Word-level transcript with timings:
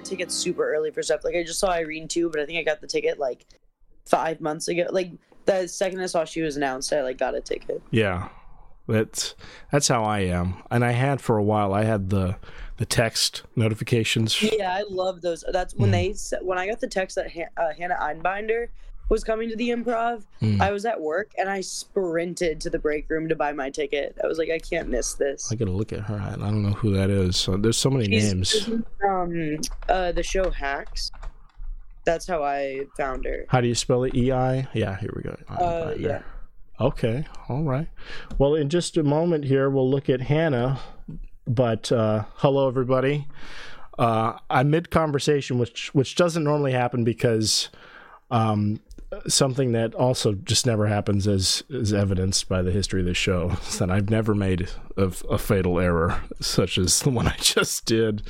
get 0.00 0.04
tickets 0.04 0.34
super 0.34 0.72
early 0.72 0.90
for 0.90 1.02
stuff. 1.02 1.24
Like 1.24 1.34
I 1.34 1.42
just 1.42 1.58
saw 1.58 1.70
Irene 1.72 2.08
too, 2.08 2.30
but 2.30 2.40
I 2.40 2.46
think 2.46 2.58
I 2.58 2.62
got 2.62 2.80
the 2.80 2.86
ticket 2.86 3.18
like 3.18 3.46
five 4.06 4.40
months 4.40 4.68
ago. 4.68 4.86
Like 4.90 5.10
the 5.46 5.66
second 5.68 6.00
I 6.00 6.06
saw 6.06 6.24
she 6.24 6.42
was 6.42 6.56
announced, 6.56 6.92
I 6.92 7.02
like 7.02 7.18
got 7.18 7.34
a 7.34 7.40
ticket. 7.40 7.82
Yeah, 7.90 8.28
that's 8.88 9.34
that's 9.72 9.88
how 9.88 10.04
I 10.04 10.20
am, 10.20 10.62
and 10.70 10.84
I 10.84 10.92
had 10.92 11.20
for 11.20 11.36
a 11.38 11.42
while. 11.42 11.72
I 11.74 11.84
had 11.84 12.10
the 12.10 12.36
the 12.78 12.86
text 12.86 13.42
notifications. 13.56 14.40
Yeah, 14.42 14.72
I 14.74 14.84
love 14.88 15.20
those. 15.20 15.44
That's 15.52 15.74
when 15.74 15.90
Mm. 15.90 16.28
they 16.38 16.38
when 16.44 16.58
I 16.58 16.66
got 16.66 16.80
the 16.80 16.86
text 16.88 17.16
that 17.16 17.30
Han- 17.32 17.48
uh, 17.56 17.72
Hannah 17.76 17.98
Einbinder 18.00 18.68
was 19.10 19.24
coming 19.24 19.48
to 19.50 19.56
the 19.56 19.70
improv. 19.70 20.22
Mm. 20.40 20.60
I 20.60 20.70
was 20.70 20.84
at 20.86 21.00
work 21.00 21.32
and 21.36 21.50
I 21.50 21.60
sprinted 21.62 22.60
to 22.60 22.70
the 22.70 22.78
break 22.78 23.10
room 23.10 23.28
to 23.28 23.34
buy 23.34 23.52
my 23.52 23.68
ticket. 23.68 24.16
I 24.22 24.28
was 24.28 24.38
like, 24.38 24.50
I 24.50 24.60
can't 24.60 24.88
miss 24.88 25.14
this. 25.14 25.50
I 25.50 25.56
gotta 25.56 25.72
look 25.72 25.92
at 25.92 26.00
her. 26.02 26.14
I 26.14 26.34
I 26.34 26.36
don't 26.36 26.62
know 26.62 26.70
who 26.74 26.92
that 26.94 27.10
is. 27.10 27.36
So 27.36 27.56
there's 27.56 27.76
so 27.76 27.90
many 27.90 28.04
She's- 28.06 28.32
names. 28.32 28.70
Um, 29.06 29.58
uh, 29.88 30.12
the 30.12 30.22
show 30.22 30.48
Hacks. 30.50 31.10
That's 32.04 32.26
how 32.26 32.42
I 32.42 32.86
found 32.96 33.24
her. 33.24 33.44
How 33.48 33.60
do 33.60 33.68
you 33.68 33.74
spell 33.74 34.04
it? 34.04 34.14
E 34.14 34.32
I. 34.32 34.68
Yeah, 34.72 34.96
here 34.98 35.12
we 35.14 35.22
go. 35.22 35.36
Uh, 35.48 35.94
yeah. 35.98 36.22
Okay. 36.80 37.26
All 37.48 37.62
right. 37.62 37.88
Well, 38.38 38.54
in 38.54 38.70
just 38.70 38.96
a 38.96 39.02
moment 39.02 39.44
here, 39.44 39.68
we'll 39.68 39.90
look 39.90 40.08
at 40.08 40.22
Hannah. 40.22 40.80
But 41.46 41.90
uh, 41.92 42.24
hello, 42.36 42.68
everybody. 42.68 43.28
Uh, 43.98 44.38
I'm 44.48 44.70
mid 44.70 44.90
conversation, 44.90 45.58
which 45.58 45.92
which 45.94 46.14
doesn't 46.14 46.44
normally 46.44 46.72
happen 46.72 47.04
because 47.04 47.68
um, 48.30 48.80
something 49.26 49.72
that 49.72 49.94
also 49.94 50.32
just 50.32 50.66
never 50.66 50.86
happens, 50.86 51.26
as 51.26 51.64
is 51.68 51.92
evidenced 51.92 52.48
by 52.48 52.62
the 52.62 52.70
history 52.70 53.00
of 53.00 53.06
the 53.06 53.14
show, 53.14 53.56
is 53.68 53.78
that 53.78 53.90
I've 53.90 54.08
never 54.08 54.34
made 54.34 54.68
a, 54.96 55.12
a 55.28 55.38
fatal 55.38 55.78
error 55.78 56.22
such 56.40 56.78
as 56.78 57.00
the 57.00 57.10
one 57.10 57.26
I 57.28 57.36
just 57.40 57.84
did. 57.84 58.22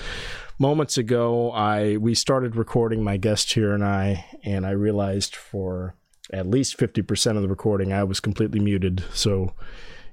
Moments 0.61 0.99
ago, 0.99 1.51
I 1.53 1.97
we 1.97 2.15
started 2.15 2.55
recording 2.55 3.03
my 3.03 3.17
guest 3.17 3.51
here 3.55 3.73
and 3.73 3.83
I, 3.83 4.27
and 4.45 4.67
I 4.67 4.73
realized 4.73 5.35
for 5.35 5.95
at 6.35 6.47
least 6.47 6.77
50% 6.77 7.37
of 7.37 7.41
the 7.43 7.49
recording 7.49 7.95
I 7.95 8.05
was 8.05 8.21
completely 8.21 8.61
muted. 8.61 9.03
So 9.15 9.55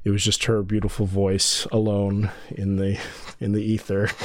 it 0.05 0.09
was 0.09 0.23
just 0.23 0.45
her 0.45 0.63
beautiful 0.63 1.05
voice 1.05 1.65
alone 1.65 2.31
in 2.49 2.77
the 2.77 2.97
in 3.41 3.51
the 3.51 3.61
ether. 3.61 4.09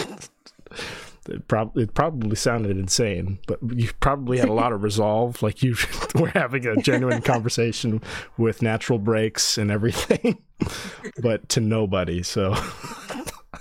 It, 1.29 1.47
prob- 1.47 1.79
it 1.79 1.95
probably 1.95 2.35
sounded 2.35 2.77
insane, 2.77 3.39
but 3.47 3.61
you 3.77 3.91
probably 4.01 4.39
had 4.39 4.49
a 4.49 4.53
lot 4.53 4.73
of 4.73 4.83
resolve. 4.83 5.41
Like 5.41 5.63
you 5.63 5.77
were 6.17 6.31
having 6.31 6.67
a 6.67 6.75
genuine 6.83 7.23
conversation 7.23 8.03
with 8.37 8.61
natural 8.61 8.99
breaks 8.99 9.57
and 9.57 9.71
everything, 9.71 10.43
but 11.23 11.49
to 11.51 11.61
nobody. 11.61 12.25
So 12.25 12.57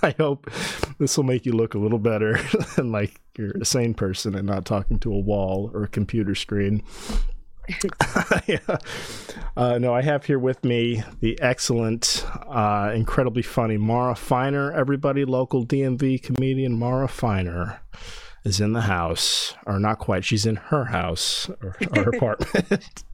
I 0.04 0.14
hope 0.18 0.50
this 0.98 1.16
will 1.16 1.24
make 1.24 1.46
you 1.46 1.52
look 1.52 1.74
a 1.74 1.78
little 1.78 1.98
better 1.98 2.38
and 2.76 2.90
like 2.90 3.20
you're 3.38 3.52
a 3.60 3.64
sane 3.64 3.94
person 3.94 4.34
and 4.34 4.46
not 4.46 4.64
talking 4.64 4.98
to 5.00 5.12
a 5.12 5.18
wall 5.18 5.70
or 5.72 5.84
a 5.84 5.88
computer 5.88 6.34
screen. 6.34 6.82
yeah. 8.46 8.58
uh, 9.56 9.78
no, 9.78 9.94
I 9.94 10.02
have 10.02 10.24
here 10.24 10.38
with 10.38 10.64
me 10.64 11.04
the 11.20 11.40
excellent, 11.40 12.26
uh, 12.48 12.90
incredibly 12.92 13.42
funny 13.42 13.76
Mara 13.76 14.16
Feiner. 14.16 14.72
Everybody, 14.72 15.24
local 15.24 15.64
DMV 15.64 16.20
comedian 16.22 16.76
Mara 16.76 17.06
Feiner 17.06 17.80
is 18.44 18.60
in 18.60 18.72
the 18.72 18.80
house, 18.82 19.54
or 19.66 19.78
not 19.78 19.98
quite. 19.98 20.24
She's 20.24 20.46
in 20.46 20.56
her 20.56 20.86
house 20.86 21.48
or 21.62 21.76
her 21.94 22.10
apartment 22.14 23.04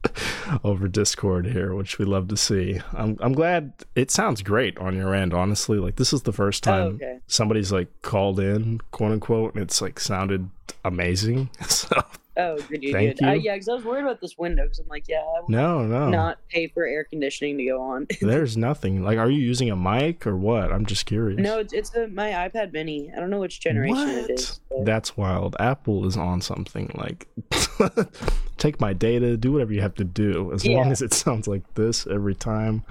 over 0.63 0.87
Discord 0.87 1.45
here, 1.45 1.73
which 1.75 1.99
we 1.99 2.05
love 2.05 2.27
to 2.29 2.37
see. 2.37 2.81
I'm 2.93 3.17
I'm 3.19 3.33
glad 3.33 3.73
it 3.95 4.09
sounds 4.11 4.41
great 4.41 4.77
on 4.79 4.95
your 4.95 5.13
end. 5.13 5.33
Honestly, 5.33 5.77
like 5.77 5.97
this 5.97 6.13
is 6.13 6.23
the 6.23 6.33
first 6.33 6.67
Oh, 6.67 6.71
time 6.71 6.95
okay. 6.95 7.19
somebody's 7.27 7.71
like 7.71 7.89
called 8.01 8.39
in, 8.39 8.81
quote 8.91 9.11
unquote, 9.11 9.53
and 9.53 9.63
it's 9.63 9.81
like 9.81 9.99
sounded 9.99 10.49
amazing. 10.83 11.49
So 11.69 12.03
Oh, 12.39 12.55
good, 12.69 12.81
good, 12.81 12.91
Thank 12.93 13.19
good. 13.19 13.27
Uh, 13.27 13.31
yeah, 13.33 13.53
because 13.55 13.67
I 13.69 13.73
was 13.73 13.83
worried 13.83 14.03
about 14.03 14.21
this 14.21 14.37
window 14.37 14.63
because 14.63 14.79
I'm 14.79 14.87
like, 14.87 15.05
yeah, 15.09 15.17
I 15.19 15.41
no, 15.49 15.85
no, 15.85 16.09
not 16.09 16.37
pay 16.49 16.67
for 16.67 16.85
air 16.85 17.03
conditioning 17.03 17.57
to 17.57 17.65
go 17.65 17.81
on. 17.81 18.07
There's 18.21 18.55
nothing. 18.55 19.03
Like, 19.03 19.17
are 19.17 19.29
you 19.29 19.41
using 19.41 19.69
a 19.69 19.75
mic 19.75 20.25
or 20.25 20.37
what? 20.37 20.71
I'm 20.71 20.85
just 20.85 21.05
curious. 21.05 21.39
no, 21.39 21.59
it's 21.59 21.73
it's 21.73 21.93
a, 21.95 22.07
my 22.07 22.29
iPad 22.31 22.71
Mini. 22.71 23.11
I 23.15 23.19
don't 23.19 23.29
know 23.29 23.39
which 23.39 23.59
generation 23.59 24.07
it 24.09 24.21
What? 24.21 24.29
is. 24.31 24.59
but- 24.69 24.85
That's 24.85 25.17
wild. 25.17 25.55
Apple 25.59 26.07
is 26.07 26.15
on 26.17 26.41
something. 26.41 26.91
Like, 26.95 27.27
take 28.57 28.79
my 28.79 28.93
data, 28.93 29.37
do 29.37 29.51
whatever 29.51 29.73
you 29.73 29.81
have 29.81 29.95
to 29.95 30.03
do. 30.03 30.51
As 30.53 30.65
long 30.65 30.91
as 30.91 31.01
it 31.01 31.13
sounds 31.13 31.47
like 31.47 31.73
this 31.75 32.07
every 32.07 32.35
time, 32.35 32.83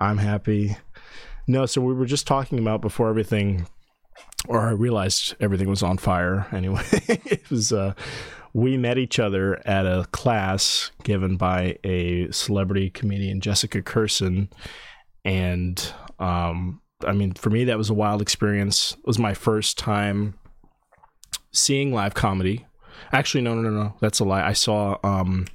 I'm 0.00 0.18
happy. 0.18 0.76
No, 1.46 1.66
so 1.66 1.80
we 1.80 1.92
were 1.94 2.06
just 2.06 2.26
talking 2.26 2.58
about 2.58 2.80
before 2.80 3.08
everything, 3.08 3.66
or 4.46 4.60
I 4.60 4.70
realized 4.72 5.34
everything 5.40 5.68
was 5.68 5.82
on 5.82 5.98
fire 5.98 6.46
anyway. 6.52 6.82
it 6.92 7.50
was, 7.50 7.72
uh, 7.72 7.94
we 8.52 8.76
met 8.76 8.98
each 8.98 9.18
other 9.18 9.60
at 9.66 9.86
a 9.86 10.06
class 10.12 10.90
given 11.04 11.36
by 11.36 11.78
a 11.84 12.30
celebrity 12.30 12.90
comedian, 12.90 13.40
Jessica 13.40 13.82
Kirson. 13.82 14.50
And, 15.24 15.92
um, 16.18 16.80
I 17.06 17.12
mean, 17.12 17.34
for 17.34 17.50
me, 17.50 17.64
that 17.64 17.78
was 17.78 17.90
a 17.90 17.94
wild 17.94 18.22
experience. 18.22 18.92
It 18.98 19.06
was 19.06 19.18
my 19.18 19.34
first 19.34 19.78
time 19.78 20.34
seeing 21.52 21.92
live 21.92 22.14
comedy. 22.14 22.66
Actually, 23.12 23.42
no, 23.42 23.54
no, 23.54 23.62
no, 23.62 23.70
no. 23.70 23.94
That's 24.00 24.20
a 24.20 24.24
lie. 24.24 24.46
I 24.46 24.52
saw, 24.52 24.98
um, 25.04 25.46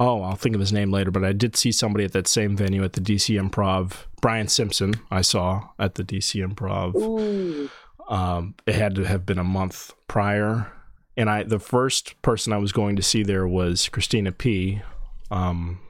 oh, 0.00 0.22
I'll 0.22 0.36
think 0.36 0.54
of 0.54 0.60
his 0.60 0.72
name 0.72 0.90
later, 0.90 1.10
but 1.10 1.24
I 1.24 1.32
did 1.32 1.56
see 1.56 1.72
somebody 1.72 2.04
at 2.04 2.12
that 2.12 2.26
same 2.26 2.56
venue 2.56 2.82
at 2.84 2.94
the 2.94 3.00
DC 3.00 3.40
Improv. 3.40 4.06
Brian 4.20 4.48
Simpson, 4.48 4.94
I 5.10 5.20
saw 5.22 5.68
at 5.78 5.94
the 5.94 6.04
DC 6.04 6.44
Improv. 6.46 7.70
Um, 8.08 8.54
it 8.66 8.74
had 8.74 8.94
to 8.96 9.04
have 9.04 9.26
been 9.26 9.38
a 9.38 9.44
month 9.44 9.92
prior. 10.08 10.72
And 11.16 11.30
I, 11.30 11.42
the 11.42 11.58
first 11.58 12.20
person 12.22 12.52
I 12.52 12.58
was 12.58 12.72
going 12.72 12.96
to 12.96 13.02
see 13.02 13.22
there 13.22 13.48
was 13.48 13.88
Christina 13.88 14.32
P. 14.32 14.82
Um, 15.30 15.80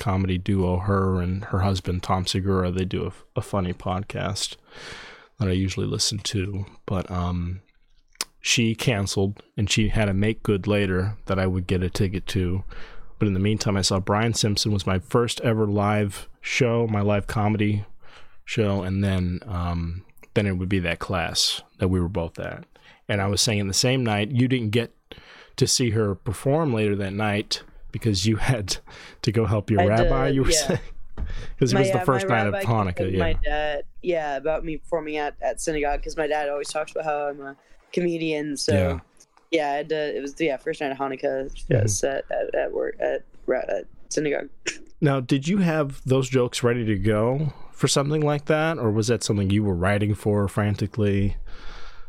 comedy 0.00 0.38
duo, 0.38 0.78
her 0.78 1.20
and 1.20 1.44
her 1.46 1.60
husband 1.60 2.02
Tom 2.02 2.26
Segura. 2.26 2.72
They 2.72 2.84
do 2.84 3.06
a, 3.06 3.38
a 3.38 3.42
funny 3.42 3.72
podcast 3.72 4.56
that 5.38 5.48
I 5.48 5.52
usually 5.52 5.86
listen 5.86 6.18
to, 6.18 6.66
but 6.86 7.08
um, 7.10 7.60
she 8.40 8.74
canceled, 8.74 9.42
and 9.56 9.70
she 9.70 9.88
had 9.88 10.08
a 10.08 10.14
make 10.14 10.42
good 10.42 10.66
later 10.66 11.16
that 11.26 11.38
I 11.38 11.46
would 11.46 11.66
get 11.68 11.82
a 11.82 11.90
ticket 11.90 12.26
to. 12.28 12.64
But 13.18 13.28
in 13.28 13.34
the 13.34 13.40
meantime, 13.40 13.76
I 13.76 13.82
saw 13.82 14.00
Brian 14.00 14.34
Simpson 14.34 14.72
was 14.72 14.86
my 14.86 14.98
first 14.98 15.40
ever 15.42 15.66
live 15.66 16.28
show, 16.40 16.86
my 16.86 17.02
live 17.02 17.26
comedy 17.26 17.84
show, 18.44 18.82
and 18.82 19.04
then 19.04 19.40
um, 19.46 20.04
then 20.34 20.46
it 20.46 20.56
would 20.56 20.68
be 20.70 20.78
that 20.80 20.98
class 20.98 21.62
that 21.78 21.88
we 21.88 22.00
were 22.00 22.08
both 22.08 22.38
at. 22.38 22.64
And 23.10 23.20
I 23.20 23.26
was 23.26 23.40
saying 23.40 23.66
the 23.66 23.74
same 23.74 24.04
night, 24.04 24.30
you 24.30 24.46
didn't 24.46 24.70
get 24.70 24.94
to 25.56 25.66
see 25.66 25.90
her 25.90 26.14
perform 26.14 26.72
later 26.72 26.94
that 26.96 27.12
night 27.12 27.62
because 27.90 28.24
you 28.24 28.36
had 28.50 28.76
to 29.22 29.32
go 29.32 29.46
help 29.46 29.68
your 29.70 29.80
I 29.80 29.86
rabbi. 29.86 30.26
did, 30.26 30.34
you 30.36 30.42
were 30.44 30.50
yeah. 30.50 30.66
saying 30.68 30.80
because 31.56 31.72
it 31.72 31.74
My- 31.74 31.80
was 31.80 31.90
the 31.90 31.98
yeah, 31.98 32.04
first 32.04 32.28
night 32.28 32.46
of 32.46 32.54
Hanukkah. 32.54 33.10
Yeah, 33.12 33.18
My 33.18 33.32
dad, 33.44 33.82
yeah, 34.02 34.36
about 34.36 34.64
me 34.64 34.76
performing 34.78 35.16
at, 35.16 35.34
at 35.42 35.60
synagogue 35.60 36.00
because 36.00 36.16
my 36.16 36.26
dad 36.28 36.48
always 36.48 36.68
talks 36.68 36.92
about 36.92 37.04
how 37.04 37.28
I'm 37.28 37.40
a 37.40 37.56
comedian. 37.92 38.56
So 38.56 38.72
Yeah. 38.72 38.98
yeah, 39.50 39.72
I 39.72 39.76
had 39.78 39.88
to, 39.90 40.16
it 40.16 40.20
was 40.20 40.34
yeah 40.38 40.56
first 40.56 40.80
night 40.80 40.92
of 40.92 40.98
Hanukkah 40.98 41.50
Mhm. 41.50 41.64
yes, 41.68 42.04
at, 42.04 42.24
at 42.30 42.54
at 42.54 42.72
work 42.72 42.94
at, 43.00 43.24
at 43.48 43.84
synagogue. 44.08 44.48
Now, 45.00 45.18
did 45.18 45.48
you 45.48 45.58
have 45.58 46.00
those 46.06 46.28
jokes 46.28 46.62
ready 46.62 46.84
to 46.84 46.96
go 46.96 47.52
for 47.72 47.88
something 47.88 48.20
like 48.20 48.44
that, 48.46 48.78
or 48.78 48.90
was 48.90 49.08
that 49.08 49.22
something 49.24 49.50
you 49.50 49.64
were 49.64 49.74
writing 49.74 50.14
for 50.14 50.46
frantically? 50.46 51.36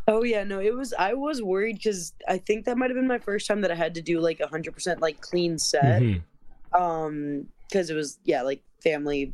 Oh 0.07 0.23
yeah, 0.23 0.43
no, 0.43 0.59
it 0.59 0.75
was. 0.75 0.93
I 0.97 1.13
was 1.13 1.41
worried 1.41 1.75
because 1.77 2.13
I 2.27 2.37
think 2.37 2.65
that 2.65 2.77
might 2.77 2.89
have 2.89 2.95
been 2.97 3.07
my 3.07 3.19
first 3.19 3.47
time 3.47 3.61
that 3.61 3.71
I 3.71 3.75
had 3.75 3.93
to 3.95 4.01
do 4.01 4.19
like 4.19 4.39
a 4.39 4.47
hundred 4.47 4.73
percent 4.73 5.01
like 5.01 5.21
clean 5.21 5.57
set. 5.59 6.01
Mhm. 6.01 6.21
Um, 6.73 7.47
because 7.67 7.89
it 7.89 7.95
was 7.95 8.19
yeah 8.25 8.41
like 8.41 8.61
family, 8.83 9.33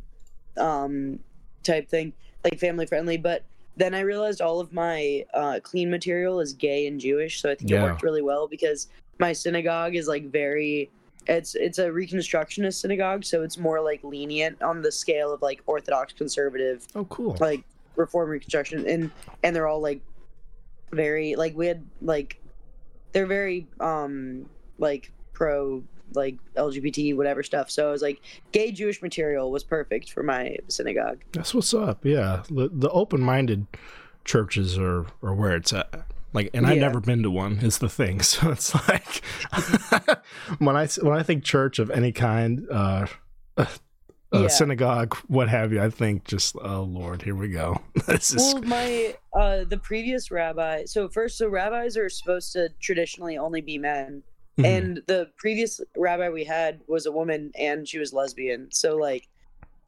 um, 0.56 1.18
type 1.62 1.88
thing, 1.88 2.12
like 2.44 2.58
family 2.60 2.86
friendly. 2.86 3.16
But 3.16 3.42
then 3.76 3.94
I 3.94 4.00
realized 4.00 4.40
all 4.40 4.60
of 4.60 4.72
my 4.72 5.24
uh, 5.34 5.60
clean 5.62 5.90
material 5.90 6.40
is 6.40 6.52
gay 6.52 6.86
and 6.86 7.00
Jewish, 7.00 7.40
so 7.40 7.50
I 7.50 7.54
think 7.54 7.70
Yeah. 7.70 7.80
it 7.80 7.82
worked 7.84 8.02
really 8.02 8.22
well 8.22 8.46
because 8.46 8.88
my 9.18 9.32
synagogue 9.32 9.96
is 9.96 10.06
like 10.08 10.30
very. 10.30 10.90
It's 11.26 11.54
it's 11.54 11.78
a 11.78 11.88
Reconstructionist 11.88 12.74
synagogue, 12.80 13.22
so 13.24 13.42
it's 13.42 13.58
more 13.58 13.80
like 13.82 14.02
lenient 14.02 14.62
on 14.62 14.80
the 14.82 14.90
scale 14.92 15.32
of 15.32 15.42
like 15.42 15.60
Orthodox 15.66 16.12
conservative 16.14 16.86
Oh, 16.94 17.04
cool. 17.06 17.36
like 17.40 17.62
reform 17.96 18.30
reconstruction 18.30 18.86
and 18.88 19.10
and 19.42 19.54
they're 19.54 19.66
all 19.66 19.80
like 19.80 20.00
very 20.92 21.34
like 21.36 21.56
we 21.56 21.66
had 21.66 21.84
like 22.02 22.40
they're 23.12 23.26
very 23.26 23.66
um 23.80 24.46
like 24.78 25.12
pro 25.32 25.82
like 26.14 26.36
LGBT 26.56 27.14
whatever 27.16 27.42
stuff. 27.42 27.70
So 27.70 27.88
I 27.88 27.90
was 27.92 28.00
like, 28.02 28.20
gay 28.52 28.72
Jewish 28.72 29.02
material 29.02 29.50
was 29.50 29.62
perfect 29.62 30.10
for 30.10 30.22
my 30.22 30.56
synagogue. 30.68 31.22
That's 31.32 31.52
what's 31.54 31.74
up. 31.74 32.04
Yeah, 32.04 32.42
the, 32.50 32.70
the 32.72 32.88
open-minded 32.90 33.66
churches 34.24 34.78
are 34.78 35.06
are 35.22 35.34
where 35.34 35.54
it's 35.56 35.72
at. 35.72 36.02
Like, 36.32 36.50
and 36.54 36.66
I've 36.66 36.76
Yeah. 36.76 36.82
never 36.82 37.00
been 37.00 37.22
to 37.24 37.30
one. 37.30 37.58
Is 37.58 37.78
the 37.78 37.88
thing. 37.88 38.20
So 38.22 38.50
it's 38.50 38.74
like 38.88 39.22
when 40.58 40.76
I 40.76 40.86
when 41.02 41.18
I 41.18 41.22
think 41.22 41.44
church 41.44 41.78
of 41.78 41.90
any 41.90 42.12
kind, 42.12 42.66
uh, 42.70 43.06
uh, 44.34 44.42
Yeah. 44.42 44.48
synagogue, 44.48 45.14
what 45.28 45.48
have 45.48 45.72
you, 45.72 45.80
I 45.82 45.90
think 45.90 46.24
just 46.24 46.56
oh 46.62 46.82
Lord, 46.82 47.22
here 47.22 47.34
we 47.34 47.48
go. 47.48 47.80
this 48.06 48.32
is 48.34 48.54
Well, 48.54 48.62
my 48.62 49.14
uh, 49.32 49.64
the 49.64 49.78
previous 49.78 50.30
rabbi. 50.30 50.84
So 50.84 51.08
first, 51.08 51.38
so 51.38 51.48
rabbis 51.48 51.96
are 51.96 52.08
supposed 52.10 52.52
to 52.52 52.68
traditionally 52.80 53.38
only 53.38 53.60
be 53.60 53.78
men, 53.78 54.22
Mhm. 54.58 54.64
and 54.66 55.02
the 55.06 55.30
previous 55.36 55.80
rabbi 55.96 56.28
we 56.30 56.44
had 56.44 56.80
was 56.88 57.06
a 57.06 57.12
woman, 57.12 57.52
and 57.58 57.86
she 57.88 57.98
was 57.98 58.12
lesbian. 58.12 58.68
So 58.72 58.96
like, 58.96 59.28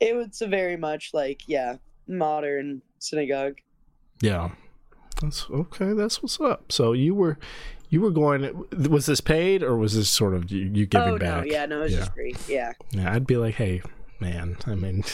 it 0.00 0.14
was 0.16 0.40
a 0.40 0.46
very 0.46 0.76
much 0.76 1.10
like 1.12 1.42
yeah, 1.46 1.76
modern 2.06 2.82
synagogue. 2.98 3.58
yeah. 4.20 4.50
That's 5.22 5.50
okay. 5.50 5.92
That's 5.92 6.22
what's 6.22 6.40
up. 6.40 6.72
So 6.72 6.92
you 6.94 7.14
were 7.14 7.36
you 7.90 8.00
were 8.00 8.10
going. 8.10 8.64
Was 8.88 9.04
this 9.04 9.20
paid 9.20 9.62
or 9.62 9.76
was 9.76 9.94
this 9.94 10.08
sort 10.08 10.32
of 10.34 10.50
you, 10.50 10.70
you 10.72 10.86
giving 10.86 11.14
oh 11.14 11.18
back? 11.18 11.44
no, 11.44 11.52
yeah, 11.52 11.66
no, 11.66 11.80
it 11.80 11.82
was 11.82 11.92
Yeah. 11.92 11.98
just 11.98 12.14
free. 12.14 12.34
Yeah, 12.48 12.72
Yeah, 12.92 13.12
I'd 13.12 13.26
be 13.26 13.36
like, 13.36 13.56
hey, 13.56 13.82
man, 14.20 14.56
I 14.66 14.74
mean, 14.74 15.04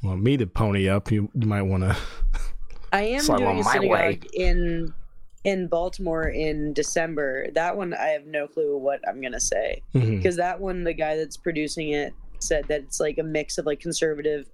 you 0.00 0.08
want 0.08 0.22
me 0.22 0.36
to 0.36 0.46
pony 0.46 0.88
up? 0.88 1.10
You, 1.10 1.30
you 1.34 1.46
might 1.46 1.62
want 1.62 1.82
to. 1.84 1.96
I 2.92 3.02
am 3.02 3.20
So 3.20 3.36
doing 3.36 3.60
a 3.60 3.62
my 3.62 3.72
synagogue 3.72 3.90
way. 3.90 4.20
in 4.34 4.92
in 5.44 5.68
Baltimore 5.68 6.28
in 6.28 6.72
December. 6.74 7.46
That 7.54 7.76
one, 7.76 7.94
I 7.94 8.08
have 8.08 8.26
no 8.26 8.46
clue 8.46 8.76
what 8.76 9.00
I'm 9.08 9.20
gonna 9.22 9.40
say. 9.40 9.82
Mm-hmm. 9.94 10.16
Because 10.16 10.36
that 10.36 10.60
one 10.60 10.84
the 10.84 10.92
guy 10.92 11.16
that's 11.16 11.36
producing 11.36 11.90
it 11.90 12.12
said 12.40 12.66
that 12.68 12.80
it's 12.82 13.00
like 13.00 13.18
a 13.18 13.22
mix 13.22 13.58
of 13.58 13.66
like 13.66 13.80
conservative 13.80 14.48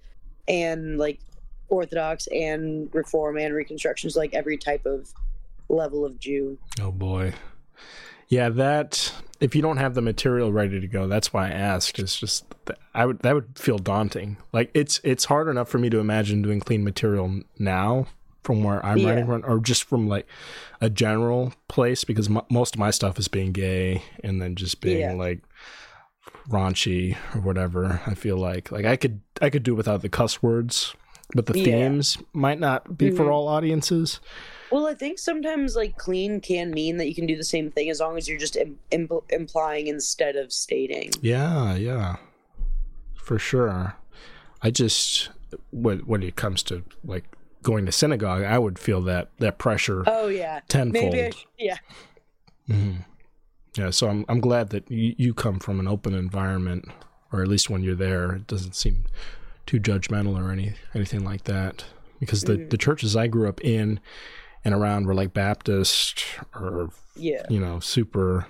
and 0.48 0.98
like 0.98 1.20
orthodox 1.68 2.26
and 2.28 2.88
reform 2.94 3.36
and 3.38 3.52
reconstruction 3.54 4.08
so 4.10 4.20
like 4.20 4.34
every 4.34 4.56
type 4.56 4.86
of 4.86 5.12
level 5.68 6.04
of 6.04 6.16
jew 6.20 6.56
Oh 6.80 6.92
boy, 6.92 7.32
yeah. 8.28 8.48
That 8.50 9.12
if 9.40 9.54
you 9.54 9.62
don't 9.62 9.76
have 9.76 9.94
the 9.94 10.00
material 10.02 10.52
ready 10.52 10.80
to 10.80 10.86
go, 10.86 11.06
that's 11.06 11.32
why 11.32 11.46
I 11.48 11.50
asked. 11.50 11.98
It's 11.98 12.18
just 12.18 12.44
that 12.66 12.78
I 12.94 13.06
would 13.06 13.20
that 13.20 13.34
would 13.34 13.58
feel 13.58 13.78
daunting. 13.78 14.36
Like 14.52 14.70
it's 14.74 15.00
it's 15.04 15.26
hard 15.26 15.48
enough 15.48 15.68
for 15.68 15.78
me 15.78 15.90
to 15.90 15.98
imagine 15.98 16.42
doing 16.42 16.60
clean 16.60 16.82
material 16.84 17.40
now 17.58 18.06
from 18.42 18.62
where 18.62 18.84
I'm 18.86 18.98
Yeah. 18.98 19.08
writing 19.10 19.26
from, 19.26 19.44
or 19.44 19.58
just 19.58 19.84
from 19.84 20.08
like 20.08 20.26
a 20.80 20.88
general 20.88 21.52
place 21.68 22.04
because 22.04 22.28
m- 22.30 22.42
most 22.50 22.74
of 22.76 22.78
my 22.78 22.90
stuff 22.90 23.18
is 23.18 23.26
being 23.28 23.52
gay 23.52 24.02
and 24.22 24.40
then 24.40 24.54
just 24.54 24.80
being 24.80 25.00
Yeah. 25.00 25.12
like 25.14 25.40
raunchy 26.48 27.16
or 27.34 27.40
whatever. 27.40 28.00
I 28.06 28.14
feel 28.14 28.36
like 28.36 28.70
like 28.70 28.84
I 28.84 28.96
could 28.96 29.20
I 29.42 29.50
could 29.50 29.62
do 29.62 29.74
without 29.74 30.02
the 30.02 30.08
cuss 30.08 30.42
words, 30.42 30.94
but 31.34 31.46
the 31.46 31.58
Yeah. 31.58 31.64
themes 31.64 32.18
might 32.32 32.60
not 32.60 32.96
be 32.96 33.10
for 33.10 33.24
Mhm. 33.24 33.30
all 33.32 33.48
audiences. 33.48 34.20
Well 34.70 34.86
i 34.86 34.94
think 34.94 35.18
sometimes 35.18 35.76
like 35.76 35.96
clean 35.96 36.40
can 36.40 36.70
mean 36.70 36.96
that 36.96 37.06
you 37.08 37.14
can 37.14 37.26
do 37.26 37.36
the 37.36 37.44
same 37.44 37.70
thing 37.70 37.88
as 37.90 38.00
long 38.00 38.16
as 38.16 38.28
you're 38.28 38.38
just 38.38 38.56
Im- 38.56 38.78
impl- 38.92 39.24
implying 39.30 39.86
instead 39.86 40.36
of 40.36 40.52
stating 40.52 41.10
Yeah, 41.20 41.74
yeah, 41.76 42.16
for 43.14 43.38
sure. 43.38 43.96
I 44.62 44.70
just 44.70 45.30
when 45.70 45.98
when 46.00 46.22
it 46.22 46.36
comes 46.36 46.62
to 46.64 46.82
like 47.04 47.24
going 47.62 47.86
to 47.86 47.92
synagogue, 47.92 48.42
I 48.44 48.58
would 48.58 48.78
feel 48.78 49.02
that 49.02 49.30
that 49.38 49.58
pressure 49.58 50.02
oh 50.06 50.28
yeah 50.28 50.60
tenfold. 50.68 51.12
maybe 51.12 51.26
I 51.26 51.30
sh- 51.30 51.46
yeah 51.58 51.76
Mhm. 52.68 53.04
Yeah, 53.76 53.90
so 53.90 54.08
I'm 54.08 54.24
I'm 54.28 54.40
glad 54.40 54.70
that 54.70 54.90
you, 54.90 55.14
you 55.18 55.34
come 55.34 55.58
from 55.60 55.78
an 55.80 55.86
open 55.86 56.14
environment, 56.14 56.86
or 57.32 57.42
at 57.42 57.48
least 57.48 57.68
when 57.68 57.82
you're 57.82 57.94
there, 57.94 58.36
it 58.36 58.46
doesn't 58.46 58.74
seem 58.74 59.04
too 59.66 59.78
judgmental 59.78 60.36
or 60.42 60.50
any 60.50 60.72
anything 60.94 61.24
like 61.24 61.44
that. 61.44 61.84
Because 62.18 62.42
the 62.44 62.54
Mhm. 62.56 62.70
the 62.70 62.78
churches 62.78 63.14
I 63.14 63.26
grew 63.26 63.48
up 63.48 63.60
in 63.62 64.00
and 64.66 64.74
around 64.74 65.06
were 65.06 65.14
like 65.14 65.32
Baptist 65.32 66.24
or 66.54 66.90
yeah 67.14 67.46
you 67.48 67.60
know, 67.60 67.78
super, 67.78 68.46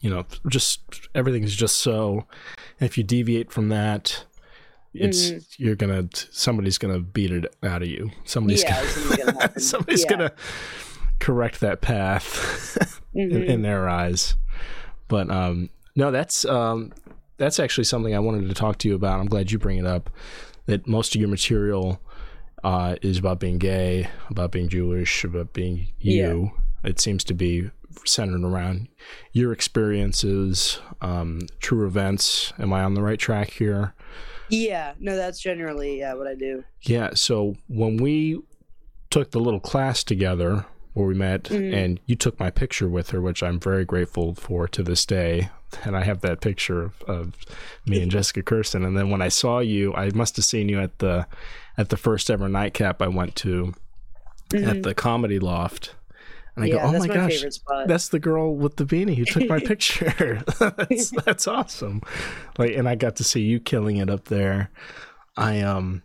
you 0.00 0.08
know, 0.10 0.24
just 0.48 0.80
everything 1.14 1.44
is 1.44 1.54
just 1.54 1.76
so. 1.76 2.26
If 2.80 2.96
you 2.96 3.04
deviate 3.04 3.52
from 3.52 3.68
that, 3.68 4.24
it's 4.94 5.30
Mhm. 5.30 5.44
you're 5.58 5.76
gonna 5.76 6.08
somebody's 6.30 6.78
gonna 6.78 6.98
beat 7.00 7.30
it 7.30 7.54
out 7.62 7.82
of 7.82 7.88
you. 7.88 8.10
Somebody's 8.24 8.62
Yeah, 8.62 8.82
gonna 8.82 9.32
gonna, 9.32 9.60
somebody's 9.60 10.02
Yeah. 10.04 10.10
gonna 10.10 10.32
correct 11.18 11.60
that 11.60 11.82
path 11.82 13.00
in, 13.14 13.30
Mhm. 13.30 13.44
in 13.46 13.62
their 13.62 13.88
eyes. 13.88 14.34
But 15.08 15.30
um, 15.30 15.68
no, 15.94 16.10
that's 16.10 16.44
um, 16.46 16.92
that's 17.36 17.60
actually 17.60 17.84
something 17.84 18.14
I 18.14 18.18
wanted 18.20 18.48
to 18.48 18.54
talk 18.54 18.78
to 18.78 18.88
you 18.88 18.94
about. 18.94 19.20
I'm 19.20 19.26
glad 19.28 19.52
you 19.52 19.58
bring 19.58 19.76
it 19.78 19.86
up. 19.86 20.08
That 20.66 20.86
most 20.86 21.14
of 21.14 21.20
your 21.20 21.28
material 21.30 22.00
uh, 22.64 22.96
is 23.02 23.18
about 23.18 23.40
being 23.40 23.58
gay, 23.58 24.08
about 24.28 24.52
being 24.52 24.68
Jewish, 24.68 25.24
about 25.24 25.52
being 25.52 25.88
you. 25.98 26.52
It 26.84 27.00
seems 27.00 27.24
to 27.24 27.34
be 27.34 27.70
centered 28.04 28.44
around 28.44 28.88
your 29.32 29.52
experiences, 29.52 30.80
um, 31.00 31.40
true 31.60 31.86
events. 31.86 32.52
Am 32.58 32.72
I 32.72 32.82
on 32.82 32.94
the 32.94 33.02
right 33.02 33.18
track 33.18 33.50
here? 33.50 33.94
yeah 34.52 34.94
no 34.98 35.14
that's 35.14 35.38
generally 35.38 36.00
yeah 36.00 36.12
what 36.14 36.26
i 36.26 36.34
do 36.34 36.64
Yeah. 36.82 37.10
So 37.14 37.54
when 37.68 37.98
we 37.98 38.40
took 39.08 39.30
the 39.30 39.38
little 39.38 39.60
class 39.60 40.02
together 40.02 40.66
where 40.92 41.06
we 41.06 41.14
met, 41.14 41.44
Mhm. 41.44 41.72
and 41.72 42.00
you 42.06 42.16
took 42.16 42.40
my 42.40 42.50
picture 42.50 42.88
with 42.88 43.10
her, 43.10 43.20
which 43.20 43.44
I'm 43.44 43.60
very 43.60 43.84
grateful 43.84 44.34
for 44.34 44.66
to 44.66 44.82
this 44.82 45.06
day. 45.06 45.50
And 45.84 45.96
I 45.96 46.04
have 46.04 46.20
that 46.22 46.40
picture 46.40 46.82
of, 46.82 47.02
of 47.02 47.34
me 47.86 48.00
and 48.02 48.10
Jessica 48.10 48.42
Kirson. 48.42 48.84
And 48.86 48.96
then 48.96 49.10
when 49.10 49.22
I 49.22 49.28
saw 49.28 49.58
you, 49.60 49.94
I 49.94 50.10
must 50.10 50.36
have 50.36 50.44
seen 50.44 50.68
you 50.68 50.80
at 50.80 50.98
the 50.98 51.26
at 51.76 51.88
the 51.88 51.96
first 51.96 52.30
ever 52.30 52.48
nightcap 52.48 53.00
I 53.02 53.08
went 53.08 53.36
to 53.36 53.74
Mhm. 54.50 54.68
at 54.68 54.82
the 54.82 54.94
Comedy 54.94 55.38
Loft. 55.38 55.94
And 56.56 56.64
I 56.64 56.68
yeah 56.68 56.74
go, 56.74 56.80
oh 56.80 56.92
my 56.92 57.06
my, 57.06 57.06
gosh, 57.06 57.42
that's 57.86 58.08
the 58.08 58.18
girl 58.18 58.54
with 58.56 58.76
the 58.76 58.84
beanie 58.84 59.16
who 59.16 59.24
took 59.24 59.48
my 59.48 59.60
picture. 59.64 60.42
that's, 60.58 61.10
that's 61.24 61.46
awesome. 61.46 62.02
Like, 62.58 62.72
and 62.74 62.88
I 62.88 62.96
got 62.96 63.14
to 63.16 63.24
see 63.24 63.42
you 63.42 63.60
killing 63.60 63.98
it 63.98 64.10
up 64.10 64.24
there. 64.24 64.70
I 65.36 65.60
um, 65.60 66.02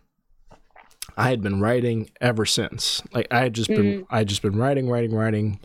I 1.16 1.28
had 1.30 1.42
been 1.42 1.60
writing 1.60 2.10
ever 2.20 2.46
since. 2.46 3.02
Like, 3.12 3.26
I 3.30 3.40
had 3.40 3.54
just 3.54 3.68
been, 3.68 4.06
I 4.10 4.18
had 4.18 4.28
just 4.28 4.42
been 4.42 4.56
writing, 4.56 4.88
writing, 4.88 5.12
writing 5.14 5.58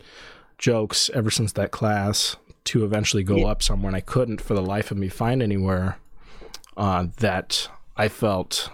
jokes 0.58 1.10
ever 1.14 1.30
since 1.30 1.52
that 1.52 1.70
class 1.70 2.36
to 2.64 2.84
eventually 2.84 3.22
go 3.24 3.36
Yeah. 3.36 3.46
up 3.46 3.62
somewhere, 3.62 3.88
and 3.88 3.96
I 3.96 4.00
couldn't 4.00 4.40
for 4.40 4.54
the 4.54 4.62
life 4.62 4.90
of 4.90 4.96
me 4.98 5.08
find 5.08 5.42
anywhere 5.42 5.98
uh, 6.76 7.06
that 7.18 7.68
I 7.96 8.08
felt 8.08 8.70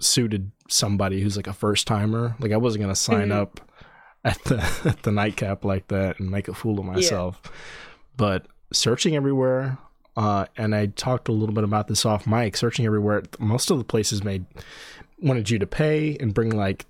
suited 0.00 0.50
somebody 0.68 1.20
who's 1.22 1.36
like 1.36 1.46
a 1.46 1.52
first 1.52 1.86
timer. 1.86 2.34
Like, 2.40 2.52
I 2.52 2.56
wasn't 2.56 2.82
gonna 2.82 2.94
sign 2.96 3.28
Mhm. 3.28 3.32
up 3.36 3.60
at 4.24 4.42
the 4.44 4.56
at 4.84 5.02
the 5.02 5.12
nightcap 5.12 5.64
like 5.64 5.88
that 5.88 6.18
and 6.20 6.30
make 6.30 6.48
a 6.48 6.54
fool 6.54 6.78
of 6.78 6.84
myself. 6.86 7.40
But 8.16 8.46
searching 8.72 9.14
everywhere, 9.16 9.78
uh, 10.16 10.46
and 10.56 10.74
I 10.74 10.86
talked 10.86 11.28
a 11.28 11.32
little 11.32 11.54
bit 11.54 11.64
about 11.64 11.88
this 11.88 12.04
off 12.06 12.26
mic. 12.26 12.56
Searching 12.56 12.86
everywhere, 12.86 13.22
most 13.38 13.70
of 13.70 13.78
the 13.78 13.84
places 13.84 14.24
made 14.24 14.46
wanted 15.20 15.50
you 15.50 15.58
to 15.58 15.66
pay 15.66 16.16
and 16.20 16.32
bring 16.34 16.50
like 16.50 16.86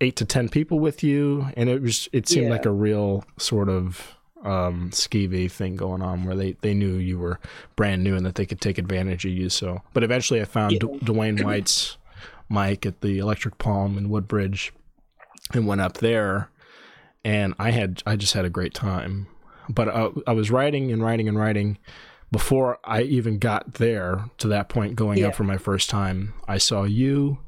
eight 0.00 0.16
to 0.16 0.24
ten 0.24 0.48
people 0.48 0.78
with 0.80 1.02
you, 1.02 1.46
and 1.56 1.68
it 1.68 1.80
was 1.82 2.08
it 2.12 2.28
seemed 2.28 2.46
Yeah. 2.46 2.52
like 2.52 2.66
a 2.66 2.70
real 2.72 3.24
sort 3.38 3.68
of 3.68 4.16
um 4.44 4.90
skeevy 4.90 5.50
thing 5.50 5.76
going 5.76 6.02
on 6.02 6.24
where 6.24 6.34
they 6.36 6.56
they 6.62 6.74
knew 6.74 6.94
you 6.96 7.18
were 7.18 7.38
brand 7.76 8.02
new 8.02 8.16
and 8.16 8.26
that 8.26 8.34
they 8.34 8.46
could 8.46 8.60
take 8.60 8.76
advantage 8.78 9.24
of 9.24 9.30
you 9.32 9.48
so 9.48 9.80
but 9.92 10.02
eventually 10.02 10.40
i 10.40 10.44
found 10.44 10.72
Yeah. 10.72 10.78
D- 10.80 10.86
dwayne 11.04 11.42
white's 11.44 11.96
mic 12.50 12.84
at 12.84 13.00
the 13.02 13.18
electric 13.18 13.58
palm 13.58 13.96
in 13.96 14.08
woodbridge 14.10 14.72
and 15.54 15.66
went 15.66 15.80
up 15.80 15.98
there 15.98 16.50
and 17.24 17.54
i 17.58 17.70
had 17.70 18.02
i 18.04 18.16
just 18.16 18.34
had 18.34 18.44
a 18.44 18.50
great 18.50 18.74
time 18.74 19.28
but 19.68 19.88
I, 19.88 20.08
I 20.26 20.32
was 20.32 20.50
writing 20.50 20.90
and 20.90 21.02
writing 21.02 21.28
and 21.28 21.38
writing 21.38 21.78
before 22.32 22.78
i 22.84 23.02
even 23.02 23.38
got 23.38 23.74
there 23.74 24.24
to 24.38 24.48
that 24.48 24.68
point 24.68 24.96
going 24.96 25.18
Yeah. 25.18 25.28
up 25.28 25.36
for 25.36 25.44
my 25.44 25.56
first 25.56 25.88
time 25.88 26.34
i 26.48 26.58
saw 26.58 26.82
you 26.82 27.38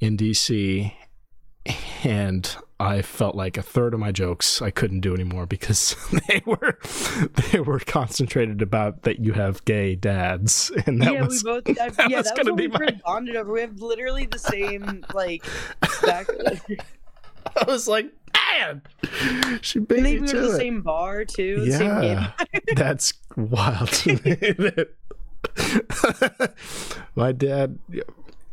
in 0.00 0.16
dc 0.18 0.92
and 2.04 2.56
I 2.78 3.00
felt 3.00 3.34
like 3.34 3.56
a 3.56 3.62
third 3.62 3.94
of 3.94 4.00
my 4.00 4.12
jokes 4.12 4.60
I 4.60 4.70
couldn't 4.70 5.00
do 5.00 5.14
anymore 5.14 5.46
because 5.46 5.96
they 6.28 6.42
were 6.44 6.78
they 7.50 7.60
were 7.60 7.80
concentrated 7.80 8.60
about 8.60 9.02
that 9.02 9.18
you 9.18 9.32
have 9.32 9.64
gay 9.64 9.94
dads, 9.94 10.70
and 10.86 11.00
that 11.00 11.12
yeah, 11.14 11.24
was 11.24 11.42
we 11.42 11.50
both. 11.50 11.80
I, 11.80 11.88
that 11.90 12.10
yeah, 12.10 12.18
was 12.18 12.26
that 12.26 12.44
was 12.44 12.56
be 12.56 12.68
what 12.68 12.80
we 12.80 12.86
my- 12.86 13.00
bonded 13.04 13.36
over. 13.36 13.52
We 13.52 13.62
have 13.62 13.80
literally 13.80 14.26
the 14.26 14.38
same 14.38 15.04
like 15.14 15.44
back. 16.04 16.26
I 17.56 17.64
was 17.66 17.88
like, 17.88 18.12
man, 18.60 18.82
she 19.62 19.78
beat 19.78 20.02
me 20.02 20.02
think 20.02 20.14
we 20.14 20.20
were 20.20 20.26
to 20.26 20.40
the 20.52 20.56
same 20.56 20.82
bar 20.82 21.24
too. 21.24 21.64
the 21.64 21.72
same 21.72 22.00
game. 22.00 22.18
Yeah, 22.18 22.32
that's 22.74 23.14
wild 23.36 23.88
to 23.92 24.20
me. 24.22 24.36
my 27.14 27.32
dad, 27.32 27.78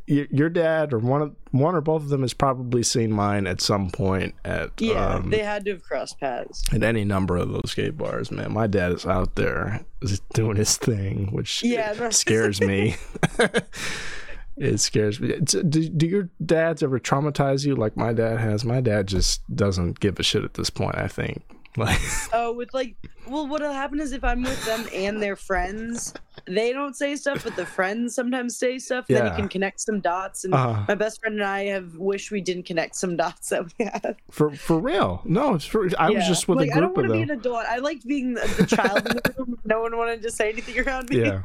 your 0.05 0.49
dad 0.49 0.93
or 0.93 0.99
one 0.99 1.21
of 1.21 1.35
one 1.51 1.75
or 1.75 1.81
both 1.81 2.01
of 2.01 2.09
them 2.09 2.21
has 2.21 2.33
probably 2.33 2.83
seen 2.83 3.11
mine 3.11 3.47
at 3.47 3.61
some 3.61 3.89
point 3.89 4.35
at 4.43 4.71
Yeah, 4.79 5.15
um, 5.15 5.29
they 5.29 5.39
had 5.39 5.63
to 5.65 5.71
have 5.71 5.83
crossed 5.83 6.19
paths. 6.19 6.63
at 6.73 6.83
any 6.83 7.05
number 7.05 7.37
of 7.37 7.49
those 7.49 7.71
skate 7.71 7.97
bars. 7.97 8.29
Man, 8.31 8.51
my 8.53 8.67
dad 8.67 8.91
is 8.91 9.05
out 9.05 9.35
there 9.35 9.85
doing 10.33 10.57
his 10.57 10.75
thing, 10.77 11.27
which 11.31 11.63
Yeah, 11.63 12.09
scares 12.09 12.59
me. 12.59 12.95
it 14.57 14.79
scares 14.79 15.19
me. 15.19 15.39
Do, 15.39 15.63
do 15.63 16.05
your 16.07 16.29
dads 16.45 16.83
ever 16.83 16.99
traumatize 16.99 17.65
you 17.65 17.75
like 17.75 17.95
my 17.97 18.13
dad 18.13 18.39
has? 18.39 18.65
My 18.65 18.81
dad 18.81 19.07
just 19.07 19.41
doesn't 19.55 19.99
give 19.99 20.19
a 20.19 20.23
shit 20.23 20.43
at 20.43 20.55
this 20.55 20.69
point. 20.69 20.95
I 20.97 21.07
think. 21.07 21.43
Like, 21.77 21.99
Oh, 22.33 22.53
with 22.53 22.73
like, 22.73 22.95
well, 23.27 23.47
what'll 23.47 23.71
happen 23.73 23.99
is 23.99 24.11
if 24.11 24.23
I'm 24.23 24.43
with 24.43 24.63
them 24.65 24.85
and 24.93 25.21
their 25.21 25.35
friends, 25.35 26.13
they 26.45 26.71
don't 26.71 26.95
say 26.95 27.15
stuff, 27.15 27.43
but 27.43 27.55
the 27.55 27.65
friends 27.65 28.13
sometimes 28.13 28.57
say 28.57 28.77
stuff. 28.77 29.05
Then 29.07 29.25
Yeah. 29.25 29.31
you 29.31 29.37
can 29.37 29.49
connect 29.49 29.81
some 29.81 29.99
dots. 29.99 30.45
And 30.45 30.53
uh, 30.53 30.83
my 30.87 30.93
best 30.95 31.19
friend 31.19 31.35
and 31.35 31.43
I 31.43 31.65
have 31.65 31.95
wished 31.97 32.29
we 32.31 32.41
didn't 32.41 32.63
connect 32.67 32.95
some 32.95 33.17
dots 33.17 33.49
that 33.49 33.65
we 33.79 33.85
had. 33.85 34.17
for 34.29 34.51
for 34.51 34.77
real? 34.79 35.21
No, 35.25 35.55
it's 35.55 35.65
for, 35.65 35.89
I 35.97 36.09
was 36.11 36.27
just 36.27 36.47
with 36.47 36.59
like, 36.59 36.69
a 36.69 36.73
I 36.73 36.79
don't 36.79 36.93
group 36.93 37.09
want 37.09 37.11
of 37.11 37.13
to 37.13 37.25
be 37.25 37.31
an 37.33 37.39
adult. 37.39 37.65
I 37.65 37.77
liked 37.77 38.05
being 38.07 38.33
the, 38.35 38.47
the 38.57 38.65
child 38.75 39.07
in 39.07 39.15
the 39.15 39.33
room. 39.37 39.59
No 39.65 39.81
one 39.81 39.97
wanted 39.97 40.21
to 40.21 40.31
say 40.31 40.49
anything 40.49 40.79
around 40.85 41.09
me. 41.09 41.21
yeah 41.23 41.41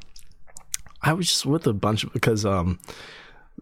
i 1.01 1.13
was 1.13 1.29
just 1.29 1.47
with 1.47 1.65
a 1.69 1.73
bunch 1.73 2.03
of 2.03 2.13
because 2.13 2.45
um 2.45 2.79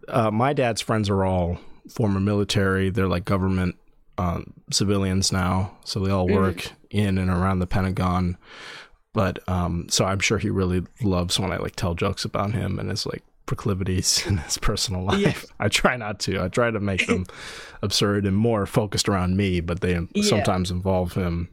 uh 0.07 0.31
my 0.31 0.53
dad's 0.53 0.81
friends 0.81 1.07
are 1.07 1.23
all 1.23 1.59
former 1.87 2.19
military 2.19 2.89
they're 2.89 3.07
like 3.07 3.25
government 3.25 3.75
um 4.17 4.53
civilians 4.71 5.31
now 5.31 5.75
so 5.83 5.99
they 5.99 6.11
all 6.11 6.27
work 6.27 6.71
in 6.89 7.17
and 7.17 7.29
around 7.29 7.59
the 7.59 7.67
pentagon 7.67 8.37
but 9.13 9.39
um 9.47 9.85
so 9.89 10.05
i'm 10.05 10.19
sure 10.19 10.37
he 10.37 10.49
really 10.49 10.83
loves 11.01 11.39
when 11.39 11.51
i 11.51 11.57
like 11.57 11.75
tell 11.75 11.93
jokes 11.95 12.25
about 12.25 12.53
him 12.53 12.79
and 12.79 12.89
his 12.89 13.05
like 13.05 13.23
proclivities 13.45 14.25
in 14.27 14.37
his 14.37 14.57
personal 14.57 15.03
life 15.03 15.19
Yeah. 15.19 15.33
i 15.59 15.67
try 15.69 15.95
not 15.97 16.19
to 16.21 16.41
i 16.43 16.47
try 16.47 16.69
to 16.71 16.79
make 16.79 17.05
them 17.07 17.25
absurd 17.81 18.25
and 18.25 18.35
more 18.35 18.65
focused 18.65 19.07
around 19.07 19.37
me 19.37 19.59
but 19.61 19.81
they 19.81 19.97
Yeah. 20.13 20.23
sometimes 20.23 20.71
involve 20.71 21.13
him 21.13 21.49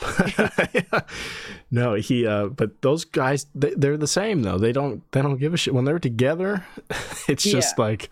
no, 1.70 1.94
he. 1.94 2.26
uh 2.26 2.46
But 2.48 2.82
those 2.82 3.04
guys, 3.04 3.46
they, 3.54 3.74
they're 3.76 3.96
the 3.96 4.06
same 4.06 4.42
though. 4.42 4.58
They 4.58 4.72
don't. 4.72 5.02
They 5.12 5.22
don't 5.22 5.38
give 5.38 5.54
a 5.54 5.56
shit 5.56 5.74
when 5.74 5.84
they're 5.84 5.98
together. 5.98 6.64
It's 7.28 7.42
just 7.42 7.78
like, 7.78 8.10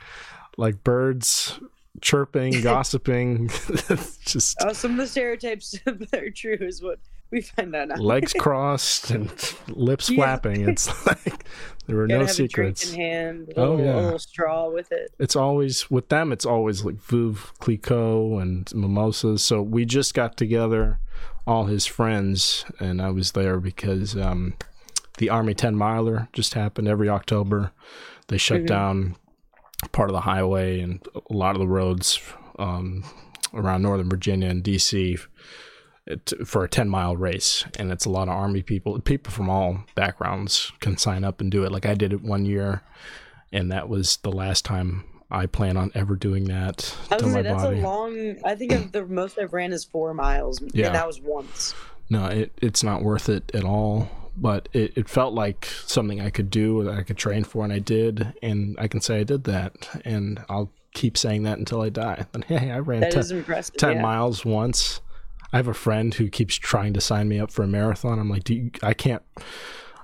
like 0.57 0.83
birds 0.85 1.59
chirping, 2.01 2.61
gossiping. 2.63 3.49
Just 4.25 4.57
Oh, 4.63 4.73
some 4.73 4.93
of 4.93 4.97
the 4.99 5.07
stereotypes 5.07 5.79
that 5.85 6.15
are 6.15 6.31
true 6.31 6.57
is 6.61 6.83
what 6.83 6.99
we 7.31 7.41
find 7.41 7.75
out 7.75 7.89
now. 7.89 7.97
legs 7.97 8.33
crossed 8.33 9.11
and 9.11 9.29
lips 9.69 10.09
Yeah. 10.09 10.17
flapping. 10.17 10.69
It's 10.69 11.07
like 11.07 11.45
there 11.87 11.97
were 11.97 12.07
no 12.07 12.27
secrets. 12.27 12.85
a 12.85 12.87
drink 12.95 12.99
in 12.99 13.05
hand. 13.13 13.49
A 13.57 13.61
Oh, 13.61 13.79
yeah. 13.79 13.97
little 13.97 14.19
straw 14.19 14.69
with 14.71 14.93
it. 14.93 15.13
it's 15.19 15.35
always 15.37 15.91
with 15.91 16.09
them 16.09 16.31
it's 16.33 16.47
always 16.47 16.85
like 16.85 16.97
Veuve 16.97 17.53
Clicquot 17.59 18.39
and 18.41 18.73
mimosas 18.75 19.43
so 19.43 19.61
we 19.63 19.85
just 19.85 20.15
got 20.15 20.37
together 20.37 21.01
all 21.47 21.65
his 21.67 21.85
friends 21.87 22.65
and 22.81 23.01
I 23.03 23.11
was 23.11 23.33
there 23.33 23.59
because 23.61 24.17
um, 24.17 24.55
the 25.19 25.29
Army 25.31 25.55
10 25.55 25.75
miler 25.77 26.29
just 26.33 26.55
happened 26.55 26.87
every 26.89 27.09
October 27.09 27.73
they 28.29 28.37
shut 28.39 28.63
Mhm. 28.63 28.67
down 28.67 29.17
part 29.93 30.09
of 30.11 30.15
the 30.15 30.21
highway 30.23 30.81
and 30.81 31.07
a 31.31 31.33
lot 31.35 31.55
of 31.55 31.61
the 31.61 31.67
roads 31.69 32.21
um, 32.59 33.05
around 33.53 33.83
Northern 33.83 34.09
Virginia 34.09 34.49
and 34.49 34.63
DC 34.65 35.21
it, 36.07 36.33
for 36.47 36.65
a 36.65 36.69
10 36.69 36.89
mile 36.89 37.17
race 37.17 37.65
and 37.79 37.91
it's 37.93 38.05
a 38.05 38.11
lot 38.11 38.29
of 38.29 38.35
army 38.35 38.63
people 38.63 38.99
people 39.01 39.33
from 39.33 39.51
all 39.51 39.85
backgrounds 39.95 40.73
can 40.81 40.97
sign 40.97 41.25
up 41.25 41.41
and 41.41 41.51
do 41.51 41.65
it 41.65 41.73
like 41.73 41.85
I 41.85 41.95
did 41.95 42.13
it 42.13 42.23
one 42.23 42.45
year 42.47 42.83
and 43.53 43.71
that 43.73 43.89
was 43.89 44.19
the 44.19 44.31
last 44.33 44.65
time 44.65 45.05
I 45.31 45.47
plan 45.47 45.77
on 45.77 45.91
ever 45.95 46.15
doing 46.15 46.45
that 46.45 46.97
I 47.11 47.17
was 47.17 47.25
to 47.25 47.33
say 47.33 47.43
that's 47.43 47.63
body. 47.65 47.81
a 47.81 47.83
long. 47.83 48.37
I 48.45 48.55
think 48.55 48.93
the 48.93 49.05
most 49.05 49.37
I've 49.39 49.53
ran 49.53 49.73
is 49.73 49.85
four 49.85 50.15
miles, 50.15 50.63
Yeah. 50.73 50.87
and 50.87 50.95
that 50.95 51.07
was 51.07 51.21
once. 51.21 51.75
no, 52.09 52.27
it, 52.27 52.53
it's 52.63 52.85
not 52.85 53.03
worth 53.03 53.29
it 53.29 53.51
at 53.53 53.65
all. 53.65 54.09
But 54.37 54.69
it, 54.73 54.93
it 54.97 55.09
felt 55.09 55.33
like 55.35 55.65
something 55.87 56.21
I 56.21 56.31
could 56.31 56.51
do 56.51 56.85
that 56.85 56.95
I 56.95 57.03
could 57.03 57.17
train 57.17 57.45
for, 57.45 57.65
and 57.65 57.73
I 57.73 57.79
did, 57.79 58.35
and 58.43 58.77
I 58.79 58.87
can 58.89 59.01
say 59.01 59.21
I 59.21 59.25
did 59.25 59.45
that, 59.45 59.89
and 60.05 60.45
I'll 60.51 60.71
keep 60.93 61.17
saying 61.17 61.45
that 61.45 61.59
until 61.59 61.81
I 61.83 61.89
die. 61.89 62.27
And 62.35 62.45
hey, 62.45 62.71
I 62.71 62.79
ran 62.81 63.01
That 63.01 63.13
10, 63.13 63.21
is 63.21 63.71
10 63.79 63.97
yeah. 63.97 64.03
miles 64.03 64.45
once. 64.45 65.01
I 65.53 65.57
have 65.59 65.69
a 65.69 65.75
friend 65.75 66.13
who 66.13 66.29
keeps 66.29 66.57
trying 66.57 66.93
to 66.95 67.01
sign 67.01 67.29
me 67.29 67.39
up 67.39 67.51
for 67.51 67.63
a 67.63 67.67
marathon. 67.69 68.19
I'm 68.19 68.29
like, 68.29 68.45
do 68.45 68.55
you, 68.55 68.71
I 68.83 68.93
can't. 68.95 69.23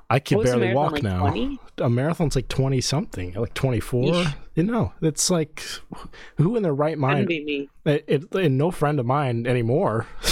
I 0.09 0.19
can 0.19 0.37
What 0.39 0.45
was 0.45 0.53
the 0.53 0.59
barely 0.59 0.75
walk 0.75 0.93
like 0.93 1.03
now. 1.03 1.21
20? 1.21 1.59
A 1.79 1.89
marathon's 1.89 2.37
like 2.37 2.49
twenty 2.49 2.83
something, 2.83 3.33
like 3.33 3.55
twenty 3.55 3.81
four. 3.81 4.25
You 4.55 4.63
know, 4.63 4.93
it's 5.01 5.31
like 5.31 5.63
who 6.37 6.55
in 6.57 6.63
their 6.63 6.75
right 6.75 6.99
mind 6.99 7.27
be 7.29 7.43
me. 7.43 7.71
it, 7.87 8.05
it, 8.07 8.35
and 8.35 8.59
no 8.59 8.71
friend 8.71 9.01
of 9.01 9.07
mine 9.07 9.47
anymore. 9.47 10.07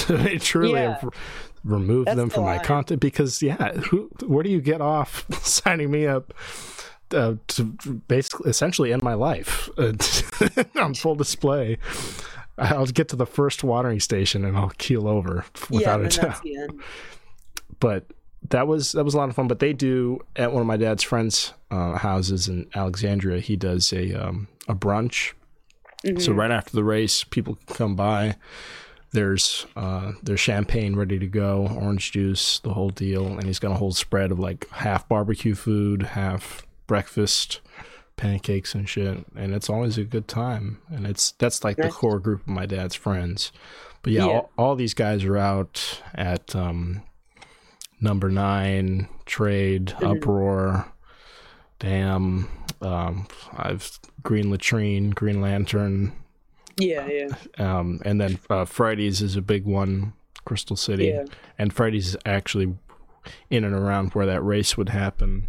Truly 0.41 0.73
Yeah. 0.75 0.99
have 1.01 1.09
removed 1.65 2.09
That's 2.09 2.17
them 2.17 2.29
the 2.29 2.35
from 2.35 2.45
my 2.45 2.59
content 2.59 3.01
because, 3.01 3.43
yeah, 3.43 3.73
who, 3.75 4.11
where 4.27 4.43
do 4.43 4.51
you 4.51 4.61
get 4.61 4.81
off 4.81 5.27
signing 5.45 5.91
me 5.91 6.07
up 6.07 6.33
uh, 7.13 7.35
to 7.49 7.65
basically 8.09 8.51
essentially 8.51 8.93
end 8.93 9.03
my 9.03 9.15
life 9.15 9.69
uh, 9.79 9.93
on 10.77 10.95
full 10.95 11.15
display? 11.15 11.79
I'll 12.59 12.87
get 12.87 13.09
to 13.09 13.17
the 13.17 13.27
first 13.27 13.65
watering 13.65 14.01
station 14.01 14.45
and 14.45 14.57
I'll 14.57 14.73
keel 14.79 15.09
over 15.09 15.45
without 15.71 16.01
and 16.01 16.13
a 16.13 16.21
doubt. 16.21 16.41
But 17.79 18.05
that 18.51 18.67
was 18.67 18.93
that 18.93 19.05
was 19.05 19.15
a 19.15 19.17
lot 19.17 19.29
of 19.31 19.35
fun. 19.35 19.49
But 19.49 19.61
they 19.61 19.73
do 19.73 20.21
at 20.37 20.53
one 20.53 20.61
of 20.61 20.67
my 20.67 20.77
dad's 20.77 21.03
friends' 21.03 21.55
uh, 21.71 21.97
houses 21.97 22.49
in 22.49 22.69
Alexandria. 22.75 23.41
He 23.41 23.57
does 23.57 23.93
a 23.93 24.13
um, 24.13 24.49
a 24.69 24.75
brunch 24.75 25.33
so 26.03 26.33
Mhm. 26.33 26.37
right 26.37 26.51
after 26.51 26.73
the 26.73 26.85
race, 26.85 27.25
people 27.25 27.59
come 27.67 27.95
by. 27.95 28.37
There's 29.13 29.67
uh, 29.77 30.13
there's 30.23 30.39
champagne 30.41 30.95
ready 30.95 31.19
to 31.19 31.27
go, 31.27 31.67
orange 31.81 32.13
juice, 32.13 32.61
the 32.61 32.75
whole 32.75 32.91
deal, 32.91 33.27
and 33.27 33.43
he's 33.45 33.59
got 33.59 33.73
a 33.73 33.77
whole 33.77 33.93
spread 33.93 34.31
of 34.31 34.39
like 34.39 34.69
half 34.71 35.09
barbecue 35.09 35.55
food, 35.57 36.03
half 36.03 36.65
breakfast, 36.87 37.61
pancakes 38.17 38.75
and 38.75 38.89
shit, 38.89 39.25
and 39.35 39.53
it's 39.53 39.69
always 39.69 39.99
a 39.99 40.05
good 40.05 40.29
time. 40.29 40.79
And 40.89 41.07
it's 41.07 41.33
that's 41.33 41.65
like 41.65 41.77
the 41.77 41.89
core 41.89 42.21
group 42.21 42.43
of 42.43 42.49
my 42.49 42.67
dad's 42.67 42.95
friends. 42.95 43.51
But 44.03 44.13
yeah, 44.13 44.27
Yeah. 44.27 44.33
All, 44.33 44.51
all 44.57 44.77
these 44.77 44.95
guys 44.95 45.25
are 45.25 45.37
out 45.37 46.01
at 46.15 46.55
um, 46.55 47.03
number 48.01 48.31
nine, 48.31 49.09
trade, 49.27 49.87
Mhm. 49.99 50.19
uproar, 50.19 50.93
damn. 51.81 52.49
Um, 52.81 53.27
I've 53.57 53.99
Green 54.23 54.51
Latrine, 54.51 55.11
Green 55.11 55.41
Lantern, 55.41 56.13
Yeah, 56.81 57.07
yeah, 57.07 57.29
um, 57.59 58.01
and 58.05 58.21
then 58.21 58.39
uh, 58.49 58.65
Freddy's 58.65 59.21
is 59.23 59.37
a 59.37 59.43
big 59.43 59.65
one, 59.65 60.13
Crystal 60.45 60.77
City, 60.77 61.07
yeah. 61.09 61.25
and 61.59 61.73
Freddy's 61.73 62.09
is 62.09 62.17
actually 62.25 62.75
in 63.51 63.65
and 63.65 63.75
around 63.75 64.13
where 64.15 64.27
that 64.27 64.43
race 64.43 64.77
would 64.77 64.89
happen. 64.91 65.49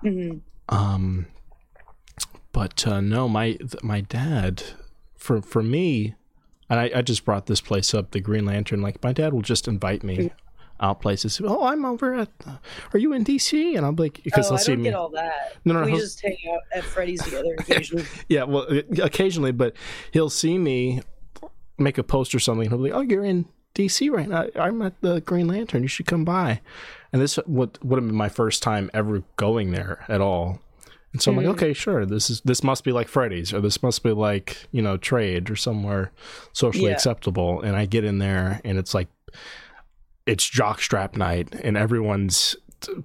hmm 0.00 0.38
Um, 0.68 1.26
but 2.52 2.86
uh, 2.86 3.00
no, 3.00 3.28
my 3.28 3.52
th- 3.52 3.82
my 3.82 4.00
dad, 4.00 4.62
for 5.16 5.42
for 5.42 5.62
me, 5.62 6.14
and 6.70 6.78
I, 6.80 6.90
I 6.96 7.02
just 7.02 7.24
brought 7.24 7.46
this 7.46 7.60
place 7.60 7.94
up, 7.94 8.12
the 8.12 8.20
Green 8.20 8.44
Lantern. 8.44 8.80
Like 8.82 9.02
my 9.02 9.12
dad 9.12 9.32
will 9.32 9.42
just 9.42 9.66
invite 9.66 10.04
me 10.04 10.30
out 10.80 11.00
places. 11.00 11.40
Oh, 11.42 11.64
I'm 11.66 11.84
over 11.84 12.14
at. 12.14 12.28
Are 12.92 12.98
you 12.98 13.12
in 13.12 13.24
DC? 13.24 13.76
And 13.76 13.86
I'm 13.86 13.96
like, 13.96 14.20
because 14.24 14.50
oh, 14.50 14.54
I 14.54 14.58
see 14.58 14.72
don't 14.72 14.82
me. 14.82 14.90
get 14.90 14.94
all 14.94 15.08
that. 15.10 15.56
No, 15.64 15.74
no, 15.74 15.80
no, 15.80 15.86
we 15.86 15.92
he'll- 15.92 16.00
just 16.00 16.20
hang 16.20 16.36
out 16.52 16.60
at 16.74 16.84
Freddy's 16.84 17.22
together 17.22 17.54
occasionally. 17.58 18.04
Yeah, 18.28 18.44
well, 18.44 18.66
uh, 18.70 18.82
occasionally, 19.02 19.52
but 19.52 19.74
he'll 20.12 20.30
see 20.30 20.58
me 20.58 21.02
make 21.78 21.98
a 21.98 22.02
post 22.02 22.34
or 22.34 22.38
something. 22.38 22.68
He'll 22.68 22.78
be 22.78 22.90
like, 22.90 22.94
"Oh, 22.94 23.00
you're 23.02 23.24
in 23.24 23.46
DC 23.74 24.10
right 24.10 24.28
now. 24.28 24.46
I'm 24.56 24.82
at 24.82 25.00
the 25.00 25.20
Green 25.20 25.48
Lantern. 25.48 25.82
You 25.82 25.88
should 25.88 26.06
come 26.06 26.24
by." 26.24 26.60
And 27.12 27.22
this 27.22 27.38
would 27.46 27.78
would 27.82 27.98
have 27.98 28.06
been 28.06 28.16
my 28.16 28.28
first 28.28 28.62
time 28.62 28.90
ever 28.92 29.22
going 29.36 29.70
there 29.72 30.04
at 30.08 30.20
all. 30.20 30.60
And 31.12 31.22
so 31.22 31.30
I'm 31.30 31.36
like, 31.36 31.46
Mhm. 31.46 31.50
"Okay, 31.50 31.72
sure. 31.72 32.04
This 32.04 32.28
is 32.28 32.40
this 32.40 32.64
must 32.64 32.82
be 32.82 32.90
like 32.90 33.06
Freddy's, 33.06 33.52
or 33.52 33.60
this 33.60 33.80
must 33.84 34.02
be 34.02 34.10
like 34.10 34.66
you 34.72 34.82
know 34.82 34.96
Trade 34.96 35.48
or 35.50 35.54
somewhere 35.56 36.10
socially 36.52 36.86
Yeah. 36.86 36.94
acceptable." 36.94 37.60
And 37.60 37.76
I 37.76 37.86
get 37.86 38.02
in 38.04 38.18
there, 38.18 38.60
and 38.64 38.76
it's 38.78 38.94
like 38.94 39.06
it's 40.26 40.48
jockstrap 40.48 41.16
night, 41.16 41.54
and 41.62 41.76
everyone's 41.76 42.56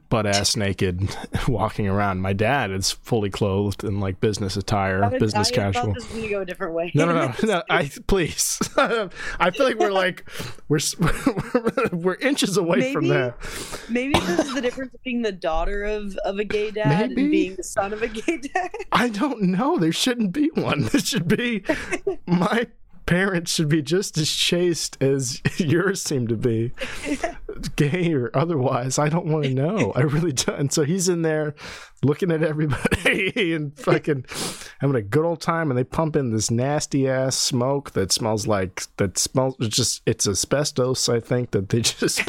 butt 0.09 0.25
ass 0.25 0.55
naked 0.55 1.15
walking 1.47 1.87
around. 1.87 2.21
My 2.21 2.33
dad 2.33 2.71
is 2.71 2.91
fully 2.91 3.29
clothed 3.29 3.83
in 3.83 3.99
like 3.99 4.19
business 4.19 4.57
attire, 4.57 5.09
business 5.19 5.51
casual. 5.51 5.93
this 5.93 6.05
go 6.29 6.41
a 6.41 6.45
different 6.45 6.73
way. 6.73 6.91
No, 6.93 7.05
no, 7.05 7.13
no, 7.13 7.33
no. 7.43 7.63
I 7.69 7.89
please. 8.07 8.59
I 8.77 9.51
feel 9.51 9.65
like 9.65 9.77
we're 9.77 9.91
like 9.91 10.29
we're 10.67 10.79
we're 11.91 12.15
inches 12.15 12.57
away 12.57 12.93
from 12.93 13.07
that. 13.07 13.35
Maybe 13.89 14.13
this 14.19 14.47
is 14.47 14.53
the 14.53 14.61
difference 14.61 14.91
between 14.91 15.21
the 15.21 15.31
daughter 15.31 15.83
of, 15.83 16.15
of 16.17 16.37
a 16.39 16.43
gay 16.43 16.71
dad 16.71 17.09
Maybe. 17.09 17.21
and 17.21 17.31
being 17.31 17.55
the 17.55 17.63
son 17.63 17.93
of 17.93 18.01
a 18.01 18.07
gay 18.07 18.37
dad. 18.37 18.71
I 18.91 19.09
don't 19.09 19.41
know. 19.43 19.77
There 19.77 19.91
shouldn't 19.91 20.33
be 20.33 20.49
one. 20.53 20.89
This 20.89 21.07
should 21.07 21.27
be 21.27 21.63
my 22.25 22.67
parents 23.09 23.55
should 23.55 23.69
be 23.69 23.81
just 23.81 24.19
as 24.19 24.29
chaste 24.29 24.95
as 25.01 25.41
yours 25.59 25.99
seem 25.99 26.27
to 26.27 26.35
be, 26.35 26.71
gay 27.75 28.13
or 28.13 28.29
otherwise. 28.35 28.99
I 28.99 29.09
don't 29.09 29.25
want 29.25 29.45
to 29.45 29.53
know. 29.53 29.91
I 29.95 30.01
really 30.01 30.31
don't. 30.31 30.59
And 30.59 30.71
so 30.71 30.83
he's 30.83 31.09
in 31.09 31.23
there 31.23 31.55
looking 32.03 32.31
at 32.31 32.43
everybody 32.43 33.53
and 33.53 33.77
fucking 33.77 34.25
having 34.79 34.95
a 34.95 35.01
good 35.01 35.25
old 35.25 35.41
time. 35.41 35.69
And 35.69 35.77
they 35.77 35.83
pump 35.83 36.15
in 36.15 36.31
this 36.31 36.49
nasty 36.49 37.07
ass 37.07 37.37
smoke 37.37 37.91
that 37.91 38.11
smells 38.11 38.47
like 38.47 38.83
that 38.97 39.17
smells 39.17 39.55
just 39.67 40.01
it's 40.05 40.27
asbestos. 40.27 41.09
I 41.09 41.19
think 41.19 41.51
that 41.51 41.69
they 41.69 41.81
just 41.81 42.21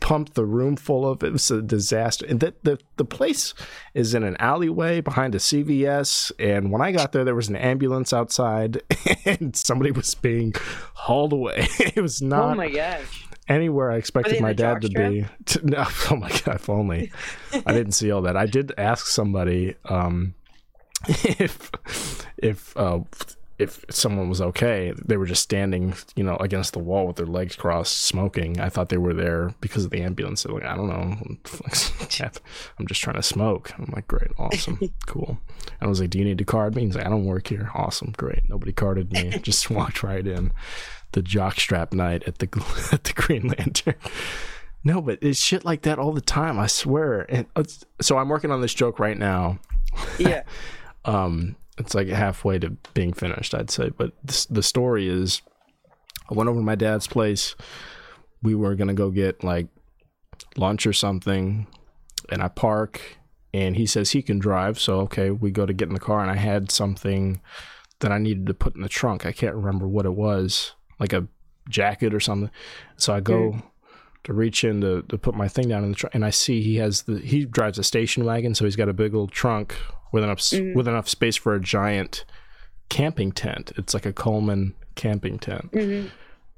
pumped 0.00 0.34
the 0.34 0.44
room 0.44 0.76
full 0.76 1.08
of. 1.08 1.22
It 1.22 1.32
was 1.32 1.50
a 1.50 1.62
disaster. 1.62 2.26
And 2.26 2.40
that 2.40 2.62
the 2.64 2.78
the 2.96 3.04
place 3.04 3.54
is 3.94 4.14
in 4.14 4.22
an 4.22 4.36
alleyway 4.38 5.00
behind 5.00 5.34
a 5.34 5.38
CVS. 5.38 6.32
And 6.38 6.70
when 6.70 6.82
I 6.82 6.92
got 6.92 7.12
there, 7.12 7.24
there 7.24 7.34
was 7.34 7.48
an 7.48 7.56
ambulance 7.56 8.12
outside, 8.12 8.82
and 9.24 9.54
somebody 9.56 9.90
was 9.90 10.14
being 10.14 10.54
hauled 10.94 11.32
away. 11.32 11.66
it 11.78 12.00
was 12.00 12.22
oh 12.22 12.26
not. 12.26 12.52
Oh 12.52 12.54
my 12.54 12.70
gosh 12.70 13.28
anywhere 13.48 13.90
I 13.90 13.96
expected 13.96 14.40
my 14.40 14.52
dad 14.52 14.82
to 14.82 14.88
be. 14.88 15.26
To, 15.46 15.60
no, 15.66 15.84
oh 16.10 16.16
my 16.16 16.30
god, 16.30 16.56
if 16.56 16.68
only 16.68 17.12
I 17.66 17.72
didn't 17.72 17.92
see 17.92 18.10
all 18.10 18.22
that. 18.22 18.36
I 18.36 18.46
did 18.46 18.72
ask 18.78 19.06
somebody 19.06 19.74
um, 19.86 20.34
if 21.08 21.70
if 22.36 22.76
uh, 22.76 23.00
if 23.58 23.84
someone 23.90 24.28
was 24.28 24.40
okay. 24.40 24.92
They 25.04 25.16
were 25.16 25.26
just 25.26 25.42
standing, 25.42 25.94
you 26.16 26.24
know, 26.24 26.36
against 26.36 26.72
the 26.72 26.80
wall 26.80 27.06
with 27.06 27.16
their 27.16 27.26
legs 27.26 27.54
crossed, 27.54 28.02
smoking. 28.02 28.60
I 28.60 28.68
thought 28.68 28.88
they 28.88 28.96
were 28.96 29.14
there 29.14 29.54
because 29.60 29.84
of 29.84 29.90
the 29.90 30.02
ambulance. 30.02 30.42
They're 30.42 30.52
like, 30.52 30.64
I 30.64 30.74
don't 30.74 30.88
know. 30.88 31.36
I'm 32.78 32.86
just 32.86 33.00
trying 33.00 33.16
to 33.16 33.22
smoke. 33.22 33.72
I'm 33.78 33.92
like, 33.94 34.08
great, 34.08 34.30
awesome, 34.38 34.80
cool. 35.06 35.38
And 35.58 35.82
I 35.82 35.86
was 35.86 36.00
like, 36.00 36.10
Do 36.10 36.18
you 36.18 36.24
need 36.24 36.38
to 36.38 36.44
card 36.44 36.74
me? 36.74 36.86
He's 36.86 36.96
like, 36.96 37.06
I 37.06 37.10
don't 37.10 37.24
work 37.24 37.46
here. 37.46 37.70
Awesome, 37.74 38.12
great. 38.16 38.48
Nobody 38.48 38.72
carded 38.72 39.12
me. 39.12 39.38
just 39.42 39.70
walked 39.70 40.02
right 40.02 40.26
in 40.26 40.50
the 41.12 41.22
jockstrap 41.22 41.92
night 41.92 42.24
at 42.24 42.38
the 42.38 42.46
at 42.92 43.04
the 43.04 43.12
Green 43.14 43.48
Lantern. 43.48 43.94
No, 44.84 45.00
but 45.00 45.18
it's 45.22 45.38
shit 45.38 45.64
like 45.64 45.82
that 45.82 45.98
all 45.98 46.12
the 46.12 46.20
time. 46.20 46.58
I 46.58 46.66
swear. 46.66 47.26
And 47.28 47.46
uh, 47.54 47.64
so 48.00 48.18
I'm 48.18 48.28
working 48.28 48.50
on 48.50 48.60
this 48.60 48.74
joke 48.74 48.98
right 48.98 49.16
now. 49.16 49.58
Yeah. 50.18 50.42
um, 51.04 51.56
it's 51.78 51.94
like 51.94 52.08
halfway 52.08 52.58
to 52.58 52.70
being 52.94 53.12
finished, 53.12 53.54
I'd 53.54 53.70
say. 53.70 53.90
But 53.90 54.12
this, 54.24 54.46
the 54.46 54.62
story 54.62 55.08
is, 55.08 55.40
I 56.30 56.34
went 56.34 56.48
over 56.48 56.58
to 56.58 56.64
my 56.64 56.74
dad's 56.74 57.06
place. 57.06 57.54
We 58.42 58.54
were 58.54 58.74
gonna 58.74 58.94
go 58.94 59.10
get 59.10 59.44
like 59.44 59.68
lunch 60.56 60.86
or 60.86 60.92
something, 60.92 61.66
and 62.28 62.42
I 62.42 62.48
park, 62.48 63.00
and 63.54 63.76
he 63.76 63.86
says 63.86 64.10
he 64.10 64.22
can 64.22 64.38
drive. 64.38 64.80
So 64.80 65.00
okay, 65.00 65.30
we 65.30 65.50
go 65.50 65.64
to 65.64 65.72
get 65.72 65.88
in 65.88 65.94
the 65.94 66.00
car, 66.00 66.20
and 66.20 66.30
I 66.30 66.36
had 66.36 66.70
something 66.70 67.40
that 68.00 68.12
I 68.12 68.18
needed 68.18 68.46
to 68.46 68.54
put 68.54 68.74
in 68.74 68.82
the 68.82 68.88
trunk. 68.88 69.24
I 69.24 69.32
can't 69.32 69.54
remember 69.54 69.86
what 69.86 70.06
it 70.06 70.14
was 70.14 70.72
like 70.98 71.12
a 71.12 71.26
jacket 71.68 72.14
or 72.14 72.20
something. 72.20 72.50
So 72.96 73.14
I 73.14 73.20
go 73.20 73.52
mm. 73.52 73.62
to 74.24 74.32
reach 74.32 74.64
in 74.64 74.80
to, 74.80 75.02
to 75.02 75.18
put 75.18 75.34
my 75.34 75.48
thing 75.48 75.68
down 75.68 75.84
in 75.84 75.90
the 75.90 75.96
trunk, 75.96 76.14
and 76.14 76.24
I 76.24 76.30
see 76.30 76.62
he 76.62 76.76
has 76.76 77.02
the 77.02 77.18
he 77.18 77.44
drives 77.44 77.78
a 77.78 77.84
station 77.84 78.24
wagon, 78.24 78.54
so 78.54 78.64
he's 78.64 78.76
got 78.76 78.88
a 78.88 78.92
big 78.92 79.14
old 79.14 79.32
trunk 79.32 79.74
with 80.12 80.24
enough 80.24 80.38
mm. 80.38 80.74
with 80.74 80.88
enough 80.88 81.08
space 81.08 81.36
for 81.36 81.54
a 81.54 81.60
giant 81.60 82.24
camping 82.88 83.32
tent. 83.32 83.72
It's 83.76 83.94
like 83.94 84.06
a 84.06 84.12
Coleman 84.12 84.74
camping 84.94 85.38
tent, 85.38 85.72
mm-hmm. 85.72 86.08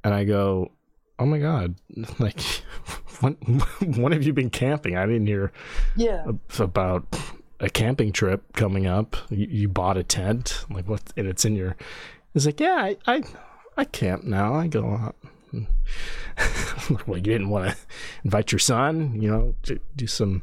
and 0.03 0.15
I 0.15 0.25
go, 0.25 0.73
"Oh 1.19 1.27
my 1.27 1.39
god! 1.39 1.77
Like, 2.19 2.41
when 3.21 3.35
when 3.97 4.13
have 4.13 4.25
you 4.25 4.33
been 4.33 4.51
camping? 4.51 4.97
I 4.97 5.07
didn't 5.07 5.27
hear 5.27 5.53
yeah 5.97 6.25
about." 6.59 7.07
a 7.61 7.69
camping 7.71 8.11
trip 8.11 8.53
coming 8.55 8.87
up. 8.87 9.17
You, 9.31 9.47
you, 9.49 9.69
bought 9.69 9.97
a 9.97 10.03
tent, 10.03 10.65
like 10.69 10.89
what? 10.89 11.01
And 11.17 11.29
it's 11.29 11.45
in 11.45 11.55
your. 11.55 11.77
It's 12.35 12.45
like, 12.45 12.59
yeah, 12.59 12.75
I, 12.77 12.97
I, 13.07 13.23
I 13.77 13.85
camp 13.85 14.25
now. 14.25 14.55
I 14.55 14.67
go 14.67 14.91
out. 14.91 15.17
well, 17.07 17.17
you 17.17 17.23
didn't 17.23 17.49
want 17.49 17.71
to 17.71 17.77
invite 18.25 18.53
your 18.53 18.59
son, 18.59 19.21
you 19.21 19.31
know, 19.31 19.55
to 19.65 19.81
do 19.95 20.07
some 20.07 20.43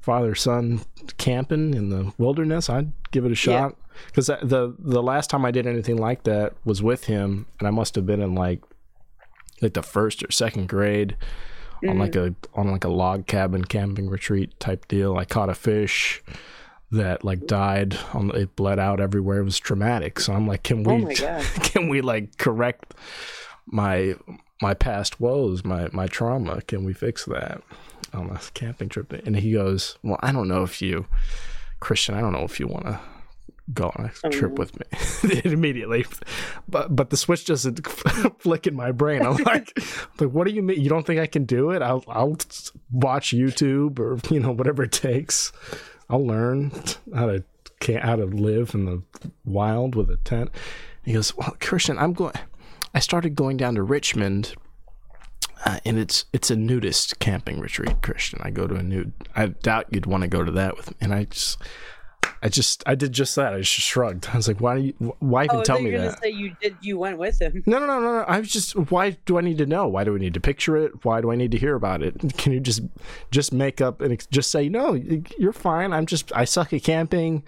father 0.00 0.34
son 0.34 0.80
camping 1.16 1.74
in 1.74 1.90
the 1.90 2.12
wilderness. 2.18 2.68
I'd 2.68 2.92
give 3.10 3.24
it 3.24 3.32
a 3.32 3.36
shot 3.36 3.76
because 4.06 4.28
yeah. 4.28 4.38
the 4.42 4.74
the 4.78 5.02
last 5.02 5.30
time 5.30 5.44
I 5.44 5.50
did 5.50 5.66
anything 5.66 5.96
like 5.96 6.24
that 6.24 6.54
was 6.64 6.82
with 6.82 7.04
him, 7.04 7.46
and 7.58 7.68
I 7.68 7.70
must 7.70 7.94
have 7.94 8.06
been 8.06 8.22
in 8.22 8.34
like 8.34 8.62
like 9.60 9.74
the 9.74 9.82
first 9.82 10.22
or 10.22 10.30
second 10.30 10.68
grade 10.68 11.16
mm-hmm. 11.76 11.90
on 11.90 11.98
like 11.98 12.12
mm. 12.12 12.34
a 12.34 12.58
on 12.58 12.70
like 12.70 12.84
a 12.84 12.88
log 12.88 13.26
cabin 13.26 13.64
camping 13.64 14.08
retreat 14.08 14.58
type 14.58 14.88
deal. 14.88 15.16
I 15.16 15.24
caught 15.24 15.50
a 15.50 15.54
fish 15.54 16.22
that 16.90 17.24
like 17.24 17.46
died 17.46 17.98
on 18.14 18.30
it 18.34 18.56
bled 18.56 18.78
out 18.78 19.00
everywhere. 19.00 19.40
It 19.40 19.44
was 19.44 19.58
traumatic. 19.58 20.20
So 20.20 20.32
i'm 20.32 20.46
like 20.46 20.62
can 20.62 20.86
oh 20.86 20.94
we 20.94 21.16
oh 21.22 21.42
can 21.62 21.88
we 21.88 22.00
like 22.00 22.36
correct 22.38 22.94
my 23.66 24.14
my 24.62 24.74
past 24.74 25.20
woes 25.20 25.64
my 25.64 25.88
my 25.92 26.06
trauma? 26.06 26.62
Can 26.62 26.84
we 26.84 26.92
fix 26.92 27.24
that? 27.26 27.62
On 28.14 28.30
a 28.30 28.40
camping 28.54 28.88
trip. 28.88 29.12
And 29.12 29.36
he 29.36 29.52
goes 29.52 29.98
well 30.02 30.18
i 30.22 30.32
don't 30.32 30.48
know 30.48 30.62
if 30.62 30.80
you 30.80 31.06
christian 31.80 32.14
i 32.14 32.20
don't 32.20 32.32
know 32.32 32.42
if 32.42 32.58
you 32.58 32.66
want 32.66 32.86
to 32.86 32.98
go 33.72 33.92
on 33.96 34.06
a 34.06 34.10
oh, 34.24 34.30
trip 34.30 34.58
with 34.58 34.72
me. 34.78 35.40
Immediately. 35.44 36.06
But 36.68 36.94
but 36.94 37.10
the 37.10 37.16
switch 37.16 37.44
doesn't 37.44 37.86
flick 38.38 38.66
in 38.66 38.74
my 38.74 38.92
brain. 38.92 39.22
I'm 39.22 39.36
like 39.36 39.78
like 40.20 40.30
what 40.30 40.46
do 40.46 40.54
you 40.54 40.62
mean? 40.62 40.80
You 40.80 40.88
don't 40.88 41.06
think 41.06 41.20
i 41.20 41.26
can 41.26 41.44
do 41.44 41.70
it? 41.70 41.82
I'll 41.82 42.04
i'll 42.08 42.36
watch 42.90 43.30
youtube 43.30 43.98
or 43.98 44.18
you 44.32 44.40
know 44.40 44.52
whatever 44.52 44.84
it 44.84 44.92
takes 44.92 45.52
I'll 46.08 46.26
learn 46.26 46.72
how 47.14 47.26
to 47.26 47.44
how 48.02 48.16
to 48.16 48.26
live 48.26 48.74
in 48.74 48.84
the 48.84 49.02
wild 49.44 49.94
with 49.94 50.10
a 50.10 50.16
tent. 50.18 50.50
He 51.04 51.12
goes, 51.14 51.36
well, 51.36 51.56
Christian, 51.60 51.98
I'm 51.98 52.12
going. 52.12 52.34
I 52.92 52.98
started 52.98 53.34
going 53.34 53.56
down 53.56 53.76
to 53.76 53.82
Richmond, 53.82 54.54
uh, 55.64 55.78
and 55.84 55.98
it's 55.98 56.24
it's 56.32 56.50
a 56.50 56.56
nudist 56.56 57.18
camping 57.18 57.60
retreat. 57.60 58.02
Christian, 58.02 58.40
I 58.42 58.50
go 58.50 58.66
to 58.66 58.74
a 58.74 58.82
nude. 58.82 59.12
I 59.34 59.46
doubt 59.46 59.86
you'd 59.90 60.06
want 60.06 60.22
to 60.22 60.28
go 60.28 60.44
to 60.44 60.50
that 60.52 60.76
with 60.76 60.90
me. 60.90 60.96
And 61.00 61.14
I 61.14 61.24
just 61.24 61.58
I 62.40 62.48
just 62.48 62.84
I 62.86 62.94
did 62.94 63.12
just 63.12 63.34
that. 63.36 63.52
I 63.52 63.58
just 63.58 63.72
shrugged. 63.72 64.28
I 64.32 64.36
was 64.36 64.46
like, 64.46 64.60
"Why 64.60 64.76
do 64.76 64.82
you? 64.82 64.92
Why 65.18 65.44
even 65.44 65.56
oh, 65.56 65.62
tell 65.62 65.80
me 65.80 65.90
that?" 65.90 66.22
Say 66.22 66.30
you 66.30 66.54
did. 66.60 66.76
You 66.80 66.98
went 66.98 67.18
with 67.18 67.40
him. 67.40 67.64
No, 67.66 67.80
no, 67.80 67.86
no, 67.86 68.00
no, 68.00 68.18
no. 68.18 68.24
I 68.28 68.38
was 68.38 68.50
just. 68.50 68.76
Why 68.76 69.10
do 69.26 69.38
I 69.38 69.40
need 69.40 69.58
to 69.58 69.66
know? 69.66 69.88
Why 69.88 70.04
do 70.04 70.12
we 70.12 70.20
need 70.20 70.34
to 70.34 70.40
picture 70.40 70.76
it? 70.76 71.04
Why 71.04 71.20
do 71.20 71.32
I 71.32 71.36
need 71.36 71.50
to 71.52 71.58
hear 71.58 71.74
about 71.74 72.02
it? 72.02 72.14
Can 72.38 72.52
you 72.52 72.60
just 72.60 72.82
just 73.30 73.52
make 73.52 73.80
up 73.80 74.00
and 74.00 74.24
just 74.30 74.52
say 74.52 74.68
no? 74.68 74.94
You're 75.36 75.52
fine. 75.52 75.92
I'm 75.92 76.06
just. 76.06 76.30
I 76.34 76.44
suck 76.44 76.72
at 76.72 76.84
camping. 76.84 77.42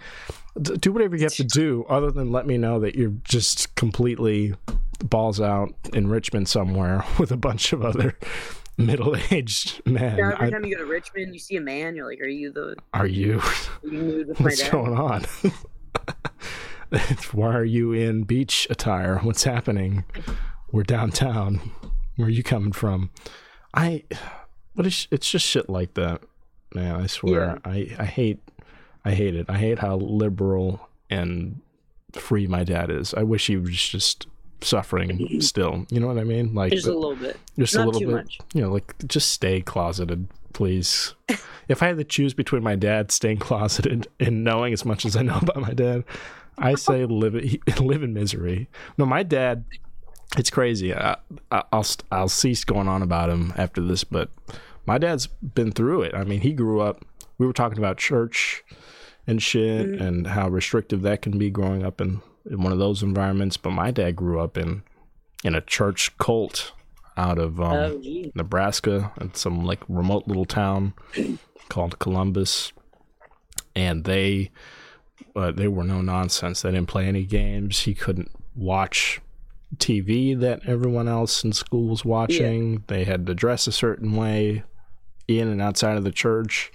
Do 0.61 0.93
whatever 0.93 1.15
you 1.15 1.23
have 1.23 1.35
to 1.35 1.45
do, 1.45 1.85
other 1.89 2.11
than 2.11 2.33
let 2.33 2.47
me 2.47 2.59
know 2.59 2.81
that 2.81 2.97
you're 2.97 3.15
just 3.23 3.75
completely 3.77 4.55
balls 4.99 5.41
out 5.41 5.73
in 5.93 6.09
Richmond 6.09 6.49
somewhere 6.49 7.05
with 7.19 7.31
a 7.31 7.37
bunch 7.37 7.73
of 7.73 7.85
other 7.85 8.17
middle 8.81 9.17
aged 9.31 9.87
man. 9.87 10.19
Yeah, 10.19 10.33
every 10.35 10.51
time 10.51 10.65
I, 10.65 10.69
you 10.69 10.77
go 10.77 10.85
to 10.85 10.91
Richmond, 10.91 11.33
you 11.33 11.39
see 11.39 11.57
a 11.57 11.61
man. 11.61 11.95
You're 11.95 12.07
like, 12.07 12.21
"Are 12.21 12.27
you 12.27 12.53
the? 12.53 12.77
Are 12.95 13.07
you? 13.07 13.41
you 13.83 14.35
What's 14.39 14.69
going 14.69 14.99
on? 14.99 15.25
Why 17.33 17.55
are 17.55 17.65
you 17.65 17.93
in 17.93 18.25
beach 18.25 18.67
attire? 18.69 19.19
What's 19.19 19.45
happening? 19.45 20.05
We're 20.73 20.83
downtown. 20.83 21.61
Where 22.17 22.27
are 22.27 22.31
you 22.31 22.43
coming 22.43 22.73
from? 22.73 23.11
I, 23.75 24.05
but 24.75 24.87
it's 24.87 25.07
it's 25.11 25.31
just 25.31 25.47
shit 25.47 25.69
like 25.71 25.95
that, 25.95 26.23
man. 26.75 26.97
I 26.97 27.07
swear, 27.07 27.61
yeah. 27.65 27.71
I 27.71 27.97
I 27.99 28.05
hate 28.05 28.41
I 29.05 29.13
hate 29.13 29.35
it. 29.35 29.47
I 29.49 29.59
hate 29.59 29.79
how 29.79 29.97
liberal 29.97 30.89
and 31.09 31.61
free 32.13 32.47
my 32.47 32.65
dad 32.65 32.91
is. 32.91 33.15
I 33.15 33.23
wish 33.23 33.47
he 33.47 33.57
was 33.57 33.77
just 33.77 34.27
suffering 34.63 35.41
still. 35.41 35.87
You 35.91 36.01
know 36.01 36.07
what 36.07 36.19
I 36.19 36.25
mean? 36.25 36.55
Like 36.55 36.73
just 36.73 36.87
a 36.87 36.95
little 36.95 37.17
bit, 37.17 37.37
just 37.59 37.75
Not 37.75 37.87
a 37.87 37.91
little 37.91 38.01
bit. 38.01 38.11
Much. 38.11 38.39
You 38.55 38.63
know, 38.63 38.73
like 38.73 38.95
just 39.07 39.31
stay 39.31 39.61
closeted, 39.61 40.29
please. 40.53 41.15
if 41.69 41.83
I 41.83 41.87
had 41.87 41.99
to 41.99 42.05
choose 42.05 42.35
between 42.35 42.63
my 42.63 42.77
dad 42.77 43.11
staying 43.11 43.39
closeted 43.39 44.09
and 44.19 44.45
knowing 44.45 44.73
as 44.73 44.85
much 44.85 45.05
as 45.05 45.17
I 45.17 45.23
know 45.23 45.39
about 45.41 45.57
my 45.57 45.73
dad, 45.73 46.05
I 46.59 46.75
say 46.75 47.05
live 47.07 47.35
live 47.81 48.03
in 48.03 48.15
misery. 48.15 48.69
No, 48.99 49.07
my 49.07 49.23
dad. 49.23 49.65
It's 50.39 50.51
crazy. 50.51 50.95
I, 50.95 51.17
I'll 51.51 51.87
I'll 52.13 52.29
cease 52.29 52.65
going 52.65 52.87
on 52.87 53.03
about 53.03 53.31
him 53.31 53.53
after 53.57 53.81
this, 53.81 54.05
but 54.05 54.31
my 54.87 54.97
dad's 54.97 55.27
been 55.27 55.73
through 55.73 56.03
it. 56.03 56.15
I 56.15 56.23
mean, 56.23 56.41
he 56.41 56.53
grew 56.53 56.81
up. 56.81 57.05
We 57.39 57.47
were 57.47 57.53
talking 57.53 57.79
about 57.79 57.97
church 57.99 58.63
and 59.27 59.43
shit, 59.43 59.89
mm-hmm. 59.89 60.03
and 60.03 60.27
how 60.29 60.49
restrictive 60.49 61.03
that 61.03 61.23
can 61.23 61.37
be 61.37 61.51
growing 61.51 61.85
up 61.85 62.01
in 62.01 62.21
in 62.49 62.63
one 62.63 62.73
of 62.73 62.79
those 62.79 63.03
environments. 63.03 63.57
But 63.57 63.71
my 63.71 63.91
dad 63.91 64.17
grew 64.17 64.41
up 64.41 64.57
in 64.57 64.83
in 65.43 65.55
a 65.55 65.61
church 65.61 66.17
cult 66.19 66.73
out 67.17 67.39
of 67.39 67.61
um, 67.61 67.73
oh, 67.73 68.31
Nebraska 68.35 69.13
in 69.21 69.35
some 69.35 69.65
like 69.65 69.81
remote 69.89 70.27
little 70.27 70.45
town 70.45 70.95
called 71.69 71.99
Columbus, 71.99 72.73
and 73.75 74.05
they 74.05 74.51
uh, 75.37 75.53
they 75.53 75.69
were 75.69 75.85
no 75.85 76.01
nonsense. 76.01 76.63
They 76.63 76.71
didn't 76.71 76.89
play 76.89 77.07
any 77.07 77.25
games. 77.25 77.81
He 77.81 77.95
couldn't 77.95 78.31
watch 78.55 79.21
TV 79.77 80.39
that 80.39 80.61
everyone 80.67 81.09
else 81.09 81.45
in 81.45 81.53
school 81.53 81.89
was 81.89 82.05
watching. 82.05 82.73
Yeah. 82.73 82.79
They 82.87 83.05
had 83.05 83.27
to 83.27 83.35
dress 83.35 83.67
a 83.67 83.73
certain 83.73 84.17
way 84.17 84.65
in 85.29 85.49
and 85.49 85.63
outside 85.63 85.97
of 85.97 86.05
the 86.05 86.11
church 86.11 86.73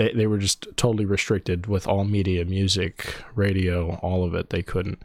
they 0.00 0.12
they 0.14 0.26
were 0.26 0.38
just 0.38 0.66
totally 0.76 1.04
restricted 1.04 1.66
with 1.66 1.86
all 1.86 2.04
media, 2.04 2.46
music, 2.46 3.16
radio, 3.34 3.96
all 3.96 4.24
of 4.24 4.34
it. 4.34 4.48
They 4.48 4.62
couldn't, 4.62 5.02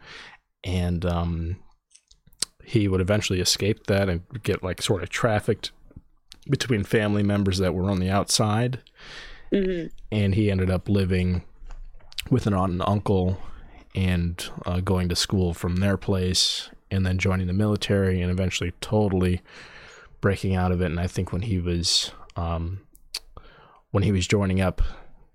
and 0.64 1.04
um, 1.04 1.56
he 2.64 2.88
would 2.88 3.02
eventually 3.02 3.40
escape 3.40 3.86
that 3.88 4.08
and 4.08 4.22
get 4.42 4.62
like 4.62 4.80
sort 4.80 5.02
of 5.02 5.10
trafficked 5.10 5.70
between 6.48 6.82
family 6.82 7.22
members 7.22 7.58
that 7.58 7.74
were 7.74 7.90
on 7.90 8.00
the 8.00 8.08
outside. 8.08 8.80
Mhm. 9.52 9.90
And 10.10 10.34
he 10.34 10.50
ended 10.50 10.70
up 10.70 10.88
living 10.88 11.42
with 12.30 12.46
an 12.46 12.54
aunt 12.54 12.72
and 12.72 12.82
uncle 12.86 13.38
and 13.94 14.48
uh, 14.64 14.80
going 14.80 15.08
to 15.10 15.16
school 15.16 15.52
from 15.52 15.76
their 15.76 15.96
place 15.96 16.70
and 16.90 17.04
then 17.04 17.18
joining 17.18 17.48
the 17.48 17.52
military 17.52 18.22
and 18.22 18.30
eventually 18.30 18.72
totally 18.80 19.42
breaking 20.20 20.54
out 20.54 20.72
of 20.72 20.80
it. 20.80 20.86
And 20.86 21.00
I 21.00 21.06
think 21.06 21.32
when 21.32 21.42
he 21.42 21.58
was 21.58 22.12
um, 22.36 22.80
when 23.90 24.02
he 24.02 24.12
was 24.12 24.26
joining 24.26 24.60
up 24.60 24.82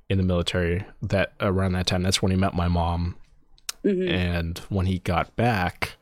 in 0.09 0.17
the 0.17 0.23
military 0.23 0.85
that 1.01 1.33
around 1.39 1.73
that 1.73 1.87
time, 1.87 2.03
that's 2.03 2.21
when 2.21 2.31
he 2.31 2.37
met 2.37 2.53
my 2.53 2.67
mom. 2.67 3.15
Mhm. 3.83 4.09
And 4.09 4.57
when 4.69 4.85
he 4.85 4.99
got 4.99 5.35
back, 5.35 5.93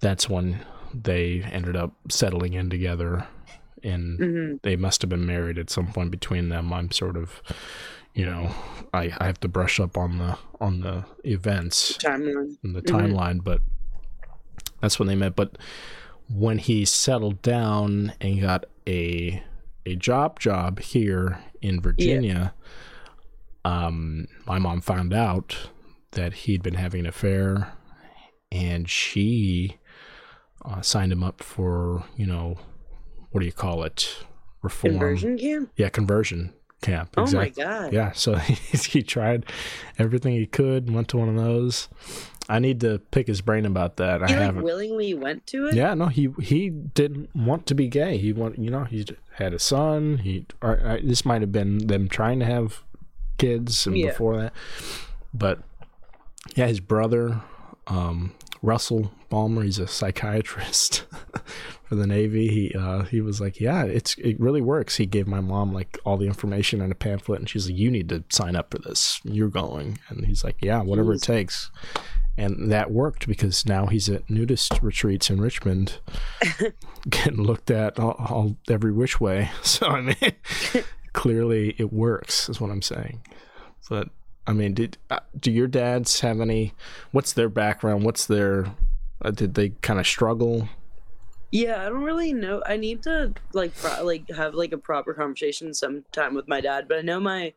that's 0.00 0.28
when 0.28 0.60
they 0.92 1.42
ended 1.42 1.76
up 1.76 1.92
settling 2.10 2.52
in 2.54 2.68
together. 2.70 3.26
And 3.82 4.18
Mhm. 4.18 4.62
they 4.62 4.76
must 4.76 5.02
have 5.02 5.08
been 5.08 5.26
married 5.26 5.58
at 5.58 5.70
some 5.70 5.92
point 5.92 6.10
between 6.10 6.48
them. 6.48 6.72
I'm 6.72 6.90
sort 6.90 7.16
of, 7.16 7.40
you 8.14 8.26
know, 8.26 8.50
I, 8.92 9.12
I 9.18 9.26
have 9.26 9.40
to 9.40 9.48
brush 9.48 9.78
up 9.80 9.96
on 9.96 10.18
the 10.18 10.36
on 10.60 10.80
the 10.80 11.04
events 11.24 11.98
Timeline. 11.98 12.56
in 12.64 12.72
the 12.72 12.80
Mhm. 12.82 12.86
timeline, 13.12 13.44
but 13.44 13.60
that's 14.80 14.98
when 14.98 15.08
they 15.08 15.14
met. 15.16 15.36
But 15.36 15.56
when 16.28 16.58
he 16.58 16.84
settled 16.86 17.42
down 17.42 18.12
and 18.20 18.40
got 18.40 18.64
a 18.86 19.42
a 19.86 19.96
job 19.96 20.38
job 20.40 20.80
here 20.80 21.38
in 21.60 21.80
Virginia, 21.80 22.54
um, 23.64 24.26
my 24.46 24.58
mom 24.58 24.80
found 24.80 25.12
out 25.14 25.56
that 26.12 26.32
he'd 26.34 26.62
been 26.62 26.74
having 26.74 27.00
an 27.00 27.06
affair, 27.06 27.72
and 28.52 28.88
she 28.88 29.78
uh, 30.64 30.80
signed 30.80 31.12
him 31.12 31.22
up 31.22 31.42
for 31.42 32.04
you 32.16 32.26
know 32.26 32.56
what 33.30 33.40
do 33.40 33.46
you 33.46 33.52
call 33.52 33.82
it 33.82 34.24
reform 34.62 34.92
Conversion 34.94 35.36
camp. 35.36 35.70
yeah 35.76 35.88
conversion 35.90 36.54
camp 36.80 37.10
Oh 37.16 37.22
exactly 37.22 37.64
my 37.64 37.70
god. 37.70 37.92
yeah, 37.92 38.12
so 38.14 38.36
he, 38.36 38.54
he 38.78 39.02
tried 39.02 39.44
everything 39.98 40.34
he 40.34 40.46
could, 40.46 40.90
went 40.92 41.08
to 41.08 41.16
one 41.18 41.28
of 41.28 41.36
those. 41.36 41.88
I 42.48 42.58
need 42.58 42.80
to 42.80 42.98
pick 43.10 43.26
his 43.26 43.40
brain 43.40 43.64
about 43.64 43.96
that. 43.96 44.22
I 44.22 44.26
He 44.26 44.32
like 44.34 44.42
haven't. 44.42 44.62
willingly 44.64 45.14
went 45.14 45.46
to 45.48 45.66
it. 45.68 45.74
Yeah, 45.74 45.94
no, 45.94 46.06
he 46.06 46.28
he 46.42 46.68
didn't 46.70 47.34
want 47.34 47.66
to 47.66 47.74
be 47.74 47.88
gay. 47.88 48.18
He 48.18 48.32
want, 48.32 48.58
you 48.58 48.70
know, 48.70 48.84
he 48.84 49.06
had 49.36 49.54
a 49.54 49.58
son. 49.58 50.18
He 50.18 50.46
or, 50.62 50.78
uh, 50.84 50.98
this 51.02 51.24
might 51.24 51.40
have 51.40 51.52
been 51.52 51.86
them 51.86 52.08
trying 52.08 52.40
to 52.40 52.44
have 52.46 52.82
kids 53.38 53.86
and 53.86 53.96
Yeah. 53.96 54.08
before 54.10 54.36
that, 54.36 54.52
but 55.32 55.60
yeah, 56.54 56.66
his 56.66 56.80
brother, 56.80 57.40
um, 57.86 58.32
Russell 58.62 59.10
Balmer, 59.28 59.62
he's 59.62 59.78
a 59.78 59.86
psychiatrist 59.88 61.04
for 61.84 61.96
the 61.96 62.06
Navy. 62.06 62.48
He 62.48 62.74
uh, 62.78 63.02
he 63.04 63.20
was 63.20 63.40
like, 63.40 63.60
yeah, 63.60 63.84
it's 63.84 64.14
it 64.18 64.38
really 64.38 64.60
works. 64.60 64.96
He 64.96 65.06
gave 65.06 65.26
my 65.26 65.40
mom 65.40 65.72
like 65.72 65.98
all 66.04 66.16
the 66.16 66.26
information 66.26 66.80
and 66.80 66.92
a 66.92 66.94
pamphlet, 66.94 67.40
and 67.40 67.48
she's 67.48 67.68
like, 67.68 67.78
you 67.78 67.90
need 67.90 68.08
to 68.10 68.22
sign 68.30 68.54
up 68.54 68.70
for 68.70 68.78
this. 68.78 69.20
You're 69.24 69.48
going, 69.48 69.98
and 70.08 70.24
he's 70.26 70.44
like, 70.44 70.56
yeah, 70.62 70.82
whatever 70.82 71.12
it 71.14 71.22
takes. 71.22 71.70
And 72.36 72.72
that 72.72 72.90
worked 72.90 73.28
because 73.28 73.64
now 73.64 73.86
he's 73.86 74.08
at 74.08 74.28
nudist 74.28 74.82
retreats 74.82 75.30
in 75.30 75.40
Richmond, 75.40 75.98
getting 77.08 77.42
looked 77.42 77.70
at 77.70 77.98
all, 77.98 78.16
all 78.18 78.56
every 78.68 78.92
which 78.92 79.20
way. 79.20 79.50
So 79.62 79.86
I 79.86 80.00
mean, 80.00 80.32
clearly 81.12 81.74
it 81.78 81.92
works, 81.92 82.48
is 82.48 82.60
what 82.60 82.70
I'm 82.70 82.82
saying. 82.82 83.22
But 83.88 84.08
I 84.46 84.52
mean, 84.52 84.74
did 84.74 84.98
uh, 85.10 85.20
do 85.38 85.50
your 85.50 85.66
dads 85.66 86.20
have 86.20 86.40
any? 86.40 86.74
What's 87.12 87.32
their 87.32 87.48
background? 87.48 88.04
What's 88.04 88.26
their? 88.26 88.66
Uh, 89.22 89.30
did 89.30 89.54
they 89.54 89.70
kind 89.70 89.98
of 90.00 90.06
struggle? 90.06 90.68
Yeah, 91.50 91.82
I 91.82 91.88
don't 91.88 92.02
really 92.02 92.32
know. 92.32 92.62
I 92.66 92.76
need 92.76 93.02
to 93.04 93.32
like 93.52 93.76
pro- 93.76 94.04
like 94.04 94.28
have 94.30 94.54
like 94.54 94.72
a 94.72 94.78
proper 94.78 95.14
conversation 95.14 95.72
sometime 95.72 96.34
with 96.34 96.48
my 96.48 96.60
dad. 96.60 96.88
But 96.88 96.98
I 96.98 97.02
know 97.02 97.20
my 97.20 97.52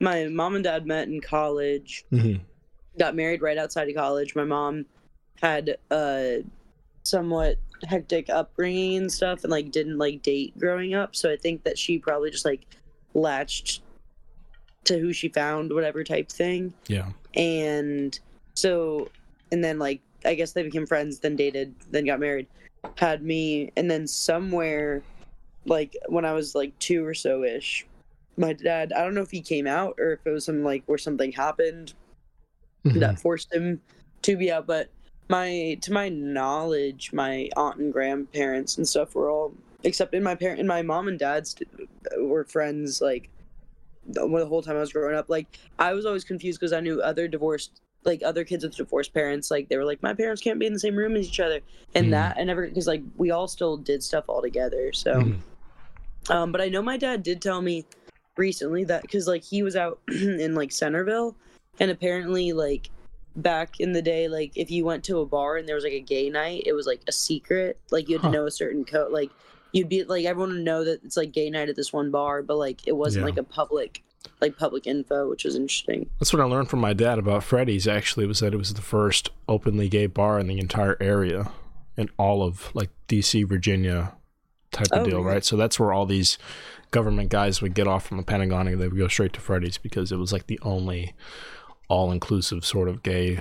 my 0.00 0.28
mom 0.28 0.54
and 0.54 0.64
dad 0.64 0.86
met 0.86 1.08
in 1.08 1.20
college. 1.20 2.04
Mm-hmm. 2.12 2.42
Got 2.98 3.14
married 3.16 3.42
right 3.42 3.58
outside 3.58 3.88
of 3.88 3.94
college. 3.94 4.34
My 4.34 4.44
mom 4.44 4.86
had 5.40 5.76
a 5.90 6.44
somewhat 7.04 7.56
hectic 7.88 8.30
upbringing 8.30 8.96
and 8.98 9.12
stuff, 9.12 9.44
and 9.44 9.50
like 9.50 9.70
didn't 9.70 9.98
like 9.98 10.22
date 10.22 10.56
growing 10.58 10.94
up. 10.94 11.16
So 11.16 11.30
I 11.30 11.36
think 11.36 11.64
that 11.64 11.78
she 11.78 11.98
probably 11.98 12.30
just 12.30 12.44
like 12.44 12.66
latched 13.14 13.82
to 14.84 14.98
who 14.98 15.12
she 15.12 15.28
found, 15.28 15.72
whatever 15.72 16.04
type 16.04 16.30
thing. 16.30 16.74
Yeah. 16.88 17.08
and 17.34 18.18
so 18.54 19.08
and 19.50 19.62
then 19.64 19.78
like 19.78 20.00
i 20.24 20.34
guess 20.34 20.52
they 20.52 20.62
became 20.62 20.86
friends 20.86 21.18
then 21.20 21.36
dated 21.36 21.74
then 21.90 22.04
got 22.04 22.20
married 22.20 22.46
had 22.98 23.22
me 23.22 23.72
and 23.76 23.90
then 23.90 24.06
somewhere 24.06 25.02
like 25.64 25.96
when 26.08 26.24
i 26.24 26.32
was 26.32 26.54
like 26.54 26.78
two 26.78 27.04
or 27.04 27.14
so 27.14 27.44
ish 27.44 27.86
my 28.36 28.52
dad 28.52 28.92
i 28.92 29.02
don't 29.02 29.14
know 29.14 29.22
if 29.22 29.30
he 29.30 29.40
came 29.40 29.66
out 29.66 29.94
or 29.98 30.12
if 30.12 30.20
it 30.26 30.30
was 30.30 30.44
some 30.44 30.62
like 30.62 30.82
where 30.86 30.98
something 30.98 31.32
happened 31.32 31.94
Mhm. 32.84 33.00
that 33.00 33.18
forced 33.18 33.52
him 33.52 33.80
to 34.22 34.36
be 34.36 34.50
out 34.50 34.66
but 34.66 34.88
my 35.28 35.78
to 35.82 35.92
my 35.92 36.08
knowledge 36.08 37.12
my 37.12 37.48
aunt 37.56 37.78
and 37.78 37.92
grandparents 37.92 38.76
and 38.76 38.86
stuff 38.88 39.14
were 39.14 39.30
all 39.30 39.54
except 39.84 40.14
in 40.14 40.22
my 40.22 40.34
parent 40.34 40.58
and 40.58 40.68
my 40.68 40.82
mom 40.82 41.08
and 41.08 41.18
dad's 41.18 41.54
were 42.18 42.44
friends 42.44 43.00
like 43.00 43.28
the 44.08 44.26
the 44.26 44.46
whole 44.46 44.62
time 44.62 44.76
i 44.76 44.80
was 44.80 44.92
growing 44.92 45.14
up 45.16 45.28
like 45.28 45.46
i 45.78 45.92
was 45.92 46.04
always 46.06 46.24
confused 46.24 46.58
because 46.58 46.72
i 46.72 46.80
knew 46.80 47.00
other 47.00 47.28
divorced 47.28 47.80
like 48.04 48.20
other 48.24 48.42
kids 48.44 48.64
with 48.64 48.74
divorced 48.76 49.14
parents 49.14 49.48
like 49.50 49.68
they 49.68 49.76
were 49.76 49.84
like 49.84 50.02
my 50.02 50.12
parents 50.12 50.42
can't 50.42 50.58
be 50.58 50.66
in 50.66 50.72
the 50.72 50.78
same 50.80 50.96
room 50.96 51.14
as 51.14 51.26
each 51.28 51.38
other 51.40 51.60
and 51.94 52.08
Mhm. 52.08 52.10
that 52.10 52.36
i 52.36 52.42
never 52.42 52.66
because 52.66 52.88
like 52.88 53.02
we 53.16 53.30
all 53.30 53.46
still 53.46 53.76
did 53.76 54.02
stuff 54.02 54.24
all 54.28 54.42
together 54.42 54.92
so 54.92 55.14
Mhm. 55.14 55.38
um, 56.30 56.52
but 56.52 56.60
I 56.60 56.68
know 56.68 56.82
my 56.82 56.96
dad 56.96 57.22
did 57.24 57.42
tell 57.42 57.60
me 57.62 57.84
recently 58.36 58.84
that 58.84 59.02
because 59.02 59.26
like 59.26 59.42
he 59.42 59.62
was 59.64 59.74
out 59.74 60.00
in 60.08 60.54
like 60.54 60.70
Centerville, 60.70 61.34
and 61.78 61.90
apparently 61.90 62.52
like 62.52 62.90
back 63.36 63.80
in 63.80 63.92
the 63.92 64.02
day, 64.02 64.28
like 64.28 64.52
if 64.56 64.70
you 64.70 64.84
went 64.84 65.04
to 65.04 65.18
a 65.20 65.26
bar 65.26 65.56
and 65.56 65.68
there 65.68 65.74
was 65.74 65.84
like 65.84 65.92
a 65.92 66.00
gay 66.00 66.28
night, 66.28 66.62
it 66.66 66.72
was 66.72 66.86
like 66.86 67.00
a 67.08 67.12
secret. 67.12 67.78
Like 67.90 68.08
you 68.08 68.16
had 68.16 68.22
Huh. 68.22 68.28
to 68.30 68.32
know 68.36 68.46
a 68.46 68.50
certain 68.50 68.84
code. 68.84 69.12
Like 69.12 69.30
you'd 69.72 69.88
be 69.88 70.04
like 70.04 70.24
everyone 70.24 70.50
would 70.54 70.64
know 70.64 70.84
that 70.84 71.02
it's 71.04 71.16
like 71.16 71.32
gay 71.32 71.48
night 71.50 71.68
at 71.68 71.76
this 71.76 71.92
one 71.92 72.10
bar, 72.10 72.42
but 72.42 72.56
like 72.56 72.86
it 72.86 72.92
wasn't 72.96 73.22
Yeah. 73.22 73.26
like 73.30 73.38
a 73.38 73.42
public 73.44 74.02
like 74.40 74.56
public 74.56 74.86
info, 74.86 75.28
which 75.28 75.44
was 75.44 75.56
interesting. 75.56 76.08
That's 76.20 76.32
what 76.32 76.40
I 76.40 76.44
learned 76.44 76.68
from 76.70 76.80
my 76.80 76.92
dad 76.92 77.18
about 77.18 77.42
Freddy's. 77.42 77.88
Actually, 77.88 78.26
was 78.26 78.38
that 78.40 78.54
it 78.54 78.56
was 78.56 78.74
the 78.74 78.80
first 78.82 79.30
openly 79.48 79.88
gay 79.88 80.06
bar 80.06 80.38
in 80.38 80.46
the 80.46 80.58
entire 80.58 80.96
area, 81.00 81.50
in 81.96 82.08
all 82.18 82.42
of 82.44 82.72
like 82.74 82.90
D.C., 83.08 83.42
Virginia, 83.44 84.12
type 84.70 84.92
of 84.92 85.02
Oh, 85.02 85.04
deal, 85.10 85.24
right? 85.24 85.44
So 85.44 85.56
that's 85.56 85.80
where 85.80 85.92
all 85.92 86.06
these 86.06 86.38
government 86.92 87.30
guys 87.30 87.60
would 87.62 87.74
get 87.74 87.88
off 87.88 88.06
from 88.06 88.16
the 88.18 88.22
Pentagon 88.22 88.68
and 88.68 88.80
they 88.80 88.86
would 88.86 88.98
go 88.98 89.08
straight 89.08 89.32
to 89.32 89.40
Freddy's 89.40 89.78
because 89.78 90.12
it 90.12 90.18
was 90.18 90.32
like 90.32 90.46
the 90.46 90.60
only 90.62 91.14
all-inclusive 91.88 92.64
sort 92.64 92.88
of 92.88 93.02
gay 93.02 93.40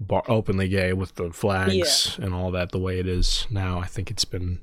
bar, 0.00 0.22
openly 0.28 0.68
gay 0.68 0.92
with 0.92 1.14
the 1.14 1.32
flags 1.32 2.18
and 2.20 2.34
all 2.34 2.50
that. 2.52 2.72
The 2.72 2.78
way 2.78 2.98
it 2.98 3.06
is 3.06 3.46
now, 3.50 3.78
I 3.78 3.86
think 3.86 4.10
it's 4.10 4.24
been 4.24 4.60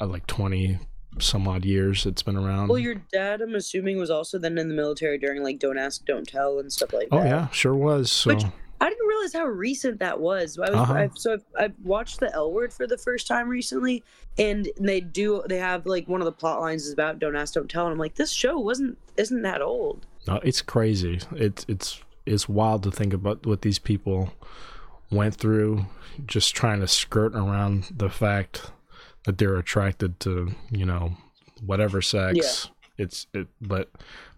uh, 0.00 0.06
like 0.06 0.26
twenty 0.26 0.78
some 1.18 1.48
odd 1.48 1.64
years 1.64 2.06
it's 2.06 2.22
been 2.22 2.36
around. 2.36 2.68
Well, 2.68 2.78
your 2.78 2.94
dad, 3.12 3.40
I'm 3.40 3.54
assuming, 3.56 3.98
was 3.98 4.10
also 4.10 4.38
then 4.38 4.56
in 4.58 4.68
the 4.68 4.74
military 4.74 5.18
during 5.18 5.42
like 5.42 5.58
Don't 5.58 5.76
Ask, 5.78 6.04
Don't 6.04 6.26
Tell 6.26 6.60
and 6.60 6.72
stuff 6.72 6.92
like 6.92 7.08
that. 7.10 7.16
oh 7.16 7.24
yeah, 7.24 7.48
sure 7.50 7.74
was. 7.74 8.10
So. 8.10 8.34
Which- 8.34 8.44
I 8.82 8.88
didn't 8.88 9.06
realize 9.08 9.34
how 9.34 9.44
recent 9.44 9.98
that 9.98 10.20
was. 10.20 10.58
I 10.58 10.70
was 10.70 10.80
Uh-huh. 10.80 10.92
I've, 10.94 11.12
so 11.18 11.34
I've, 11.34 11.44
I've 11.58 11.74
watched 11.82 12.18
the 12.18 12.32
L 12.32 12.50
Word 12.50 12.72
for 12.72 12.86
the 12.86 12.96
first 12.96 13.26
time 13.26 13.46
recently, 13.46 14.02
and 14.38 14.70
they 14.80 15.02
do 15.02 15.42
they 15.50 15.58
have 15.58 15.84
like 15.84 16.08
one 16.08 16.22
of 16.22 16.24
the 16.24 16.32
plot 16.32 16.62
lines 16.62 16.86
is 16.86 16.92
about 16.94 17.18
don't 17.18 17.36
ask, 17.36 17.52
don't 17.52 17.68
tell, 17.70 17.84
and 17.84 17.92
I'm 17.92 17.98
like, 17.98 18.14
this 18.14 18.30
show 18.32 18.58
wasn't 18.58 18.96
isn't 19.18 19.42
that 19.42 19.60
old. 19.60 20.06
No, 20.26 20.36
it's 20.36 20.62
crazy. 20.62 21.20
It's 21.32 21.66
it's 21.68 22.00
it's 22.26 22.48
wild 22.48 22.82
to 22.84 22.90
think 22.90 23.12
about 23.12 23.46
what 23.46 23.62
these 23.62 23.78
people 23.78 24.32
went 25.10 25.34
through, 25.34 25.86
just 26.26 26.54
trying 26.54 26.80
to 26.80 26.88
skirt 26.88 27.34
around 27.34 27.90
the 27.96 28.10
fact 28.10 28.70
that 29.24 29.38
they're 29.38 29.56
attracted 29.56 30.20
to 30.20 30.52
you 30.70 30.86
know 30.86 31.16
whatever 31.64 32.00
sex. 32.00 32.68
It's 32.98 33.26
it, 33.32 33.48
but 33.60 33.90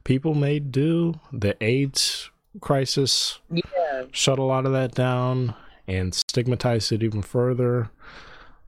people 0.05 0.35
made 0.35 0.73
do. 0.73 1.21
The 1.33 1.57
AIDS 1.63 2.31
crisis 2.61 3.41
Yeah, 3.51 4.05
shut 4.13 4.39
a 4.39 4.43
lot 4.43 4.67
of 4.67 4.73
that 4.73 4.95
down 4.95 5.55
and 5.89 6.15
stigmatized 6.15 6.93
it 6.93 7.03
even 7.03 7.23
further. 7.23 7.91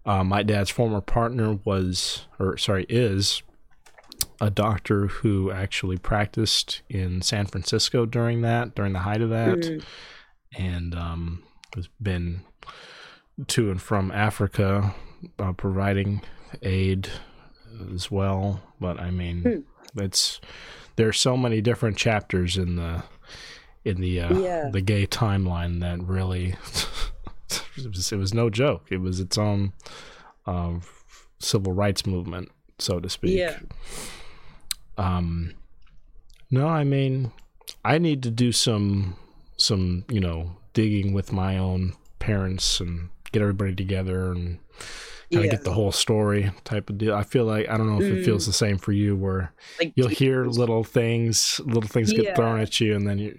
Uh, 0.07 0.23
my 0.23 0.43
dad's 0.43 0.71
former 0.71 1.01
partner 1.01 1.59
was, 1.65 2.27
or 2.39 2.59
sorry, 2.59 2.85
is 2.89 3.43
a 4.45 4.51
doctor 4.51 5.07
who 5.07 5.51
actually 5.51 5.97
practiced 5.97 6.83
in 6.89 7.23
San 7.23 7.47
Francisco 7.47 8.05
during 8.05 8.43
that, 8.43 8.75
during 8.75 8.93
the 8.93 8.99
height 9.01 9.23
of 9.23 9.31
that, 9.31 9.59
Mhm. 9.59 9.85
and 10.59 10.95
um, 10.95 11.43
has 11.75 11.89
been 12.01 12.43
to 13.49 13.71
and 13.71 13.81
from 13.81 14.11
Africa 14.13 14.95
uh, 15.39 15.53
providing 15.53 16.21
aid 16.63 17.09
as 17.95 18.11
well. 18.11 18.61
But 18.81 19.01
I 19.01 19.11
mean, 19.11 19.43
Hmm. 19.43 20.01
it's 20.01 20.41
there's 20.97 21.19
so 21.19 21.37
many 21.37 21.61
different 21.61 21.97
chapters 21.97 22.57
in 22.57 22.77
the 22.77 23.03
in 23.85 24.01
the 24.01 24.21
uh, 24.21 24.39
Yeah. 24.39 24.69
the 24.71 24.81
gay 24.83 25.07
timeline 25.07 25.81
that 25.81 26.01
really 26.03 26.55
it 27.77 27.87
was, 27.87 28.13
it 28.13 28.17
was 28.17 28.35
no 28.35 28.51
joke. 28.51 28.87
It 28.91 28.99
was 29.01 29.21
its 29.21 29.37
own 29.39 29.73
uh, 30.47 30.75
civil 31.41 31.73
rights 31.73 32.07
movement, 32.07 32.51
so 32.79 33.01
to 33.01 33.09
speak. 33.09 33.37
Yeah. 33.39 33.59
Um, 34.97 35.55
no, 36.51 36.67
I 36.69 36.85
mean, 36.85 37.33
I 37.85 37.99
need 37.99 38.23
to 38.25 38.31
do 38.31 38.53
some 38.53 39.17
some 39.57 40.05
you 40.11 40.21
know 40.21 40.57
digging 40.73 41.13
with 41.13 41.33
my 41.33 41.57
own 41.59 41.95
parents 42.19 42.81
and 42.81 43.09
get 43.33 43.41
everybody 43.43 43.75
together 43.75 44.33
and 44.33 44.59
kind 45.33 45.39
of 45.41 45.45
Yeah. 45.45 45.51
get 45.51 45.65
the 45.65 45.73
whole 45.73 45.93
story 45.93 46.51
type 46.65 46.91
of 46.91 46.99
deal. 46.99 47.15
I 47.15 47.23
feel 47.23 47.45
like 47.45 47.69
I 47.69 47.77
don't 47.77 47.89
know 47.89 48.05
if 48.05 48.13
it 48.13 48.25
feels 48.25 48.45
Mm. 48.45 48.47
the 48.47 48.53
same 48.53 48.79
for 48.79 48.93
you, 48.93 49.17
where 49.17 49.53
Like 49.79 49.93
you'll 49.97 50.09
hear 50.09 50.45
little 50.47 50.85
things, 50.85 51.61
little 51.65 51.83
things 51.89 52.13
get 52.13 52.25
Yeah. 52.25 52.35
thrown 52.35 52.61
at 52.61 52.81
you, 52.81 52.95
and 52.95 53.07
then 53.07 53.19
you 53.19 53.37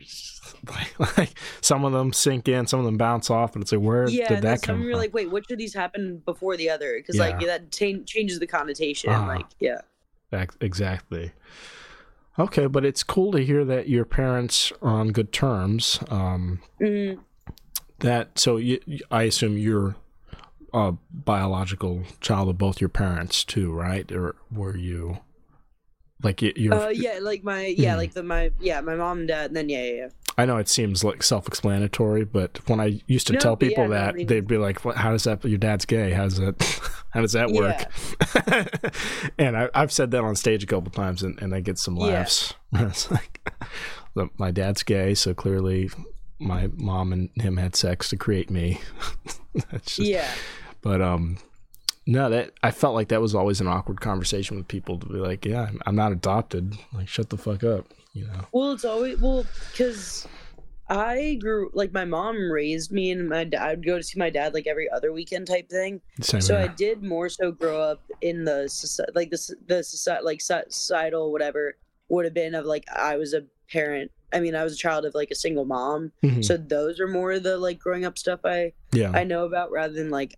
like, 0.69 0.99
like 1.17 1.33
some 1.61 1.83
of 1.85 1.91
them 1.93 2.11
sink 2.13 2.47
in, 2.47 2.65
some 2.67 2.79
of 2.79 2.85
them 2.85 2.97
bounce 2.97 3.29
off, 3.29 3.55
and 3.55 3.61
it's 3.63 3.71
like 3.71 3.81
where 3.81 4.07
yeah, 4.09 4.27
did 4.29 4.41
that 4.43 4.61
come 4.61 4.81
you're 4.81 4.91
from? 4.93 4.99
like, 4.99 5.13
wait, 5.13 5.29
which 5.31 5.49
of 5.51 5.57
these 5.57 5.73
happened 5.73 6.23
before 6.25 6.55
the 6.57 6.69
other? 6.69 6.95
Because 6.97 7.17
like 7.17 7.39
that 7.41 7.71
cha- 7.71 8.03
changes 8.05 8.39
the 8.39 8.47
connotation. 8.47 9.09
Uh-huh. 9.11 9.27
Like, 9.27 9.45
yeah, 9.59 9.79
Exactly. 10.61 11.31
Okay, 12.37 12.67
but 12.67 12.83
it's 12.83 13.03
cool 13.03 13.31
to 13.31 13.39
hear 13.39 13.63
that 13.65 13.87
your 13.87 14.03
parents 14.05 14.73
are 14.81 14.89
on 14.99 15.09
good 15.13 15.31
terms. 15.31 15.99
Um, 16.09 16.59
Mhm. 16.81 17.19
that 17.99 18.37
so 18.37 18.57
you, 18.57 18.79
I 19.09 19.23
assume 19.23 19.57
you're 19.57 19.95
a 20.73 20.93
biological 21.11 22.03
child 22.19 22.49
of 22.49 22.57
both 22.57 22.81
your 22.81 22.89
parents 22.89 23.45
too, 23.45 23.71
right? 23.71 24.11
Or 24.11 24.35
were 24.51 24.75
you 24.75 25.19
like 26.21 26.41
y- 26.41 26.51
you're? 26.57 26.73
uh, 26.73 26.89
yeah, 26.89 27.19
like 27.21 27.43
my 27.45 27.67
yeah, 27.67 27.93
Mhm. 27.93 27.97
like 27.97 28.13
the 28.13 28.23
my 28.23 28.51
yeah, 28.59 28.81
my 28.81 28.95
mom 28.95 29.19
and 29.19 29.27
dad, 29.29 29.47
and 29.47 29.55
then 29.55 29.69
yeah, 29.69 29.83
yeah, 29.85 29.93
yeah. 29.93 30.09
I 30.37 30.45
know 30.45 30.57
it 30.57 30.67
seems 30.67 31.03
like 31.03 31.23
self-explanatory, 31.23 32.25
but 32.25 32.59
when 32.67 32.79
I 32.81 32.99
used 33.07 33.27
to 33.27 33.33
No, 33.33 33.39
tell 33.39 33.55
people 33.55 33.83
yeah, 33.89 34.11
that, 34.11 34.27
they'd 34.27 34.45
be 34.47 34.57
like, 34.57 34.83
"What- 34.83 34.97
"How 34.97 35.11
does 35.11 35.23
that? 35.23 35.43
Your 35.45 35.57
dad's 35.57 35.85
gay? 35.85 36.11
How 36.11 36.23
does 36.25 36.37
that? 36.37 36.55
How 37.11 37.21
does 37.21 37.31
that 37.31 37.51
work?" 37.51 37.85
and 39.37 39.55
I, 39.57 39.69
I've 39.73 39.91
said 39.91 40.11
that 40.11 40.23
on 40.23 40.35
stage 40.35 40.63
a 40.63 40.67
couple 40.67 40.91
times, 40.91 41.23
and, 41.23 41.41
and 41.41 41.53
I 41.55 41.61
get 41.61 41.77
some 41.77 41.95
Yeah. 41.97 42.05
laughs. 42.05 42.53
it's 42.73 43.09
like, 43.11 43.49
my 44.37 44.51
dad's 44.51 44.83
gay, 44.83 45.13
so 45.13 45.33
clearly 45.33 45.89
my 46.39 46.69
mom 46.75 47.13
and 47.13 47.29
him 47.35 47.55
had 47.57 47.75
sex 47.75 48.09
to 48.09 48.17
create 48.17 48.49
me. 48.49 48.81
That's 49.71 49.95
just, 49.95 49.99
yeah. 50.09 50.29
But 50.81 51.01
um, 51.01 51.37
no, 52.05 52.29
that 52.29 52.51
I 52.61 52.71
felt 52.71 52.93
like 52.93 53.07
that 53.07 53.21
was 53.21 53.33
always 53.33 53.61
an 53.61 53.67
awkward 53.67 54.01
conversation 54.01 54.57
with 54.57 54.67
people 54.67 54.99
to 54.99 55.05
be 55.05 55.15
like, 55.19 55.45
"Yeah, 55.45 55.69
I'm 55.85 55.95
not 55.95 56.11
adopted. 56.11 56.75
Like, 56.93 57.07
shut 57.07 57.29
the 57.29 57.37
fuck 57.37 57.63
up," 57.63 57.85
you 58.15 58.25
know. 58.25 58.47
Well, 58.51 58.71
it's 58.71 58.85
always 58.85 59.19
well 59.19 59.45
because 59.71 60.27
I 60.89 61.37
grew 61.41 61.69
like 61.73 61.91
my 61.93 62.05
mom 62.05 62.51
raised 62.51 62.91
me, 62.91 63.11
and 63.11 63.29
my 63.29 63.43
dad, 63.43 63.61
I 63.61 63.69
would 63.71 63.85
go 63.85 63.97
to 63.97 64.03
see 64.03 64.17
my 64.17 64.29
dad 64.29 64.53
like 64.53 64.65
every 64.67 64.89
other 64.89 65.11
weekend 65.11 65.47
type 65.47 65.69
thing. 65.69 66.01
Same 66.21 66.41
So 66.41 66.57
I 66.57 66.67
did 66.67 67.03
more 67.03 67.29
so 67.29 67.51
grow 67.51 67.81
up 67.81 68.01
in 68.21 68.45
the 68.45 68.69
like 69.13 69.29
the 69.29 69.55
the 69.67 69.83
society 69.83 70.23
like 70.23 70.41
so- 70.41 70.63
societal 70.69 71.31
whatever 71.31 71.77
would 72.09 72.25
have 72.25 72.33
been 72.33 72.55
of 72.55 72.65
like 72.65 72.85
I 72.89 73.17
was 73.17 73.33
a 73.33 73.43
parent. 73.71 74.11
I 74.31 74.39
mean, 74.39 74.55
I 74.55 74.63
was 74.63 74.73
a 74.73 74.77
child 74.77 75.05
of 75.05 75.13
like 75.15 75.31
a 75.31 75.35
single 75.35 75.65
mom. 75.65 76.11
Mhm. 76.23 76.43
So 76.43 76.55
those 76.57 76.99
are 76.99 77.07
more 77.07 77.39
the 77.39 77.57
like 77.57 77.79
growing 77.79 78.05
up 78.05 78.17
stuff 78.17 78.39
I 78.45 78.73
yeah. 78.93 79.11
I 79.13 79.23
know 79.23 79.45
about 79.45 79.71
rather 79.71 79.93
than 79.93 80.09
like 80.09 80.35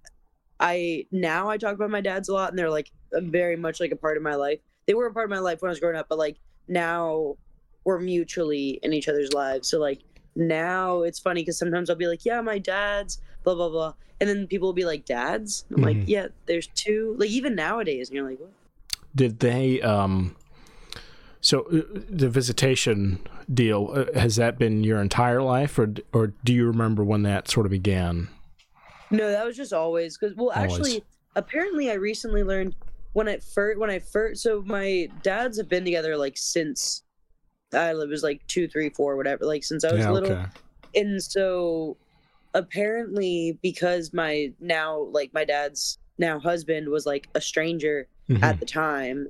I 0.59 1.05
now 1.11 1.49
I 1.49 1.57
talk 1.57 1.75
about 1.75 1.91
my 1.91 2.01
dad's 2.01 2.29
a 2.29 2.33
lot 2.33 2.49
and 2.49 2.57
they're 2.57 2.69
like 2.71 2.91
very 3.13 3.55
much 3.55 3.79
like 3.79 3.91
a 3.91 3.95
part 3.95 4.17
of 4.17 4.23
my 4.23 4.35
life. 4.35 4.59
They 4.87 4.93
were 4.95 5.05
a 5.05 5.13
part 5.13 5.25
of 5.25 5.29
my 5.29 5.39
life 5.39 5.61
when 5.61 5.69
I 5.69 5.73
was 5.73 5.79
growing 5.79 5.95
up, 5.97 6.07
but 6.09 6.17
like 6.17 6.37
now 6.67 7.35
we're 7.87 7.99
mutually 7.99 8.81
in 8.83 8.91
each 8.91 9.07
other's 9.07 9.31
lives. 9.31 9.69
So 9.69 9.79
like 9.79 10.01
now 10.35 11.03
it's 11.03 11.19
funny 11.19 11.41
because 11.41 11.57
sometimes 11.57 11.89
I'll 11.89 11.95
be 11.95 12.05
like, 12.07 12.25
yeah, 12.25 12.41
my 12.41 12.59
dad's 12.59 13.21
blah 13.45 13.55
blah 13.55 13.69
blah, 13.69 13.93
and 14.19 14.29
then 14.29 14.45
people 14.45 14.67
will 14.67 14.73
be 14.73 14.83
like, 14.83 15.05
dads. 15.05 15.63
I'm 15.71 15.77
Mhm. 15.77 15.83
like, 15.83 15.97
yeah, 16.05 16.27
there's 16.47 16.67
two. 16.67 17.15
Like 17.17 17.29
even 17.29 17.55
nowadays, 17.55 18.09
and 18.09 18.15
you're 18.17 18.29
like, 18.29 18.39
what? 18.39 18.51
Did 19.15 19.39
they 19.39 19.81
um 19.81 20.35
so 21.39 21.61
uh, 21.61 21.81
the 22.09 22.27
visitation 22.29 23.25
deal 23.51 23.89
uh, 23.95 24.19
has 24.19 24.35
that 24.35 24.59
been 24.59 24.83
your 24.83 25.01
entire 25.01 25.41
life 25.41 25.79
or 25.79 25.93
or 26.11 26.33
do 26.43 26.53
you 26.53 26.67
remember 26.67 27.05
when 27.05 27.23
that 27.23 27.47
sort 27.47 27.65
of 27.65 27.71
began? 27.71 28.27
No, 29.11 29.31
that 29.31 29.45
was 29.45 29.55
just 29.55 29.71
always 29.71 30.17
because 30.17 30.35
well, 30.35 30.51
Always. 30.53 30.73
actually, 30.73 31.03
apparently, 31.37 31.89
I 31.89 31.93
recently 31.93 32.43
learned 32.43 32.75
when 33.13 33.29
I 33.29 33.37
first 33.37 33.79
when 33.79 33.89
I 33.89 33.99
first 33.99 34.43
so 34.43 34.61
my 34.65 35.07
dads 35.23 35.57
have 35.57 35.69
been 35.69 35.85
together 35.85 36.17
like 36.17 36.37
since 36.37 37.03
I 37.73 37.93
was 37.93 38.23
like 38.23 38.41
two, 38.47 38.67
three, 38.67 38.89
four, 38.89 39.15
whatever, 39.17 39.45
like 39.45 39.63
since 39.63 39.83
I 39.83 39.91
was 39.91 40.01
yeah, 40.01 40.11
little, 40.11 40.31
okay. 40.31 40.45
and 40.95 41.21
so 41.21 41.97
apparently 42.53 43.59
because 43.61 44.13
my 44.13 44.51
now 44.59 45.07
like 45.11 45.33
my 45.33 45.43
dad's 45.43 45.99
now 46.17 46.39
husband 46.39 46.87
was 46.89 47.05
like 47.05 47.27
a 47.35 47.41
stranger 47.41 48.07
Mhm. 48.29 48.41
at 48.41 48.59
the 48.59 48.65
time 48.65 49.27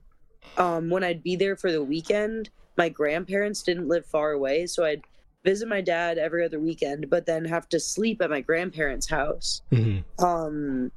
um 0.58 0.90
when 0.90 1.04
i'd 1.04 1.24
be 1.24 1.36
there 1.36 1.56
for 1.56 1.72
the 1.72 1.84
weekend 1.84 2.50
my 2.78 2.88
grandparents 2.88 3.64
didn't 3.64 3.88
live 3.88 4.06
far 4.06 4.32
away 4.32 4.66
so 4.68 4.86
i'd 4.86 5.02
visit 5.44 5.68
my 5.68 5.82
dad 5.82 6.18
every 6.20 6.46
other 6.46 6.60
weekend 6.60 7.10
but 7.10 7.26
then 7.26 7.44
have 7.44 7.68
to 7.70 7.80
sleep 7.80 8.22
at 8.22 8.30
my 8.30 8.40
grandparents 8.40 9.10
house 9.10 9.62
Mhm. 9.74 10.04
um 10.24 10.92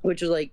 which 0.00 0.22
was 0.22 0.30
like 0.30 0.50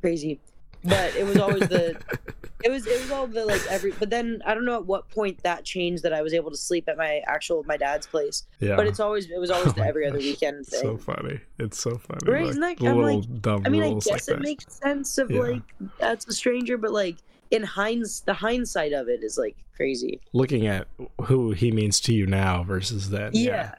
crazy 0.00 0.40
but 0.84 1.14
it 1.16 1.24
was 1.24 1.36
always 1.38 1.60
the 1.68 1.96
it 2.64 2.70
was 2.70 2.86
it 2.86 3.00
was 3.00 3.10
all 3.10 3.26
the 3.26 3.44
like 3.44 3.60
every 3.68 3.90
but 3.92 4.10
then 4.10 4.40
i 4.46 4.54
don't 4.54 4.64
know 4.64 4.74
at 4.76 4.86
what 4.86 5.08
point 5.10 5.42
that 5.42 5.64
changed 5.64 6.02
that 6.02 6.12
i 6.12 6.22
was 6.22 6.32
able 6.34 6.50
to 6.50 6.56
sleep 6.56 6.88
at 6.88 6.96
my 6.96 7.20
actual 7.26 7.62
my 7.64 7.76
dad's 7.76 8.06
place 8.06 8.44
Yeah. 8.60 8.76
but 8.76 8.86
it's 8.86 9.00
always 9.00 9.30
it 9.30 9.38
was 9.38 9.50
always 9.50 9.68
Oh 9.68 9.72
the 9.72 9.84
every 9.86 10.06
other 10.06 10.18
weekend 10.18 10.66
thing 10.70 10.80
so 10.80 10.96
funny. 10.96 11.40
It's 11.58 11.78
so 11.80 11.96
funny. 11.98 12.30
Right, 12.30 12.42
Like, 12.42 12.50
isn't 12.50 12.60
that- 12.60 12.80
little 12.96 13.20
like- 13.20 13.42
dumb 13.42 13.62
I 13.64 13.68
mean, 13.68 13.82
I 13.82 13.92
guess 13.94 14.06
like 14.06 14.20
it 14.22 14.26
that. 14.26 14.40
makes 14.40 14.64
sense 14.74 15.18
of 15.18 15.30
Yeah. 15.30 15.40
like 15.40 15.62
that's 15.98 16.26
a 16.28 16.32
stranger, 16.32 16.76
but 16.78 16.90
like 16.92 17.16
in 17.50 17.62
hinds, 17.62 18.20
the 18.22 18.34
hindsight 18.34 18.92
of 18.92 19.08
it 19.08 19.22
is 19.22 19.36
like 19.38 19.56
crazy. 19.76 20.20
Looking 20.32 20.66
at 20.66 20.86
who 21.26 21.52
he 21.52 21.70
means 21.72 22.00
to 22.00 22.14
you 22.14 22.26
now 22.26 22.62
versus 22.64 23.10
then. 23.10 23.30
Yeah, 23.34 23.74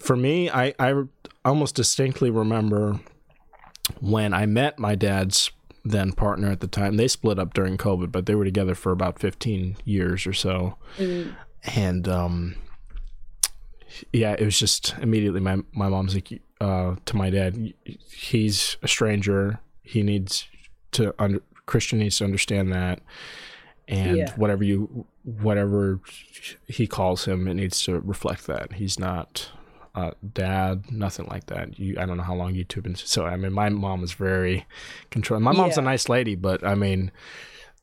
for 0.00 0.16
me, 0.16 0.50
I, 0.50 0.74
I 0.78 1.02
almost 1.44 1.74
distinctly 1.74 2.30
remember 2.30 2.98
when 4.00 4.32
I 4.34 4.46
met 4.46 4.78
my 4.78 4.94
dad's 4.94 5.50
then 5.90 6.12
partner 6.12 6.50
at 6.50 6.60
the 6.60 6.66
time. 6.66 6.96
They 6.96 7.08
split 7.08 7.38
up 7.38 7.54
during 7.54 7.76
COVID, 7.76 8.10
but 8.12 8.26
they 8.26 8.34
were 8.34 8.44
together 8.44 8.74
for 8.74 8.92
about 8.92 9.18
15 9.18 9.76
years 9.84 10.26
or 10.26 10.32
so. 10.32 10.76
Mm, 10.96 11.34
And 11.64 12.08
um, 12.08 12.54
yeah, 14.12 14.34
it 14.38 14.44
was 14.44 14.58
just 14.58 14.94
immediately 15.00 15.40
my, 15.40 15.58
my 15.72 15.88
mom's 15.88 16.14
like, 16.14 16.40
uh, 16.60 16.96
to 17.06 17.16
my 17.16 17.30
dad, 17.30 17.72
he's 18.10 18.76
a 18.82 18.88
stranger. 18.88 19.60
He 19.82 20.02
needs 20.02 20.46
to, 20.92 21.14
under, 21.18 21.40
Christian 21.66 21.98
needs 21.98 22.18
to 22.18 22.24
understand 22.24 22.72
that. 22.72 23.00
And 23.86 24.16
Yeah. 24.18 24.34
whatever 24.36 24.64
you, 24.64 25.06
whatever 25.22 26.00
he 26.66 26.86
calls 26.86 27.24
him, 27.24 27.48
it 27.48 27.54
needs 27.54 27.82
to 27.84 27.98
reflect 28.00 28.46
that. 28.46 28.74
He's 28.74 28.98
not 28.98 29.50
uh, 29.98 30.10
dad, 30.34 30.90
nothing 30.90 31.26
like 31.30 31.46
that. 31.46 31.78
You, 31.78 31.96
I 31.98 32.06
don't 32.06 32.16
know 32.16 32.22
how 32.22 32.34
long 32.34 32.54
YouTube 32.54 32.82
been. 32.84 32.94
So 32.94 33.24
I 33.26 33.36
mean, 33.36 33.52
my 33.52 33.68
mom 33.68 34.00
was 34.00 34.12
very 34.12 34.66
controlling. 35.10 35.44
My 35.44 35.52
mom's 35.52 35.78
a 35.78 35.82
nice 35.82 36.08
lady, 36.08 36.34
but 36.34 36.64
I 36.64 36.74
mean, 36.74 37.10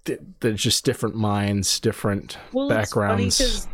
th- 0.05 0.19
there's 0.39 0.61
just 0.61 0.85
different 0.85 1.15
minds, 1.15 1.79
different 1.79 2.37
well, 2.53 2.69
backgrounds. 2.69 3.39
It's 3.39 3.65
funny 3.65 3.71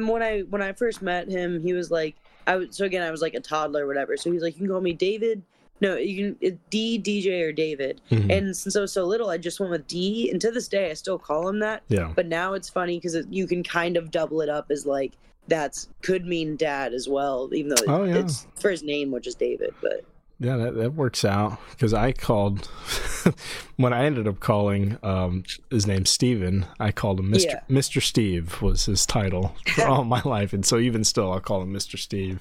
'cause 0.00 0.08
when 0.10 0.22
I 0.22 0.40
when 0.42 0.62
I 0.62 0.72
first 0.72 1.02
met 1.02 1.28
him, 1.28 1.62
he 1.62 1.72
was 1.72 1.90
like, 1.90 2.14
I 2.46 2.56
was 2.56 2.76
so 2.76 2.84
again 2.84 3.02
I 3.02 3.10
was 3.10 3.22
like 3.22 3.34
a 3.34 3.40
toddler, 3.40 3.84
or 3.84 3.86
whatever. 3.86 4.16
So 4.16 4.30
he's 4.32 4.42
like, 4.42 4.54
you 4.54 4.60
can 4.60 4.68
call 4.68 4.80
me 4.80 4.92
David. 4.92 5.42
No, 5.80 5.96
you 5.96 6.16
can 6.16 6.36
it, 6.40 6.70
D, 6.70 6.98
DJ, 6.98 7.42
or 7.42 7.52
David. 7.52 8.00
Mhm. 8.10 8.30
And 8.30 8.56
since 8.56 8.76
I 8.76 8.80
was 8.80 8.92
so 8.92 9.04
little, 9.04 9.28
I 9.30 9.38
just 9.38 9.58
went 9.60 9.72
with 9.72 9.86
D. 9.88 10.30
And 10.30 10.40
to 10.40 10.50
this 10.50 10.68
day, 10.68 10.90
I 10.90 10.94
still 10.94 11.18
call 11.18 11.48
him 11.48 11.58
that. 11.60 11.82
yeah, 11.88 12.12
But 12.14 12.26
now 12.26 12.54
it's 12.54 12.68
funny 12.68 12.96
because 12.96 13.14
it, 13.16 13.26
you 13.28 13.46
can 13.46 13.62
kind 13.64 13.96
of 13.96 14.10
double 14.10 14.40
it 14.40 14.48
up 14.48 14.70
as 14.70 14.86
like 14.86 15.12
that's 15.48 15.88
could 16.02 16.24
mean 16.26 16.56
dad 16.56 16.92
as 16.94 17.08
well, 17.08 17.50
even 17.52 17.70
though 17.70 17.84
Oh, 17.86 18.04
yeah. 18.04 18.16
it's 18.16 18.46
for 18.60 18.70
his 18.70 18.82
name, 18.82 19.10
which 19.10 19.26
is 19.26 19.34
David. 19.34 19.74
But 19.82 20.04
yeah, 20.40 20.56
that, 20.56 20.74
that 20.74 20.94
works 20.94 21.24
out 21.24 21.58
because 21.70 21.94
I 21.94 22.12
called 22.12 22.66
when 23.76 23.92
I 23.92 24.04
ended 24.04 24.26
up 24.26 24.40
calling 24.40 24.98
um, 25.02 25.44
his 25.70 25.86
name 25.86 26.04
Steven, 26.06 26.66
I 26.80 26.92
called 26.92 27.20
him 27.20 27.30
Mr. 27.30 27.44
Yeah. 27.44 27.60
Mr. 27.70 28.02
Steve 28.02 28.60
was 28.60 28.86
his 28.86 29.06
title 29.06 29.54
for 29.74 29.84
all 29.86 30.04
my 30.04 30.22
life, 30.24 30.52
and 30.52 30.64
so 30.66 30.78
even 30.78 31.04
still, 31.04 31.32
I'll 31.32 31.40
call 31.40 31.62
him 31.62 31.72
Mr. 31.72 31.98
Steve. 31.98 32.40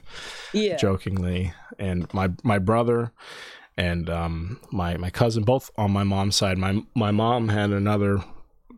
yeah, 0.54 0.76
jokingly 0.78 1.54
and 1.80 2.12
my 2.14 2.30
my 2.44 2.60
brother 2.60 3.12
and 3.76 4.08
um 4.10 4.60
my 4.72 4.96
my 4.98 5.10
cousin 5.10 5.44
both 5.44 5.72
on 5.76 5.90
my 5.90 6.04
mom's 6.04 6.36
side 6.36 6.56
my 6.60 6.84
my 6.94 7.10
mom 7.10 7.50
had 7.50 7.72
another 7.72 8.24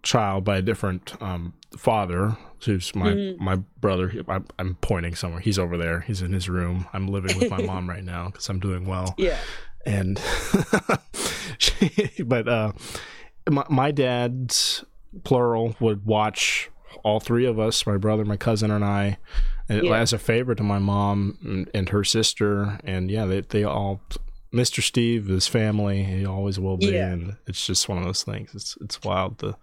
child 0.02 0.46
by 0.46 0.56
a 0.58 0.62
different 0.62 1.22
um 1.22 1.54
father 1.78 2.38
who's 2.66 2.94
my 2.96 3.12
Mhm. 3.12 3.40
my 3.40 3.56
brother 3.80 4.12
I'm, 4.28 4.46
I'm 4.60 4.76
pointing 4.82 5.16
somewhere 5.16 5.40
he's 5.42 5.60
over 5.60 5.78
there 5.78 6.02
he's 6.02 6.22
in 6.22 6.34
his 6.34 6.50
room 6.50 6.88
i'm 6.94 7.08
living 7.08 7.38
with 7.38 7.50
my 7.50 7.62
mom 7.62 7.90
right 7.90 8.04
now 8.04 8.28
because 8.28 8.50
i'm 8.50 8.60
doing 8.60 8.86
well 8.86 9.14
yeah, 9.18 9.38
and 9.86 10.20
she, 11.58 12.12
but 12.26 12.48
uh 12.48 12.72
my, 13.50 13.66
my 13.70 13.92
dad's 13.92 14.84
plural 15.24 15.76
would 15.80 16.06
watch 16.06 16.70
all 17.04 17.20
three 17.20 17.46
of 17.46 17.60
us, 17.60 17.86
my 17.86 17.98
brother, 17.98 18.26
my 18.26 18.38
cousin, 18.38 18.72
and 18.72 18.84
I, 18.84 19.18
yeah. 19.70 19.96
as 19.96 20.12
a 20.12 20.18
favor 20.18 20.56
to 20.56 20.64
my 20.64 20.80
mom 20.80 21.38
and, 21.44 21.70
and 21.74 21.90
her 21.90 22.04
sister. 22.04 22.80
And 22.84 23.12
yeah, 23.12 23.26
they, 23.26 23.42
they 23.42 23.64
all, 23.64 24.02
Mr. 24.52 24.82
Steve, 24.82 25.28
his 25.28 25.48
family, 25.48 26.04
he 26.04 26.26
always 26.26 26.60
will 26.60 26.78
be. 26.78 26.88
Yeah. 26.88 27.12
And 27.12 27.36
it's 27.46 27.68
just 27.68 27.88
one 27.88 28.00
of 28.00 28.06
those 28.06 28.24
things. 28.24 28.56
It's, 28.56 28.76
it's 28.82 29.04
wild 29.04 29.38
to, 29.40 29.56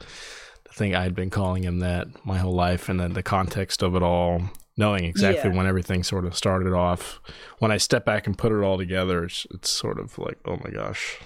to 0.72 0.78
think 0.78 0.94
I'd 0.94 1.14
been 1.14 1.30
calling 1.30 1.62
him 1.62 1.80
that 1.80 2.08
my 2.24 2.38
whole 2.38 2.54
life. 2.54 2.88
And 2.88 2.98
then 2.98 3.12
the 3.12 3.22
context 3.22 3.82
of 3.82 3.94
it 3.94 4.02
all, 4.02 4.42
knowing 4.76 5.04
exactly 5.04 5.50
yeah. 5.50 5.56
when 5.56 5.66
everything 5.66 6.02
sort 6.02 6.24
of 6.24 6.36
started 6.36 6.72
off. 6.72 7.20
When 7.58 7.70
I 7.70 7.76
step 7.76 8.04
back 8.04 8.26
and 8.26 8.36
put 8.36 8.52
it 8.52 8.62
all 8.62 8.78
together, 8.78 9.24
it's, 9.24 9.46
it's 9.50 9.70
sort 9.70 9.98
of 9.98 10.18
like, 10.18 10.38
oh 10.44 10.56
my 10.62 10.70
gosh. 10.70 11.18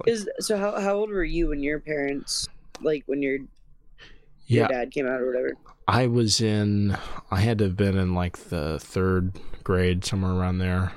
Like, 0.00 0.08
Is 0.08 0.28
so 0.40 0.56
how 0.56 0.80
how 0.80 0.94
old 0.94 1.10
were 1.10 1.24
you 1.24 1.48
when 1.48 1.62
your 1.62 1.78
parents 1.78 2.48
like 2.82 3.04
when 3.06 3.22
your 3.22 3.38
yeah. 4.46 4.60
your 4.60 4.68
dad 4.68 4.90
came 4.90 5.06
out 5.06 5.20
or 5.20 5.26
whatever? 5.26 5.52
I 5.86 6.06
was 6.06 6.40
in. 6.40 6.96
I 7.30 7.40
had 7.40 7.58
to 7.58 7.64
have 7.64 7.76
been 7.76 7.96
in 7.96 8.14
like 8.14 8.36
the 8.36 8.78
third 8.80 9.38
grade, 9.62 10.04
somewhere 10.04 10.32
around 10.32 10.58
there. 10.58 10.92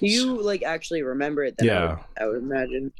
You 0.00 0.40
like 0.40 0.62
actually 0.62 1.02
remember 1.02 1.44
it? 1.44 1.56
Then, 1.58 1.68
yeah, 1.68 1.84
I 1.84 1.88
would, 1.88 2.00
I 2.20 2.26
would 2.26 2.42
imagine. 2.42 2.92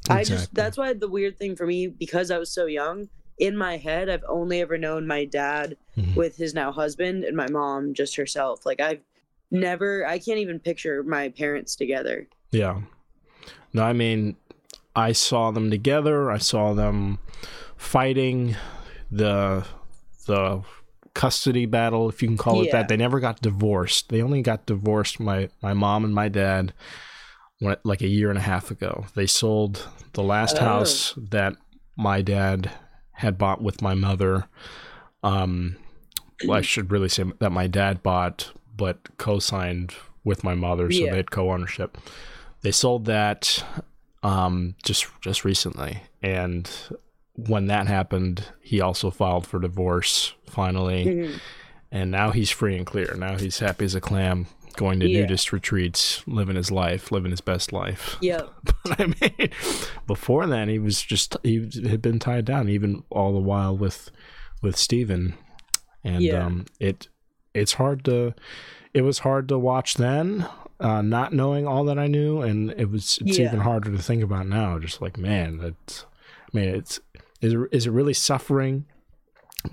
Exactly. 0.00 0.16
I 0.16 0.24
just 0.24 0.54
that's 0.54 0.76
why 0.76 0.92
the 0.92 1.08
weird 1.08 1.38
thing 1.38 1.56
for 1.56 1.66
me 1.66 1.86
because 1.88 2.30
I 2.30 2.38
was 2.38 2.52
so 2.52 2.66
young. 2.66 3.08
In 3.38 3.56
my 3.56 3.76
head, 3.76 4.08
I've 4.08 4.24
only 4.28 4.60
ever 4.60 4.78
known 4.78 5.06
my 5.06 5.24
dad 5.24 5.76
mm-hmm. 5.96 6.14
with 6.14 6.36
his 6.36 6.54
now 6.54 6.72
husband 6.72 7.24
and 7.24 7.36
my 7.36 7.48
mom 7.48 7.94
just 7.94 8.16
herself. 8.16 8.66
Like 8.66 8.80
I've 8.80 9.00
never, 9.50 10.06
I 10.06 10.18
can't 10.18 10.38
even 10.38 10.58
picture 10.58 11.02
my 11.02 11.28
parents 11.28 11.76
together. 11.76 12.28
Yeah. 12.50 12.80
No, 13.72 13.82
I 13.82 13.92
mean, 13.92 14.36
I 14.96 15.12
saw 15.12 15.50
them 15.50 15.70
together. 15.70 16.30
I 16.30 16.38
saw 16.38 16.74
them 16.74 17.18
fighting 17.76 18.56
the 19.10 19.64
the 20.26 20.62
custody 21.14 21.66
battle, 21.66 22.08
if 22.08 22.22
you 22.22 22.28
can 22.28 22.36
call 22.36 22.60
it 22.62 22.66
yeah. 22.66 22.72
that. 22.72 22.88
They 22.88 22.96
never 22.96 23.20
got 23.20 23.40
divorced. 23.40 24.08
They 24.08 24.22
only 24.22 24.42
got 24.42 24.66
divorced. 24.66 25.20
My 25.20 25.48
my 25.62 25.74
mom 25.74 26.04
and 26.04 26.14
my 26.14 26.28
dad 26.28 26.72
went 27.60 27.84
like 27.84 28.02
a 28.02 28.08
year 28.08 28.28
and 28.28 28.38
a 28.38 28.42
half 28.42 28.70
ago. 28.70 29.06
They 29.14 29.26
sold 29.26 29.88
the 30.12 30.22
last 30.22 30.56
oh. 30.60 30.64
house 30.64 31.14
that 31.30 31.54
my 31.96 32.22
dad 32.22 32.70
had 33.18 33.36
bought 33.36 33.60
with 33.60 33.82
my 33.82 33.94
mother. 33.94 34.46
Um, 35.24 35.76
well, 36.44 36.58
I 36.58 36.60
should 36.60 36.92
really 36.92 37.08
say 37.08 37.24
that 37.40 37.50
my 37.50 37.66
dad 37.66 38.00
bought, 38.00 38.52
but 38.76 39.16
co-signed 39.18 39.92
with 40.22 40.44
my 40.44 40.54
mother, 40.54 40.90
so 40.90 40.98
yeah. 40.98 41.10
they 41.10 41.16
had 41.16 41.30
co-ownership. 41.32 41.98
They 42.62 42.70
sold 42.70 43.06
that 43.06 43.64
um, 44.22 44.76
just 44.84 45.06
just 45.20 45.44
recently, 45.44 46.02
and 46.22 46.70
when 47.34 47.66
that 47.66 47.88
happened, 47.88 48.44
he 48.60 48.80
also 48.80 49.10
filed 49.10 49.48
for 49.48 49.58
divorce 49.58 50.34
finally, 50.46 51.04
mm-hmm. 51.04 51.36
and 51.90 52.12
now 52.12 52.30
he's 52.30 52.50
free 52.50 52.76
and 52.76 52.86
clear. 52.86 53.16
Now 53.18 53.36
he's 53.36 53.58
happy 53.58 53.84
as 53.84 53.96
a 53.96 54.00
clam, 54.00 54.46
going 54.78 55.00
to 55.00 55.08
yeah. 55.08 55.20
nudist 55.20 55.52
retreats, 55.52 56.22
living 56.26 56.56
his 56.56 56.70
life, 56.70 57.12
living 57.12 57.30
his 57.30 57.40
best 57.40 57.72
life. 57.72 58.16
Yeah. 58.22 58.42
but 58.62 59.00
I 59.00 59.06
mean, 59.06 59.50
before 60.06 60.46
then, 60.46 60.68
he 60.68 60.78
was 60.78 61.02
just 61.02 61.36
he 61.42 61.68
had 61.88 62.00
been 62.00 62.18
tied 62.18 62.44
down, 62.44 62.68
even 62.68 63.02
all 63.10 63.32
the 63.32 63.38
while 63.38 63.76
with 63.76 64.10
with 64.62 64.76
Stephen, 64.76 65.34
and 66.02 66.22
yeah. 66.22 66.46
um, 66.46 66.66
it 66.80 67.08
it's 67.54 67.74
hard 67.74 68.04
to 68.06 68.34
it 68.94 69.02
was 69.02 69.20
hard 69.20 69.48
to 69.48 69.58
watch 69.58 69.94
then 69.94 70.46
uh, 70.80 71.02
not 71.02 71.32
knowing 71.32 71.66
all 71.66 71.84
that 71.84 71.98
I 71.98 72.06
knew, 72.06 72.40
and 72.40 72.70
it 72.72 72.90
was 72.90 73.18
it's 73.24 73.38
yeah. 73.38 73.46
even 73.46 73.60
harder 73.60 73.90
to 73.90 73.98
think 73.98 74.22
about 74.22 74.46
now. 74.46 74.78
Just 74.78 75.02
like 75.02 75.16
man, 75.18 75.58
that 75.58 76.04
I 76.24 76.56
mean, 76.56 76.68
it's 76.68 77.00
is 77.40 77.54
it, 77.54 77.60
is 77.72 77.86
it 77.86 77.90
really 77.90 78.14
suffering 78.14 78.86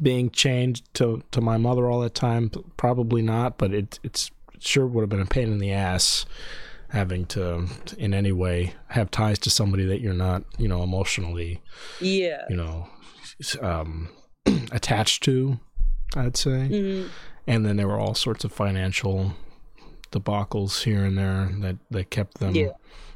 being 0.02 0.32
chained 0.32 0.82
to 0.96 1.22
to 1.32 1.42
my 1.42 1.58
mother 1.58 1.90
all 1.90 2.00
that 2.02 2.16
time? 2.16 2.50
Probably 2.76 3.22
not, 3.22 3.58
but 3.58 3.74
it 3.74 4.00
it's 4.04 4.32
it 4.45 4.45
sure 4.66 4.86
would 4.86 5.02
have 5.02 5.10
been 5.10 5.22
a 5.22 5.26
pain 5.26 5.52
in 5.52 5.60
the 5.60 5.72
ass 5.72 6.26
having 6.90 7.26
to 7.26 7.68
in 7.98 8.14
any 8.14 8.32
way 8.32 8.74
have 8.88 9.12
ties 9.12 9.40
to 9.40 9.50
somebody 9.50 9.86
that 9.86 10.02
you're 10.02 10.14
not 10.14 10.44
you 10.58 10.68
know 10.68 10.84
emotionally 10.84 11.62
yeah 12.00 12.44
you 12.50 12.56
know 12.56 12.88
um 13.62 14.10
attached 14.72 15.24
to 15.24 15.60
i'd 16.16 16.38
say 16.38 16.70
mm-hmm. 16.72 17.08
and 17.48 17.66
then 17.66 17.76
there 17.76 17.88
were 17.88 18.00
all 18.00 18.14
sorts 18.14 18.44
of 18.44 18.52
financial 18.52 19.34
debacles 20.16 20.84
here 20.84 21.04
and 21.04 21.18
there 21.18 21.50
that 21.60 21.78
that 21.92 22.10
kept 22.10 22.40
them 22.40 22.56
yeah. 22.56 22.72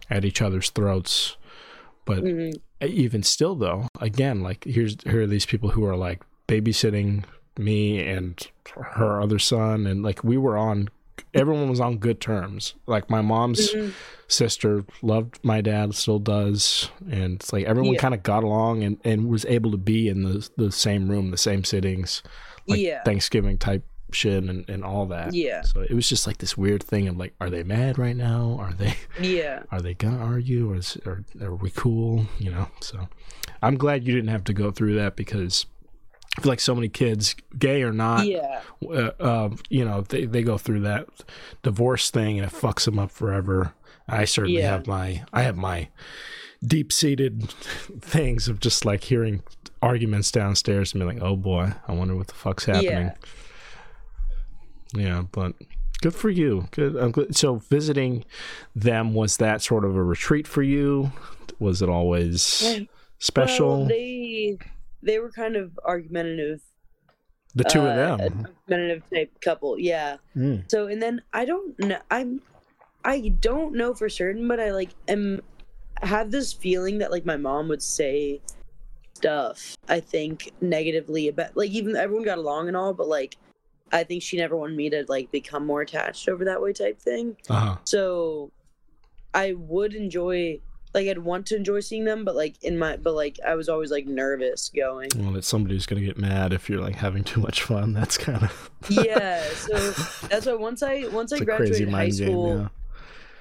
at 0.10 0.26
each 0.26 0.42
other's 0.42 0.70
throats. 0.70 1.38
But 2.06 2.24
mm-hmm. 2.24 2.58
even 2.86 3.24
still, 3.24 3.56
though, 3.56 3.88
again, 4.00 4.42
like 4.42 4.66
here's 4.66 4.98
here 5.04 5.22
are 5.22 5.28
these 5.28 5.46
people 5.46 5.70
who 5.70 5.86
are 5.86 5.96
like 5.96 6.24
babysitting 6.48 7.24
me 7.58 8.00
and 8.00 8.46
her 8.76 9.22
other 9.22 9.40
son, 9.40 9.88
and 9.88 10.04
like 10.04 10.24
we 10.24 10.38
were 10.38 10.58
on. 10.58 10.90
Everyone 11.34 11.70
was 11.70 11.80
on 11.80 11.98
good 11.98 12.22
terms. 12.22 12.76
Like 12.86 13.10
my 13.10 13.22
mom's 13.22 13.72
mm-hmm. 13.72 13.92
sister 14.28 14.86
loved 15.02 15.40
my 15.44 15.62
dad, 15.62 15.96
still 15.96 16.20
does, 16.20 16.90
and 17.10 17.36
it's 17.36 17.54
like 17.54 17.66
everyone 17.66 17.94
yeah. 17.94 18.00
kind 18.00 18.14
of 18.14 18.24
got 18.24 18.44
along 18.44 18.84
and, 18.84 18.98
and 19.04 19.28
was 19.28 19.46
able 19.46 19.72
to 19.72 19.78
be 19.78 20.08
in 20.08 20.24
the 20.24 20.50
the 20.58 20.72
same 20.72 21.10
room, 21.10 21.32
the 21.32 21.38
same 21.38 21.64
sittings, 21.64 22.24
like 22.68 22.80
yeah. 22.80 23.04
Thanksgiving 23.04 23.58
type 23.58 23.84
shit 24.12 24.44
and, 24.44 24.68
and 24.70 24.84
all 24.84 25.06
that. 25.08 25.34
Yeah. 25.34 25.62
So 25.62 25.82
it 25.82 25.94
was 25.94 26.08
just 26.08 26.28
like 26.28 26.38
this 26.38 26.58
weird 26.58 26.84
thing 26.84 27.08
of 27.08 27.18
like, 27.18 27.34
are 27.40 27.50
they 27.50 27.64
mad 27.64 27.98
right 27.98 28.16
now? 28.16 28.58
Are 28.60 28.74
they? 28.74 28.96
Yeah. 29.20 29.64
Are 29.72 29.82
they 29.82 29.94
gonna 29.94 30.24
argue? 30.24 30.72
Or, 30.72 30.76
is, 30.76 30.98
or 31.06 31.24
are 31.42 31.56
we 31.56 31.70
cool? 31.72 32.26
You 32.38 32.52
know. 32.52 32.70
So 32.82 33.08
I'm 33.62 33.78
glad 33.78 34.06
you 34.06 34.14
didn't 34.14 34.30
have 34.30 34.44
to 34.46 34.54
go 34.54 34.72
through 34.72 34.96
that 34.96 35.16
because 35.16 35.66
like 36.46 36.60
so 36.60 36.76
many 36.76 36.90
kids, 36.90 37.36
gay 37.58 37.84
or 37.84 37.92
not, 37.92 38.26
yeah, 38.26 38.62
uh, 38.86 39.12
uh, 39.20 39.50
you 39.70 39.86
know, 39.86 40.02
they 40.02 40.26
they 40.26 40.44
go 40.44 40.58
through 40.58 40.82
that 40.82 41.08
divorce 41.64 42.10
thing 42.12 42.40
and 42.40 42.48
it 42.48 42.54
fucks 42.54 42.86
them 42.86 43.00
up 43.00 43.12
forever. 43.12 43.74
I 44.08 44.26
certainly 44.26 44.60
yeah. 44.60 44.72
have 44.72 44.88
my 44.88 45.24
I 45.34 45.44
have 45.44 45.58
my 45.58 45.90
deep 46.66 46.92
seated 46.92 47.50
things 48.02 48.48
of 48.48 48.60
just 48.60 48.86
like 48.86 49.04
hearing 49.04 49.44
arguments 49.82 50.32
downstairs 50.32 50.94
and 50.94 51.00
be 51.00 51.06
like, 51.06 51.22
oh 51.22 51.36
boy, 51.36 51.74
I 51.88 51.94
wonder 51.94 52.16
what 52.16 52.28
the 52.28 52.34
fuck's 52.34 52.66
happening. 52.66 52.90
Yeah. 52.92 53.14
Yeah, 54.96 55.24
but 55.32 55.54
good 56.02 56.16
for 56.16 56.30
you. 56.30 56.68
Good. 56.72 56.96
I'm. 56.96 57.14
So 57.32 57.58
visiting 57.58 58.26
them 58.76 59.14
was 59.14 59.38
that 59.38 59.62
sort 59.62 59.86
of 59.86 59.96
a 59.96 60.04
retreat 60.04 60.48
for 60.48 60.64
you? 60.64 61.12
Was 61.60 61.82
it 61.82 61.90
always 61.90 62.80
special? 63.20 63.80
Well, 63.82 63.88
they 63.88 64.58
they 65.02 65.20
were 65.20 65.32
kind 65.32 65.56
of 65.56 65.78
argumentative. 65.86 66.62
The 67.56 67.64
two 67.64 67.82
uh, 67.82 67.90
of 67.90 68.18
them, 68.20 68.48
argumentative 68.68 69.04
type 69.14 69.42
couple. 69.42 69.80
Yeah. 69.80 70.18
Mm. 70.36 70.70
So 70.70 70.88
and 70.88 71.02
then 71.02 71.22
I 71.34 71.46
don't 71.46 71.78
know. 71.80 72.00
I'm 72.12 72.42
I 73.04 73.30
don't 73.40 73.74
know 73.74 73.94
for 73.94 74.10
certain, 74.10 74.48
but 74.48 74.60
I 74.60 74.72
like 74.72 74.92
am 75.08 75.42
have 76.02 76.32
this 76.32 76.54
feeling 76.54 77.00
that 77.00 77.12
like 77.12 77.26
my 77.26 77.38
mom 77.38 77.68
would 77.70 77.82
say 77.82 78.42
stuff. 79.14 79.78
I 79.88 80.00
think 80.00 80.52
negatively 80.62 81.28
about 81.28 81.58
like 81.58 81.72
even 81.72 81.96
everyone 81.96 82.26
got 82.26 82.38
along 82.38 82.68
and 82.68 82.78
all, 82.78 82.94
but 82.94 83.08
like 83.08 83.38
I 83.92 84.04
think 84.04 84.22
she 84.22 84.38
never 84.38 84.56
wanted 84.56 84.78
me 84.78 84.90
to 84.92 85.06
like 85.08 85.32
become 85.32 85.66
more 85.66 85.82
attached 85.82 86.30
over 86.30 86.46
that 86.46 86.62
way 86.62 86.74
type 86.74 87.00
thing. 87.00 87.36
Uh-huh. 87.50 87.78
So 87.84 88.52
I 89.34 89.54
would 89.54 89.94
enjoy 89.94 90.60
like 90.94 91.08
I'd 91.08 91.20
want 91.20 91.46
to 91.48 91.56
enjoy 91.56 91.82
seeing 91.82 92.06
them, 92.06 92.26
but 92.26 92.36
like 92.36 92.64
in 92.64 92.78
my 92.78 92.98
but 92.98 93.14
like 93.14 93.40
I 93.46 93.56
was 93.56 93.70
always 93.70 93.92
like 93.92 94.06
nervous 94.08 94.70
going. 94.76 95.10
Well, 95.16 95.34
that 95.34 95.44
somebody's 95.44 95.86
gonna 95.86 96.02
get 96.02 96.18
mad 96.18 96.54
if 96.54 96.70
you're 96.70 96.82
like 96.82 96.96
having 96.96 97.24
too 97.24 97.42
much 97.42 97.62
fun. 97.62 97.94
That's 97.94 98.18
kind 98.18 98.44
of 98.44 98.72
yeah. 98.90 99.44
So 99.50 99.78
that's 100.28 100.46
why 100.46 100.54
once 100.54 100.82
I 100.82 101.08
once 101.12 101.32
it's 101.32 101.42
I 101.42 101.46
graduated 101.46 101.90
high 101.90 102.10
school. 102.10 102.48
Game, 102.48 102.60
yeah. 102.62 102.68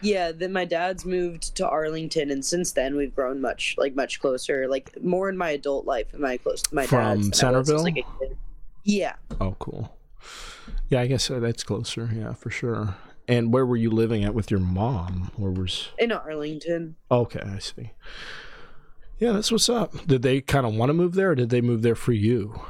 Yeah, 0.00 0.30
then 0.30 0.52
my 0.52 0.64
dad's 0.64 1.04
moved 1.04 1.56
to 1.56 1.68
Arlington, 1.68 2.30
and 2.30 2.44
since 2.44 2.70
then 2.70 2.96
we've 2.96 3.12
grown 3.12 3.40
much, 3.40 3.74
like 3.78 3.96
much 3.96 4.20
closer, 4.20 4.68
like 4.68 4.96
more 5.02 5.28
in 5.28 5.36
my 5.36 5.50
adult 5.50 5.86
life. 5.86 6.06
Am 6.14 6.24
I 6.24 6.36
close 6.36 6.62
to 6.62 6.74
my 6.74 6.86
from 6.86 7.32
Centerville? 7.32 7.82
Like 7.82 8.06
yeah. 8.84 9.16
Oh, 9.40 9.56
cool. 9.58 9.96
Yeah, 10.88 11.00
I 11.00 11.08
guess 11.08 11.30
uh, 11.30 11.40
that's 11.40 11.64
closer. 11.64 12.08
Yeah, 12.14 12.32
for 12.34 12.50
sure. 12.50 12.94
And 13.28 13.52
where 13.52 13.66
were 13.66 13.76
you 13.76 13.90
living 13.90 14.24
at 14.24 14.34
with 14.34 14.50
your 14.50 14.58
mom? 14.58 15.30
Where 15.36 15.50
was 15.50 15.88
in 15.98 16.10
Arlington? 16.12 16.96
Okay, 17.10 17.40
I 17.40 17.58
see. 17.58 17.92
Yeah, 19.18 19.32
that's 19.32 19.52
what's 19.52 19.68
up. 19.68 20.06
Did 20.06 20.22
they 20.22 20.40
kind 20.40 20.64
of 20.64 20.74
want 20.74 20.88
to 20.88 20.94
move 20.94 21.14
there, 21.14 21.32
or 21.32 21.34
did 21.34 21.50
they 21.50 21.60
move 21.60 21.82
there 21.82 21.94
for 21.94 22.12
you? 22.12 22.62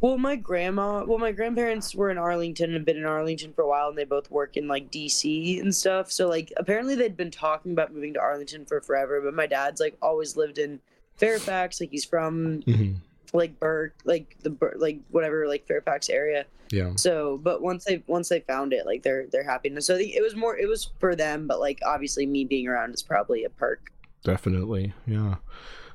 Well, 0.00 0.18
my 0.18 0.36
grandma, 0.36 1.04
well, 1.04 1.18
my 1.18 1.32
grandparents 1.32 1.94
were 1.94 2.10
in 2.10 2.18
Arlington 2.18 2.66
and 2.66 2.74
have 2.74 2.84
been 2.84 2.96
in 2.96 3.04
Arlington 3.04 3.52
for 3.52 3.62
a 3.62 3.68
while, 3.68 3.88
and 3.88 3.96
they 3.96 4.04
both 4.04 4.30
work 4.30 4.56
in 4.56 4.68
like 4.68 4.90
DC 4.90 5.60
and 5.60 5.74
stuff. 5.74 6.10
So, 6.12 6.28
like, 6.28 6.52
apparently 6.56 6.94
they'd 6.94 7.16
been 7.16 7.30
talking 7.30 7.72
about 7.72 7.94
moving 7.94 8.14
to 8.14 8.20
Arlington 8.20 8.66
for 8.66 8.80
forever. 8.80 9.20
But 9.22 9.34
my 9.34 9.46
dad's 9.46 9.80
like 9.80 9.96
always 10.02 10.36
lived 10.36 10.58
in 10.58 10.80
Fairfax. 11.16 11.80
Like, 11.80 11.90
he's 11.90 12.04
from 12.04 12.62
mm-hmm 12.66 12.96
like 13.32 13.60
Burke, 13.60 13.94
like 14.04 14.36
the 14.42 14.56
like 14.76 15.00
whatever, 15.10 15.46
like 15.46 15.66
Fairfax 15.66 16.08
area. 16.08 16.46
Yeah. 16.70 16.92
So, 16.96 17.38
but 17.42 17.62
once 17.62 17.84
they 17.84 18.02
once 18.06 18.28
they 18.28 18.40
found 18.40 18.72
it, 18.72 18.86
like 18.86 19.02
they're 19.02 19.26
they're 19.26 19.44
happy. 19.44 19.68
And 19.68 19.82
so 19.82 19.96
it 19.96 20.22
was 20.22 20.36
more, 20.36 20.56
it 20.56 20.68
was 20.68 20.90
for 20.98 21.16
them, 21.16 21.46
but 21.46 21.60
like 21.60 21.80
obviously 21.84 22.26
me 22.26 22.44
being 22.44 22.68
around 22.68 22.94
is 22.94 23.02
probably 23.02 23.44
a 23.44 23.50
perk. 23.50 23.92
Definitely, 24.22 24.92
yeah. 25.06 25.36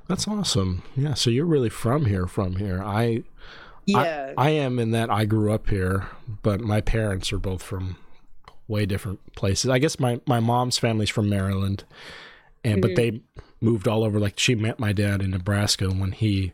That's 0.07 0.27
awesome. 0.27 0.83
Yeah. 0.95 1.13
So 1.13 1.29
you're 1.29 1.45
really 1.45 1.69
from 1.69 2.05
here, 2.05 2.27
from 2.27 2.57
here. 2.57 2.83
I 2.83 3.23
Yeah. 3.86 4.33
I, 4.38 4.47
I 4.47 4.49
am 4.51 4.79
in 4.79 4.91
that 4.91 5.09
I 5.09 5.25
grew 5.25 5.53
up 5.53 5.69
here, 5.69 6.09
but 6.43 6.61
my 6.61 6.81
parents 6.81 7.31
are 7.31 7.39
both 7.39 7.63
from 7.63 7.97
way 8.67 8.86
different 8.86 9.33
places. 9.36 9.69
I 9.69 9.79
guess 9.79 9.99
my, 9.99 10.19
my 10.25 10.39
mom's 10.39 10.77
family's 10.77 11.09
from 11.09 11.29
Maryland, 11.29 11.83
and 12.63 12.81
but 12.81 12.91
mm-hmm. 12.91 13.17
they 13.17 13.21
moved 13.61 13.88
all 13.88 14.03
over. 14.03 14.19
Like 14.19 14.39
she 14.39 14.55
met 14.55 14.79
my 14.79 14.91
dad 14.91 15.21
in 15.21 15.31
Nebraska 15.31 15.89
when 15.89 16.11
he 16.11 16.53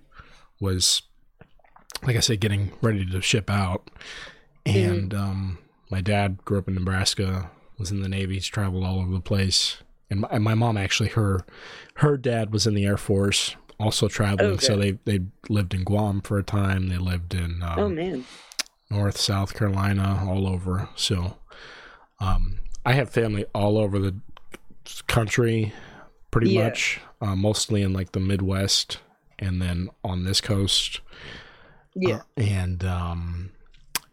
was, 0.62 1.02
like 2.04 2.16
I 2.16 2.20
said, 2.22 2.40
getting 2.40 2.72
ready 2.82 3.06
to 3.06 3.22
ship 3.22 3.50
out, 3.50 3.90
and 4.66 5.14
um, 5.14 5.58
my 5.90 6.00
dad 6.02 6.46
grew 6.46 6.60
up 6.60 6.68
in 6.70 6.76
Nebraska, 6.76 7.50
was 7.78 7.92
in 7.92 8.02
the 8.02 8.08
Navy, 8.10 8.36
he's 8.36 8.48
traveled 8.48 8.86
all 8.86 9.00
over 9.00 9.12
the 9.12 9.20
place, 9.20 9.78
and 10.10 10.22
my, 10.22 10.28
and 10.32 10.44
my 10.44 10.54
mom 10.56 10.78
actually 10.78 11.10
her 11.10 11.44
her 11.96 12.16
dad 12.18 12.54
was 12.54 12.66
in 12.68 12.74
the 12.76 12.86
Air 12.86 12.98
Force, 12.98 13.56
also 13.80 14.08
traveling. 14.08 14.60
So 14.60 14.78
they 14.78 14.92
they 15.06 15.22
lived 15.50 15.74
in 15.74 15.84
Guam 15.84 16.22
for 16.22 16.38
a 16.38 16.44
time. 16.44 16.88
They 16.88 16.98
lived 16.98 17.34
in 17.34 17.62
um, 17.64 17.80
oh 17.80 17.90
man. 17.90 18.26
North, 18.90 19.18
South 19.18 19.54
Carolina, 19.56 20.24
all 20.28 20.48
over. 20.48 20.90
So 20.96 21.38
um, 22.20 22.60
I 22.86 22.92
have 22.94 23.10
family 23.10 23.46
all 23.56 23.78
over 23.78 24.00
the 24.00 24.16
country, 25.08 25.74
pretty 26.30 26.52
Yeah. 26.52 26.66
much, 26.66 27.00
uh, 27.22 27.36
mostly 27.36 27.82
in 27.82 27.94
like 27.94 28.12
the 28.12 28.20
Midwest 28.20 28.98
and 29.42 29.62
then 29.62 29.90
on 30.04 30.24
this 30.24 30.40
coast. 30.40 31.02
Yeah. 31.96 32.22
Uh, 32.38 32.42
and 32.42 32.84
um, 32.86 33.52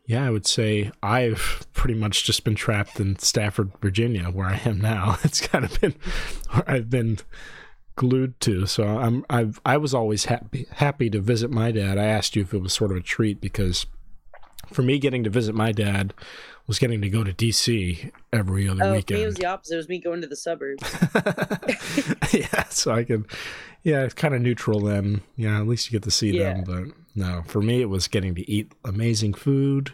yeah, 0.07 0.27
I 0.27 0.31
would 0.31 0.47
say 0.47 0.91
I've 1.03 1.67
pretty 1.75 1.95
much 1.95 2.25
just 2.25 2.43
been 2.43 2.55
trapped 2.55 2.99
in 2.99 3.19
Stafford, 3.19 3.71
Virginia, 3.81 4.25
where 4.25 4.47
I 4.47 4.61
am 4.65 4.81
now. 4.81 5.19
It's 5.23 5.47
kind 5.47 5.65
of 5.65 5.81
been 5.81 5.95
where 6.51 6.69
I've 6.69 6.91
been 6.91 7.19
glued 7.95 8.41
to. 8.41 8.65
So 8.65 8.85
I'm 8.85 9.25
I've 9.29 9.61
I 9.67 9.77
was 9.77 9.93
always 9.93 10.25
happy 10.25 10.67
happy 10.73 11.11
to 11.11 11.21
visit 11.21 11.51
my 11.51 11.71
dad. 11.71 11.99
I 11.99 12.07
asked 12.07 12.35
you 12.37 12.43
if 12.43 12.55
it 12.55 12.63
was 12.63 12.73
sort 12.73 12.91
of 12.91 12.97
a 12.97 13.03
treat 13.03 13.41
because 13.41 13.87
for 14.73 14.83
me 14.83 14.99
getting 14.99 15.25
to 15.25 15.31
visit 15.31 15.55
my 15.55 15.73
dad 15.73 16.15
was 16.69 16.79
getting 16.79 17.01
to 17.01 17.09
go 17.09 17.25
to 17.25 17.33
DC 17.33 18.13
every 18.33 18.69
other 18.69 18.85
oh, 18.85 18.87
for 18.89 18.93
weekend. 18.93 19.19
me 19.19 19.25
it 19.25 19.27
was 19.27 19.35
the 19.37 19.47
opposite. 19.47 19.75
It 19.75 19.77
was 19.79 19.89
me 19.89 19.99
going 19.99 20.21
to 20.21 20.27
the 20.29 20.37
suburbs. 20.37 20.83
yeah, 22.33 22.65
so 22.69 22.93
I 22.93 23.05
could, 23.05 23.27
yeah, 23.83 24.03
it's 24.05 24.15
kind 24.15 24.35
of 24.35 24.43
neutral 24.43 24.81
then. 24.81 25.23
Yeah, 25.37 25.59
at 25.61 25.67
least 25.67 25.87
you 25.91 25.99
get 25.99 26.05
to 26.05 26.11
see 26.11 26.31
Yeah. 26.31 26.55
them. 26.55 26.65
But 26.65 26.95
no, 27.17 27.43
for 27.47 27.61
me, 27.61 27.81
it 27.81 27.89
was 27.89 28.07
getting 28.07 28.35
to 28.37 28.49
eat 28.51 28.71
amazing 28.85 29.35
food, 29.35 29.93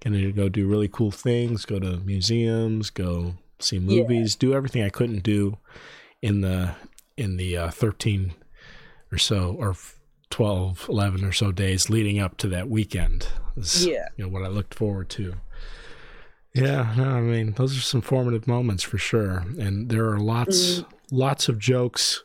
getting 0.00 0.20
to 0.22 0.32
go 0.32 0.48
do 0.48 0.66
really 0.66 0.88
cool 0.88 1.10
things, 1.10 1.64
go 1.64 1.78
to 1.78 1.98
museums, 1.98 2.90
go 2.90 3.34
see 3.58 3.76
Yeah. 3.76 4.02
movies, 4.02 4.34
do 4.36 4.54
everything 4.54 4.82
I 4.82 4.88
couldn't 4.88 5.22
do 5.22 5.58
in 6.22 6.40
the 6.40 6.74
in 7.16 7.36
the 7.36 7.56
uh, 7.56 7.70
13 7.70 8.34
or 9.12 9.18
so 9.18 9.54
or 9.58 9.74
12 10.30 10.86
11 10.88 11.24
or 11.24 11.32
so 11.32 11.52
days 11.52 11.88
leading 11.88 12.18
up 12.18 12.36
to 12.38 12.48
that 12.48 12.68
weekend 12.68 13.28
is, 13.56 13.86
Yeah. 13.86 14.08
you 14.16 14.24
know 14.24 14.30
what 14.30 14.42
i 14.42 14.48
looked 14.48 14.74
forward 14.74 15.08
to 15.10 15.34
yeah 16.64 16.94
no 16.96 17.04
i 17.10 17.20
mean 17.20 17.52
those 17.52 17.76
are 17.76 17.80
some 17.80 18.00
formative 18.00 18.46
moments 18.46 18.82
for 18.82 18.98
sure 18.98 19.44
and 19.58 19.88
there 19.88 20.06
are 20.06 20.18
lots 20.18 20.82
lots 21.10 21.48
of 21.48 21.58
jokes 21.58 22.22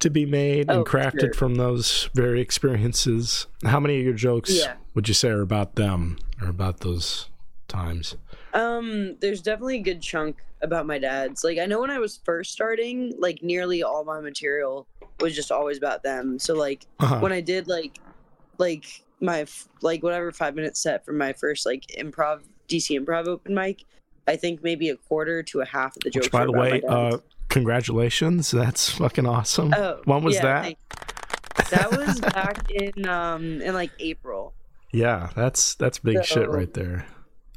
to 0.00 0.08
be 0.08 0.24
made. 0.24 0.70
Oh, 0.70 0.78
and 0.78 0.86
crafted 0.86 1.20
sure. 1.20 1.34
from 1.34 1.56
those 1.56 2.08
very 2.14 2.40
experiences 2.40 3.46
how 3.64 3.78
many 3.78 3.98
of 3.98 4.04
your 4.04 4.14
jokes 4.14 4.50
Yeah. 4.50 4.74
would 4.94 5.06
you 5.08 5.14
say 5.14 5.28
are 5.28 5.42
about 5.42 5.74
them 5.74 6.18
or 6.40 6.48
about 6.48 6.80
those 6.80 7.28
times 7.68 8.16
Um, 8.54 9.16
there's 9.20 9.42
definitely 9.42 9.76
a 9.76 9.82
good 9.82 10.00
chunk 10.02 10.38
about 10.62 10.86
my 10.86 10.98
dad's. 10.98 11.44
Like 11.44 11.58
I 11.58 11.66
know 11.66 11.80
when 11.80 11.90
I 11.90 11.98
was 11.98 12.18
first 12.24 12.52
starting, 12.52 13.14
like 13.18 13.42
nearly 13.42 13.82
all 13.82 14.04
my 14.04 14.20
material 14.20 14.86
was 15.20 15.34
just 15.34 15.52
always 15.52 15.78
about 15.78 16.02
them. 16.02 16.38
So 16.38 16.54
like 16.54 16.86
uh-huh. 16.98 17.20
when 17.20 17.32
I 17.32 17.40
did 17.40 17.68
like 17.68 17.98
like 18.58 19.04
my 19.20 19.46
like 19.82 20.02
whatever 20.02 20.32
five 20.32 20.54
minute 20.54 20.76
set 20.76 21.04
from 21.04 21.16
my 21.18 21.32
first 21.32 21.64
like 21.66 21.86
improv 21.98 22.40
DC 22.70 22.98
improv 22.98 23.26
open 23.26 23.54
mic, 23.54 23.84
I 24.26 24.36
think 24.36 24.62
maybe 24.62 24.88
a 24.88 24.96
quarter 24.96 25.42
to 25.42 25.60
a 25.60 25.66
half 25.66 25.96
of 25.96 26.02
the 26.02 26.10
jokes. 26.10 26.26
which 26.26 26.32
by 26.32 26.44
the 26.44 26.52
way 26.52 26.82
uh 26.88 27.18
congratulations 27.48 28.50
that's 28.50 28.90
fucking 28.90 29.26
awesome 29.26 29.74
oh, 29.74 30.00
when 30.04 30.22
was 30.22 30.36
yeah, 30.36 30.42
that 30.62 30.76
that 31.70 31.90
was 31.90 32.20
back 32.20 32.70
in 32.70 33.06
um 33.08 33.60
in 33.60 33.74
like 33.74 33.90
April. 33.98 34.54
Yeah, 34.92 35.30
that's 35.36 35.74
that's 35.74 35.98
big 35.98 36.24
shit 36.24 36.48
right 36.48 36.72
there. 36.72 37.06